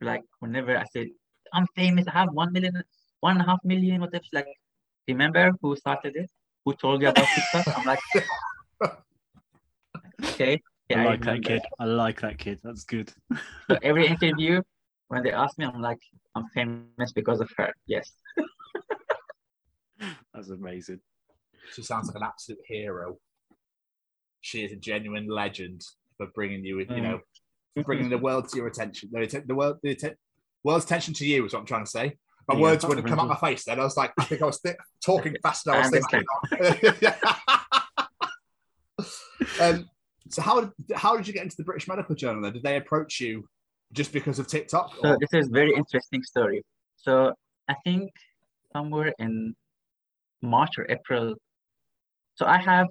like 0.00 0.24
whenever 0.40 0.76
I 0.76 0.84
said 0.92 1.08
I'm 1.52 1.66
famous, 1.76 2.06
I 2.08 2.12
have 2.12 2.32
one 2.32 2.52
million, 2.52 2.82
one 3.20 3.36
and 3.36 3.42
a 3.42 3.44
half 3.44 3.60
million, 3.64 4.00
whatever. 4.00 4.24
She's 4.24 4.32
like, 4.32 4.46
remember 5.06 5.52
who 5.60 5.76
started 5.76 6.16
it? 6.16 6.30
Who 6.64 6.74
told 6.74 7.00
you 7.00 7.08
about 7.08 7.26
TikTok? 7.34 7.78
I'm 7.78 7.84
like, 7.84 8.00
okay, 10.24 10.60
yeah, 10.88 11.00
I 11.02 11.04
like 11.04 11.22
that 11.24 11.42
kid. 11.44 11.62
I 11.78 11.84
like 11.84 12.20
that 12.20 12.38
kid. 12.38 12.60
That's 12.62 12.84
good. 12.84 13.12
So 13.70 13.78
every 13.82 14.06
interview, 14.06 14.62
when 15.08 15.22
they 15.22 15.32
ask 15.32 15.56
me, 15.58 15.64
I'm 15.64 15.80
like, 15.80 15.98
I'm 16.34 16.46
famous 16.54 17.12
because 17.14 17.40
of 17.40 17.50
her. 17.58 17.72
Yes. 17.86 18.12
That's 20.34 20.50
amazing. 20.50 21.00
she 21.72 21.82
sounds 21.82 22.08
like 22.08 22.16
an 22.16 22.22
absolute 22.24 22.58
hero. 22.66 23.16
She 24.40 24.64
is 24.64 24.72
a 24.72 24.76
genuine 24.76 25.26
legend 25.28 25.82
for 26.18 26.26
bringing 26.34 26.64
you, 26.64 26.78
you 26.80 26.86
Mm. 26.86 27.02
know, 27.02 27.20
for 27.74 27.82
bringing 27.84 28.10
the 28.10 28.18
world 28.18 28.48
to 28.50 28.56
your 28.56 28.66
attention. 28.66 29.08
The, 29.12 29.20
atten- 29.22 29.46
the 29.46 29.54
world, 29.54 29.78
the 29.82 29.92
atten- 29.92 30.16
world's 30.62 30.84
attention 30.84 31.14
to 31.14 31.26
you 31.26 31.46
is 31.46 31.52
what 31.54 31.60
I'm 31.60 31.66
trying 31.66 31.84
to 31.84 31.90
say. 31.90 32.16
My 32.46 32.54
Yeah, 32.56 32.60
words 32.60 32.84
wouldn't 32.84 33.06
come 33.06 33.18
out 33.20 33.28
my 33.28 33.36
face 33.36 33.64
then. 33.64 33.80
I 33.80 33.84
was 33.84 33.96
like, 33.96 34.12
I 34.18 34.24
think 34.24 34.42
I 34.42 34.46
was 34.46 34.58
thi- 34.60 34.74
talking 35.02 35.34
faster 35.42 35.70
than 35.70 35.80
I 35.80 35.88
was 35.88 35.92
I 35.94 36.90
thinking. 36.90 37.04
um, 39.60 39.88
so 40.30 40.42
how 40.42 40.60
did 40.60 40.70
how 40.94 41.16
did 41.16 41.26
you 41.26 41.32
get 41.32 41.42
into 41.42 41.56
the 41.56 41.64
British 41.64 41.88
Medical 41.88 42.14
Journal? 42.14 42.42
Then 42.42 42.52
did 42.52 42.62
they 42.62 42.76
approach 42.76 43.20
you 43.20 43.46
just 43.92 44.12
because 44.12 44.38
of 44.38 44.46
TikTok? 44.46 44.94
So 45.00 45.10
or- 45.10 45.18
this 45.20 45.32
is 45.32 45.48
very 45.48 45.74
interesting 45.74 46.22
story. 46.22 46.62
So 46.96 47.32
I 47.68 47.74
think 47.84 48.10
somewhere 48.72 49.12
in 49.18 49.54
March 50.42 50.78
or 50.78 50.86
April. 50.90 51.34
So 52.34 52.46
I 52.46 52.58
have, 52.58 52.88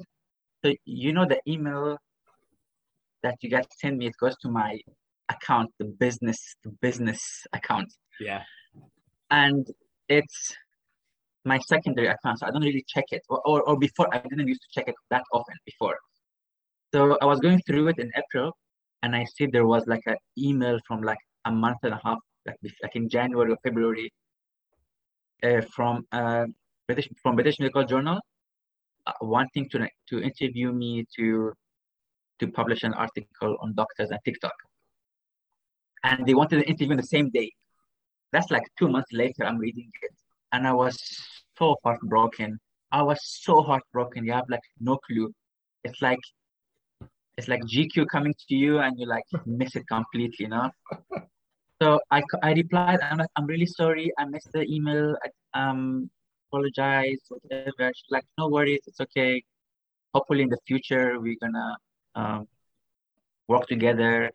so 0.63 0.73
you 0.85 1.11
know 1.13 1.25
the 1.25 1.39
email 1.47 1.97
that 3.23 3.35
you 3.41 3.49
guys 3.49 3.65
send 3.77 3.97
me, 3.97 4.07
it 4.07 4.15
goes 4.19 4.35
to 4.37 4.49
my 4.49 4.79
account, 5.29 5.71
the 5.79 5.85
business, 5.85 6.55
the 6.63 6.69
business 6.81 7.45
account. 7.53 7.93
yeah, 8.19 8.43
And 9.31 9.67
it's 10.07 10.55
my 11.45 11.59
secondary 11.59 12.07
account, 12.07 12.39
so 12.39 12.47
I 12.47 12.51
don't 12.51 12.61
really 12.63 12.85
check 12.87 13.05
it. 13.11 13.21
Or, 13.29 13.41
or, 13.45 13.61
or 13.63 13.77
before, 13.77 14.07
I 14.13 14.19
didn't 14.19 14.47
used 14.47 14.61
to 14.61 14.67
check 14.79 14.87
it 14.87 14.95
that 15.09 15.23
often 15.33 15.55
before. 15.65 15.97
So 16.93 17.17
I 17.21 17.25
was 17.25 17.39
going 17.39 17.59
through 17.65 17.87
it 17.87 17.97
in 17.97 18.11
April, 18.15 18.55
and 19.01 19.15
I 19.15 19.25
see 19.25 19.47
there 19.47 19.65
was 19.65 19.87
like 19.87 20.03
an 20.05 20.17
email 20.37 20.77
from 20.87 21.01
like 21.01 21.17
a 21.45 21.51
month 21.51 21.79
and 21.81 21.95
a 21.95 21.99
half, 22.03 22.19
like 22.45 22.57
like 22.83 22.95
in 22.95 23.09
January 23.09 23.51
or 23.51 23.57
February, 23.63 24.13
uh, 25.41 25.61
from 25.75 26.05
uh, 26.11 26.45
British 26.85 27.09
from 27.23 27.33
British 27.35 27.59
Medical 27.59 27.83
Journal, 27.83 28.19
uh, 29.07 29.13
wanting 29.21 29.67
to 29.71 29.87
to 30.09 30.21
interview 30.21 30.71
me 30.71 31.03
to 31.15 31.51
to 32.39 32.47
publish 32.47 32.83
an 32.83 32.93
article 32.93 33.57
on 33.61 33.73
doctors 33.73 34.11
and 34.11 34.19
TikTok, 34.23 34.53
and 36.03 36.27
they 36.27 36.35
wanted 36.35 36.57
to 36.61 36.69
interview 36.69 36.89
me 36.89 36.97
the 36.97 37.11
same 37.15 37.31
day. 37.31 37.51
That's 38.31 38.51
like 38.51 38.67
two 38.77 38.87
months 38.87 39.11
later. 39.11 39.45
I'm 39.45 39.57
reading 39.57 39.89
it, 40.03 40.11
and 40.51 40.67
I 40.67 40.73
was 40.73 40.95
so 41.57 41.75
heartbroken. 41.83 42.59
I 42.91 43.01
was 43.01 43.19
so 43.23 43.63
heartbroken. 43.63 44.25
You 44.25 44.33
have 44.33 44.47
like 44.47 44.67
no 44.79 44.97
clue. 44.97 45.33
It's 45.83 45.99
like 45.99 46.19
it's 47.37 47.47
like 47.47 47.61
GQ 47.65 48.05
coming 48.07 48.33
to 48.47 48.55
you 48.55 48.79
and 48.79 48.99
you 48.99 49.07
like 49.07 49.23
miss 49.45 49.75
it 49.75 49.87
completely, 49.87 50.45
you 50.45 50.49
know? 50.49 50.69
So 51.81 51.99
I, 52.11 52.21
I 52.41 52.53
replied, 52.53 52.99
I'm 53.01 53.17
like, 53.17 53.29
I'm 53.35 53.45
really 53.45 53.65
sorry. 53.65 54.11
I 54.17 54.25
missed 54.25 54.49
the 54.53 54.63
email. 54.63 55.15
I 55.25 55.59
um 55.67 56.09
apologize, 56.49 57.19
whatever. 57.29 57.91
She's 57.95 58.11
like, 58.11 58.25
no 58.37 58.47
worries, 58.47 58.81
it's 58.87 59.01
okay. 59.01 59.43
Hopefully 60.13 60.43
in 60.43 60.49
the 60.49 60.59
future 60.67 61.19
we're 61.19 61.37
gonna 61.41 61.75
um 62.15 62.47
work 63.47 63.67
together. 63.67 64.31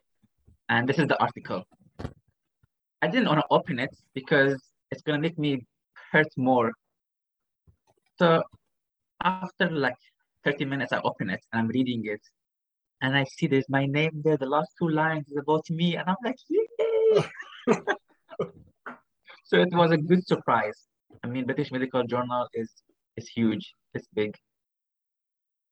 And 0.67 0.87
this 0.87 0.99
is 0.99 1.07
the 1.07 1.19
article. 1.19 1.63
I 3.01 3.07
didn't 3.07 3.27
want 3.27 3.39
to 3.39 3.47
open 3.49 3.79
it 3.79 3.95
because 4.13 4.61
it's 4.91 5.01
gonna 5.01 5.19
make 5.19 5.39
me 5.39 5.65
hurt 6.11 6.27
more. 6.37 6.71
So 8.19 8.43
after 9.23 9.69
like 9.69 9.95
30 10.43 10.65
minutes, 10.65 10.91
I 10.91 10.99
open 11.03 11.29
it 11.29 11.39
and 11.51 11.61
I'm 11.61 11.67
reading 11.67 12.03
it. 12.05 12.21
And 13.01 13.15
I 13.15 13.23
see 13.23 13.47
there's 13.47 13.69
my 13.69 13.85
name 13.85 14.21
there. 14.23 14.37
The 14.37 14.45
last 14.45 14.71
two 14.77 14.89
lines 14.89 15.27
is 15.29 15.37
about 15.37 15.69
me. 15.69 15.95
And 15.95 16.09
I'm 16.09 16.17
like, 16.23 16.37
yay! 16.49 17.23
So 19.49 19.57
it 19.59 19.73
was 19.73 19.89
a 19.89 19.97
good 19.97 20.27
surprise. 20.27 20.79
I 21.23 21.27
mean, 21.27 21.45
British 21.45 21.71
Medical 21.71 22.03
Journal 22.03 22.47
is 22.53 22.71
is 23.17 23.27
huge. 23.27 23.73
It's 23.95 24.07
big. 24.13 24.35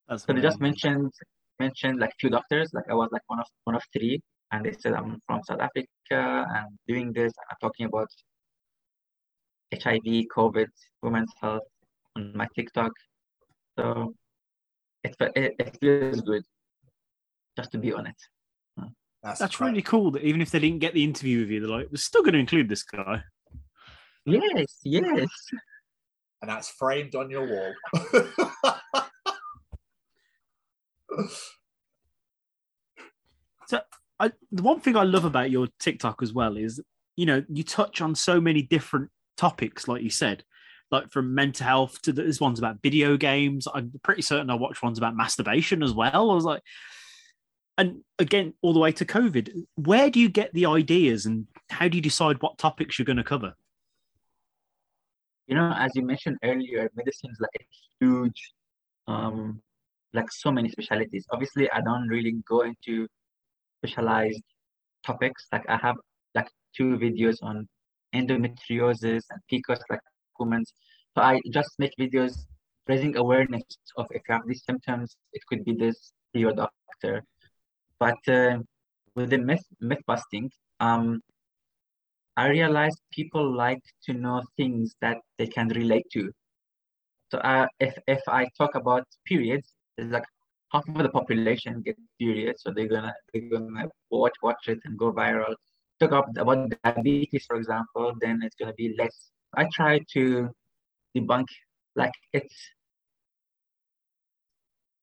That's 0.08 0.24
So 0.26 0.34
they 0.34 0.42
just 0.42 0.60
mentioned 0.60 1.12
mentioned 1.60 2.00
like 2.00 2.12
few 2.20 2.32
doctors. 2.32 2.74
Like 2.74 2.90
I 2.90 2.96
was 2.96 3.10
like 3.12 3.22
one 3.28 3.40
of 3.40 3.46
one 3.66 3.76
of 3.76 3.84
three, 3.94 4.20
and 4.52 4.66
they 4.66 4.74
said 4.74 4.94
I'm 4.94 5.20
from 5.28 5.44
South 5.44 5.60
Africa 5.60 5.86
and 6.56 6.70
doing 6.88 7.14
this. 7.14 7.32
I'm 7.52 7.58
talking 7.62 7.86
about 7.86 8.08
HIV, 9.72 10.26
COVID, 10.36 10.70
women's 11.04 11.34
health 11.40 11.68
on 12.16 12.36
my 12.36 12.48
TikTok. 12.56 12.92
So 13.78 14.16
it 15.04 15.16
it, 15.36 15.54
it 15.60 15.78
feels 15.80 16.22
good 16.22 16.44
just 17.58 17.72
to 17.72 17.78
be 17.78 17.92
on 17.92 18.08
it. 18.08 18.16
Hmm. 18.80 18.88
That's 19.24 19.56
great. 19.56 19.70
really 19.70 19.82
cool 19.82 20.12
that 20.12 20.24
even 20.24 20.42
if 20.42 20.52
they 20.52 20.60
didn't 20.60 20.80
get 20.80 20.94
the 20.94 21.04
interview 21.04 21.42
with 21.42 21.50
you, 21.50 21.60
they're 21.60 21.70
like, 21.70 21.88
we're 21.92 21.98
still 21.98 22.22
going 22.22 22.34
to 22.34 22.40
include 22.40 22.70
this 22.70 22.84
guy. 22.84 23.24
Yes, 24.26 24.80
yes. 24.84 25.28
and 26.42 26.50
that's 26.50 26.70
framed 26.70 27.16
on 27.16 27.30
your 27.30 27.48
wall. 27.48 27.74
So, 33.66 33.82
I, 34.18 34.32
the 34.52 34.64
one 34.64 34.80
thing 34.80 34.96
I 34.96 35.04
love 35.04 35.26
about 35.26 35.52
your 35.52 35.68
TikTok 35.80 36.24
as 36.24 36.32
well 36.32 36.56
is, 36.56 36.82
you 37.18 37.26
know, 37.26 37.44
you 37.50 37.64
touch 37.64 38.00
on 38.00 38.16
so 38.16 38.40
many 38.40 38.62
different 38.62 39.10
topics, 39.36 39.90
like 39.90 40.04
you 40.04 40.10
said, 40.10 40.46
like 40.90 41.12
from 41.12 41.36
mental 41.36 41.66
health 41.66 42.02
to 42.04 42.14
there's 42.14 42.40
ones 42.40 42.60
about 42.60 42.82
video 42.82 43.18
games. 43.18 43.68
I'm 43.74 43.92
pretty 44.04 44.22
certain 44.22 44.50
I 44.50 44.56
watched 44.56 44.82
ones 44.82 44.98
about 44.98 45.18
masturbation 45.18 45.84
as 45.84 45.92
well. 45.92 46.32
I 46.32 46.34
was 46.34 46.46
like, 46.46 46.62
and 47.78 48.02
again, 48.18 48.54
all 48.62 48.74
the 48.74 48.80
way 48.80 48.92
to 48.92 49.06
COVID. 49.06 49.50
Where 49.76 50.10
do 50.10 50.20
you 50.20 50.30
get 50.30 50.54
the 50.54 50.66
ideas 50.66 51.26
and 51.26 51.48
how 51.70 51.88
do 51.88 51.98
you 51.98 52.02
decide 52.02 52.42
what 52.42 52.58
topics 52.58 52.98
you're 52.98 53.06
going 53.06 53.18
to 53.18 53.24
cover? 53.24 53.56
You 55.48 55.56
know, 55.56 55.74
as 55.78 55.92
you 55.96 56.02
mentioned 56.02 56.38
earlier, 56.44 56.90
medicine 56.96 57.30
is 57.32 57.40
like 57.40 57.52
a 57.60 57.66
huge, 58.06 58.52
um, 59.08 59.62
like 60.14 60.32
so 60.32 60.52
many 60.52 60.70
specialties. 60.70 61.26
Obviously, 61.32 61.70
I 61.72 61.82
don't 61.82 62.08
really 62.08 62.36
go 62.48 62.62
into 62.62 63.08
specialized 63.80 64.42
topics. 65.06 65.48
Like 65.52 65.70
I 65.70 65.78
have 65.78 65.96
like 66.36 66.50
two 66.76 66.98
videos 66.98 67.38
on 67.42 67.68
endometriosis 68.14 69.24
and 69.30 69.40
PCOS, 69.52 69.80
like 69.90 70.02
women. 70.40 70.66
So 71.16 71.22
I 71.22 71.40
just 71.52 71.70
make 71.78 71.92
videos 72.00 72.34
raising 72.88 73.16
awareness 73.18 73.64
of 73.98 74.08
if 74.12 74.22
you 74.28 74.34
have 74.34 74.48
these 74.48 74.64
symptoms, 74.66 75.16
it 75.34 75.42
could 75.48 75.64
be 75.64 75.74
this, 75.74 76.12
your 76.34 76.54
doctor. 76.54 77.24
But 78.00 78.18
uh, 78.28 78.60
with 79.16 79.30
the 79.32 79.38
myth 79.38 79.66
myth 79.80 80.02
busting, 80.06 80.52
um, 80.80 81.22
I 82.38 82.48
realized 82.50 83.00
people 83.12 83.52
like 83.56 83.82
to 84.06 84.14
know 84.14 84.44
things 84.58 84.96
that 85.02 85.18
they 85.38 85.48
can 85.48 85.70
relate 85.70 86.06
to. 86.14 86.32
So 87.32 87.40
uh, 87.40 87.68
if 87.80 87.98
if 88.08 88.22
I 88.28 88.48
talk 88.58 88.76
about 88.76 89.06
periods, 89.26 89.74
it's 89.98 90.12
like 90.12 90.26
half 90.72 90.88
of 90.88 90.98
the 90.98 91.10
population 91.10 91.82
get 91.82 91.98
periods, 92.20 92.62
so 92.64 92.72
they're 92.72 92.88
gonna 92.88 93.14
they're 93.34 93.50
gonna 93.50 93.90
watch 94.12 94.36
watch 94.42 94.68
it 94.68 94.80
and 94.86 94.98
go 94.98 95.12
viral. 95.12 95.56
Talk 96.00 96.12
about, 96.12 96.38
about 96.38 96.70
diabetes, 96.84 97.46
for 97.48 97.56
example, 97.58 98.14
then 98.22 98.42
it's 98.44 98.56
gonna 98.56 98.74
be 98.74 98.96
less. 99.00 99.32
I 99.56 99.68
try 99.74 100.00
to 100.14 100.50
debunk 101.16 101.48
like 101.96 102.14
it's 102.34 102.56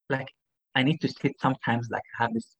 like 0.09 0.29
I 0.75 0.83
need 0.83 1.01
to 1.01 1.09
sit 1.09 1.33
sometimes 1.41 1.89
like 1.91 2.03
have 2.17 2.33
this 2.33 2.55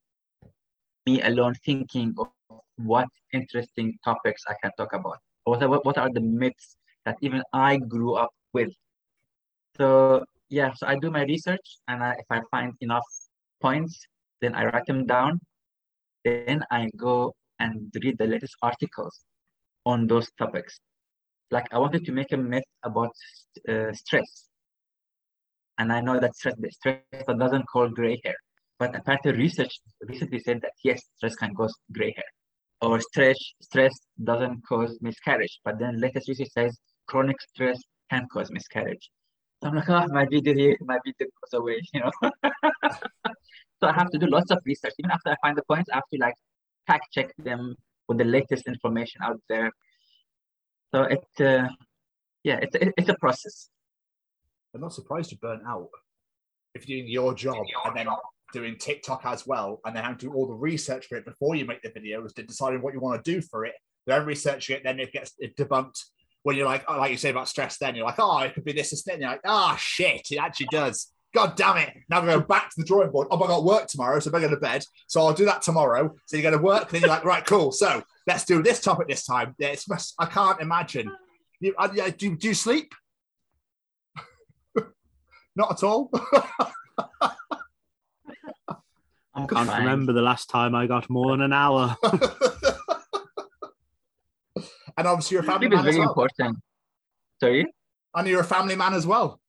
me 1.06 1.22
alone 1.22 1.54
thinking 1.66 2.14
of 2.18 2.60
what 2.78 3.08
interesting 3.34 3.98
topics 4.04 4.44
I 4.48 4.56
can 4.62 4.72
talk 4.78 4.94
about. 4.94 5.18
What 5.44 5.62
are, 5.62 5.70
what 5.70 5.98
are 5.98 6.10
the 6.12 6.22
myths 6.22 6.78
that 7.06 7.18
even 7.22 7.44
I 7.54 7.78
grew 7.78 8.16
up 8.16 8.32
with? 8.54 8.74
So 9.78 10.24
yeah, 10.50 10.74
so 10.74 10.88
I 10.88 10.98
do 10.98 11.12
my 11.12 11.24
research 11.24 11.78
and 11.88 12.04
I, 12.04 12.14
if 12.14 12.26
I 12.30 12.42
find 12.52 12.74
enough 12.82 13.06
points, 13.62 14.06
then 14.42 14.56
I 14.56 14.66
write 14.66 14.86
them 14.86 15.06
down. 15.06 15.40
Then 16.24 16.64
I 16.72 16.90
go 16.98 17.34
and 17.60 17.92
read 18.04 18.18
the 18.18 18.26
latest 18.26 18.56
articles 18.62 19.20
on 19.86 20.08
those 20.08 20.30
topics. 20.38 20.80
Like 21.52 21.68
I 21.72 21.78
wanted 21.78 22.06
to 22.06 22.12
make 22.12 22.32
a 22.32 22.38
myth 22.38 22.64
about 22.84 23.12
uh, 23.70 23.94
stress. 23.94 24.50
And 25.78 25.92
I 25.92 26.02
know 26.02 26.20
that 26.20 26.36
stress, 26.36 26.56
stress 26.72 27.02
doesn't 27.38 27.66
cause 27.72 27.92
gray 27.94 28.20
hair. 28.24 28.36
But 28.78 28.96
apparently 28.96 29.32
research 29.34 29.80
recently 30.02 30.40
said 30.40 30.62
that 30.62 30.74
yes, 30.84 31.02
stress 31.16 31.36
can 31.36 31.54
cause 31.56 31.74
gray 31.92 32.14
hair. 32.16 32.26
Or 32.82 33.00
stress 33.00 33.38
stress 33.62 33.94
doesn't 34.24 34.62
cause 34.68 34.98
miscarriage. 35.02 35.60
But 35.64 35.80
then 35.80 36.00
latest 36.00 36.28
research 36.28 36.50
says 36.50 36.78
chronic 37.08 37.38
stress 37.42 37.82
can 38.10 38.28
cause 38.32 38.52
miscarriage. 38.52 39.10
So 39.64 39.70
I'm 39.70 39.76
like, 39.76 39.90
oh, 39.90 40.08
my 40.10 40.26
video 40.26 40.54
here, 40.54 40.78
my 40.82 41.00
video 41.06 41.28
goes 41.28 41.60
away, 41.60 41.82
you 41.94 42.02
know. 42.02 42.12
so 43.80 43.88
I 43.88 43.94
have 43.94 44.10
to 44.12 44.18
do 44.18 44.28
lots 44.28 44.52
of 44.52 44.60
research. 44.66 44.94
Even 45.00 45.12
after 45.12 45.32
I 45.32 45.36
find 45.42 45.58
the 45.58 45.64
points, 45.64 45.90
I 45.92 45.96
have 45.96 46.10
to 46.14 46.20
like 46.20 46.36
fact 46.86 47.14
check 47.14 47.34
them 47.38 47.76
with 48.08 48.18
the 48.18 48.26
latest 48.26 48.68
information 48.68 49.22
out 49.24 49.40
there. 49.50 49.72
So 50.94 51.04
it, 51.04 51.26
uh, 51.40 51.70
yeah, 52.44 52.60
it's 52.62 52.76
it's 52.98 53.10
a 53.10 53.16
process. 53.16 53.70
I'm 54.74 54.82
not 54.82 54.94
surprised 54.94 55.32
you 55.32 55.38
burn 55.38 55.62
out 55.66 55.90
if 56.74 56.88
you're 56.88 57.00
doing 57.00 57.12
your 57.12 57.34
job 57.34 57.66
and 57.86 57.96
then 57.96 58.08
doing 58.56 58.78
TikTok 58.78 59.22
as 59.26 59.46
well, 59.46 59.82
and 59.86 59.96
then 59.96 60.04
having 60.04 60.18
to 60.20 60.28
do 60.28 60.34
all 60.34 60.48
the 60.48 60.54
research 60.54 61.08
for 61.08 61.18
it 61.18 61.26
before 61.26 61.56
you 61.56 61.66
make 61.66 61.82
the 61.82 61.90
videos, 61.90 62.34
then 62.34 62.46
deciding 62.46 62.82
what 62.82 62.94
you 62.94 63.00
want 63.00 63.24
to 63.24 63.32
do 63.32 63.42
for 63.42 63.66
it, 63.66 63.74
then 64.08 64.26
researching 64.26 64.78
it, 64.78 64.84
then 64.84 65.00
it 65.00 65.12
gets 65.12 65.34
debunked. 65.58 66.02
When 66.44 66.56
you're 66.56 66.66
like, 66.66 66.86
oh, 66.88 66.98
like 66.98 67.12
you 67.12 67.18
say 67.18 67.32
about 67.32 67.50
stress, 67.50 67.78
then 67.78 67.96
you're 67.96 68.06
like, 68.06 68.20
oh, 68.20 68.40
it 68.40 68.54
could 68.54 68.64
be 68.64 68.72
this, 68.72 68.92
this, 68.92 69.06
and 69.08 69.20
you're 69.20 69.32
like, 69.32 69.42
ah, 69.46 69.74
oh, 69.74 69.78
shit, 69.78 70.28
it 70.32 70.38
actually 70.38 70.68
does. 70.72 71.12
God 71.34 71.58
damn 71.58 71.78
it. 71.78 71.94
Now 72.10 72.20
I'm 72.20 72.28
to 72.28 72.40
go 72.40 72.40
back 72.40 72.70
to 72.70 72.76
the 72.78 72.86
drawing 72.86 73.12
board. 73.12 73.28
Oh, 73.30 73.44
I 73.44 73.48
got 73.48 73.66
work 73.66 73.88
tomorrow, 73.88 74.20
so 74.20 74.32
I'm 74.32 74.40
going 74.40 74.54
to 74.54 74.58
bed. 74.58 74.86
So 75.08 75.22
I'll 75.22 75.34
do 75.34 75.46
that 75.46 75.64
tomorrow. 75.64 76.16
So 76.28 76.38
you're 76.38 76.50
going 76.50 76.58
to 76.58 76.64
work, 76.64 76.90
then 76.90 77.02
you're 77.02 77.10
like, 77.10 77.26
right, 77.26 77.46
cool. 77.46 77.72
So 77.74 78.04
let's 78.26 78.46
do 78.46 78.64
this 78.64 78.80
topic 78.80 79.10
this 79.10 79.26
time. 79.26 79.54
I 79.60 80.26
can't 80.28 80.62
imagine. 80.62 81.12
You, 81.60 81.74
I, 81.78 82.10
do, 82.12 82.36
do 82.36 82.48
you 82.48 82.54
sleep? 82.54 82.94
Not 85.56 85.72
at 85.72 85.84
all. 85.84 86.10
I 89.36 89.46
can't 89.48 89.70
remember 89.70 90.14
the 90.14 90.22
last 90.22 90.50
time 90.50 90.74
I 90.76 90.88
got 90.88 91.10
more 91.10 91.32
than 91.32 91.42
an 91.42 91.52
hour. 91.54 91.96
and 94.98 95.08
obviously, 95.08 95.36
you're 95.36 95.44
a 95.44 95.46
family 95.46 95.68
Sleep 95.68 95.74
is 95.74 95.78
man 95.78 95.88
as 95.88 95.94
very 95.94 96.00
well. 96.00 96.10
important. 96.10 96.58
Sorry. 97.42 97.66
And 98.16 98.28
you're 98.28 98.42
a 98.42 98.46
family 98.46 98.76
man 98.78 98.94
as 98.94 99.06
well. 99.06 99.42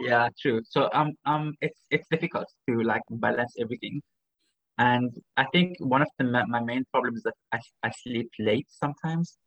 Yeah, 0.00 0.28
true. 0.40 0.62
So 0.68 0.88
um 0.92 1.12
um 1.26 1.54
it's 1.60 1.80
it's 1.90 2.06
difficult 2.10 2.46
to 2.68 2.82
like 2.82 3.02
balance 3.10 3.54
everything. 3.60 4.00
And 4.78 5.10
I 5.36 5.44
think 5.52 5.76
one 5.80 6.02
of 6.02 6.08
the 6.18 6.24
ma- 6.24 6.46
my 6.46 6.60
main 6.60 6.84
problems 6.92 7.18
is 7.18 7.22
that 7.24 7.34
I, 7.52 7.60
I 7.82 7.90
sleep 8.02 8.30
late 8.38 8.66
sometimes. 8.70 9.38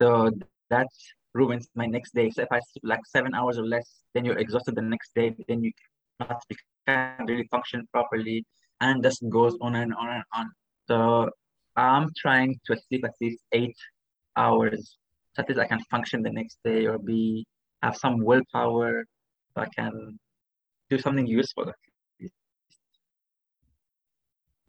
So 0.00 0.30
that 0.70 0.86
ruins 1.34 1.68
my 1.74 1.86
next 1.86 2.14
day. 2.14 2.30
So 2.30 2.42
if 2.42 2.48
I 2.50 2.60
sleep 2.60 2.82
like 2.84 3.00
seven 3.06 3.34
hours 3.34 3.58
or 3.58 3.66
less, 3.66 3.88
then 4.14 4.24
you're 4.24 4.38
exhausted 4.38 4.74
the 4.76 4.82
next 4.82 5.14
day, 5.14 5.34
then 5.48 5.62
you 5.62 5.72
cannot 6.20 6.42
you 6.48 6.56
can't 6.86 7.28
really 7.28 7.48
function 7.50 7.86
properly 7.92 8.44
and 8.80 9.02
just 9.02 9.22
goes 9.28 9.56
on 9.60 9.74
and 9.76 9.94
on 9.94 10.08
and 10.08 10.24
on. 10.34 10.50
So 10.88 11.30
I'm 11.76 12.10
trying 12.16 12.58
to 12.66 12.76
sleep 12.88 13.04
at 13.04 13.14
least 13.20 13.40
eight 13.52 13.76
hours 14.36 14.96
so 15.36 15.42
at 15.42 15.48
least 15.50 15.60
I 15.60 15.66
can 15.66 15.80
function 15.90 16.22
the 16.22 16.30
next 16.30 16.58
day 16.64 16.86
or 16.86 16.98
be 16.98 17.46
have 17.82 17.96
some 17.96 18.24
willpower 18.24 19.04
so 19.52 19.60
I 19.60 19.68
can 19.76 20.18
do 20.88 20.98
something 20.98 21.26
useful. 21.26 21.70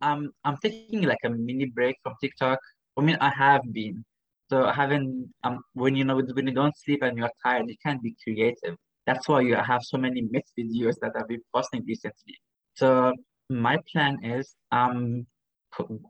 Um, 0.01 0.31
I'm 0.43 0.57
taking 0.57 1.03
like 1.03 1.23
a 1.23 1.29
mini 1.29 1.65
break 1.65 1.95
from 2.03 2.15
TikTok. 2.21 2.59
I 2.97 3.01
mean, 3.01 3.17
I 3.21 3.29
have 3.29 3.61
been. 3.71 4.03
So 4.49 4.65
I 4.65 4.73
haven't. 4.73 5.33
Um, 5.43 5.63
when 5.73 5.95
you 5.95 6.03
know 6.03 6.17
when 6.17 6.47
you 6.47 6.53
don't 6.53 6.77
sleep 6.77 7.01
and 7.01 7.17
you're 7.17 7.31
tired, 7.43 7.65
you 7.67 7.75
can't 7.83 8.03
be 8.03 8.15
creative. 8.23 8.75
That's 9.05 9.27
why 9.27 9.41
you 9.41 9.55
have 9.55 9.83
so 9.83 9.97
many 9.97 10.21
myth 10.21 10.49
videos 10.59 10.95
that 11.01 11.13
I've 11.15 11.27
been 11.29 11.41
posting 11.53 11.83
recently. 11.85 12.35
So 12.75 13.13
my 13.49 13.77
plan 13.91 14.17
is 14.23 14.55
um, 14.71 15.25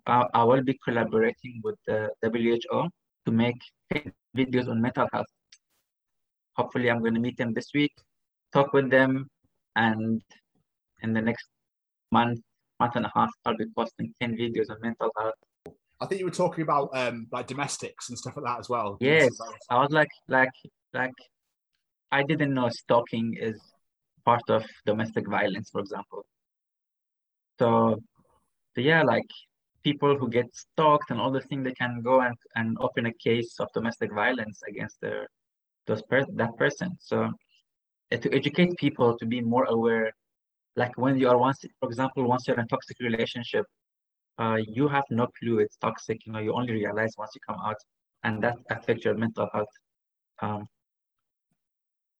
I, 0.06 0.26
I 0.34 0.44
will 0.44 0.64
be 0.64 0.78
collaborating 0.84 1.62
with 1.64 1.76
the 1.86 2.10
WHO 2.24 2.90
to 3.26 3.32
make 3.32 3.60
videos 4.36 4.70
on 4.70 4.82
mental 4.82 5.08
health. 5.14 5.28
Hopefully, 6.56 6.90
I'm 6.90 7.00
going 7.00 7.14
to 7.14 7.20
meet 7.20 7.38
them 7.38 7.54
this 7.54 7.68
week, 7.74 7.94
talk 8.54 8.74
with 8.74 8.90
them, 8.90 9.28
and 9.76 10.22
in 11.04 11.14
the 11.14 11.22
next 11.22 11.46
month, 12.12 12.40
month 12.80 12.96
and 12.96 13.06
a 13.06 13.12
half, 13.14 13.30
I'll 13.46 13.56
be 13.56 13.66
posting 13.76 14.14
10 14.20 14.38
videos 14.38 14.70
on 14.72 14.78
mental 14.82 15.12
health. 15.18 15.36
I 16.00 16.06
think 16.06 16.20
you 16.20 16.26
were 16.26 16.32
talking 16.32 16.64
about 16.64 16.90
um, 16.94 17.28
like 17.32 17.48
domestics 17.48 18.10
and 18.10 18.18
stuff 18.18 18.38
like 18.38 18.46
that 18.46 18.60
as 18.60 18.70
well. 18.70 18.98
Yes, 19.00 19.30
I 19.70 19.80
was 19.80 19.92
like, 19.92 20.10
like, 20.28 20.50
like, 20.94 21.14
I 22.12 22.24
didn't 22.24 22.54
know 22.54 22.70
stalking 22.70 23.36
is 23.40 23.60
part 24.26 24.44
of 24.50 24.64
domestic 24.86 25.28
violence, 25.28 25.70
for 25.72 25.82
example. 25.82 26.26
So, 27.60 28.02
yeah, 28.76 29.02
like 29.04 29.30
people 29.84 30.18
who 30.18 30.30
get 30.30 30.48
stalked 30.54 31.12
and 31.12 31.20
all 31.20 31.32
the 31.32 31.42
things, 31.42 31.64
they 31.64 31.74
can 31.74 32.02
go 32.04 32.22
and, 32.22 32.36
and 32.56 32.78
open 32.80 33.06
a 33.08 33.14
case 33.14 33.60
of 33.60 33.68
domestic 33.74 34.14
violence 34.14 34.62
against 34.68 35.02
their 35.02 35.28
those 35.88 36.02
per- 36.10 36.26
that 36.34 36.56
person. 36.58 36.90
So 37.00 37.32
uh, 38.12 38.18
to 38.18 38.34
educate 38.36 38.78
people 38.78 39.18
to 39.18 39.26
be 39.26 39.42
more 39.42 39.66
aware, 39.66 40.12
like 40.76 40.98
when 40.98 41.18
you 41.18 41.30
are 41.30 41.38
once, 41.38 41.60
for 41.80 41.90
example, 41.90 42.28
once 42.28 42.48
you're 42.48 42.58
in 42.58 42.66
a 42.66 42.68
toxic 42.68 42.98
relationship, 43.00 43.66
uh, 44.38 44.58
you 44.68 44.88
have 44.88 45.06
no 45.10 45.28
clue 45.40 45.60
it's 45.60 45.78
toxic. 45.78 46.18
You 46.26 46.34
know, 46.34 46.40
you 46.40 46.54
only 46.54 46.74
realize 46.74 47.14
once 47.18 47.32
you 47.36 47.42
come 47.48 47.60
out, 47.66 47.78
and 48.24 48.44
that 48.44 48.58
affects 48.70 49.06
your 49.06 49.16
mental 49.16 49.50
health. 49.54 49.74
Um, 50.42 50.68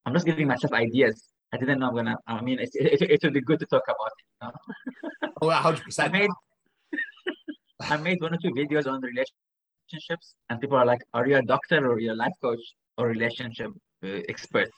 I'm 0.06 0.14
just 0.14 0.26
giving 0.26 0.48
myself 0.48 0.74
ideas. 0.74 1.22
I 1.54 1.58
didn't 1.58 1.80
know 1.80 1.88
I'm 1.90 1.96
gonna. 1.96 2.18
I 2.28 2.42
mean, 2.42 2.60
it, 2.60 2.70
it, 2.74 3.02
it 3.02 3.20
would 3.24 3.34
be 3.34 3.42
good 3.42 3.60
to 3.60 3.66
talk 3.66 3.84
about 3.86 4.12
it. 4.20 4.26
You 4.42 4.48
know? 4.48 5.32
Oh, 5.42 5.50
hundred 5.52 5.82
I 5.82 5.84
percent. 5.84 6.14
made 6.14 6.30
I 7.82 7.98
made 7.98 8.20
one 8.22 8.34
or 8.34 8.38
two 8.38 8.52
videos 8.52 8.88
on 8.88 9.02
relationships, 9.02 10.34
and 10.50 10.60
people 10.60 10.78
are 10.78 10.86
like, 10.86 11.02
"Are 11.14 11.28
you 11.28 11.38
a 11.38 11.42
doctor 11.42 11.90
or 11.90 12.00
you're 12.00 12.14
a 12.14 12.16
life 12.18 12.34
coach 12.42 12.60
or 12.98 13.08
relationship 13.08 13.72
uh, 14.04 14.08
expert?" 14.30 14.70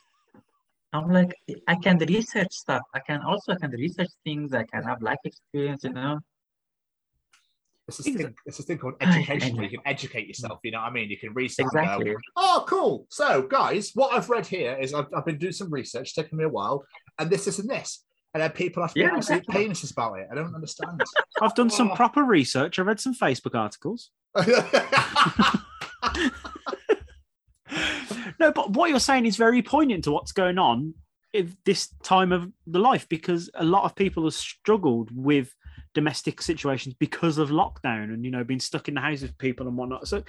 I'm 0.91 1.09
like, 1.09 1.33
I 1.67 1.75
can 1.75 1.97
research 1.99 2.51
stuff. 2.51 2.81
I 2.93 2.99
can 2.99 3.21
also 3.21 3.53
I 3.53 3.55
can 3.55 3.71
research 3.71 4.09
things. 4.23 4.53
I 4.53 4.63
can 4.63 4.83
have 4.83 5.01
life 5.01 5.19
experience. 5.23 5.83
You 5.83 5.93
know. 5.93 6.19
It's 7.89 7.97
this 7.97 8.15
thing. 8.15 8.35
It's 8.45 8.57
this 8.57 8.65
thing 8.65 8.77
called 8.77 8.95
education 9.01 9.55
where 9.55 9.65
you 9.65 9.71
can 9.71 9.81
educate 9.85 10.27
yourself. 10.27 10.59
You 10.63 10.71
know 10.71 10.79
what 10.79 10.87
I 10.87 10.91
mean? 10.91 11.09
You 11.09 11.17
can 11.17 11.33
research. 11.33 11.65
Exactly. 11.65 12.15
oh, 12.35 12.63
cool. 12.67 13.05
So, 13.09 13.41
guys, 13.43 13.91
what 13.93 14.13
I've 14.13 14.29
read 14.29 14.45
here 14.45 14.77
is 14.79 14.93
I've, 14.93 15.07
I've 15.15 15.25
been 15.25 15.37
doing 15.37 15.53
some 15.53 15.69
research, 15.69 16.15
taking 16.15 16.37
me 16.37 16.45
a 16.45 16.49
while, 16.49 16.85
and 17.17 17.29
this, 17.29 17.45
this, 17.45 17.59
and 17.59 17.69
this. 17.69 18.05
And 18.33 18.43
then 18.43 18.51
people 18.51 18.83
have 18.83 18.93
to 18.93 18.99
Yeah, 18.99 19.17
exactly. 19.17 19.55
penises 19.55 19.91
about 19.91 20.19
it. 20.19 20.27
I 20.31 20.35
don't 20.35 20.53
understand. 20.53 21.01
I've 21.41 21.55
done 21.55 21.69
some 21.69 21.89
proper 21.91 22.23
research. 22.23 22.77
I 22.77 22.83
read 22.83 22.99
some 22.99 23.15
Facebook 23.15 23.55
articles. 23.55 24.11
No, 28.39 28.51
but 28.53 28.71
what 28.71 28.89
you're 28.89 28.99
saying 28.99 29.25
is 29.25 29.35
very 29.35 29.61
poignant 29.61 30.05
to 30.05 30.11
what's 30.11 30.31
going 30.31 30.57
on 30.57 30.93
in 31.33 31.55
this 31.65 31.89
time 32.03 32.31
of 32.31 32.49
the 32.65 32.79
life 32.79 33.07
because 33.09 33.49
a 33.53 33.65
lot 33.65 33.83
of 33.83 33.95
people 33.95 34.23
have 34.23 34.33
struggled 34.33 35.09
with 35.13 35.53
domestic 35.93 36.41
situations 36.41 36.95
because 36.99 37.37
of 37.37 37.49
lockdown 37.49 38.13
and 38.13 38.23
you 38.23 38.31
know 38.31 38.43
being 38.43 38.59
stuck 38.59 38.87
in 38.87 38.93
the 38.93 39.01
house 39.01 39.21
with 39.21 39.37
people 39.37 39.67
and 39.67 39.75
whatnot. 39.77 40.07
So 40.07 40.23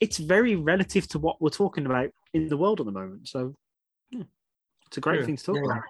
it's 0.00 0.18
very 0.18 0.54
relative 0.56 1.08
to 1.08 1.18
what 1.18 1.40
we're 1.40 1.48
talking 1.50 1.86
about 1.86 2.10
in 2.34 2.48
the 2.48 2.56
world 2.56 2.80
at 2.80 2.86
the 2.86 2.92
moment. 2.92 3.28
So 3.28 3.54
yeah, 4.10 4.24
it's 4.86 4.98
a 4.98 5.00
great 5.00 5.18
True. 5.18 5.26
thing 5.26 5.36
to 5.36 5.44
talk 5.44 5.56
Yeah. 5.56 5.64
about. 5.64 5.82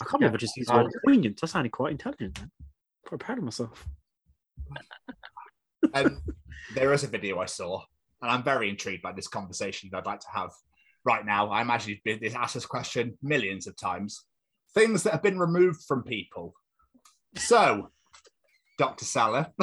I 0.00 0.04
can't 0.04 0.22
Yeah. 0.22 0.28
believe 0.28 0.34
I 0.34 0.36
just 0.38 0.56
used 0.56 0.68
the 0.70 0.74
Uh, 0.74 0.82
word 0.84 0.92
poignant. 1.04 1.40
I 1.42 1.46
sounded 1.46 1.72
quite 1.72 1.92
intelligent. 1.92 2.34
Then. 2.36 2.50
Quite 3.06 3.20
proud 3.20 3.38
of 3.38 3.44
myself. 3.44 3.88
um, 5.94 6.20
there 6.74 6.92
is 6.92 7.04
a 7.04 7.08
video 7.08 7.38
I 7.38 7.46
saw, 7.46 7.82
and 8.22 8.30
I'm 8.30 8.42
very 8.42 8.68
intrigued 8.68 9.02
by 9.02 9.12
this 9.12 9.28
conversation 9.28 9.88
that 9.90 9.98
I'd 9.98 10.06
like 10.06 10.20
to 10.20 10.30
have 10.34 10.50
right 11.04 11.24
now. 11.24 11.48
I 11.48 11.62
imagine 11.62 11.90
you've 12.04 12.20
been 12.20 12.36
asked 12.36 12.54
this 12.54 12.66
question 12.66 13.16
millions 13.22 13.66
of 13.66 13.76
times. 13.76 14.24
Things 14.74 15.02
that 15.04 15.12
have 15.12 15.22
been 15.22 15.38
removed 15.38 15.84
from 15.86 16.02
people. 16.02 16.54
So, 17.36 17.90
Dr. 18.78 19.04
Saleh, 19.04 19.46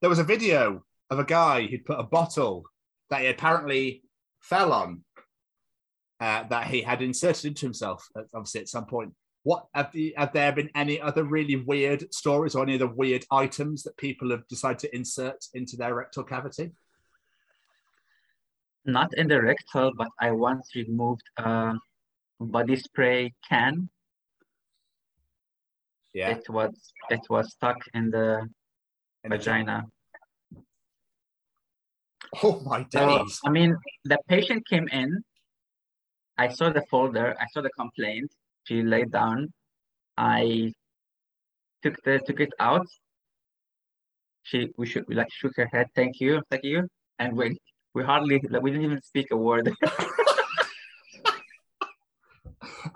there 0.00 0.10
was 0.10 0.18
a 0.18 0.24
video 0.24 0.82
of 1.10 1.18
a 1.18 1.24
guy 1.24 1.66
who'd 1.66 1.84
put 1.84 2.00
a 2.00 2.04
bottle 2.04 2.64
that 3.10 3.20
he 3.20 3.28
apparently 3.28 4.02
fell 4.40 4.72
on 4.72 5.04
uh, 6.20 6.44
that 6.48 6.66
he 6.68 6.82
had 6.82 7.02
inserted 7.02 7.44
into 7.44 7.66
himself, 7.66 8.06
uh, 8.16 8.22
obviously 8.34 8.60
at 8.60 8.68
some 8.68 8.86
point. 8.86 9.12
What 9.42 9.66
have, 9.74 9.92
the, 9.92 10.14
have 10.16 10.32
there 10.32 10.50
been 10.52 10.70
any 10.74 11.00
other 11.00 11.22
really 11.24 11.56
weird 11.56 12.12
stories 12.12 12.54
or 12.54 12.64
any 12.64 12.74
other 12.74 12.88
weird 12.88 13.24
items 13.30 13.84
that 13.84 13.96
people 13.96 14.30
have 14.30 14.46
decided 14.48 14.78
to 14.80 14.96
insert 14.96 15.44
into 15.54 15.76
their 15.76 15.94
rectal 15.94 16.24
cavity? 16.24 16.72
Not 18.84 19.16
in 19.16 19.28
the 19.28 19.40
rectal, 19.40 19.92
but 19.96 20.08
I 20.20 20.32
once 20.32 20.70
removed 20.74 21.22
a 21.38 21.74
body 22.40 22.76
spray 22.76 23.34
can. 23.48 23.88
Yeah. 26.16 26.30
It 26.30 26.48
was 26.48 26.72
it 27.10 27.24
was 27.28 27.52
stuck 27.52 27.76
in 27.92 28.10
the 28.10 28.48
in 29.22 29.30
the- 29.30 29.36
vagina. 29.36 29.84
Oh 32.42 32.60
my 32.64 32.86
So. 32.90 33.26
I 33.44 33.50
mean, 33.50 33.76
the 34.04 34.18
patient 34.26 34.66
came 34.66 34.88
in. 34.88 35.22
I 36.38 36.48
saw 36.48 36.70
the 36.70 36.84
folder. 36.90 37.36
I 37.38 37.46
saw 37.52 37.60
the 37.60 37.74
complaint. 37.82 38.30
She 38.64 38.82
laid 38.82 39.12
down. 39.12 39.52
I 40.16 40.72
took 41.82 42.02
the 42.02 42.18
took 42.26 42.40
it 42.40 42.54
out. 42.58 42.86
She 44.42 44.58
we 44.78 44.86
should 44.86 45.04
we 45.08 45.14
like 45.14 45.30
shook 45.30 45.54
her 45.56 45.68
head. 45.70 45.88
Thank 45.94 46.18
you, 46.18 46.40
thank 46.50 46.64
you. 46.64 46.88
And 47.18 47.36
we 47.36 47.58
we 47.94 48.04
hardly 48.04 48.40
like, 48.48 48.62
we 48.62 48.70
didn't 48.70 48.86
even 48.86 49.02
speak 49.02 49.28
a 49.32 49.36
word. 49.36 49.70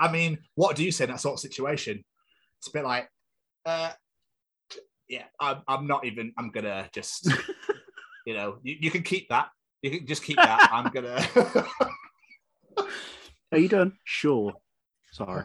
I 0.05 0.10
mean, 0.10 0.38
what 0.55 0.74
do 0.76 0.82
you 0.84 0.92
say 0.92 1.05
in 1.05 1.10
that 1.10 1.20
sort 1.20 1.34
of 1.34 1.40
situation? 1.40 2.02
It's 2.61 2.69
a 2.69 2.73
bit 2.73 2.85
like, 2.85 3.09
uh, 3.65 3.93
yeah, 5.09 5.24
I'm, 5.41 5.62
I'm 5.66 5.87
not 5.87 6.05
even, 6.05 6.35
I'm 6.37 6.51
gonna 6.51 6.91
just, 6.93 7.27
you 8.27 8.35
know, 8.35 8.59
you, 8.62 8.77
you 8.78 8.91
can 8.91 9.03
keep 9.03 9.31
that. 9.31 9.49
You 9.81 9.93
can 9.93 10.07
just 10.07 10.23
keep 10.23 10.37
that. 10.37 10.69
I'm 10.70 10.93
gonna. 10.93 11.27
Are 13.53 13.59
you 13.59 13.69
done? 13.69 13.95
Sure. 14.05 14.53
Sorry. 15.11 15.45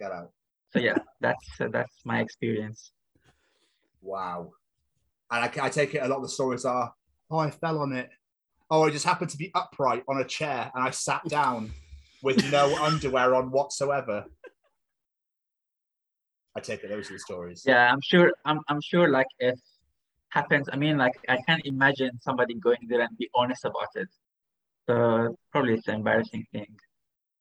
Get 0.00 0.10
out. 0.12 0.32
So 0.72 0.78
yeah, 0.78 0.96
that's 1.20 1.46
uh, 1.60 1.68
that's 1.70 2.00
my 2.06 2.20
experience. 2.20 2.92
Wow. 4.00 4.52
And 5.30 5.44
I, 5.44 5.66
I 5.66 5.68
take 5.68 5.94
it 5.94 6.02
a 6.02 6.08
lot 6.08 6.16
of 6.16 6.22
the 6.22 6.28
stories 6.30 6.64
are, 6.64 6.92
oh, 7.30 7.38
I 7.38 7.50
fell 7.50 7.80
on 7.80 7.92
it. 7.92 8.08
Oh, 8.70 8.84
I 8.84 8.90
just 8.90 9.04
happened 9.04 9.30
to 9.30 9.36
be 9.36 9.50
upright 9.54 10.04
on 10.08 10.20
a 10.20 10.24
chair 10.24 10.70
and 10.74 10.82
I 10.82 10.90
sat 10.90 11.22
down 11.26 11.70
with 12.22 12.50
no 12.50 12.74
underwear 12.82 13.34
on 13.34 13.50
whatsoever. 13.50 14.24
I 16.56 16.60
take 16.60 16.84
it 16.84 16.88
those 16.88 17.10
are 17.10 17.14
the 17.14 17.18
stories. 17.18 17.64
Yeah, 17.66 17.92
I'm 17.92 18.00
sure. 18.02 18.32
I'm 18.44 18.60
I'm 18.68 18.80
sure. 18.80 19.08
Like 19.08 19.26
if 19.38 19.58
happens, 20.28 20.68
I 20.72 20.76
mean, 20.76 20.98
like 20.98 21.14
I 21.28 21.38
can't 21.46 21.64
imagine 21.64 22.18
somebody 22.20 22.54
going 22.54 22.86
there 22.88 23.00
and 23.00 23.16
be 23.16 23.28
honest 23.34 23.64
about 23.64 23.88
it. 23.94 24.08
So 24.86 25.36
probably 25.52 25.74
it's 25.74 25.88
an 25.88 25.96
embarrassing 25.96 26.46
thing. 26.52 26.76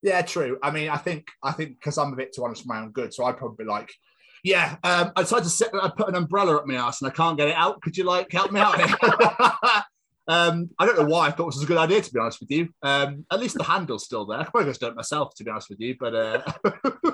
Yeah, 0.02 0.22
true. 0.22 0.60
I 0.62 0.72
mean, 0.72 0.90
I 0.90 0.98
think 0.98 1.28
I 1.42 1.52
think 1.52 1.80
because 1.80 1.98
I'm 1.98 2.14
a 2.14 2.16
bit 2.16 2.34
too 2.34 2.44
honest 2.44 2.64
for 2.64 2.70
my 2.70 2.82
own 2.82 2.92
good, 2.92 3.14
so 3.14 3.26
I'd 3.26 3.38
probably 3.38 3.66
like, 3.66 3.92
yeah, 4.44 4.78
um, 4.84 5.12
I 5.16 5.24
tried 5.24 5.44
to 5.44 5.50
sit, 5.50 5.70
I 5.74 5.90
put 5.96 6.10
an 6.10 6.16
umbrella 6.16 6.58
up 6.58 6.68
my 6.68 6.76
ass 6.76 7.02
and 7.02 7.10
I 7.10 7.14
can't 7.14 7.38
get 7.38 7.48
it 7.48 7.56
out. 7.56 7.82
Could 7.82 7.98
you 7.98 8.04
like 8.04 8.32
help 8.32 8.52
me 8.52 8.60
out? 8.60 8.78
here?" 8.78 8.96
um, 10.28 10.70
I 10.78 10.86
don't 10.86 11.00
know 11.00 11.06
why 11.06 11.28
I 11.28 11.32
thought 11.32 11.48
this 11.48 11.56
was 11.56 11.64
a 11.64 11.68
good 11.68 11.78
idea 11.78 12.02
to 12.02 12.14
be 12.14 12.20
honest 12.20 12.42
with 12.42 12.52
you. 12.52 12.70
Um, 12.82 13.26
at 13.32 13.40
least 13.40 13.58
the 13.58 13.64
handle's 13.64 14.04
still 14.04 14.26
there. 14.26 14.40
I 14.40 14.44
probably 14.44 14.70
just 14.70 14.82
do 14.82 14.88
it 14.88 14.96
myself 14.96 15.36
to 15.36 15.44
be 15.44 15.52
honest 15.52 15.70
with 15.70 15.80
you, 15.80 15.96
but 16.00 16.14
uh, 16.14 16.42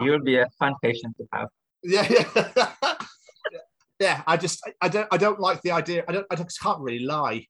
You'll 0.00 0.22
be 0.22 0.36
a 0.38 0.46
fun 0.58 0.74
patient 0.82 1.16
to 1.18 1.26
have. 1.32 1.48
yeah, 1.82 2.06
yeah, 2.10 2.72
yeah. 4.00 4.22
I 4.26 4.36
just 4.36 4.60
I 4.80 4.88
don't 4.88 5.08
I 5.10 5.16
don't 5.16 5.40
like 5.40 5.62
the 5.62 5.70
idea. 5.72 6.04
I 6.08 6.12
don't 6.12 6.26
I 6.30 6.36
just 6.36 6.60
can't 6.60 6.80
really 6.80 7.04
lie. 7.04 7.46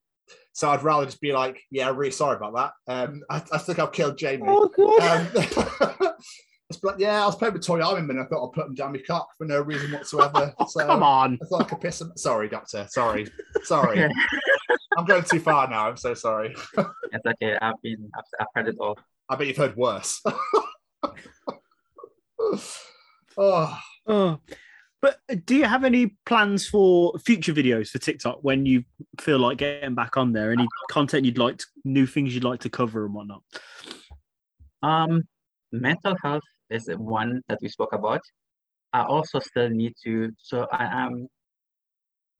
So 0.52 0.68
I'd 0.70 0.82
rather 0.82 1.06
just 1.06 1.20
be 1.20 1.32
like, 1.32 1.60
yeah, 1.70 1.88
I'm 1.88 1.96
really 1.96 2.10
sorry 2.10 2.36
about 2.36 2.54
that. 2.86 2.92
Um, 2.92 3.22
I, 3.30 3.36
I 3.52 3.58
think 3.58 3.78
I've 3.78 3.92
killed 3.92 4.18
Jamie. 4.18 4.44
Oh, 4.46 4.64
Um, 5.00 5.28
it's 6.70 6.82
like, 6.82 6.96
yeah, 6.98 7.22
I 7.22 7.26
was 7.26 7.36
playing 7.36 7.54
with 7.54 7.64
toy 7.64 7.80
armament. 7.80 8.18
And 8.18 8.20
I 8.20 8.24
thought 8.28 8.48
I'd 8.48 8.52
put 8.52 8.66
them 8.66 8.74
down 8.74 8.92
my 8.92 8.98
cock 8.98 9.28
for 9.38 9.46
no 9.46 9.60
reason 9.60 9.92
whatsoever. 9.92 10.52
So 10.68 10.86
Come 10.86 11.02
on. 11.04 11.38
I 11.40 11.46
thought 11.46 11.62
I 11.62 11.64
could 11.64 11.80
piss 11.80 12.00
him. 12.00 12.12
Sorry, 12.16 12.48
doctor. 12.48 12.86
Sorry, 12.90 13.28
sorry. 13.62 14.08
I'm 14.98 15.04
going 15.04 15.22
too 15.24 15.40
far 15.40 15.68
now. 15.68 15.88
I'm 15.88 15.96
so 15.96 16.14
sorry. 16.14 16.54
It's 16.76 17.26
okay. 17.26 17.56
I've 17.60 17.80
been. 17.82 18.10
I've, 18.16 18.24
I've 18.40 18.46
heard 18.54 18.68
it 18.68 18.76
all. 18.80 18.98
I 19.28 19.36
bet 19.36 19.46
you've 19.46 19.56
heard 19.56 19.76
worse. 19.76 20.20
Oh, 23.36 23.78
Oh. 24.06 24.40
But 25.02 25.18
do 25.46 25.56
you 25.56 25.64
have 25.64 25.84
any 25.84 26.16
plans 26.26 26.68
for 26.68 27.18
future 27.18 27.54
videos 27.54 27.88
for 27.88 27.98
TikTok 27.98 28.40
when 28.42 28.66
you 28.66 28.84
feel 29.18 29.38
like 29.38 29.58
getting 29.58 29.94
back 29.94 30.18
on 30.18 30.32
there? 30.32 30.52
Any 30.52 30.66
content 30.90 31.24
you'd 31.24 31.38
like, 31.38 31.58
to, 31.58 31.66
new 31.84 32.06
things 32.06 32.34
you'd 32.34 32.44
like 32.44 32.60
to 32.60 32.70
cover 32.70 33.06
and 33.06 33.14
whatnot? 33.14 33.42
Um, 34.82 35.22
mental 35.72 36.16
health 36.22 36.42
is 36.68 36.86
one 36.96 37.42
that 37.48 37.58
we 37.62 37.68
spoke 37.68 37.94
about. 37.94 38.20
I 38.92 39.04
also 39.04 39.38
still 39.38 39.70
need 39.70 39.94
to. 40.04 40.32
So 40.38 40.66
I 40.70 41.04
am 41.04 41.28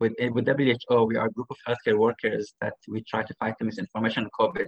with 0.00 0.12
eh, 0.18 0.28
with 0.28 0.46
WHO. 0.46 1.04
We 1.04 1.16
are 1.16 1.26
a 1.26 1.30
group 1.30 1.46
of 1.50 1.56
healthcare 1.66 1.96
workers 1.96 2.52
that 2.60 2.74
we 2.88 3.02
try 3.04 3.22
to 3.22 3.34
fight 3.34 3.54
the 3.58 3.64
misinformation 3.64 4.24
on 4.24 4.30
COVID, 4.38 4.66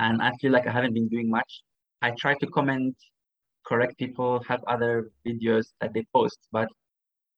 and 0.00 0.22
I 0.22 0.32
feel 0.40 0.52
like 0.52 0.66
I 0.66 0.72
haven't 0.72 0.94
been 0.94 1.08
doing 1.08 1.28
much. 1.28 1.62
I 2.00 2.12
try 2.12 2.34
to 2.34 2.46
comment, 2.46 2.94
correct 3.66 3.98
people, 3.98 4.42
have 4.48 4.62
other 4.66 5.10
videos 5.26 5.66
that 5.80 5.92
they 5.94 6.04
post, 6.12 6.38
but 6.52 6.68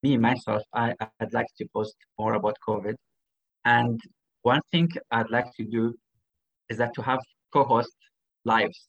me 0.03 0.17
myself, 0.17 0.63
I 0.75 0.95
I'd 1.21 1.33
like 1.33 1.47
to 1.59 1.67
post 1.73 1.97
more 2.19 2.35
about 2.35 2.57
COVID. 2.69 2.95
And 3.65 4.01
one 4.43 4.61
thing 4.71 4.89
I'd 5.11 5.31
like 5.31 5.51
to 5.57 5.65
do 5.65 5.95
is 6.69 6.79
that 6.79 6.95
to 6.95 7.03
have 7.03 7.21
co-host 7.53 7.97
lives 8.45 8.81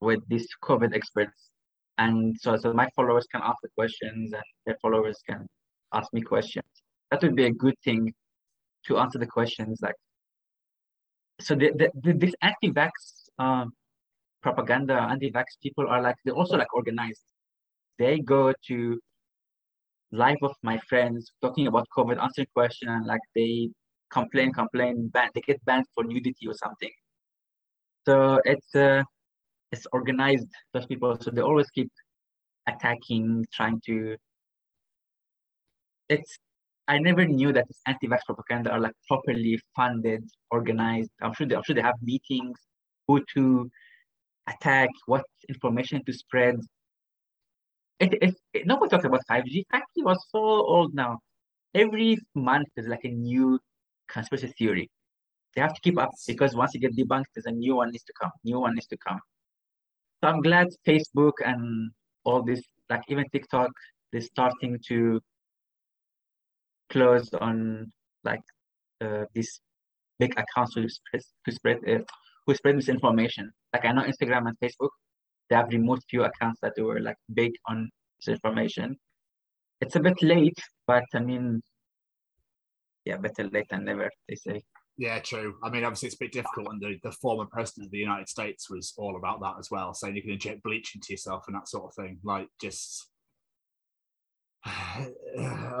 with 0.00 0.20
these 0.28 0.48
COVID 0.62 0.94
experts. 0.94 1.50
And 1.98 2.36
so, 2.40 2.56
so 2.56 2.72
my 2.72 2.88
followers 2.94 3.26
can 3.32 3.40
ask 3.42 3.58
the 3.62 3.68
questions 3.74 4.32
and 4.32 4.42
their 4.66 4.76
followers 4.82 5.18
can 5.28 5.46
ask 5.92 6.12
me 6.12 6.20
questions. 6.20 6.66
That 7.10 7.22
would 7.22 7.36
be 7.36 7.46
a 7.46 7.52
good 7.52 7.78
thing 7.84 8.12
to 8.86 8.98
answer 8.98 9.18
the 9.18 9.26
questions. 9.26 9.78
Like, 9.80 9.94
so 11.40 11.54
the, 11.54 11.72
the, 11.74 11.90
the 12.02 12.12
this 12.12 12.34
anti-vax 12.42 12.90
um, 13.38 13.72
propaganda, 14.46 14.94
anti-vax 15.12 15.44
people 15.62 15.86
are 15.88 16.02
like, 16.02 16.16
they're 16.24 16.40
also 16.42 16.56
like 16.56 16.72
organized. 16.74 17.24
They 17.98 18.20
go 18.20 18.52
to 18.68 19.00
live 20.12 20.42
of 20.42 20.54
my 20.62 20.78
friends 20.88 21.32
talking 21.42 21.66
about 21.66 21.86
COVID, 21.96 22.22
answering 22.22 22.48
questions, 22.54 22.90
and 22.96 23.06
like 23.06 23.24
they 23.34 23.70
complain, 24.10 24.52
complain, 24.52 25.08
ban, 25.08 25.30
they 25.34 25.40
get 25.40 25.64
banned 25.64 25.86
for 25.94 26.04
nudity 26.04 26.46
or 26.46 26.54
something. 26.54 26.94
So 28.06 28.40
it's 28.44 28.72
uh, 28.74 29.02
it's 29.72 29.86
organized 29.92 30.48
those 30.72 30.86
people 30.86 31.16
so 31.20 31.30
they 31.30 31.40
always 31.40 31.70
keep 31.70 31.90
attacking 32.68 33.44
trying 33.52 33.80
to 33.86 34.16
it's 36.08 36.38
i 36.88 36.98
never 36.98 37.24
knew 37.24 37.52
that 37.52 37.66
this 37.68 37.80
anti-vax 37.86 38.20
propaganda 38.26 38.70
are 38.70 38.80
like 38.80 38.96
properly 39.08 39.60
funded 39.74 40.22
organized 40.50 41.10
i'm 41.22 41.34
sure 41.34 41.46
they, 41.46 41.56
I'm 41.56 41.62
sure 41.64 41.74
they 41.74 41.82
have 41.82 42.00
meetings 42.02 42.58
who 43.06 43.22
to 43.34 43.70
attack 44.46 44.88
what 45.06 45.24
information 45.48 46.04
to 46.04 46.12
spread. 46.12 46.56
It, 47.98 48.14
it, 48.22 48.34
it 48.52 48.66
nobody 48.66 48.90
talks 48.90 49.04
about 49.04 49.22
5g 49.30 49.64
5g 49.72 50.04
was 50.04 50.18
so 50.30 50.38
old 50.38 50.94
now. 50.94 51.18
Every 51.74 52.18
month 52.34 52.68
there's 52.74 52.88
like 52.88 53.04
a 53.04 53.08
new 53.08 53.58
conspiracy 54.08 54.52
theory. 54.58 54.90
They 55.54 55.62
have 55.62 55.74
to 55.74 55.80
keep 55.80 55.98
up 55.98 56.10
because 56.26 56.54
once 56.54 56.74
you 56.74 56.80
get 56.80 56.94
debunked 56.96 57.26
there's 57.34 57.46
a 57.46 57.52
new 57.52 57.76
one 57.76 57.90
needs 57.90 58.04
to 58.04 58.12
come 58.20 58.30
new 58.44 58.60
one 58.60 58.74
needs 58.74 58.86
to 58.88 58.96
come. 58.98 59.20
So 60.22 60.28
I'm 60.28 60.40
glad 60.42 60.68
Facebook 60.86 61.32
and 61.44 61.90
all 62.24 62.42
this, 62.42 62.62
like 62.90 63.02
even 63.08 63.24
TikTok, 63.32 63.70
they're 64.12 64.20
starting 64.20 64.78
to 64.88 65.20
close 66.90 67.28
on 67.40 67.92
like 68.24 68.40
uh, 69.00 69.24
these 69.34 69.60
big 70.18 70.32
accounts 70.38 70.74
who 70.74 70.88
spread 70.88 71.22
who 71.44 71.52
spread 71.52 71.78
uh, 71.88 71.98
who 72.46 72.54
spread 72.54 72.76
misinformation. 72.76 73.52
Like 73.76 73.84
I 73.84 73.92
know 73.92 74.04
Instagram 74.04 74.48
and 74.48 74.58
Facebook, 74.58 74.88
they 75.50 75.56
have 75.56 75.68
removed 75.68 76.04
few 76.08 76.24
accounts 76.24 76.60
that 76.62 76.72
were 76.78 76.98
like 76.98 77.18
big 77.34 77.52
on 77.68 77.90
misinformation. 78.18 78.96
It's 79.82 79.96
a 79.96 80.00
bit 80.00 80.22
late, 80.22 80.58
but 80.86 81.04
I 81.14 81.18
mean, 81.18 81.60
yeah, 83.04 83.18
better 83.18 83.44
late 83.44 83.66
than 83.68 83.84
never, 83.84 84.10
they 84.30 84.34
say. 84.34 84.62
yeah, 84.96 85.18
true. 85.18 85.56
I 85.62 85.68
mean, 85.68 85.84
obviously, 85.84 86.06
it's 86.06 86.16
a 86.16 86.24
bit 86.24 86.32
difficult. 86.32 86.68
And 86.70 86.80
the, 86.80 86.98
the 87.02 87.12
former 87.12 87.44
president 87.44 87.88
of 87.88 87.90
the 87.90 87.98
United 87.98 88.30
States 88.30 88.70
was 88.70 88.94
all 88.96 89.16
about 89.16 89.42
that 89.42 89.56
as 89.58 89.70
well, 89.70 89.92
saying 89.92 90.16
you 90.16 90.22
can 90.22 90.30
inject 90.30 90.62
bleach 90.62 90.94
into 90.94 91.12
yourself 91.12 91.44
and 91.46 91.56
that 91.56 91.68
sort 91.68 91.84
of 91.84 91.94
thing. 91.94 92.18
Like, 92.24 92.48
just 92.58 93.10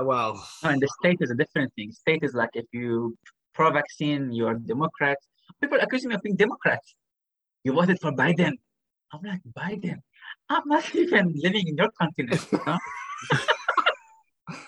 well, 0.02 0.46
No, 0.62 0.68
in 0.68 0.80
the 0.80 0.88
state 1.00 1.16
is 1.20 1.30
a 1.30 1.34
different 1.34 1.72
thing. 1.76 1.92
State 1.92 2.24
is 2.24 2.34
like 2.34 2.50
if 2.52 2.66
you 2.72 3.16
pro-vaccine, 3.54 4.32
you're 4.32 4.52
Democrat. 4.52 5.16
People 5.62 5.78
accuse 5.80 6.04
me 6.04 6.14
of 6.14 6.20
being 6.20 6.36
Democrat. 6.36 6.82
You 7.66 7.72
voted 7.72 7.98
for 8.00 8.12
Biden. 8.12 8.52
I'm 9.12 9.22
like 9.24 9.40
Biden. 9.58 9.98
I'm 10.48 10.62
not 10.66 10.94
even 10.94 11.32
living 11.34 11.66
in 11.66 11.76
your 11.76 11.90
continent. 12.00 12.46
Know? 12.64 12.78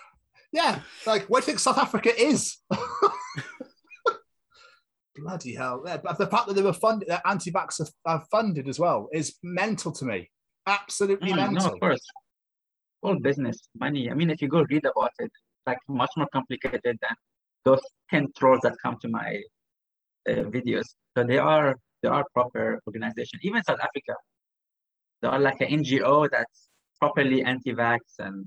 yeah, 0.53 0.81
like, 1.07 1.27
where 1.27 1.41
do 1.41 1.45
you 1.45 1.47
think 1.47 1.61
South 1.61 1.79
Africa 1.79 2.11
is? 2.21 2.57
bloody 5.15 5.55
hell! 5.55 5.85
Yeah, 5.87 5.99
but 5.99 6.19
the 6.19 6.27
fact 6.27 6.49
that 6.49 6.55
they 6.55 6.63
were 6.63 6.73
funded, 6.73 7.09
that 7.09 7.23
anti-vax 7.25 7.79
are, 7.79 7.87
are 8.05 8.25
funded 8.33 8.69
as 8.69 8.81
well, 8.81 9.09
is 9.13 9.37
mental 9.45 9.93
to 9.93 10.05
me. 10.05 10.29
Absolutely 10.67 11.31
No, 11.31 11.37
no, 11.37 11.51
mental. 11.53 11.75
of 11.75 11.79
course. 11.79 12.05
All 13.03 13.17
business, 13.21 13.61
money. 13.79 14.11
I 14.11 14.15
mean, 14.15 14.29
if 14.29 14.43
you 14.43 14.49
go 14.49 14.65
read 14.69 14.85
about 14.85 15.13
it, 15.21 15.31
like 15.69 15.79
much 15.89 16.11
more 16.17 16.27
complicated 16.33 16.99
than 17.01 17.17
those 17.65 17.81
10 18.11 18.33
trolls 18.37 18.59
that 18.65 18.75
come 18.83 18.97
to 19.03 19.09
my 19.09 19.41
uh, 20.29 20.51
videos. 20.51 20.87
So 21.17 21.23
they 21.23 21.39
are 21.39 21.77
they 22.03 22.09
are 22.09 22.25
proper 22.33 22.81
organization. 22.87 23.39
Even 23.43 23.63
South 23.65 23.81
Africa, 23.81 24.15
there 25.23 25.31
are 25.31 25.39
like 25.41 25.61
an 25.61 25.69
NGO 25.69 26.29
that's 26.31 26.69
properly 27.01 27.43
anti-vax 27.43 27.99
and 28.19 28.47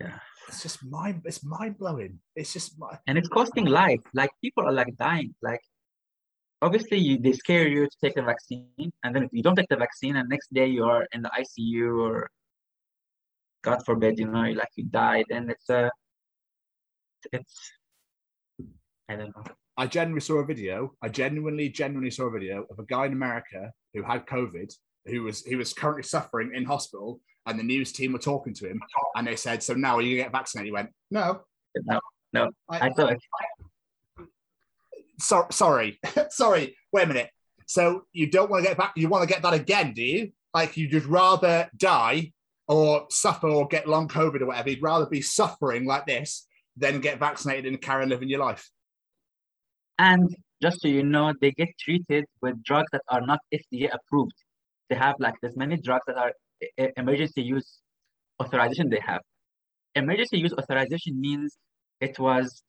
yeah. 0.00 0.18
It's 0.48 0.62
just 0.62 0.84
mind. 0.84 1.22
It's 1.26 1.44
mind 1.44 1.78
blowing. 1.78 2.18
It's 2.34 2.52
just. 2.52 2.78
mi- 2.80 2.96
And 3.06 3.18
it's 3.18 3.28
costing 3.28 3.66
life. 3.66 4.00
Like 4.14 4.30
people 4.42 4.64
are 4.66 4.72
like 4.72 4.96
dying. 4.96 5.34
Like 5.42 5.60
obviously 6.62 6.98
you 6.98 7.18
they 7.18 7.32
scare 7.32 7.68
you 7.68 7.86
to 7.86 7.96
take 8.02 8.14
the 8.14 8.22
vaccine 8.22 8.92
and 9.02 9.14
then 9.14 9.22
if 9.24 9.30
you 9.32 9.42
don't 9.42 9.56
take 9.56 9.68
the 9.68 9.76
vaccine 9.76 10.16
and 10.16 10.28
next 10.28 10.52
day 10.52 10.66
you 10.66 10.84
are 10.84 11.06
in 11.12 11.22
the 11.22 11.30
ICU 11.30 12.02
or 12.02 12.30
God 13.62 13.84
forbid, 13.84 14.18
you 14.18 14.26
know, 14.26 14.42
like 14.42 14.68
you 14.76 14.84
died 14.84 15.26
and 15.30 15.50
it's 15.50 15.68
a 15.68 15.90
it's 17.32 17.72
I 19.08 19.16
don't 19.16 19.34
know. 19.36 19.44
I 19.80 19.86
genuinely 19.86 20.20
saw 20.20 20.40
a 20.40 20.44
video. 20.44 20.92
I 21.00 21.08
genuinely, 21.08 21.70
genuinely 21.70 22.10
saw 22.10 22.26
a 22.26 22.30
video 22.30 22.66
of 22.70 22.78
a 22.78 22.84
guy 22.84 23.06
in 23.06 23.14
America 23.14 23.72
who 23.94 24.02
had 24.02 24.26
COVID, 24.26 24.70
who 25.06 25.22
was 25.22 25.42
he 25.42 25.56
was 25.56 25.72
currently 25.72 26.02
suffering 26.02 26.52
in 26.54 26.66
hospital, 26.66 27.18
and 27.46 27.58
the 27.58 27.62
news 27.62 27.90
team 27.90 28.12
were 28.12 28.18
talking 28.18 28.52
to 28.56 28.68
him, 28.68 28.78
and 29.16 29.26
they 29.26 29.36
said, 29.36 29.62
"So 29.62 29.72
now 29.72 29.96
are 29.96 30.02
you 30.02 30.18
gonna 30.18 30.24
get 30.24 30.32
vaccinated?" 30.32 30.66
He 30.66 30.72
went, 30.72 30.90
"No, 31.10 31.44
No, 31.86 31.98
no. 32.34 32.50
I, 32.68 32.88
I 32.88 32.90
thought 32.90 33.16
so, 35.18 35.46
sorry, 35.50 35.98
sorry. 36.28 36.76
Wait 36.92 37.04
a 37.04 37.06
minute. 37.06 37.30
So 37.64 38.02
you 38.12 38.30
don't 38.30 38.50
want 38.50 38.62
to 38.62 38.68
get 38.68 38.76
back? 38.76 38.92
You 38.96 39.08
want 39.08 39.26
to 39.26 39.34
get 39.34 39.42
that 39.44 39.54
again, 39.54 39.94
do 39.94 40.02
you? 40.02 40.32
Like 40.52 40.76
you'd 40.76 40.90
just 40.90 41.06
rather 41.06 41.70
die 41.74 42.32
or 42.68 43.06
suffer 43.08 43.48
or 43.48 43.66
get 43.66 43.88
long 43.88 44.08
COVID 44.08 44.42
or 44.42 44.46
whatever. 44.46 44.68
You'd 44.68 44.82
rather 44.82 45.06
be 45.06 45.22
suffering 45.22 45.86
like 45.86 46.04
this 46.04 46.46
than 46.76 47.00
get 47.00 47.18
vaccinated 47.18 47.64
and 47.64 47.80
carry 47.80 48.02
on 48.02 48.10
living 48.10 48.28
your 48.28 48.40
life. 48.40 48.68
And 50.00 50.34
just 50.62 50.80
so 50.80 50.88
you 50.88 51.02
know, 51.02 51.34
they 51.42 51.50
get 51.50 51.68
treated 51.78 52.24
with 52.40 52.62
drugs 52.64 52.88
that 52.92 53.02
are 53.10 53.20
not 53.20 53.38
FDA 53.52 53.90
approved. 53.92 54.32
They 54.88 54.96
have 54.96 55.16
like 55.18 55.34
there's 55.42 55.58
many 55.58 55.76
drugs 55.76 56.04
that 56.06 56.16
are 56.16 56.32
emergency 56.96 57.42
use 57.42 57.80
authorization 58.42 58.88
they 58.88 59.02
have. 59.04 59.20
Emergency 59.94 60.38
use 60.38 60.54
authorization 60.54 61.20
means 61.20 61.54
it 62.00 62.18
was 62.18 62.62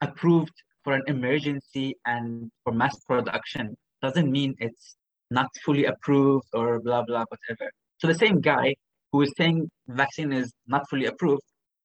approved 0.00 0.52
for 0.82 0.94
an 0.94 1.02
emergency 1.06 1.94
and 2.04 2.50
for 2.64 2.72
mass 2.72 2.98
production. 3.04 3.76
Doesn't 4.02 4.32
mean 4.32 4.56
it's 4.58 4.96
not 5.30 5.46
fully 5.64 5.84
approved 5.84 6.48
or 6.54 6.80
blah 6.80 7.04
blah 7.04 7.24
whatever. 7.28 7.70
So 7.98 8.08
the 8.08 8.18
same 8.18 8.40
guy 8.40 8.74
who 9.12 9.22
is 9.22 9.32
saying 9.36 9.70
vaccine 9.86 10.32
is 10.32 10.50
not 10.66 10.90
fully 10.90 11.06
approved, 11.06 11.42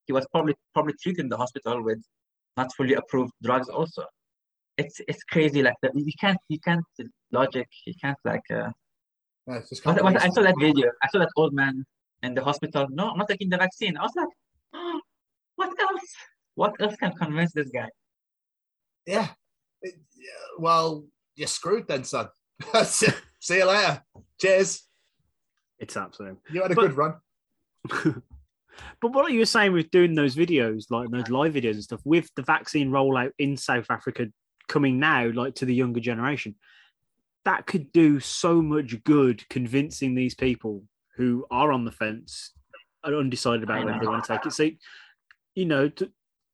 he 0.07 0.13
was 0.13 0.25
probably 0.31 0.55
probably 0.73 0.95
treated 1.03 1.25
in 1.25 1.29
the 1.29 1.37
hospital 1.37 1.83
with 1.83 2.01
not 2.57 2.73
fully 2.75 2.93
approved 2.93 3.33
drugs 3.41 3.69
also. 3.69 4.03
It's 4.77 4.99
it's 5.07 5.23
crazy 5.23 5.61
like 5.61 5.75
that. 5.81 5.91
You 5.95 6.13
can't 6.19 6.37
you 6.49 6.59
can't 6.59 6.83
logic. 7.31 7.67
You 7.85 7.93
can't 8.01 8.17
like. 8.25 8.47
Uh, 8.51 8.71
Yeah, 9.47 9.57
it's 9.59 9.69
just 9.69 9.85
what, 9.85 10.01
what, 10.01 10.15
I 10.21 10.29
saw 10.29 10.41
that 10.41 10.55
video. 10.59 10.87
I 11.03 11.07
saw 11.11 11.19
that 11.19 11.33
old 11.35 11.53
man 11.53 11.83
in 12.25 12.33
the 12.33 12.43
hospital. 12.43 12.87
No, 12.89 13.09
I'm 13.11 13.17
not 13.17 13.27
taking 13.27 13.49
the 13.49 13.57
vaccine. 13.57 13.97
I 13.97 14.03
was 14.03 14.15
like, 14.15 14.33
oh, 14.73 14.99
what 15.57 15.71
else? 15.87 16.07
What 16.55 16.73
else 16.79 16.95
can 16.95 17.11
convince 17.23 17.51
this 17.51 17.69
guy? 17.69 17.89
Yeah. 19.05 19.27
It- 19.81 19.99
yeah, 20.15 20.45
Well, 20.57 21.03
you're 21.35 21.47
screwed 21.59 21.87
then, 21.89 22.03
son. 22.05 22.29
See 22.85 23.11
see 23.41 23.57
you 23.57 23.65
later. 23.67 24.01
Cheers. 24.39 24.87
It's 25.77 25.97
absolute. 25.97 26.39
You 26.49 26.61
had 26.61 26.71
a 26.71 26.75
But- 26.75 26.87
good 26.87 26.97
run. 26.97 27.13
But 29.01 29.13
what 29.13 29.25
are 29.25 29.33
you 29.33 29.45
saying 29.45 29.73
with 29.73 29.91
doing 29.91 30.15
those 30.15 30.35
videos, 30.35 30.85
like 30.89 31.09
those 31.09 31.29
live 31.29 31.53
videos 31.53 31.73
and 31.73 31.83
stuff, 31.83 32.01
with 32.03 32.29
the 32.35 32.41
vaccine 32.43 32.89
rollout 32.89 33.31
in 33.39 33.57
South 33.57 33.87
Africa 33.89 34.27
coming 34.67 34.99
now, 34.99 35.29
like 35.31 35.55
to 35.55 35.65
the 35.65 35.75
younger 35.75 35.99
generation, 35.99 36.55
that 37.45 37.65
could 37.65 37.91
do 37.91 38.19
so 38.19 38.61
much 38.61 39.03
good 39.03 39.47
convincing 39.49 40.15
these 40.15 40.35
people 40.35 40.83
who 41.17 41.45
are 41.51 41.71
on 41.71 41.85
the 41.85 41.91
fence 41.91 42.51
and 43.03 43.15
undecided 43.15 43.63
about 43.63 43.85
whether 43.85 43.99
they 43.99 44.07
want 44.07 44.23
to 44.23 44.33
take 44.33 44.45
it. 44.45 44.53
So, 44.53 44.69
you 45.55 45.65
know, 45.65 45.91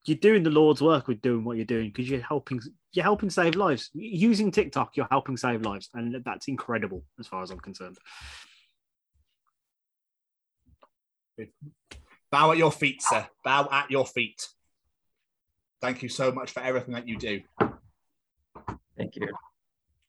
you're 0.06 0.18
doing 0.18 0.44
the 0.44 0.50
Lord's 0.50 0.82
work 0.82 1.08
with 1.08 1.22
doing 1.22 1.44
what 1.44 1.58
you're 1.58 1.66
doing 1.66 1.90
because 1.90 2.10
you're 2.10 2.22
helping 2.22 2.60
you're 2.92 3.04
helping 3.04 3.30
save 3.30 3.56
lives. 3.56 3.92
Using 3.94 4.52
TikTok, 4.52 4.98
you're 4.98 5.08
helping 5.12 5.38
save 5.38 5.62
lives, 5.62 5.90
and 5.94 6.24
that's 6.26 6.48
incredible 6.48 7.04
as 7.20 7.28
far 7.28 7.44
as 7.44 7.52
I'm 7.52 7.60
concerned. 7.60 7.98
Bow 12.32 12.52
at 12.52 12.58
your 12.58 12.72
feet, 12.72 13.02
sir. 13.02 13.26
Bow 13.44 13.68
at 13.72 13.90
your 13.90 14.06
feet. 14.06 14.48
Thank 15.82 16.04
you 16.04 16.10
so 16.10 16.32
much 16.32 16.52
for 16.52 16.62
everything 16.62 16.94
that 16.94 17.08
you 17.08 17.18
do. 17.18 17.42
Thank 18.98 19.16
you. 19.16 19.30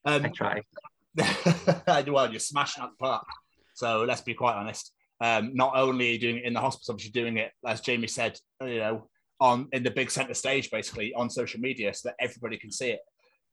Um, 0.05 0.25
I 0.25 0.29
try. 0.29 0.63
well, 2.11 2.31
you're 2.31 2.41
smashing 2.41 2.83
out 2.83 2.91
the 2.91 2.97
park. 2.97 3.27
So 3.75 4.05
let's 4.05 4.21
be 4.21 4.35
quite 4.35 4.55
honest. 4.55 4.93
Um, 5.21 5.55
not 5.55 5.77
only 5.77 6.09
are 6.09 6.13
you 6.13 6.19
doing 6.19 6.37
it 6.39 6.45
in 6.45 6.55
the 6.55 6.61
hospital, 6.61 6.95
but 6.95 7.05
you're 7.05 7.13
doing 7.13 7.37
it, 7.37 7.53
as 7.67 7.81
Jamie 7.81 8.07
said, 8.07 8.39
you 8.63 8.79
know, 8.79 9.09
on 9.39 9.69
in 9.73 9.83
the 9.83 9.91
big 9.91 10.11
center 10.11 10.35
stage, 10.35 10.71
basically 10.71 11.15
on 11.15 11.31
social 11.31 11.61
media, 11.61 11.95
so 11.95 12.09
that 12.09 12.17
everybody 12.19 12.57
can 12.57 12.73
see 12.73 12.91
it. 12.91 13.01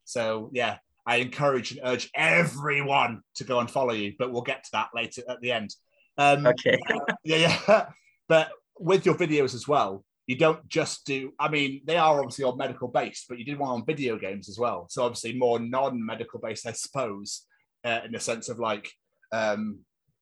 So 0.06 0.50
yeah, 0.54 0.78
I 1.06 1.18
encourage 1.18 1.72
and 1.72 1.82
urge 1.84 2.10
everyone 2.16 3.22
to 3.36 3.44
go 3.44 3.60
and 3.60 3.70
follow 3.70 3.94
you. 3.94 4.14
But 4.18 4.32
we'll 4.32 4.42
get 4.42 4.64
to 4.66 4.70
that 4.74 4.90
later 4.96 5.24
at 5.30 5.40
the 5.42 5.52
end. 5.52 5.76
Um, 6.18 6.48
Okay. 6.48 6.78
yeah, 7.24 7.60
yeah. 7.68 7.86
But 8.28 8.50
with 8.80 9.06
your 9.06 9.16
videos 9.16 9.54
as 9.56 9.68
well, 9.68 10.04
you 10.28 10.38
don't 10.38 10.68
just 10.68 11.06
do. 11.06 11.32
I 11.40 11.50
mean, 11.50 11.82
they 11.86 11.98
are 11.98 12.20
obviously 12.20 12.44
all 12.44 12.58
medical 12.58 12.90
based, 12.90 13.26
but 13.30 13.40
you 13.40 13.46
did 13.46 13.58
one 13.58 13.70
on 13.70 13.86
video 13.86 14.18
games 14.18 14.50
as 14.50 14.60
well. 14.60 14.88
So 14.90 15.04
obviously 15.04 15.38
more 15.38 15.60
non-medical 15.60 16.40
based, 16.40 16.68
I 16.68 16.74
suppose, 16.74 17.46
uh, 17.86 18.02
in 18.06 18.12
the 18.12 18.20
sense 18.20 18.50
of 18.50 18.60
like, 18.60 18.90
um, 19.32 19.80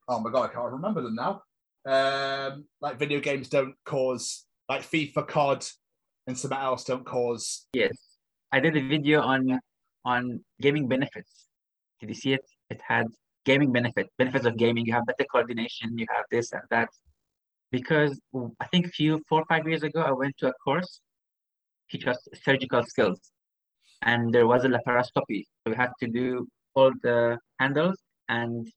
oh 0.07 0.19
my 0.19 0.31
god, 0.31 0.49
I 0.49 0.53
can't 0.53 0.73
remember 0.73 1.01
them 1.01 1.15
now. 1.15 1.41
Um, 1.87 2.65
like 2.81 2.99
video 2.99 3.19
games 3.19 3.49
don't 3.49 3.75
cause 3.85 4.45
like 4.69 4.83
FIFA, 4.83 5.27
COD, 5.27 5.65
and 6.27 6.37
something 6.37 6.57
else 6.57 6.83
don't 6.83 7.05
cause. 7.05 7.67
Yes, 7.73 7.97
I 8.51 8.59
did 8.59 8.77
a 8.77 8.87
video 8.87 9.21
on 9.21 9.59
on 10.03 10.43
gaming 10.61 10.87
benefits. 10.87 11.47
Did 11.99 12.09
you 12.09 12.15
see 12.15 12.33
it? 12.33 12.45
It 12.69 12.81
had 12.87 13.07
gaming 13.45 13.71
benefit, 13.71 14.09
benefits 14.17 14.45
of 14.45 14.57
gaming. 14.57 14.85
You 14.85 14.93
have 14.93 15.05
better 15.05 15.25
coordination. 15.31 15.97
You 15.97 16.05
have 16.15 16.25
this 16.31 16.51
and 16.51 16.63
that. 16.69 16.89
Because 17.71 18.19
I 18.59 18.67
think 18.67 18.87
few 18.93 19.21
four 19.27 19.41
or 19.41 19.45
five 19.45 19.67
years 19.67 19.83
ago, 19.83 20.01
I 20.01 20.11
went 20.11 20.37
to 20.37 20.47
a 20.47 20.53
course 20.63 21.01
teach 21.89 22.07
us 22.07 22.17
surgical 22.43 22.83
skills, 22.83 23.19
and 24.01 24.33
there 24.33 24.47
was 24.47 24.65
a 24.65 24.69
laparoscopy. 24.69 25.43
So 25.61 25.71
we 25.71 25.75
had 25.75 25.91
to 25.99 26.07
do 26.07 26.47
all 26.73 26.91
the 27.03 27.37
handles, 27.59 27.97
and 28.27 28.67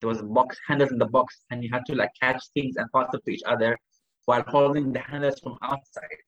there 0.00 0.08
was 0.08 0.20
a 0.20 0.24
box 0.24 0.56
handles 0.66 0.90
in 0.92 0.98
the 0.98 1.06
box, 1.06 1.44
and 1.50 1.62
you 1.62 1.70
had 1.72 1.84
to 1.86 1.94
like 1.94 2.10
catch 2.20 2.42
things 2.54 2.76
and 2.76 2.86
pass 2.94 3.10
them 3.12 3.20
to 3.24 3.30
each 3.30 3.42
other 3.46 3.76
while 4.24 4.42
holding 4.46 4.92
the 4.92 5.00
handles 5.00 5.38
from 5.40 5.56
outside 5.62 6.22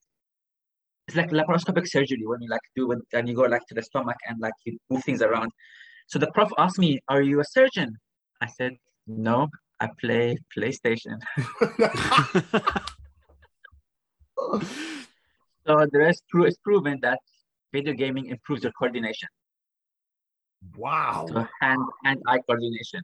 it's 1.08 1.16
like 1.16 1.30
laparoscopic 1.30 1.88
surgery 1.88 2.24
when 2.26 2.40
you 2.42 2.50
like 2.50 2.60
do 2.76 2.92
it 2.92 2.98
and 3.14 3.26
you 3.28 3.34
go 3.34 3.42
like 3.42 3.66
to 3.66 3.74
the 3.74 3.82
stomach 3.82 4.16
and 4.28 4.38
like 4.40 4.52
you 4.66 4.78
move 4.90 5.02
things 5.04 5.22
around. 5.22 5.50
So 6.06 6.18
the 6.18 6.30
prof 6.32 6.50
asked 6.58 6.78
me, 6.78 7.00
"Are 7.08 7.22
you 7.22 7.40
a 7.40 7.44
surgeon?" 7.44 7.96
I 8.42 8.46
said, 8.46 8.72
"No, 9.06 9.48
I 9.80 9.88
play 10.00 10.38
PlayStation." 10.56 11.18
So 15.68 15.86
there 15.92 16.08
is 16.08 16.22
pro- 16.30 16.44
it's 16.44 16.56
proven 16.64 16.98
that 17.02 17.18
video 17.74 17.92
gaming 17.92 18.26
improves 18.26 18.62
your 18.62 18.72
coordination, 18.72 19.28
wow. 20.78 21.26
so 21.28 21.46
hand 21.60 21.82
hand 22.04 22.22
eye 22.26 22.38
coordination. 22.46 23.02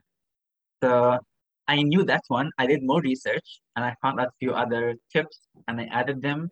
So 0.81 1.19
I 1.67 1.83
knew 1.83 2.03
that 2.05 2.23
one. 2.27 2.49
I 2.57 2.65
did 2.65 2.81
more 2.81 3.01
research 3.01 3.61
and 3.75 3.85
I 3.85 3.95
found 4.01 4.19
out 4.19 4.29
a 4.29 4.37
few 4.39 4.53
other 4.53 4.95
tips 5.13 5.41
and 5.67 5.79
I 5.79 5.85
added 5.85 6.23
them. 6.23 6.49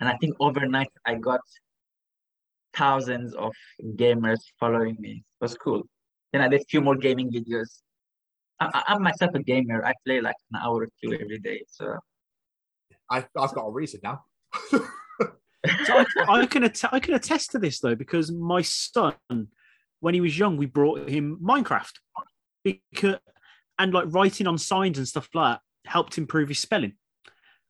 And 0.00 0.08
I 0.08 0.16
think 0.16 0.34
overnight 0.40 0.90
I 1.06 1.14
got 1.14 1.40
thousands 2.74 3.34
of 3.34 3.52
gamers 3.96 4.40
following 4.58 4.96
me. 4.98 5.22
It 5.40 5.44
was 5.44 5.54
cool. 5.54 5.84
Then 6.32 6.42
I 6.42 6.48
did 6.48 6.62
a 6.62 6.64
few 6.64 6.80
more 6.80 6.96
gaming 6.96 7.30
videos. 7.30 7.82
I, 8.60 8.70
I- 8.74 8.82
I'm 8.94 9.02
myself 9.02 9.34
a 9.34 9.42
gamer. 9.42 9.84
I 9.84 9.94
play 10.06 10.20
like 10.20 10.36
an 10.52 10.60
hour 10.62 10.82
or 10.82 10.88
two 11.02 11.12
every 11.14 11.38
day. 11.38 11.64
So 11.68 11.96
I, 13.10 13.18
I've 13.36 13.54
got 13.54 13.66
a 13.66 13.70
reason 13.72 14.00
now. 14.02 14.24
So 15.86 15.96
I, 15.96 16.04
I 16.28 16.46
can 16.46 16.64
att- 16.64 16.92
I 16.92 16.98
can 16.98 17.14
attest 17.14 17.52
to 17.52 17.58
this 17.60 17.78
though 17.78 17.94
because 17.94 18.32
my 18.32 18.62
son, 18.62 19.14
when 20.00 20.12
he 20.12 20.20
was 20.20 20.36
young, 20.36 20.56
we 20.56 20.66
brought 20.66 21.08
him 21.08 21.38
Minecraft 21.40 21.92
because 22.64 23.18
and 23.78 23.94
like 23.94 24.06
writing 24.08 24.48
on 24.48 24.58
signs 24.58 24.98
and 24.98 25.06
stuff 25.06 25.28
like 25.34 25.58
that 25.58 25.88
helped 25.88 26.18
improve 26.18 26.48
his 26.48 26.58
spelling 26.58 26.94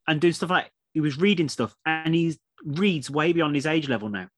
and 0.09 0.23
doing 0.23 0.33
stuff 0.33 0.49
like 0.49 0.71
he 0.95 1.01
was 1.01 1.19
reading 1.19 1.51
stuff 1.51 1.75
and 1.85 2.15
he 2.15 2.35
reads 2.65 3.11
way 3.11 3.35
beyond 3.35 3.55
his 3.55 3.67
age 3.67 3.91
level 3.91 4.09
now. 4.09 4.29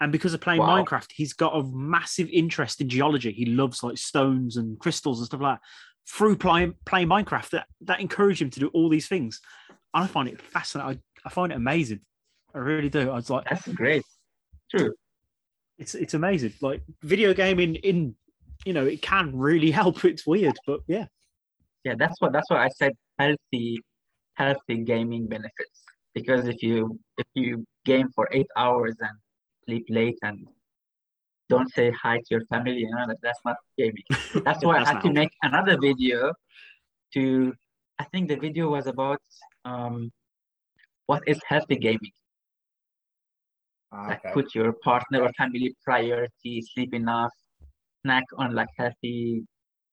And 0.00 0.12
because 0.12 0.32
of 0.32 0.40
playing 0.40 0.60
Wow. 0.60 0.80
Minecraft, 0.84 1.08
he's 1.12 1.32
got 1.32 1.56
a 1.56 1.64
massive 1.64 2.28
interest 2.32 2.80
in 2.80 2.88
geology. 2.88 3.32
He 3.32 3.46
loves 3.46 3.82
like 3.82 3.98
stones 3.98 4.56
and 4.56 4.78
crystals 4.78 5.18
and 5.18 5.26
stuff 5.26 5.40
like 5.40 5.58
that. 5.58 5.66
Through 6.10 6.36
playing 6.36 6.74
playing 6.84 7.08
Minecraft, 7.08 7.50
that, 7.50 7.66
that 7.82 8.00
encouraged 8.00 8.42
him 8.42 8.50
to 8.50 8.60
do 8.60 8.68
all 8.68 8.88
these 8.88 9.06
things. 9.08 9.40
And 9.94 10.04
I 10.04 10.06
find 10.06 10.28
it 10.28 10.40
fascinating. 10.40 11.00
I, 11.24 11.28
I 11.28 11.30
find 11.30 11.52
it 11.52 11.56
amazing. 11.56 12.00
I 12.54 12.58
really 12.58 12.88
do. 12.88 13.10
I 13.10 13.14
was 13.14 13.30
like, 13.30 13.48
That's 13.48 13.66
great. 13.68 14.02
True. 14.70 14.92
it's 15.78 15.94
it's 15.94 16.14
amazing. 16.14 16.52
Like 16.60 16.82
video 17.02 17.32
gaming 17.32 17.76
in 17.76 18.14
you 18.64 18.72
know, 18.72 18.86
it 18.86 19.02
can 19.02 19.36
really 19.36 19.70
help. 19.80 20.04
It's 20.04 20.26
weird, 20.26 20.56
but 20.66 20.80
yeah. 20.86 21.06
Yeah, 21.84 21.94
that's 21.98 22.20
what 22.20 22.32
that's 22.32 22.50
why 22.50 22.64
I 22.64 22.68
said 22.68 22.92
healthy, 23.18 23.78
healthy 24.34 24.78
gaming 24.84 25.26
benefits. 25.26 25.82
Because 26.14 26.46
if 26.48 26.62
you 26.62 26.98
if 27.18 27.26
you 27.34 27.64
game 27.84 28.08
for 28.14 28.28
eight 28.32 28.48
hours 28.56 28.96
and 29.00 29.16
sleep 29.64 29.86
late 29.88 30.18
and 30.22 30.46
don't 31.54 31.70
say 31.78 31.86
hi 32.02 32.16
to 32.18 32.28
your 32.30 32.44
family, 32.52 32.80
you 32.84 32.90
know, 32.94 33.06
that, 33.08 33.18
that's 33.22 33.42
not 33.44 33.56
gaming. 33.76 34.06
That's 34.46 34.64
why 34.64 34.78
I 34.78 34.84
had 34.90 35.00
to 35.06 35.12
make 35.20 35.32
another 35.42 35.76
video 35.88 36.32
to 37.14 37.52
I 37.98 38.04
think 38.10 38.28
the 38.28 38.36
video 38.46 38.70
was 38.76 38.86
about 38.86 39.20
um 39.64 40.10
what 41.06 41.22
is 41.26 41.38
healthy 41.50 41.76
gaming. 41.76 42.14
Like 43.92 44.22
put 44.32 44.54
your 44.54 44.72
partner 44.88 45.22
or 45.24 45.30
family 45.36 45.74
priority, 45.84 46.62
sleep 46.72 46.94
enough, 46.94 47.34
snack 48.02 48.24
on 48.38 48.54
like 48.54 48.68
healthy 48.78 49.42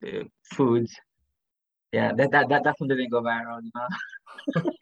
uh, 0.05 0.23
foods. 0.53 0.93
Yeah, 1.91 2.13
that, 2.17 2.29
that 2.31 2.49
that 2.49 2.63
that 2.65 2.75
one 2.77 2.89
didn't 2.89 3.09
go 3.09 3.21
viral, 3.21 3.59
you 3.63 3.71
know. 3.75 3.89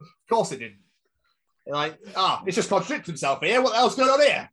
Of 0.00 0.30
course 0.30 0.50
it 0.52 0.58
didn't. 0.58 0.85
Like, 1.66 1.98
ah, 2.14 2.42
it's 2.46 2.54
just 2.54 2.68
contradicted 2.68 3.06
himself 3.06 3.40
here. 3.42 3.60
What 3.60 3.70
the 3.70 3.76
hell's 3.76 3.96
going 3.96 4.10
on 4.10 4.20
here? 4.20 4.50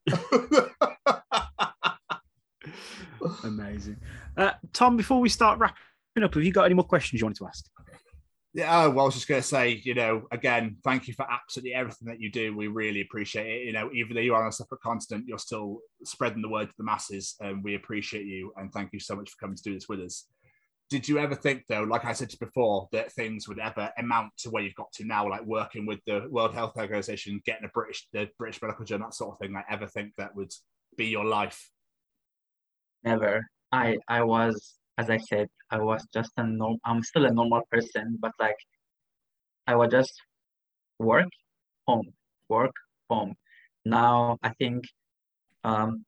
Amazing. 3.43 3.97
Uh, 4.35 4.51
Tom, 4.71 4.97
before 4.97 5.19
we 5.19 5.29
start 5.29 5.59
wrapping 5.59 6.23
up, 6.23 6.33
have 6.33 6.43
you 6.43 6.51
got 6.51 6.65
any 6.65 6.73
more 6.73 6.83
questions 6.85 7.21
you 7.21 7.25
wanted 7.25 7.37
to 7.37 7.47
ask? 7.47 7.65
Yeah, 8.55 8.83
oh, 8.83 8.89
well, 8.91 9.05
I 9.05 9.07
was 9.07 9.15
just 9.15 9.27
going 9.27 9.41
to 9.41 9.47
say, 9.47 9.81
you 9.83 9.95
know, 9.95 10.27
again, 10.31 10.77
thank 10.83 11.07
you 11.07 11.15
for 11.15 11.25
absolutely 11.29 11.73
everything 11.73 12.07
that 12.07 12.19
you 12.19 12.31
do. 12.31 12.55
We 12.55 12.67
really 12.67 13.01
appreciate 13.01 13.47
it. 13.47 13.65
You 13.65 13.73
know, 13.73 13.89
even 13.93 14.15
though 14.15 14.21
you 14.21 14.35
are 14.35 14.43
on 14.43 14.49
a 14.49 14.51
separate 14.51 14.81
continent, 14.81 15.25
you're 15.27 15.39
still 15.39 15.79
spreading 16.03 16.43
the 16.43 16.49
word 16.49 16.69
to 16.69 16.75
the 16.77 16.83
masses, 16.83 17.35
and 17.39 17.63
we 17.63 17.73
appreciate 17.73 18.27
you. 18.27 18.53
And 18.57 18.71
thank 18.71 18.93
you 18.93 18.99
so 18.99 19.15
much 19.15 19.31
for 19.31 19.37
coming 19.39 19.55
to 19.55 19.63
do 19.63 19.73
this 19.73 19.89
with 19.89 20.01
us. 20.01 20.27
Did 20.93 21.09
you 21.09 21.17
ever 21.17 21.33
think, 21.33 21.65
though, 21.67 21.81
like 21.81 22.05
I 22.05 22.13
said 22.13 22.31
before, 22.39 22.87
that 22.91 23.11
things 23.13 23.47
would 23.47 23.57
ever 23.57 23.91
amount 23.97 24.37
to 24.37 24.51
where 24.51 24.61
you've 24.61 24.75
got 24.75 24.91
to 24.91 25.03
now, 25.03 25.27
like 25.27 25.43
working 25.43 25.87
with 25.87 25.99
the 26.05 26.27
World 26.29 26.53
Health 26.53 26.73
Organization, 26.77 27.41
getting 27.47 27.65
a 27.65 27.69
British, 27.69 28.07
the 28.13 28.29
British 28.37 28.61
Medical 28.61 28.85
Journal, 28.85 29.07
that 29.07 29.15
sort 29.15 29.31
of 29.33 29.39
thing? 29.39 29.53
Like, 29.53 29.65
ever 29.71 29.87
think 29.87 30.13
that 30.19 30.35
would 30.35 30.51
be 30.95 31.07
your 31.07 31.25
life? 31.25 31.71
Never. 33.03 33.43
I 33.71 33.97
I 34.07 34.21
was, 34.21 34.75
as 34.99 35.09
I 35.09 35.17
said, 35.17 35.47
I 35.71 35.79
was 35.79 36.05
just 36.13 36.31
a 36.37 36.45
norm. 36.45 36.77
I'm 36.85 37.01
still 37.01 37.25
a 37.25 37.33
normal 37.33 37.63
person, 37.71 38.19
but 38.19 38.33
like 38.39 38.59
I 39.65 39.75
would 39.75 39.89
just 39.89 40.13
work, 40.99 41.29
home, 41.87 42.13
work, 42.49 42.75
home. 43.09 43.33
Now 43.83 44.37
I 44.43 44.49
think 44.59 44.83
um 45.63 46.05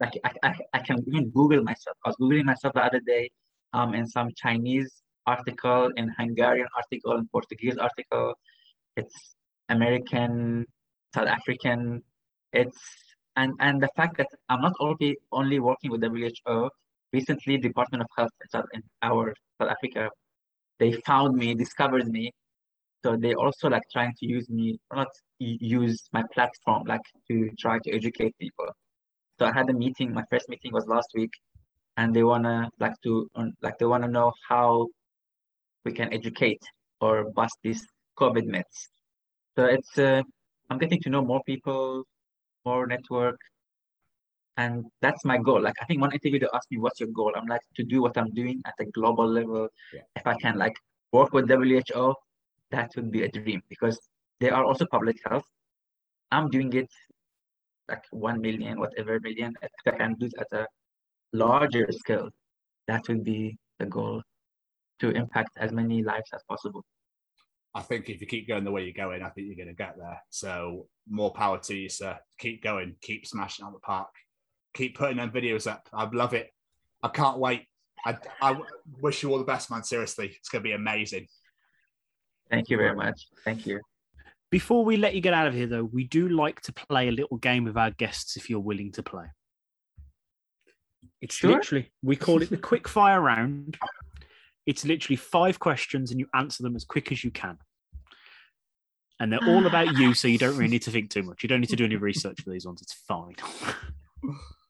like 0.00 0.20
I, 0.22 0.32
I, 0.42 0.54
I 0.74 0.78
can 0.80 1.02
even 1.08 1.30
Google 1.30 1.62
myself. 1.62 1.96
I 2.04 2.10
was 2.10 2.16
Googling 2.20 2.44
myself 2.44 2.74
the 2.74 2.84
other 2.84 3.00
day 3.00 3.30
um 3.72 3.94
in 3.94 4.06
some 4.06 4.30
Chinese 4.36 5.02
article, 5.26 5.90
in 5.96 6.08
Hungarian 6.18 6.68
article, 6.76 7.12
in 7.18 7.28
Portuguese 7.28 7.76
article. 7.78 8.34
It's 8.96 9.36
American, 9.68 10.66
South 11.14 11.28
African. 11.28 12.02
It's 12.52 12.78
and 13.36 13.52
and 13.60 13.82
the 13.82 13.90
fact 13.96 14.16
that 14.18 14.28
I'm 14.48 14.60
not 14.62 14.74
only 14.80 15.18
only 15.32 15.58
working 15.60 15.90
with 15.90 16.02
WHO. 16.02 16.70
Recently, 17.12 17.56
Department 17.56 18.02
of 18.02 18.08
Health 18.16 18.30
in 18.54 18.62
in 18.74 18.82
our 19.02 19.34
South 19.58 19.70
Africa, 19.70 20.10
they 20.78 20.92
found 21.06 21.36
me, 21.36 21.54
discovered 21.54 22.08
me. 22.08 22.32
So 23.04 23.16
they 23.16 23.34
also 23.34 23.68
like 23.68 23.84
trying 23.92 24.14
to 24.18 24.26
use 24.26 24.48
me, 24.50 24.78
not 24.92 25.08
use 25.38 26.08
my 26.12 26.24
platform, 26.34 26.84
like 26.86 27.06
to 27.28 27.50
try 27.58 27.78
to 27.84 27.90
educate 27.92 28.34
people. 28.38 28.66
So 29.38 29.46
I 29.46 29.52
had 29.52 29.68
a 29.70 29.72
meeting. 29.72 30.12
My 30.12 30.24
first 30.30 30.48
meeting 30.48 30.72
was 30.72 30.86
last 30.86 31.08
week, 31.14 31.30
and 31.96 32.14
they 32.14 32.24
wanna 32.24 32.70
like 32.78 32.94
to 33.02 33.28
like 33.62 33.78
they 33.78 33.86
wanna 33.86 34.08
know 34.08 34.32
how 34.48 34.86
we 35.84 35.92
can 35.92 36.12
educate 36.12 36.62
or 37.00 37.30
bust 37.30 37.56
these 37.62 37.86
COVID 38.18 38.46
myths. 38.46 38.88
So 39.56 39.64
it's 39.64 39.98
uh, 39.98 40.22
I'm 40.70 40.78
getting 40.78 41.00
to 41.02 41.10
know 41.10 41.22
more 41.22 41.42
people, 41.46 42.04
more 42.64 42.86
network, 42.86 43.38
and 44.56 44.84
that's 45.00 45.24
my 45.24 45.38
goal. 45.38 45.60
Like 45.62 45.76
I 45.80 45.84
think 45.86 46.00
one 46.00 46.12
interviewer 46.12 46.48
asked 46.54 46.70
me, 46.70 46.78
"What's 46.78 47.00
your 47.00 47.10
goal?" 47.10 47.32
I'm 47.36 47.46
like 47.46 47.62
to 47.76 47.84
do 47.84 48.02
what 48.02 48.16
I'm 48.18 48.30
doing 48.34 48.60
at 48.66 48.74
a 48.80 48.86
global 48.86 49.26
level. 49.26 49.68
Yeah. 49.92 50.02
If 50.16 50.26
I 50.26 50.34
can 50.34 50.58
like 50.58 50.76
work 51.12 51.32
with 51.32 51.48
WHO, 51.48 52.14
that 52.70 52.90
would 52.96 53.10
be 53.10 53.22
a 53.22 53.28
dream 53.28 53.62
because 53.68 53.98
they 54.40 54.50
are 54.50 54.64
also 54.64 54.86
public 54.86 55.16
health. 55.24 55.46
I'm 56.32 56.50
doing 56.50 56.72
it 56.72 56.90
like 57.88 58.04
one 58.10 58.40
million, 58.40 58.80
whatever 58.80 59.20
million. 59.20 59.54
If 59.62 59.94
I 59.94 59.96
can 59.96 60.14
do 60.14 60.26
it 60.26 60.34
at 60.40 60.50
a 60.60 60.66
larger 61.32 61.86
scale, 61.90 62.30
that 62.88 63.06
would 63.08 63.24
be 63.24 63.58
the 63.78 63.86
goal 63.86 64.22
to 65.00 65.10
impact 65.10 65.50
as 65.58 65.72
many 65.72 66.02
lives 66.02 66.30
as 66.34 66.42
possible. 66.48 66.84
I 67.74 67.82
think 67.82 68.08
if 68.08 68.20
you 68.22 68.26
keep 68.26 68.48
going 68.48 68.64
the 68.64 68.70
way 68.70 68.84
you're 68.84 68.92
going, 68.92 69.22
I 69.22 69.28
think 69.28 69.48
you're 69.48 69.56
going 69.56 69.68
to 69.68 69.74
get 69.74 69.98
there. 69.98 70.18
So 70.30 70.86
more 71.08 71.32
power 71.32 71.58
to 71.58 71.74
you, 71.74 71.90
sir. 71.90 72.18
Keep 72.38 72.62
going. 72.62 72.96
Keep 73.02 73.26
smashing 73.26 73.66
out 73.66 73.74
the 73.74 73.80
park. 73.80 74.08
Keep 74.72 74.96
putting 74.96 75.18
them 75.18 75.30
videos 75.30 75.70
up. 75.70 75.86
I 75.92 76.08
love 76.08 76.32
it. 76.32 76.50
I 77.02 77.08
can't 77.08 77.38
wait. 77.38 77.66
I, 78.06 78.16
I 78.40 78.58
wish 79.00 79.22
you 79.22 79.30
all 79.30 79.38
the 79.38 79.44
best, 79.44 79.70
man. 79.70 79.82
Seriously, 79.82 80.34
it's 80.38 80.48
going 80.48 80.62
to 80.62 80.68
be 80.68 80.72
amazing. 80.72 81.26
Thank 82.50 82.70
you 82.70 82.78
very 82.78 82.94
much. 82.94 83.26
Thank 83.44 83.66
you. 83.66 83.80
Before 84.50 84.84
we 84.84 84.96
let 84.96 85.14
you 85.14 85.20
get 85.20 85.34
out 85.34 85.46
of 85.46 85.54
here, 85.54 85.66
though, 85.66 85.84
we 85.84 86.04
do 86.04 86.28
like 86.28 86.60
to 86.62 86.72
play 86.72 87.08
a 87.08 87.12
little 87.12 87.36
game 87.36 87.64
with 87.64 87.76
our 87.76 87.90
guests 87.90 88.36
if 88.36 88.48
you're 88.48 88.60
willing 88.60 88.92
to 88.92 89.02
play. 89.02 89.26
It's 91.20 91.34
Sure. 91.34 91.52
literally, 91.52 91.90
we 92.02 92.16
call 92.16 92.42
it 92.42 92.50
the 92.50 92.56
quick 92.56 92.88
fire 92.88 93.20
round. 93.20 93.78
It's 94.66 94.84
literally 94.84 95.16
five 95.16 95.58
questions 95.58 96.10
and 96.10 96.20
you 96.20 96.28
answer 96.34 96.62
them 96.62 96.76
as 96.76 96.84
quick 96.84 97.10
as 97.12 97.24
you 97.24 97.30
can. 97.30 97.58
And 99.18 99.32
they're 99.32 99.46
all 99.46 99.66
about 99.66 99.96
you, 99.96 100.12
so 100.12 100.28
you 100.28 100.36
don't 100.36 100.56
really 100.56 100.68
need 100.68 100.82
to 100.82 100.90
think 100.90 101.08
too 101.10 101.22
much. 101.22 101.42
You 101.42 101.48
don't 101.48 101.60
need 101.60 101.70
to 101.70 101.76
do 101.76 101.86
any 101.86 101.96
research 101.96 102.42
for 102.42 102.50
these 102.50 102.66
ones. 102.66 102.82
It's 102.82 102.92
fine. 102.92 103.36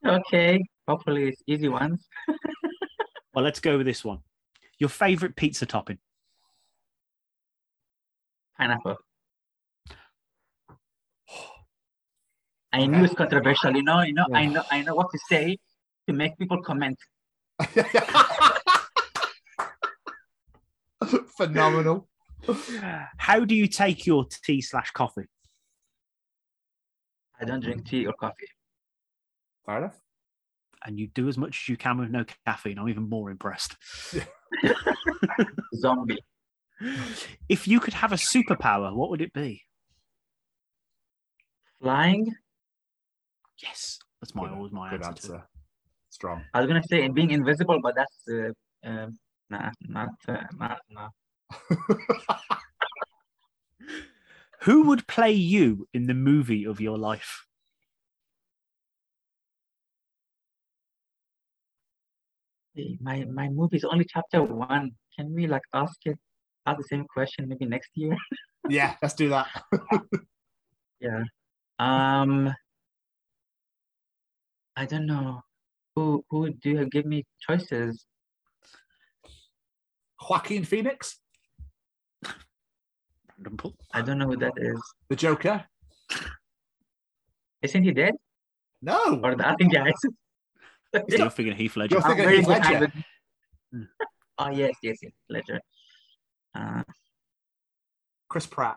Okay. 0.04 0.62
Hopefully 0.86 1.28
it's 1.28 1.42
easy 1.48 1.68
ones. 1.68 2.06
well, 3.34 3.44
let's 3.44 3.58
go 3.58 3.76
with 3.76 3.86
this 3.86 4.04
one. 4.04 4.20
Your 4.78 4.88
favorite 4.88 5.34
pizza 5.34 5.66
topping? 5.66 5.98
Pineapple. 8.58 8.98
I 12.72 12.86
knew 12.86 13.04
it's 13.04 13.14
controversial, 13.14 13.74
you 13.74 13.82
know, 13.82 14.02
you 14.02 14.12
know, 14.12 14.26
I 14.32 14.46
know 14.46 14.62
I 14.70 14.82
know 14.82 14.94
what 14.94 15.10
to 15.10 15.18
say 15.30 15.56
to 16.08 16.12
make 16.14 16.36
people 16.38 16.62
comment. 16.62 16.98
Phenomenal. 21.36 22.08
How 23.18 23.44
do 23.44 23.54
you 23.54 23.66
take 23.66 24.06
your 24.06 24.24
tea 24.44 24.60
slash 24.60 24.90
coffee? 24.92 25.26
I 27.40 27.44
don't 27.44 27.60
drink 27.60 27.86
tea 27.88 28.06
or 28.06 28.12
coffee. 28.14 28.48
Fair 29.66 29.78
enough. 29.78 30.00
And 30.84 30.98
you 30.98 31.08
do 31.08 31.28
as 31.28 31.36
much 31.36 31.62
as 31.64 31.68
you 31.68 31.76
can 31.76 31.98
with 31.98 32.10
no 32.10 32.24
caffeine. 32.46 32.78
I'm 32.78 32.88
even 32.88 33.08
more 33.08 33.30
impressed. 33.30 33.76
Zombie. 35.74 36.24
If 37.48 37.66
you 37.66 37.80
could 37.80 37.94
have 37.94 38.12
a 38.12 38.16
superpower, 38.16 38.94
what 38.94 39.10
would 39.10 39.20
it 39.20 39.32
be? 39.32 39.62
Flying. 41.82 42.32
Yes, 43.62 43.98
that's 44.20 44.34
my 44.34 44.50
always 44.50 44.72
my 44.72 44.90
Good 44.90 45.02
answer. 45.04 45.28
to 45.28 45.34
answer. 45.34 45.48
Strong. 46.16 46.40
I 46.54 46.60
was 46.60 46.66
gonna 46.66 46.82
say 46.82 47.06
being 47.08 47.30
invisible, 47.30 47.78
but 47.82 47.94
that's 47.94 48.18
uh, 48.26 48.52
um 48.88 49.18
nah, 49.50 49.70
not 49.82 50.08
uh, 50.26 50.44
not 50.56 50.78
nah. 50.88 51.10
Who 54.62 54.84
would 54.84 55.06
play 55.06 55.32
you 55.32 55.86
in 55.92 56.06
the 56.06 56.14
movie 56.14 56.64
of 56.64 56.80
your 56.80 56.96
life? 56.96 57.44
My 62.98 63.26
my 63.26 63.50
movie 63.50 63.76
is 63.76 63.84
only 63.84 64.06
chapter 64.08 64.42
one. 64.42 64.92
Can 65.14 65.34
we 65.34 65.46
like 65.46 65.66
ask 65.74 65.98
it 66.06 66.18
ask 66.64 66.78
the 66.78 66.84
same 66.84 67.04
question 67.04 67.46
maybe 67.46 67.66
next 67.66 67.90
year? 67.92 68.16
yeah, 68.70 68.94
let's 69.02 69.12
do 69.12 69.28
that. 69.28 69.48
Yeah. 70.98 71.24
Um. 71.78 72.54
I 74.74 74.86
don't 74.86 75.04
know. 75.04 75.42
Who 75.96 76.24
who 76.30 76.50
do 76.50 76.70
you 76.70 76.86
give 76.86 77.06
me 77.06 77.24
choices? 77.40 78.04
Joaquin 80.28 80.64
Phoenix, 80.64 81.18
Random 83.36 83.56
pull. 83.56 83.74
I 83.92 84.02
don't 84.02 84.18
know 84.18 84.26
who 84.26 84.36
that 84.36 84.52
is. 84.56 84.80
the 85.08 85.16
Joker. 85.16 85.64
Isn't 87.62 87.82
he 87.82 87.92
dead? 87.92 88.14
No. 88.82 89.20
Or 89.22 89.34
the, 89.34 89.48
I 89.48 89.54
think 89.56 89.72
you're 91.08 91.30
thinking 91.30 91.56
Heath 91.56 91.76
Ledger. 91.76 91.96
You're 91.96 92.02
thinking 92.02 92.28
Heath 92.28 92.46
Ledger. 92.46 92.92
Oh 94.38 94.50
yes, 94.50 94.74
yes, 94.82 94.98
yes, 95.02 95.12
Ledger. 95.30 95.60
Uh, 96.54 96.82
Chris 98.28 98.44
Pratt. 98.46 98.76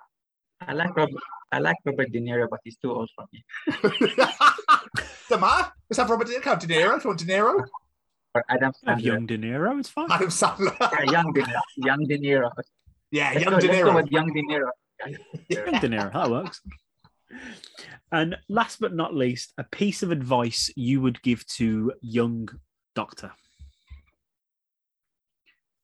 I 0.61 0.71
like 0.71 0.95
Robert. 0.95 1.21
I 1.51 1.59
like 1.59 1.75
Robert 1.85 2.13
De 2.13 2.21
Niro, 2.21 2.47
but 2.49 2.61
he's 2.63 2.77
too 2.77 2.93
old 2.93 3.09
for 3.13 3.25
me. 3.33 3.43
Doesn't 5.29 5.41
matter. 5.41 5.71
Let's 5.89 5.97
have 5.99 6.09
Robert 6.09 6.27
De 6.27 6.33
Niro. 6.39 6.59
De 6.59 6.67
Niro. 6.67 6.97
If 6.97 7.03
you 7.03 7.09
want 7.09 7.19
De 7.19 7.25
Niro. 7.25 7.63
Or 8.35 8.43
Adam 8.49 8.71
Have 8.85 8.97
Sandler. 8.99 9.03
young 9.03 9.25
De 9.25 9.37
Niro, 9.37 9.79
it's 9.79 9.89
fine. 9.89 10.11
Adam 10.11 10.27
Sandler. 10.29 10.75
Yeah, 10.79 11.11
young 11.11 11.33
De 11.33 11.41
Niro. 11.41 11.61
Young 11.77 12.07
De 12.07 12.17
Niro. 12.19 12.49
yeah, 13.11 13.31
Let's 13.33 13.43
young 13.45 13.53
go, 13.53 13.59
De 13.59 13.67
let's 13.67 13.79
go 13.83 13.89
Niro. 13.89 13.95
with 13.95 14.11
young 14.11 14.33
De 14.33 14.41
Niro. 14.43 14.69
Young 15.49 15.79
De 15.81 15.89
Niro, 15.89 16.13
that 16.13 16.29
works. 16.29 16.61
And 18.11 18.37
last 18.49 18.79
but 18.79 18.93
not 18.93 19.13
least, 19.15 19.53
a 19.57 19.63
piece 19.63 20.03
of 20.03 20.11
advice 20.11 20.71
you 20.75 20.99
would 21.01 21.21
give 21.21 21.45
to 21.57 21.93
young 22.01 22.49
doctor. 22.95 23.31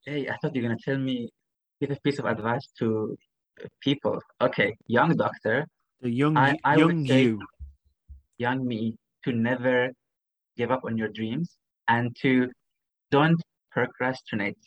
Hey, 0.06 0.28
I 0.30 0.38
thought 0.38 0.56
you 0.56 0.62
were 0.62 0.70
gonna 0.70 0.80
tell 0.84 0.98
me 0.98 1.30
give 1.82 1.92
a 1.92 1.98
piece 2.04 2.20
of 2.20 2.26
advice 2.26 2.68
to 2.80 3.18
uh, 3.64 3.68
people. 3.82 4.22
Okay, 4.42 4.76
young 4.88 5.16
doctor, 5.16 5.66
The 6.02 6.10
young, 6.12 6.38
I- 6.38 6.58
I 6.64 6.76
young 6.78 7.06
say- 7.08 7.24
you. 7.24 7.40
young 8.38 8.66
me, 8.68 8.98
to 9.26 9.32
never 9.34 9.92
give 10.58 10.72
up 10.72 10.82
on 10.86 10.98
your 10.98 11.10
dreams 11.10 11.58
and 11.88 12.16
to 12.22 12.50
don't 13.12 13.42
procrastinate. 13.72 14.58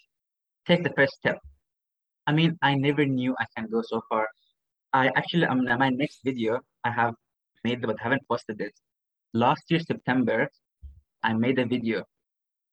Take 0.67 0.85
the 0.85 0.93
first 0.97 1.15
step. 1.15 1.39
I 2.27 2.33
mean, 2.33 2.59
I 2.63 2.75
never 2.75 3.07
knew 3.07 3.35
I 3.41 3.47
can 3.57 3.69
go 3.71 3.83
so 3.83 4.03
far. 4.09 4.29
I 4.93 5.09
actually, 5.17 5.47
um, 5.47 5.65
my 5.65 5.89
next 5.89 6.21
video 6.25 6.61
I 6.85 6.91
have 6.91 7.15
made, 7.65 7.81
but 7.83 7.97
haven't 8.01 8.23
posted 8.29 8.61
it. 8.61 8.73
Last 9.33 9.63
year, 9.69 9.81
September, 9.81 10.49
I 11.23 11.33
made 11.33 11.59
a 11.59 11.67
video 11.67 12.05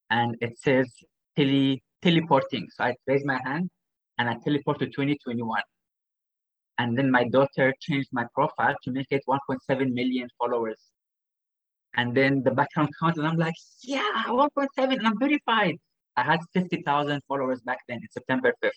and 0.09 0.35
it 0.41 0.57
says 0.59 0.87
tele 1.37 1.81
teleporting. 2.01 2.67
So 2.75 2.83
I 2.83 2.95
raise 3.07 3.25
my 3.25 3.39
hand 3.43 3.69
and 4.17 4.29
I 4.29 4.35
teleport 4.43 4.79
to 4.79 4.85
2021. 4.85 5.61
And 6.77 6.97
then 6.97 7.09
my 7.09 7.27
daughter 7.29 7.73
changed 7.79 8.09
my 8.11 8.25
profile 8.33 8.75
to 8.83 8.91
make 8.91 9.07
it 9.09 9.23
1.7 9.27 9.93
million 9.93 10.27
followers. 10.37 10.79
And 11.97 12.15
then 12.15 12.43
the 12.43 12.51
background 12.51 12.89
count, 12.99 13.17
and 13.17 13.27
I'm 13.27 13.37
like, 13.37 13.55
yeah, 13.83 14.23
1.7, 14.27 14.67
and 14.77 15.07
I'm 15.07 15.17
verified. 15.17 15.77
I 16.17 16.23
had 16.23 16.39
50,000 16.53 17.21
followers 17.27 17.61
back 17.61 17.79
then 17.87 17.97
in 17.97 18.07
September 18.11 18.53
5th. 18.63 18.71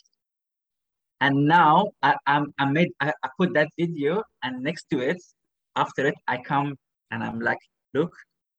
And 1.21 1.47
now 1.47 1.91
I, 2.03 2.15
I'm, 2.27 2.55
I 2.59 2.67
made, 2.67 2.91
I, 3.01 3.13
I 3.23 3.29
put 3.39 3.55
that 3.55 3.69
video, 3.79 4.23
and 4.43 4.63
next 4.63 4.87
to 4.91 5.01
it, 5.01 5.21
after 5.75 6.07
it, 6.07 6.15
I 6.29 6.39
come 6.39 6.77
and 7.11 7.23
I'm 7.23 7.41
like, 7.41 7.59
look, 7.95 8.13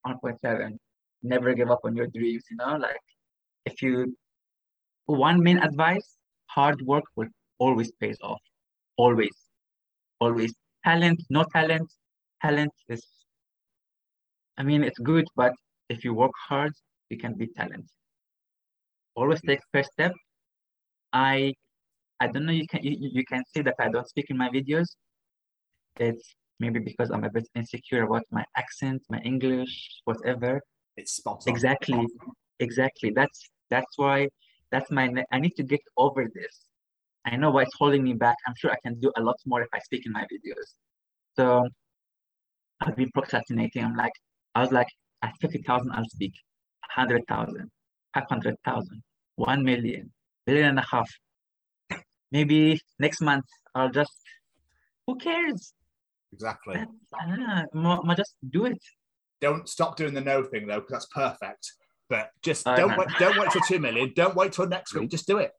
1.7. 0.05 0.77
Never 1.23 1.53
give 1.53 1.69
up 1.69 1.79
on 1.83 1.95
your 1.95 2.07
dreams, 2.07 2.43
you 2.49 2.57
know? 2.57 2.77
Like, 2.77 2.99
if 3.65 3.81
you, 3.81 4.15
one 5.05 5.41
main 5.41 5.59
advice, 5.59 6.15
hard 6.47 6.81
work 6.81 7.03
will 7.15 7.27
always 7.59 7.91
pays 7.93 8.17
off. 8.21 8.41
Always. 8.97 9.35
Always. 10.19 10.53
Talent, 10.85 11.21
no 11.29 11.45
talent. 11.53 11.91
Talent 12.41 12.71
is, 12.87 13.05
I 14.59 14.63
mean, 14.63 14.83
it's 14.83 14.99
good, 14.99 15.25
but 15.35 15.53
if 15.89 16.03
you 16.03 16.13
work 16.13 16.31
hard, 16.47 16.73
you 17.09 17.17
can 17.17 17.33
be 17.35 17.47
talented. 17.47 17.89
Always 19.15 19.41
take 19.41 19.59
first 19.73 19.91
step. 19.93 20.13
I, 21.13 21.53
I 22.19 22.27
don't 22.27 22.45
know. 22.45 22.51
You 22.51 22.67
can 22.67 22.83
you, 22.83 22.95
you 22.99 23.25
can 23.25 23.43
see 23.53 23.61
that 23.61 23.75
I 23.79 23.89
don't 23.89 24.07
speak 24.07 24.27
in 24.29 24.37
my 24.37 24.49
videos. 24.49 24.87
It's 25.97 26.35
maybe 26.59 26.79
because 26.79 27.09
I'm 27.09 27.23
a 27.23 27.29
bit 27.29 27.47
insecure 27.55 28.03
about 28.03 28.23
my 28.31 28.45
accent, 28.55 29.01
my 29.09 29.19
English, 29.19 30.01
whatever. 30.03 30.61
It's 30.97 31.13
spot 31.13 31.43
on. 31.47 31.53
Exactly, 31.53 32.05
exactly. 32.59 33.11
That's 33.11 33.49
that's 33.69 33.97
why 33.97 34.27
that's 34.71 34.91
my. 34.91 35.09
I 35.31 35.39
need 35.39 35.55
to 35.55 35.63
get 35.63 35.81
over 35.97 36.27
this. 36.33 36.65
I 37.25 37.35
know 37.35 37.51
what's 37.51 37.73
holding 37.77 38.03
me 38.03 38.13
back. 38.13 38.35
I'm 38.45 38.55
sure 38.57 38.71
I 38.71 38.77
can 38.83 38.99
do 38.99 39.11
a 39.17 39.21
lot 39.21 39.37
more 39.45 39.61
if 39.61 39.69
I 39.73 39.79
speak 39.79 40.05
in 40.05 40.11
my 40.11 40.23
videos. 40.23 40.75
So 41.35 41.67
I've 42.81 42.95
been 42.95 43.11
procrastinating. 43.13 43.83
I'm 43.83 43.95
like, 43.95 44.13
I 44.55 44.61
was 44.61 44.71
like, 44.71 44.87
at 45.21 45.33
fifty 45.41 45.61
thousand, 45.61 45.91
I'll 45.91 46.05
speak. 46.09 46.33
Hundred 46.89 47.23
thousand, 47.27 47.69
five 48.13 48.23
hundred 48.29 48.55
thousand, 48.65 49.03
one 49.35 49.63
million, 49.63 50.11
billion 50.45 50.69
and 50.69 50.79
a 50.79 50.85
half. 50.89 51.09
Maybe 52.31 52.79
next 52.99 53.21
month 53.21 53.45
I'll 53.75 53.89
just. 53.89 54.11
Who 55.07 55.17
cares? 55.17 55.73
Exactly. 56.33 56.83
Mo- 57.73 58.01
mo- 58.03 58.13
just 58.15 58.35
do 58.49 58.65
it. 58.65 58.77
Don't 59.41 59.67
stop 59.67 59.95
doing 59.95 60.13
the 60.13 60.21
no 60.21 60.43
thing 60.43 60.67
though, 60.67 60.79
because 60.79 60.91
that's 60.91 61.05
perfect. 61.07 61.73
But 62.09 62.31
just 62.43 62.67
I 62.67 62.75
don't 62.75 62.97
wait. 62.97 63.07
Don't 63.19 63.37
wait 63.37 63.51
till 63.51 63.61
two 63.61 63.79
million. 63.79 64.13
Don't 64.15 64.35
wait 64.35 64.51
till 64.51 64.67
next 64.67 64.93
week. 64.95 65.09
Just 65.09 65.27
do 65.27 65.37
it. 65.37 65.51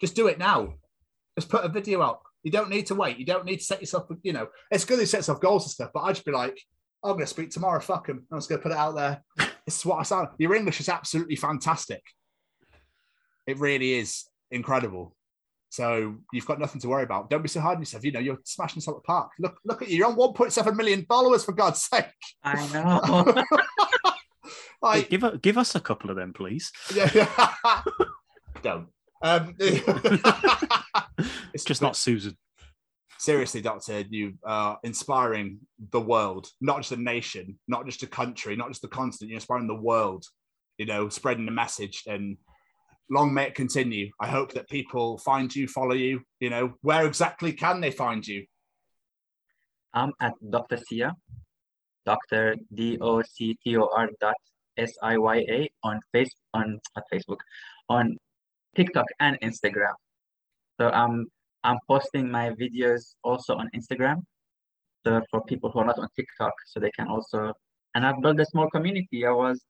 Just 0.00 0.16
do 0.16 0.26
it 0.26 0.38
now. 0.38 0.74
Just 1.38 1.48
put 1.48 1.64
a 1.64 1.68
video 1.68 2.02
out. 2.02 2.20
You 2.42 2.50
don't 2.50 2.68
need 2.68 2.86
to 2.86 2.94
wait. 2.94 3.18
You 3.18 3.24
don't 3.24 3.44
need 3.44 3.58
to 3.58 3.64
set 3.64 3.80
yourself. 3.80 4.06
You 4.22 4.32
know, 4.32 4.48
it's 4.70 4.84
good 4.84 4.98
to 4.98 5.06
set 5.06 5.18
yourself 5.18 5.40
goals 5.40 5.64
and 5.64 5.70
stuff. 5.70 5.90
But 5.94 6.00
I'd 6.00 6.14
just 6.16 6.26
be 6.26 6.32
like, 6.32 6.60
I'm 7.04 7.12
going 7.12 7.20
to 7.20 7.26
speak 7.26 7.50
tomorrow. 7.50 7.80
Fuck 7.80 8.08
him. 8.08 8.26
I'm 8.32 8.38
just 8.38 8.48
going 8.48 8.60
to 8.60 8.62
put 8.62 8.72
it 8.72 8.78
out 8.78 8.94
there. 8.94 9.22
It's 9.66 9.82
what 9.86 9.96
I 9.98 10.02
sound. 10.02 10.28
Your 10.36 10.54
English 10.54 10.78
is 10.80 10.90
absolutely 10.90 11.36
fantastic. 11.36 12.02
It 13.46 13.58
really 13.58 13.94
is 13.94 14.24
incredible. 14.50 15.16
So 15.70 16.16
you've 16.34 16.44
got 16.44 16.60
nothing 16.60 16.82
to 16.82 16.88
worry 16.88 17.02
about. 17.02 17.30
Don't 17.30 17.40
be 17.40 17.48
so 17.48 17.60
hard 17.62 17.76
on 17.76 17.80
yourself. 17.80 18.04
You 18.04 18.12
know, 18.12 18.20
you're 18.20 18.38
smashing 18.44 18.74
this 18.80 18.88
out 18.90 18.96
the 18.96 19.00
park. 19.00 19.30
Look, 19.38 19.56
look 19.64 19.80
at 19.80 19.88
you. 19.88 19.96
You're 19.96 20.08
on 20.08 20.16
1.7 20.16 20.76
million 20.76 21.06
followers 21.08 21.46
for 21.46 21.52
God's 21.52 21.82
sake. 21.82 22.04
I 22.42 22.66
know. 22.74 23.42
like, 24.82 25.08
give, 25.08 25.24
a, 25.24 25.38
give 25.38 25.56
us 25.56 25.74
a 25.74 25.80
couple 25.80 26.10
of 26.10 26.16
them, 26.16 26.34
please. 26.34 26.70
yeah, 26.94 27.10
yeah. 27.14 27.82
don't. 28.62 28.88
Um, 29.22 29.56
It's 31.54 31.64
just 31.64 31.80
not 31.80 31.96
Susan. 31.96 32.36
Seriously, 33.24 33.60
Doctor. 33.60 34.04
You 34.08 34.34
are 34.44 34.78
inspiring 34.84 35.58
the 35.90 36.00
world, 36.00 36.48
not 36.60 36.78
just 36.78 36.92
a 36.92 36.96
nation, 36.96 37.58
not 37.66 37.86
just 37.86 38.02
a 38.02 38.06
country, 38.06 38.56
not 38.56 38.68
just 38.68 38.82
the 38.82 38.88
continent. 38.88 39.30
You're 39.30 39.38
inspiring 39.38 39.66
the 39.66 39.74
world. 39.74 40.24
You 40.78 40.86
know, 40.86 41.08
spreading 41.08 41.46
the 41.46 41.52
message 41.52 42.02
and 42.06 42.36
long 43.08 43.32
may 43.32 43.44
it 43.44 43.54
continue. 43.54 44.10
I 44.20 44.26
hope 44.26 44.52
that 44.54 44.68
people 44.68 45.18
find 45.18 45.54
you, 45.54 45.68
follow 45.68 45.94
you. 45.94 46.22
You 46.40 46.50
know, 46.50 46.74
where 46.82 47.06
exactly 47.06 47.52
can 47.52 47.80
they 47.80 47.90
find 47.90 48.26
you? 48.26 48.44
I'm 49.92 50.12
at 50.20 50.34
Dr. 50.50 50.78
Sia, 50.88 51.14
Dr. 52.04 52.56
D 52.74 52.98
O 53.00 53.22
C 53.22 53.56
T 53.62 53.76
O 53.76 53.88
R 53.96 54.08
dot 54.20 54.34
S 54.76 54.92
I 55.02 55.16
Y 55.16 55.36
A 55.48 55.70
on 55.84 56.00
face 56.12 56.34
on 56.52 56.80
Facebook, 57.12 57.38
on 57.88 58.16
TikTok 58.74 59.06
and 59.20 59.38
Instagram. 59.40 59.94
So 60.80 60.90
I'm 60.90 61.30
I'm 61.64 61.78
posting 61.88 62.30
my 62.30 62.50
videos 62.50 63.14
also 63.24 63.56
on 63.56 63.70
Instagram. 63.74 64.18
So 65.04 65.20
for 65.30 65.42
people 65.44 65.70
who 65.70 65.80
are 65.80 65.86
not 65.86 65.98
on 65.98 66.08
TikTok, 66.16 66.52
so 66.66 66.80
they 66.80 66.90
can 66.98 67.08
also 67.08 67.52
and 67.94 68.06
I've 68.06 68.20
built 68.22 68.40
a 68.40 68.46
small 68.46 68.68
community. 68.70 69.26
I 69.26 69.30
was 69.30 69.62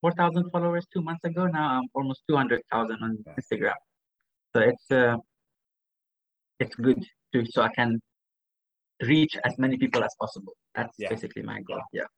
four 0.00 0.12
thousand 0.12 0.50
followers 0.50 0.86
two 0.92 1.02
months 1.02 1.24
ago. 1.24 1.46
Now 1.46 1.66
I'm 1.78 1.88
almost 1.94 2.22
two 2.28 2.36
hundred 2.36 2.62
thousand 2.70 2.98
on 3.02 3.18
Instagram. 3.38 3.78
So 4.54 4.60
it's 4.60 4.90
uh 4.90 5.16
it's 6.60 6.74
good 6.76 7.04
to 7.32 7.44
so 7.46 7.62
I 7.62 7.68
can 7.74 8.00
reach 9.02 9.36
as 9.44 9.58
many 9.58 9.76
people 9.76 10.04
as 10.04 10.14
possible. 10.20 10.54
That's 10.74 10.94
Yeah. 10.98 11.08
basically 11.10 11.42
my 11.42 11.60
goal. 11.62 11.82
Yeah. 11.92 12.08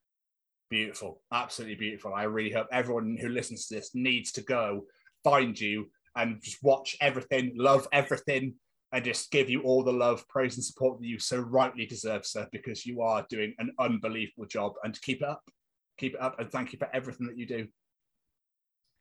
Beautiful, 0.69 1.23
absolutely 1.33 1.77
beautiful. 1.77 2.13
I 2.13 2.25
really 2.25 2.51
hope 2.53 2.67
everyone 2.73 3.17
who 3.21 3.29
listens 3.29 3.67
to 3.67 3.77
this 3.77 3.91
needs 3.95 4.33
to 4.33 4.43
go 4.43 4.85
find 5.23 5.59
you 5.59 5.91
and 6.17 6.43
just 6.43 6.59
watch 6.63 6.97
everything, 7.01 7.53
love 7.57 7.87
everything, 7.93 8.55
and 8.97 9.05
just 9.05 9.31
give 9.31 9.51
you 9.51 9.61
all 9.61 9.83
the 9.83 9.93
love, 9.93 10.27
praise, 10.27 10.57
and 10.57 10.65
support 10.65 10.99
that 10.99 11.07
you 11.07 11.19
so 11.19 11.37
rightly 11.37 11.85
deserve, 11.85 12.25
sir, 12.25 12.49
because 12.51 12.87
you 12.87 13.03
are 13.03 13.27
doing 13.29 13.53
an 13.59 13.71
unbelievable 13.79 14.47
job. 14.47 14.73
And 14.83 14.99
keep 15.03 15.21
it 15.21 15.29
up, 15.29 15.43
keep 15.99 16.15
it 16.15 16.21
up, 16.23 16.41
and 16.41 16.51
thank 16.51 16.73
you 16.73 16.79
for 16.79 16.89
everything 16.95 17.27
that 17.27 17.37
you 17.37 17.45
do. 17.47 17.67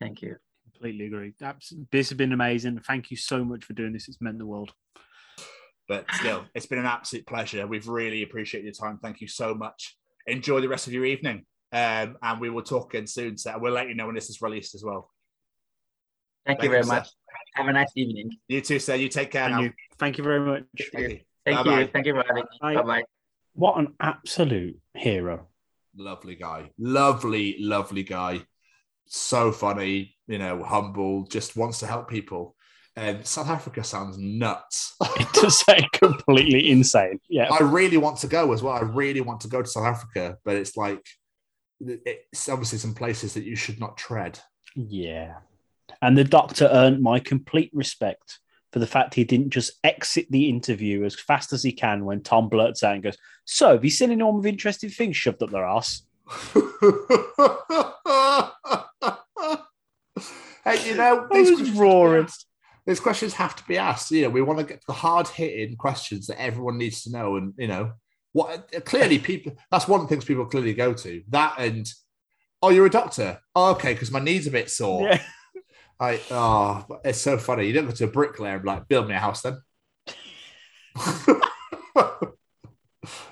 Thank 0.02 0.22
you. 0.22 0.36
Completely 0.74 1.06
agree. 1.06 1.34
Abs- 1.42 1.74
This 1.94 2.10
has 2.10 2.18
been 2.18 2.34
amazing. 2.34 2.82
Thank 2.86 3.10
you 3.10 3.16
so 3.16 3.46
much 3.46 3.64
for 3.64 3.72
doing 3.72 3.94
this. 3.94 4.10
It's 4.10 4.20
meant 4.20 4.38
the 4.38 4.46
world. 4.46 4.74
But 5.88 6.04
still, 6.16 6.44
it's 6.54 6.66
been 6.66 6.80
an 6.80 6.86
absolute 6.86 7.26
pleasure. 7.26 7.66
We've 7.66 7.88
really 7.88 8.22
appreciated 8.24 8.66
your 8.66 8.74
time. 8.74 9.00
Thank 9.02 9.22
you 9.22 9.30
so 9.30 9.56
much. 9.56 9.96
Enjoy 10.28 10.60
the 10.60 10.68
rest 10.68 10.88
of 10.88 10.94
your 10.94 11.06
evening. 11.06 11.46
Um, 11.72 12.18
and 12.22 12.42
we 12.42 12.50
will 12.50 12.64
talk 12.64 12.94
again 12.94 13.08
soon. 13.08 13.38
So 13.38 13.58
we'll 13.58 13.72
let 13.72 13.88
you 13.88 13.96
know 13.96 14.08
when 14.08 14.16
this 14.16 14.30
is 14.30 14.42
released 14.42 14.76
as 14.76 14.84
well. 14.84 15.10
Thank, 16.46 16.60
Thank 16.60 16.64
you 16.64 16.70
very 16.72 16.82
you, 16.82 16.90
sir. 16.90 17.06
Much. 17.56 17.65
Have 17.65 17.68
a 17.68 17.73
nice 17.73 17.91
evening. 17.95 18.32
You 18.48 18.61
too, 18.61 18.80
sir. 18.80 18.95
You 18.95 19.10
take 19.10 19.32
care 19.32 19.44
And 19.45 19.53
now. 19.56 19.61
you. 19.61 19.73
Thank 19.98 20.18
you 20.18 20.23
very 20.23 20.40
much. 20.40 20.64
Thank 20.94 21.10
you. 21.11 21.19
Thank 21.45 21.57
Bye-bye. 21.57 21.80
you. 21.82 21.88
Thank 21.88 22.06
you 22.07 22.14
for 22.14 22.23
having 22.27 22.44
me. 22.44 22.49
Bye. 22.61 22.76
Bye 22.76 22.82
bye. 22.84 23.03
What 23.53 23.77
an 23.80 23.94
absolute 24.02 24.80
hero. 24.95 25.48
lovely 25.98 26.36
guy 26.36 26.69
lovely 26.77 27.56
lovely 27.60 28.03
guy 28.03 28.41
so 29.07 29.49
funny 29.53 30.14
you 30.27 30.38
know 30.38 30.61
humble 30.61 31.23
just 31.27 31.56
wants 31.56 31.80
to 31.80 31.88
help 31.88 32.10
people 32.10 32.53
Um, 32.98 33.23
South 33.23 33.49
Africa 33.49 33.82
sounds 33.84 34.18
nuts. 34.18 34.95
It 35.22 35.27
does 35.34 35.60
sound 35.60 35.90
completely 36.03 36.69
insane. 36.69 37.19
Yeah. 37.30 37.48
I 37.52 37.61
really 37.64 37.98
want 37.98 38.18
to 38.19 38.27
go 38.27 38.52
as 38.53 38.61
well. 38.64 38.73
I 38.73 38.82
really 38.82 39.22
want 39.22 39.40
to 39.41 39.48
go 39.49 39.61
to 39.61 39.68
South 39.69 39.86
Africa, 39.95 40.38
but 40.45 40.56
it's 40.56 40.76
like 40.77 41.03
it's 41.80 42.48
obviously 42.49 42.80
some 42.80 42.94
places 42.95 43.34
that 43.34 43.44
you 43.44 43.56
should 43.56 43.80
not 43.80 43.98
tread. 43.98 44.40
Yeah. 44.76 45.36
And 46.06 46.15
the 46.15 46.23
doctor 46.23 46.69
earned 46.72 47.02
my 47.02 47.18
complete 47.18 47.72
respect 47.73 48.40
for 48.72 48.77
the 48.77 48.86
fact 48.86 49.15
he 49.15 49.23
didn't 49.23 49.49
just 49.49 49.72
exit 49.84 50.27
the 50.30 50.49
interview 50.49 51.03
as 51.03 51.15
fast 51.15 51.52
as 51.52 51.64
he 51.64 51.72
can 51.72 52.06
when 52.06 52.22
Tom 52.22 52.48
blurts 52.48 52.84
out 52.84 52.94
and 52.94 53.02
goes, 53.02 53.18
So, 53.44 53.72
have 53.72 53.84
you 53.84 53.90
seen 53.90 54.11
any 54.11 54.14
anyone 54.14 54.36
with 54.36 54.45
interesting 54.45 54.91
things 54.91 55.18
shoved 55.18 55.41
up 55.41 55.49
their 55.49 55.65
ass? 55.65 56.03
hey, 60.64 60.88
you 60.88 60.95
know, 60.95 61.27
these 61.32 61.49
questions 61.49 61.60
have 61.60 61.65
to 61.65 61.72
be 61.72 61.80
roaring. 61.80 62.26
asked. 62.26 62.45
These 62.86 62.99
questions 62.99 63.34
have 63.34 63.56
to 63.56 63.64
be 63.64 63.80
asked. 63.80 64.11
You 64.11 64.22
know, 64.23 64.30
we 64.30 64.44
want 64.44 64.60
to 64.60 64.65
get 64.65 64.84
the 64.86 64.94
hard 64.94 65.27
hitting 65.27 65.76
questions 65.76 66.27
that 66.27 66.40
everyone 66.40 66.77
needs 66.77 67.02
to 67.06 67.11
know. 67.11 67.38
And, 67.38 67.56
you 67.57 67.68
know, 67.68 67.94
what 68.32 68.72
clearly 68.86 69.18
people, 69.18 69.53
that's 69.72 69.88
one 69.88 70.02
of 70.02 70.07
the 70.07 70.14
things 70.14 70.23
people 70.26 70.45
clearly 70.45 70.76
go 70.76 70.94
to. 70.94 71.23
That 71.30 71.56
and, 71.57 71.91
oh, 72.61 72.69
you're 72.69 72.86
a 72.86 72.91
doctor. 72.91 73.40
Oh, 73.56 73.72
okay, 73.72 73.94
because 73.94 74.11
my 74.11 74.19
knee's 74.19 74.45
a 74.45 74.52
bit 74.52 74.69
sore. 74.69 75.07
Yeah. 75.07 75.23
I 76.00 76.20
oh, 76.32 76.86
it's 77.04 77.22
so 77.22 77.38
funny. 77.38 77.68
You 77.68 77.74
don't 77.74 77.86
go 77.86 77.92
to 77.92 78.04
a 78.06 78.08
bricklayer 78.08 78.56
and 78.56 78.64
be 78.64 78.68
like, 78.68 78.88
build 78.88 79.08
me 79.08 79.16
a 79.16 79.20
house 79.20 79.42
then. 79.42 79.62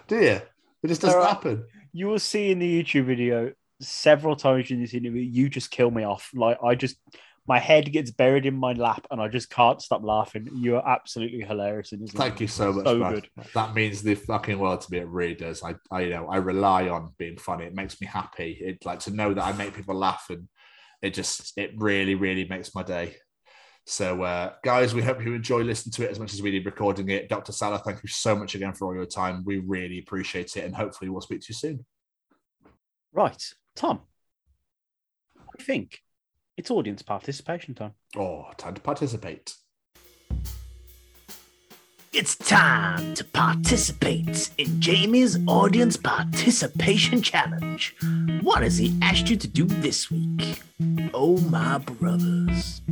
Do 0.07 0.15
you? 0.15 0.41
It 0.83 0.87
just 0.87 1.01
doesn't 1.01 1.19
right. 1.19 1.29
happen. 1.29 1.65
You 1.91 2.07
will 2.07 2.19
see 2.19 2.51
in 2.51 2.59
the 2.59 2.83
YouTube 2.83 3.05
video 3.05 3.51
several 3.79 4.35
times 4.35 4.71
in 4.71 4.81
this 4.81 4.93
interview, 4.93 5.21
you 5.21 5.49
just 5.49 5.71
kill 5.71 5.91
me 5.91 6.03
off. 6.03 6.29
Like, 6.33 6.57
I 6.63 6.75
just, 6.75 6.97
my 7.47 7.59
head 7.59 7.91
gets 7.91 8.11
buried 8.11 8.45
in 8.45 8.55
my 8.55 8.73
lap 8.73 9.05
and 9.11 9.21
I 9.21 9.27
just 9.27 9.49
can't 9.49 9.81
stop 9.81 10.03
laughing. 10.03 10.49
You 10.55 10.77
are 10.77 10.87
absolutely 10.87 11.41
hilarious 11.41 11.91
in 11.91 12.01
this. 12.01 12.11
Thank 12.11 12.39
you 12.39 12.47
so 12.47 12.71
much, 12.73 12.85
So 12.85 12.99
good. 12.99 13.29
That 13.53 13.73
means 13.73 14.01
the 14.01 14.15
fucking 14.15 14.57
world 14.57 14.81
to 14.81 14.91
me. 14.91 14.99
It 14.99 15.07
really 15.07 15.35
does. 15.35 15.63
I, 15.63 15.75
I, 15.91 16.01
you 16.01 16.09
know, 16.11 16.27
I 16.27 16.37
rely 16.37 16.89
on 16.89 17.13
being 17.17 17.37
funny. 17.37 17.65
It 17.65 17.75
makes 17.75 17.99
me 17.99 18.07
happy. 18.07 18.57
It 18.61 18.85
like 18.85 18.99
to 19.01 19.11
know 19.11 19.33
that 19.33 19.43
I 19.43 19.51
make 19.53 19.73
people 19.73 19.95
laugh, 19.95 20.27
and 20.29 20.47
it 21.03 21.13
just, 21.13 21.55
it 21.57 21.71
really, 21.75 22.15
really 22.15 22.45
makes 22.45 22.73
my 22.73 22.81
day. 22.81 23.17
So, 23.85 24.23
uh, 24.23 24.53
guys, 24.63 24.95
we 24.95 25.01
hope 25.01 25.23
you 25.23 25.33
enjoy 25.33 25.61
listening 25.61 25.91
to 25.93 26.05
it 26.05 26.11
as 26.11 26.19
much 26.19 26.33
as 26.33 26.41
we 26.41 26.51
did 26.51 26.65
recording 26.65 27.09
it. 27.09 27.27
Dr. 27.27 27.51
Saleh, 27.51 27.81
thank 27.83 28.01
you 28.01 28.07
so 28.07 28.33
much 28.33 28.55
again 28.55 28.73
for 28.73 28.87
all 28.87 28.95
your 28.95 29.05
time. 29.05 29.43
We 29.45 29.57
really 29.59 29.99
appreciate 29.99 30.55
it, 30.55 30.63
and 30.63 30.73
hopefully, 30.73 31.09
we'll 31.09 31.19
speak 31.19 31.41
to 31.41 31.47
you 31.49 31.55
soon. 31.55 31.85
Right. 33.11 33.43
Tom, 33.75 34.01
I 35.37 35.61
think 35.61 35.99
it's 36.55 36.71
audience 36.71 37.01
participation 37.01 37.75
time. 37.75 37.93
Oh, 38.15 38.45
time 38.57 38.73
to 38.75 38.81
participate. 38.81 39.53
It's 42.15 42.35
time 42.35 43.15
to 43.15 43.23
participate 43.23 44.51
in 44.59 44.79
Jamie's 44.79 45.39
Audience 45.47 45.97
Participation 45.97 47.23
Challenge. 47.23 47.95
What 48.41 48.61
has 48.61 48.77
he 48.77 48.95
asked 49.01 49.31
you 49.31 49.35
to 49.35 49.47
do 49.47 49.65
this 49.65 50.11
week? 50.11 50.61
Oh, 51.11 51.39
my 51.49 51.79
brothers. 51.79 52.83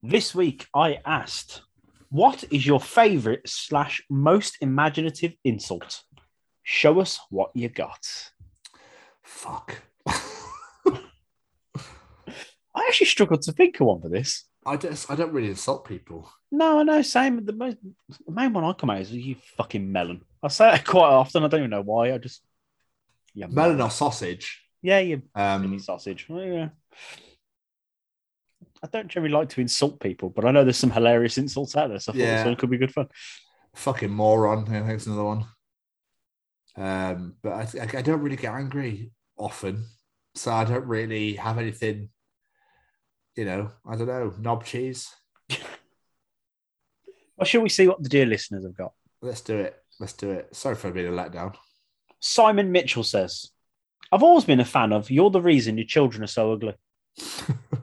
This 0.00 0.36
week, 0.36 0.68
I 0.72 1.00
asked, 1.04 1.62
what 2.10 2.44
is 2.52 2.64
your 2.64 2.78
favorite 2.78 3.48
slash 3.48 4.00
most 4.08 4.56
imaginative 4.60 5.32
insult? 5.42 6.04
Show 6.62 7.00
us 7.00 7.18
what 7.28 7.50
you 7.54 7.68
got. 7.68 8.06
Fuck. 9.24 9.82
I 10.06 11.00
actually 12.86 13.06
struggled 13.06 13.42
to 13.42 13.52
think 13.52 13.80
of 13.80 13.88
one 13.88 14.00
for 14.00 14.08
this. 14.08 14.44
I 14.68 14.76
just, 14.76 15.10
I 15.10 15.14
don't 15.16 15.32
really 15.32 15.48
insult 15.50 15.86
people. 15.86 16.30
No, 16.50 16.78
I 16.80 16.82
know. 16.82 17.02
Same. 17.02 17.44
The, 17.44 17.52
most, 17.52 17.76
the 18.26 18.32
main 18.32 18.52
one 18.52 18.64
I 18.64 18.72
come 18.72 18.90
out 18.90 19.00
is 19.00 19.12
you 19.12 19.36
fucking 19.56 19.90
melon. 19.90 20.22
I 20.42 20.48
say 20.48 20.74
it 20.74 20.84
quite 20.86 21.08
often. 21.10 21.44
I 21.44 21.48
don't 21.48 21.60
even 21.60 21.70
know 21.70 21.82
why. 21.82 22.12
I 22.12 22.18
just 22.18 22.42
yeah, 23.34 23.46
Melon 23.46 23.80
or 23.80 23.90
sausage. 23.90 24.62
Yeah, 24.82 24.98
you 25.00 25.22
mini 25.36 25.64
Um, 25.76 25.78
sausage. 25.78 26.26
Well, 26.28 26.44
yeah. 26.44 26.68
I 28.82 28.86
don't 28.92 29.08
generally 29.08 29.32
like 29.34 29.48
to 29.50 29.60
insult 29.60 30.00
people, 30.00 30.30
but 30.30 30.44
I 30.44 30.50
know 30.52 30.62
there's 30.64 30.76
some 30.76 30.90
hilarious 30.90 31.36
insults 31.38 31.76
out 31.76 31.88
there, 31.88 31.98
so 31.98 32.12
I 32.12 32.14
thought 32.14 32.20
Yeah. 32.20 32.36
this 32.36 32.46
one 32.46 32.56
could 32.56 32.70
be 32.70 32.78
good 32.78 32.92
fun. 32.94 33.08
fucking 33.74 34.10
moron. 34.10 34.64
I 34.68 34.80
think 34.80 34.90
it's 34.90 35.06
another 35.06 35.24
one. 35.24 35.44
Um, 36.76 37.34
but 37.42 37.52
I, 37.52 37.98
I 37.98 38.02
don't 38.02 38.20
really 38.20 38.36
get 38.36 38.54
angry 38.54 39.10
often, 39.36 39.84
so 40.36 40.52
I 40.52 40.64
don't 40.64 40.86
really 40.86 41.34
have 41.34 41.58
anything. 41.58 42.10
You 43.38 43.44
know, 43.44 43.70
I 43.86 43.94
don't 43.94 44.08
know. 44.08 44.34
Knob 44.40 44.64
cheese. 44.64 45.14
Well, 47.36 47.44
shall 47.44 47.60
we 47.60 47.68
see 47.68 47.86
what 47.86 48.02
the 48.02 48.08
dear 48.08 48.26
listeners 48.26 48.64
have 48.64 48.76
got? 48.76 48.94
Let's 49.22 49.42
do 49.42 49.58
it. 49.58 49.80
Let's 50.00 50.14
do 50.14 50.32
it. 50.32 50.56
Sorry 50.56 50.74
for 50.74 50.90
being 50.90 51.06
a 51.06 51.12
letdown. 51.12 51.54
Simon 52.18 52.72
Mitchell 52.72 53.04
says, 53.04 53.52
I've 54.10 54.24
always 54.24 54.44
been 54.44 54.58
a 54.58 54.64
fan 54.64 54.92
of 54.92 55.08
You're 55.08 55.30
the 55.30 55.40
Reason 55.40 55.78
Your 55.78 55.86
Children 55.86 56.24
Are 56.24 56.26
So 56.26 56.52
Ugly. 56.52 56.74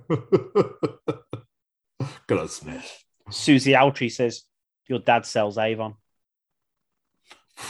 Good 2.27 2.37
on 2.37 2.49
Smith. 2.49 3.05
Susie 3.29 3.75
Altry 3.75 4.11
says, 4.11 4.43
Your 4.89 4.99
dad 4.99 5.25
sells 5.25 5.57
Avon. 5.57 5.93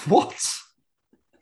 What? 0.08 0.44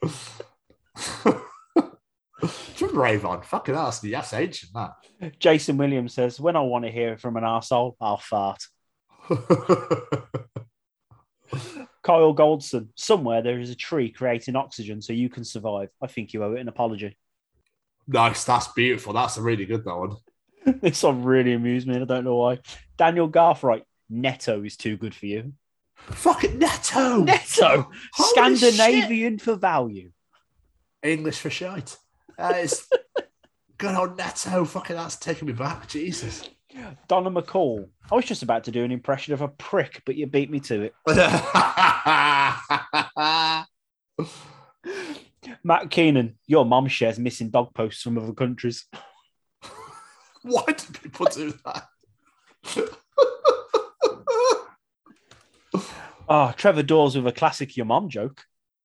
Remember 2.93 3.07
Avon? 3.07 3.41
Fucking 3.41 3.75
ass. 3.75 3.99
That's 3.99 4.33
ancient, 4.33 4.71
that. 4.73 4.91
Jason 5.39 5.77
Williams 5.77 6.13
says, 6.13 6.39
When 6.39 6.55
I 6.55 6.61
want 6.61 6.85
to 6.85 6.91
hear 6.91 7.13
it 7.13 7.19
from 7.19 7.37
an 7.37 7.43
arsehole, 7.43 7.95
I'll 7.99 8.17
fart. 8.17 8.63
Kyle 12.03 12.33
Goldson, 12.35 12.89
somewhere 12.95 13.41
there 13.41 13.59
is 13.59 13.69
a 13.69 13.75
tree 13.75 14.11
creating 14.11 14.55
oxygen 14.55 15.01
so 15.01 15.13
you 15.13 15.29
can 15.29 15.43
survive. 15.43 15.89
I 16.01 16.07
think 16.07 16.33
you 16.33 16.43
owe 16.43 16.53
it 16.53 16.59
an 16.59 16.67
apology. 16.67 17.17
nice. 18.07 18.43
That's 18.43 18.67
beautiful. 18.69 19.13
That's 19.13 19.37
a 19.37 19.41
really 19.41 19.65
good 19.65 19.85
that 19.85 19.95
one. 19.95 20.17
this 20.81 21.03
one 21.03 21.23
really 21.23 21.53
amused 21.53 21.87
me. 21.87 21.95
and 21.95 22.03
I 22.03 22.07
don't 22.15 22.25
know 22.25 22.35
why. 22.35 22.59
Daniel 22.97 23.27
Garthright, 23.27 23.83
Netto 24.09 24.63
is 24.63 24.77
too 24.77 24.97
good 24.97 25.15
for 25.15 25.25
you. 25.25 25.53
Fucking 25.95 26.59
Netto. 26.59 27.23
Netto, 27.23 27.89
Holy 28.13 28.29
Scandinavian 28.29 29.39
for 29.39 29.55
value. 29.55 30.11
English 31.01 31.39
for 31.39 31.49
shite. 31.49 31.97
That 32.37 32.59
is 32.59 32.87
good 33.77 33.95
old 33.95 34.17
Netto. 34.17 34.65
Fucking 34.65 34.95
that's 34.95 35.17
taking 35.17 35.47
me 35.47 35.53
back. 35.53 35.87
Jesus. 35.87 36.49
Donna 37.07 37.29
McCall, 37.29 37.87
I 38.11 38.15
was 38.15 38.25
just 38.25 38.41
about 38.41 38.63
to 38.63 38.71
do 38.71 38.83
an 38.83 38.91
impression 38.91 39.33
of 39.33 39.41
a 39.41 39.47
prick, 39.47 40.01
but 40.05 40.15
you 40.15 40.25
beat 40.25 40.49
me 40.49 40.59
to 40.61 40.83
it. 40.83 40.95
Matt 45.63 45.91
Keenan, 45.91 46.39
your 46.47 46.65
mom 46.65 46.87
shares 46.87 47.19
missing 47.19 47.51
dog 47.51 47.75
posts 47.75 48.01
from 48.01 48.17
other 48.17 48.33
countries. 48.33 48.85
Why 50.41 50.63
do 50.65 50.99
people 50.99 51.27
do 51.27 51.53
that? 51.63 51.87
Oh, 56.27 56.53
Trevor 56.55 56.83
Dawes 56.83 57.15
with 57.15 57.27
a 57.27 57.31
classic 57.31 57.75
your 57.75 57.85
mom 57.85 58.09
joke. 58.09 58.43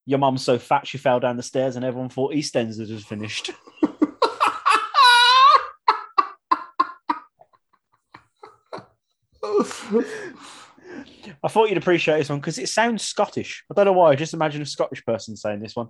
Your 0.08 0.18
mum's 0.18 0.42
so 0.42 0.58
fat 0.58 0.86
she 0.86 0.96
fell 0.96 1.20
down 1.20 1.36
the 1.36 1.42
stairs 1.42 1.76
and 1.76 1.84
everyone 1.84 2.08
thought 2.08 2.32
EastEnders 2.32 2.78
was 2.90 3.04
finished. 3.04 3.50
I 11.42 11.48
thought 11.48 11.68
you'd 11.68 11.76
appreciate 11.76 12.16
this 12.16 12.30
one 12.30 12.40
because 12.40 12.58
it 12.58 12.70
sounds 12.70 13.02
Scottish. 13.02 13.62
I 13.70 13.74
don't 13.74 13.84
know 13.84 13.92
why. 13.92 14.12
I 14.12 14.14
Just 14.14 14.32
imagine 14.32 14.62
a 14.62 14.66
Scottish 14.66 15.04
person 15.04 15.36
saying 15.36 15.60
this 15.60 15.76
one. 15.76 15.88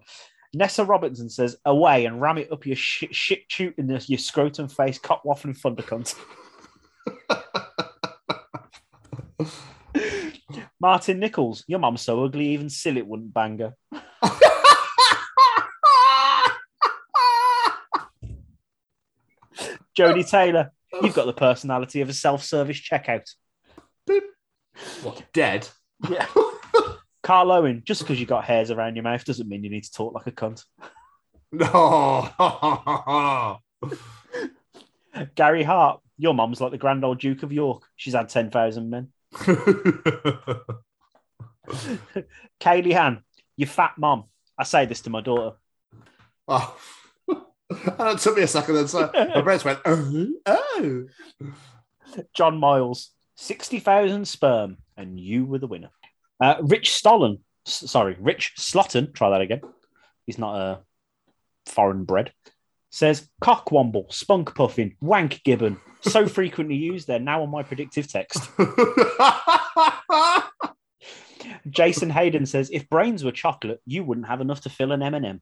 Nessa 0.52 0.84
Robinson 0.84 1.30
says, 1.30 1.56
"Away 1.64 2.06
and 2.06 2.20
ram 2.20 2.38
it 2.38 2.50
up 2.50 2.66
your 2.66 2.74
shit, 2.74 3.14
shit 3.14 3.44
shoot 3.46 3.74
in 3.78 3.86
this 3.86 4.10
your 4.10 4.18
scrotum 4.18 4.66
face, 4.66 4.98
cock 4.98 5.22
waffling 5.24 5.56
thunder 5.56 5.84
cunt." 5.84 6.16
Martin 10.80 11.20
Nichols, 11.20 11.62
your 11.68 11.78
mum's 11.78 12.02
so 12.02 12.24
ugly, 12.24 12.48
even 12.48 12.66
Sillet 12.66 13.06
wouldn't 13.06 13.32
bang 13.32 13.60
her. 13.60 13.74
Jodie 19.96 20.28
Taylor, 20.28 20.72
you've 21.02 21.14
got 21.14 21.26
the 21.26 21.32
personality 21.32 22.00
of 22.00 22.08
a 22.08 22.12
self-service 22.12 22.80
checkout. 22.80 23.28
what, 25.02 25.22
dead? 25.32 25.68
Yeah. 26.08 26.26
Carl 27.22 27.52
Owen, 27.52 27.82
just 27.84 28.02
because 28.02 28.20
you've 28.20 28.28
got 28.28 28.44
hairs 28.44 28.70
around 28.70 28.96
your 28.96 29.02
mouth 29.02 29.24
doesn't 29.24 29.48
mean 29.48 29.64
you 29.64 29.70
need 29.70 29.84
to 29.84 29.92
talk 29.92 30.14
like 30.14 30.26
a 30.26 30.32
cunt. 30.32 30.64
No. 31.52 32.28
Gary 35.34 35.62
Hart, 35.62 36.00
your 36.16 36.34
mum's 36.34 36.60
like 36.60 36.70
the 36.70 36.78
Grand 36.78 37.04
Old 37.04 37.18
Duke 37.20 37.42
of 37.42 37.52
York. 37.52 37.82
She's 37.96 38.14
had 38.14 38.28
10,000 38.28 38.88
men. 38.88 39.08
Kaylee 42.60 42.94
Han, 42.94 43.22
you 43.58 43.66
fat 43.66 43.98
mum. 43.98 44.24
I 44.56 44.64
say 44.64 44.86
this 44.86 45.02
to 45.02 45.10
my 45.10 45.20
daughter. 45.20 45.56
oh. 46.48 46.76
And 47.70 48.16
it 48.16 48.18
took 48.20 48.34
me 48.34 48.44
a 48.44 48.46
second, 48.46 48.76
then 48.76 48.88
so 48.88 49.10
my 49.12 49.42
brain 49.42 49.60
went, 49.62 49.80
oh, 49.84 50.26
oh. 50.46 51.04
John 52.34 52.56
Miles, 52.56 53.10
60,000 53.36 54.26
sperm, 54.26 54.78
and 54.96 55.20
you 55.20 55.44
were 55.44 55.58
the 55.58 55.66
winner. 55.66 55.90
Uh, 56.40 56.54
Rich 56.62 56.92
Stollen, 56.92 57.40
sorry, 57.66 58.16
Rich 58.18 58.54
Slotton, 58.56 59.12
try 59.12 59.28
that 59.30 59.42
again. 59.42 59.60
He's 60.24 60.38
not 60.38 60.58
a 60.58 60.80
foreign 61.66 62.04
bred. 62.04 62.32
Says 62.90 63.28
cockwomble, 63.42 64.10
spunk 64.10 64.54
puffin, 64.54 64.96
wank 65.02 65.42
gibbon. 65.44 65.78
So 66.00 66.26
frequently 66.38 66.76
used, 66.76 67.06
they're 67.06 67.18
now 67.18 67.42
on 67.42 67.50
my 67.50 67.62
predictive 67.64 68.10
text. 68.10 68.48
Jason 71.68 72.10
Hayden 72.10 72.46
says, 72.46 72.70
if 72.72 72.88
brains 72.88 73.24
were 73.24 73.32
chocolate, 73.32 73.80
you 73.86 74.04
wouldn't 74.04 74.26
have 74.26 74.40
enough 74.40 74.62
to 74.62 74.70
fill 74.70 74.92
an 74.92 75.02
M&M. 75.02 75.40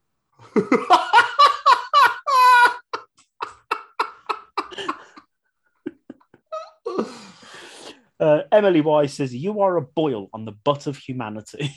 Uh, 8.18 8.42
Emily 8.50 8.80
Wise 8.80 9.12
says, 9.12 9.34
You 9.34 9.60
are 9.60 9.76
a 9.76 9.82
boil 9.82 10.28
on 10.32 10.44
the 10.44 10.52
butt 10.52 10.86
of 10.86 10.96
humanity. 10.96 11.70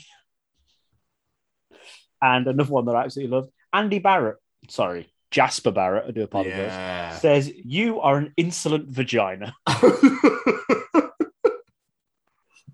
and 2.22 2.46
another 2.46 2.72
one 2.72 2.86
that 2.86 2.96
I 2.96 3.04
absolutely 3.04 3.36
love 3.36 3.48
Andy 3.72 3.98
Barrett, 3.98 4.36
sorry, 4.68 5.12
Jasper 5.30 5.70
Barrett, 5.70 6.06
I 6.08 6.10
do 6.12 6.22
apologize, 6.22 6.56
yeah. 6.56 7.16
says, 7.16 7.52
You 7.54 8.00
are 8.00 8.16
an 8.16 8.32
insolent 8.36 8.88
vagina. 8.88 9.54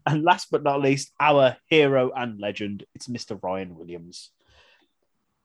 And 0.07 0.23
last 0.23 0.49
but 0.53 0.62
not 0.62 0.81
least, 0.81 1.12
our 1.19 1.57
hero 1.66 2.12
and 2.15 2.41
legend, 2.41 2.85
it's 2.95 3.09
Mr. 3.09 3.39
Ryan 3.43 3.77
Williams. 3.77 4.31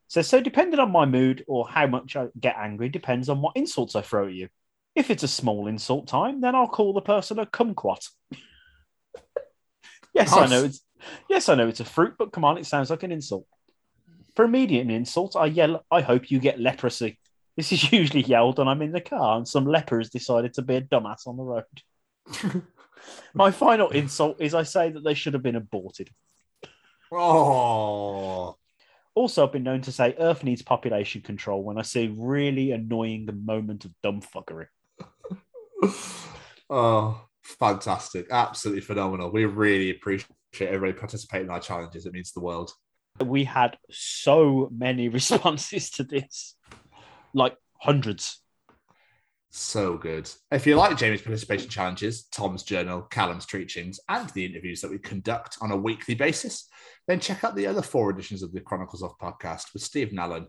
So, 0.06 0.22
So 0.22 0.40
depending 0.40 0.78
on 0.78 0.92
my 0.92 1.04
mood 1.04 1.44
or 1.48 1.68
how 1.68 1.88
much 1.88 2.14
I 2.14 2.28
get 2.38 2.56
angry, 2.56 2.88
depends 2.88 3.28
on 3.28 3.42
what 3.42 3.56
insults 3.56 3.96
I 3.96 4.02
throw 4.02 4.28
at 4.28 4.34
you. 4.34 4.48
If 4.94 5.10
it's 5.10 5.22
a 5.22 5.28
small 5.28 5.66
insult 5.66 6.06
time, 6.06 6.40
then 6.40 6.54
I'll 6.54 6.68
call 6.68 6.92
the 6.92 7.00
person 7.00 7.38
a 7.38 7.46
kumquat. 7.46 8.08
yes, 10.14 10.32
I 10.32 10.46
know 10.46 10.64
it's 10.64 10.84
yes, 11.28 11.48
I 11.48 11.54
know 11.54 11.66
it's 11.66 11.80
a 11.80 11.84
fruit, 11.84 12.14
but 12.18 12.30
come 12.30 12.44
on, 12.44 12.58
it 12.58 12.66
sounds 12.66 12.90
like 12.90 13.02
an 13.02 13.10
insult. 13.10 13.46
For 14.36 14.44
immediate 14.44 14.88
insult, 14.90 15.34
I 15.34 15.46
yell, 15.46 15.84
I 15.90 16.02
hope 16.02 16.30
you 16.30 16.38
get 16.40 16.60
leprosy. 16.60 17.18
This 17.56 17.72
is 17.72 17.92
usually 17.92 18.22
yelled 18.22 18.58
when 18.58 18.68
I'm 18.68 18.82
in 18.82 18.92
the 18.92 19.00
car 19.00 19.38
and 19.38 19.48
some 19.48 19.66
leper 19.66 19.98
has 19.98 20.10
decided 20.10 20.54
to 20.54 20.62
be 20.62 20.76
a 20.76 20.82
dumbass 20.82 21.26
on 21.26 21.36
the 21.36 21.42
road. 21.42 22.62
My 23.34 23.50
final 23.50 23.88
insult 23.90 24.40
is 24.40 24.54
I 24.54 24.62
say 24.62 24.90
that 24.90 25.04
they 25.04 25.14
should 25.14 25.34
have 25.34 25.42
been 25.42 25.56
aborted. 25.56 26.10
oh. 27.12 28.56
Also, 29.14 29.44
I've 29.44 29.52
been 29.52 29.62
known 29.62 29.82
to 29.82 29.92
say 29.92 30.14
Earth 30.18 30.42
needs 30.42 30.62
population 30.62 31.20
control 31.20 31.62
when 31.62 31.78
I 31.78 31.82
see 31.82 32.14
really 32.16 32.72
annoying 32.72 33.26
moment 33.32 33.84
of 33.84 33.92
dumb 34.02 34.22
fuckery. 34.22 34.66
oh, 36.70 37.20
fantastic. 37.42 38.26
Absolutely 38.30 38.80
phenomenal. 38.80 39.30
We 39.30 39.44
really 39.44 39.90
appreciate 39.90 40.28
everybody 40.60 40.94
participating 40.94 41.48
in 41.48 41.52
our 41.52 41.60
challenges. 41.60 42.06
It 42.06 42.14
means 42.14 42.32
the 42.32 42.40
world. 42.40 42.72
We 43.22 43.44
had 43.44 43.76
so 43.90 44.70
many 44.72 45.08
responses 45.10 45.90
to 45.90 46.04
this, 46.04 46.56
like 47.34 47.56
hundreds. 47.80 48.41
So 49.54 49.98
good. 49.98 50.30
If 50.50 50.66
you 50.66 50.76
like 50.76 50.96
Jamie's 50.96 51.20
participation 51.20 51.68
challenges, 51.68 52.24
Tom's 52.32 52.62
journal, 52.62 53.02
Callum's 53.02 53.44
teachings, 53.44 54.00
and 54.08 54.26
the 54.30 54.46
interviews 54.46 54.80
that 54.80 54.90
we 54.90 54.98
conduct 54.98 55.58
on 55.60 55.70
a 55.70 55.76
weekly 55.76 56.14
basis, 56.14 56.70
then 57.06 57.20
check 57.20 57.44
out 57.44 57.54
the 57.54 57.66
other 57.66 57.82
four 57.82 58.08
editions 58.08 58.42
of 58.42 58.54
the 58.54 58.62
Chronicles 58.62 59.02
of 59.02 59.18
podcast 59.18 59.74
with 59.74 59.82
Stephen 59.82 60.18
Allen, 60.18 60.46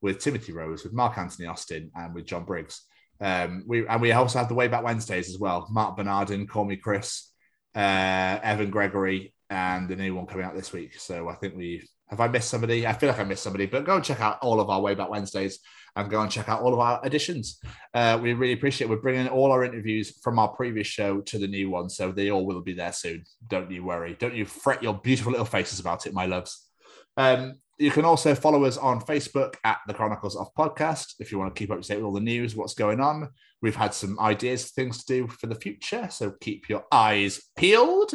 with 0.00 0.20
Timothy 0.20 0.54
Rose, 0.54 0.84
with 0.84 0.94
Mark 0.94 1.18
Anthony 1.18 1.46
Austin, 1.46 1.90
and 1.94 2.14
with 2.14 2.24
John 2.24 2.46
Briggs. 2.46 2.80
Um, 3.20 3.62
we 3.66 3.86
and 3.86 4.00
we 4.00 4.12
also 4.12 4.38
have 4.38 4.48
the 4.48 4.54
Way 4.54 4.68
Back 4.68 4.84
Wednesdays 4.84 5.28
as 5.28 5.38
well. 5.38 5.68
Mark 5.70 5.98
Bernardin, 5.98 6.46
Call 6.46 6.64
Me 6.64 6.76
Chris, 6.76 7.30
uh, 7.74 8.38
Evan 8.42 8.70
Gregory, 8.70 9.34
and 9.50 9.86
the 9.86 9.96
new 9.96 10.14
one 10.14 10.24
coming 10.24 10.46
out 10.46 10.54
this 10.54 10.72
week. 10.72 10.98
So 10.98 11.28
I 11.28 11.34
think 11.34 11.56
we 11.56 11.86
have 12.08 12.20
I 12.20 12.28
missed 12.28 12.48
somebody? 12.48 12.86
I 12.86 12.94
feel 12.94 13.10
like 13.10 13.18
I 13.18 13.24
missed 13.24 13.42
somebody, 13.42 13.66
but 13.66 13.84
go 13.84 13.96
and 13.96 14.04
check 14.04 14.20
out 14.20 14.38
all 14.40 14.60
of 14.60 14.70
our 14.70 14.80
Way 14.80 14.94
Back 14.94 15.10
Wednesdays 15.10 15.58
and 15.96 16.10
go 16.10 16.20
and 16.20 16.30
check 16.30 16.48
out 16.48 16.60
all 16.60 16.74
of 16.74 16.78
our 16.78 17.04
editions. 17.04 17.58
Uh, 17.94 18.18
we 18.22 18.34
really 18.34 18.52
appreciate 18.52 18.88
we're 18.88 18.96
bringing 18.96 19.28
all 19.28 19.50
our 19.50 19.64
interviews 19.64 20.18
from 20.22 20.38
our 20.38 20.48
previous 20.48 20.86
show 20.86 21.20
to 21.22 21.38
the 21.38 21.48
new 21.48 21.70
one, 21.70 21.88
so 21.88 22.12
they 22.12 22.30
all 22.30 22.46
will 22.46 22.60
be 22.60 22.74
there 22.74 22.92
soon. 22.92 23.24
Don't 23.48 23.70
you 23.70 23.82
worry. 23.82 24.16
Don't 24.18 24.34
you 24.34 24.44
fret 24.44 24.82
your 24.82 24.94
beautiful 24.94 25.32
little 25.32 25.46
faces 25.46 25.80
about 25.80 26.06
it, 26.06 26.12
my 26.12 26.26
loves. 26.26 26.68
Um, 27.16 27.54
you 27.78 27.90
can 27.90 28.04
also 28.04 28.34
follow 28.34 28.64
us 28.64 28.76
on 28.76 29.00
Facebook 29.00 29.56
at 29.64 29.78
the 29.86 29.94
Chronicles 29.94 30.36
of 30.36 30.54
Podcast 30.54 31.14
if 31.18 31.32
you 31.32 31.38
want 31.38 31.54
to 31.54 31.58
keep 31.58 31.70
up 31.70 31.80
to 31.80 31.88
date 31.88 31.96
with 31.96 32.04
all 32.04 32.12
the 32.12 32.20
news, 32.20 32.54
what's 32.54 32.74
going 32.74 33.00
on. 33.00 33.30
We've 33.60 33.76
had 33.76 33.94
some 33.94 34.18
ideas, 34.20 34.70
things 34.70 35.04
to 35.04 35.14
do 35.14 35.28
for 35.28 35.46
the 35.46 35.54
future, 35.54 36.08
so 36.10 36.32
keep 36.40 36.68
your 36.68 36.84
eyes 36.92 37.42
peeled. 37.56 38.12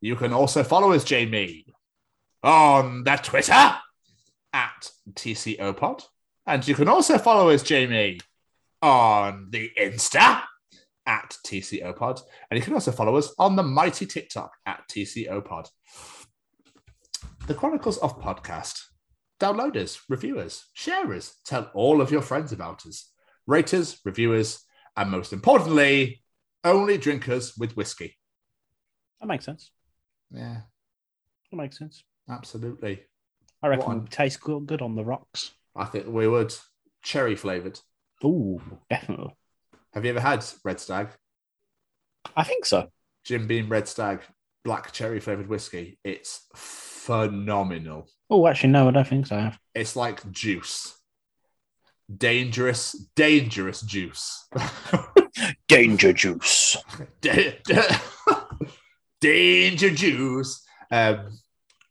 You 0.00 0.16
can 0.16 0.32
also 0.32 0.62
follow 0.62 0.92
us, 0.92 1.04
Jamie, 1.04 1.66
on 2.42 3.04
the 3.04 3.16
Twitter 3.16 3.76
at 4.52 4.90
TCOPod. 5.12 6.04
And 6.46 6.66
you 6.66 6.74
can 6.74 6.88
also 6.88 7.18
follow 7.18 7.50
us, 7.50 7.62
Jamie, 7.62 8.20
on 8.82 9.48
the 9.50 9.70
Insta 9.80 10.42
at 11.06 11.36
TCOPod. 11.46 12.20
And 12.50 12.58
you 12.58 12.64
can 12.64 12.74
also 12.74 12.92
follow 12.92 13.16
us 13.16 13.32
on 13.38 13.56
the 13.56 13.62
mighty 13.62 14.06
TikTok 14.06 14.52
at 14.66 14.82
TCOPod. 14.90 15.68
The 17.46 17.54
Chronicles 17.54 17.98
of 17.98 18.20
Podcast. 18.20 18.82
Downloaders, 19.40 20.00
reviewers, 20.08 20.66
sharers, 20.74 21.34
tell 21.44 21.70
all 21.74 22.00
of 22.00 22.10
your 22.10 22.22
friends 22.22 22.52
about 22.52 22.86
us. 22.86 23.10
Raters, 23.46 24.00
reviewers, 24.04 24.62
and 24.96 25.10
most 25.10 25.32
importantly, 25.32 26.22
only 26.62 26.96
drinkers 26.96 27.56
with 27.58 27.76
whiskey. 27.76 28.16
That 29.20 29.26
makes 29.26 29.44
sense. 29.44 29.70
Yeah, 30.30 30.60
That 31.50 31.56
makes 31.56 31.78
sense. 31.78 32.04
absolutely. 32.28 33.02
I 33.62 33.68
reckon 33.68 33.84
What 33.86 33.90
it 33.92 33.94
on- 33.96 34.02
would 34.04 34.10
taste 34.12 34.40
good, 34.40 34.66
good 34.66 34.82
on 34.82 34.94
the 34.94 35.04
rocks. 35.04 35.52
I 35.76 35.84
think 35.86 36.06
we 36.06 36.28
would. 36.28 36.54
Cherry 37.02 37.36
flavored. 37.36 37.80
Ooh, 38.24 38.60
definitely. 38.88 39.34
Have 39.92 40.04
you 40.04 40.10
ever 40.10 40.20
had 40.20 40.44
Red 40.64 40.80
Stag? 40.80 41.08
I 42.36 42.44
think 42.44 42.64
so. 42.64 42.88
Jim 43.24 43.46
Beam 43.46 43.68
Red 43.68 43.86
Stag, 43.88 44.20
black 44.64 44.92
cherry 44.92 45.20
flavored 45.20 45.48
whiskey. 45.48 45.98
It's 46.04 46.46
phenomenal. 46.54 48.08
Oh, 48.30 48.46
actually, 48.46 48.70
no, 48.70 48.88
I 48.88 48.90
don't 48.92 49.06
think 49.06 49.26
so. 49.26 49.50
It's 49.74 49.96
like 49.96 50.30
juice. 50.32 50.94
Dangerous, 52.14 52.92
dangerous 53.14 53.80
juice. 53.82 54.48
Danger 55.68 56.12
juice. 56.12 56.76
Da- 57.20 57.58
da- 57.64 57.98
Danger 59.20 59.90
juice. 59.90 60.64
Um, 60.90 61.30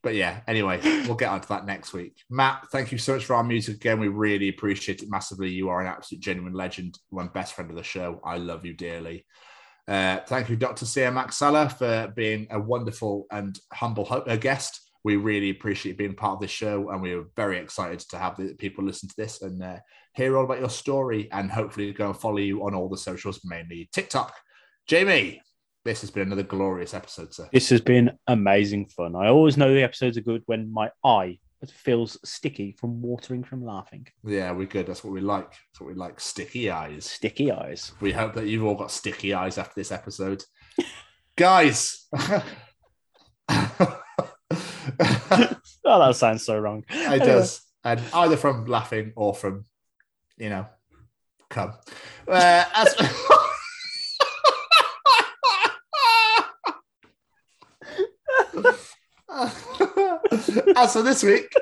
but 0.04 0.16
yeah, 0.16 0.42
anyway, 0.48 0.80
we'll 0.84 1.16
get 1.16 1.30
onto 1.30 1.48
that 1.48 1.66
next 1.66 1.94
week. 1.94 2.22
Matt, 2.30 2.68
thank 2.72 2.92
you 2.92 2.98
so 2.98 3.14
much 3.14 3.24
for 3.26 3.36
our 3.36 3.44
music 3.44 3.76
again. 3.76 4.02
We 4.02 4.10
really 4.10 4.50
appreciate 4.50 5.02
it 5.02 5.10
massively. 5.10 5.50
You 5.50 5.70
are 5.70 5.80
an 5.80 5.88
absolute 5.88 6.22
genuine 6.22 6.54
legend, 6.54 7.00
one 7.10 7.30
best 7.30 7.54
friend 7.54 7.72
of 7.72 7.78
the 7.78 7.84
show. 7.84 8.20
I 8.24 8.38
love 8.38 8.66
you 8.66 8.74
dearly. 8.74 9.26
Uh, 9.88 10.20
thank 10.28 10.50
you, 10.50 10.58
Dr. 10.58 10.86
Siyamak 10.86 11.32
Saleh, 11.32 11.72
for 11.72 12.12
being 12.16 12.48
a 12.52 12.60
wonderful 12.60 13.26
and 13.32 13.58
humble 13.72 14.04
ho- 14.04 14.26
uh, 14.28 14.36
guest. 14.36 14.82
We 15.06 15.16
really 15.16 15.50
appreciate 15.50 15.98
being 15.98 16.16
part 16.16 16.34
of 16.34 16.42
this 16.42 16.52
show, 16.52 16.90
and 16.90 17.02
we 17.02 17.14
are 17.14 17.26
very 17.36 17.58
excited 17.58 18.00
to 18.00 18.18
have 18.18 18.38
the 18.38 18.56
people 18.56 18.84
listen 18.84 19.10
to 19.10 19.16
this 19.18 19.42
and 19.42 19.62
uh, 19.64 19.78
hear 20.14 20.38
all 20.38 20.46
about 20.46 20.60
your 20.60 20.70
story, 20.70 21.30
and 21.32 21.50
hopefully 21.50 21.92
go 21.94 22.08
and 22.08 22.18
follow 22.18 22.38
you 22.38 22.66
on 22.66 22.76
all 22.76 22.90
the 22.90 22.98
socials, 22.98 23.42
mainly 23.44 23.90
TikTok. 23.94 24.34
Jamie, 24.88 25.42
this 25.86 26.02
has 26.02 26.12
been 26.12 26.28
another 26.28 26.44
glorious 26.44 26.94
episode, 26.94 27.34
sir. 27.34 27.50
This 27.52 27.70
has 27.70 27.82
been 27.82 28.12
amazing 28.28 28.88
fun. 28.88 29.16
I 29.16 29.28
always 29.28 29.58
know 29.58 29.74
the 29.74 29.84
episodes 29.84 30.18
are 30.18 30.22
good 30.22 30.44
when 30.46 30.72
my 30.72 30.92
eye 31.04 31.40
feels 31.70 32.18
sticky 32.26 32.76
from 32.78 33.02
watering 33.02 33.44
from 33.44 33.64
laughing. 33.66 34.08
Yeah, 34.26 34.52
we're 34.52 34.68
good. 34.68 34.88
That's 34.88 35.04
what 35.04 35.14
we 35.14 35.22
like. 35.22 35.50
That's 35.50 35.80
what 35.80 35.88
we 35.88 35.96
like. 35.96 36.20
Sticky 36.20 36.70
eyes. 36.70 37.06
Sticky 37.06 37.52
eyes. 37.52 37.94
We 38.02 38.12
hope 38.12 38.34
that 38.34 38.48
you've 38.48 38.66
all 38.66 38.76
got 38.76 38.92
sticky 38.92 39.34
eyes 39.34 39.58
after 39.58 39.74
this 39.76 39.92
episode. 39.92 40.44
Guys. 41.38 42.08
Oh, 45.86 46.00
that 46.00 46.16
sounds 46.16 46.46
so 46.46 46.58
wrong. 46.58 46.84
it 46.90 47.20
does. 47.20 47.62
And 47.84 48.02
either 48.14 48.38
from 48.38 48.66
laughing 48.66 49.14
or 49.16 49.34
from, 49.34 49.66
you 50.38 50.50
know, 50.50 50.66
come. 51.50 51.74
Uh, 52.28 52.64
as, 52.74 52.96
as 60.76 60.94
for 60.94 61.02
this 61.02 61.24
week, 61.24 61.54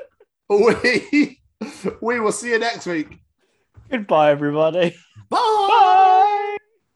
we 0.48 1.38
we 2.00 2.20
will 2.20 2.32
see 2.32 2.50
you 2.50 2.58
next 2.58 2.86
week. 2.86 3.18
Goodbye, 3.90 4.30
everybody. 4.30 4.96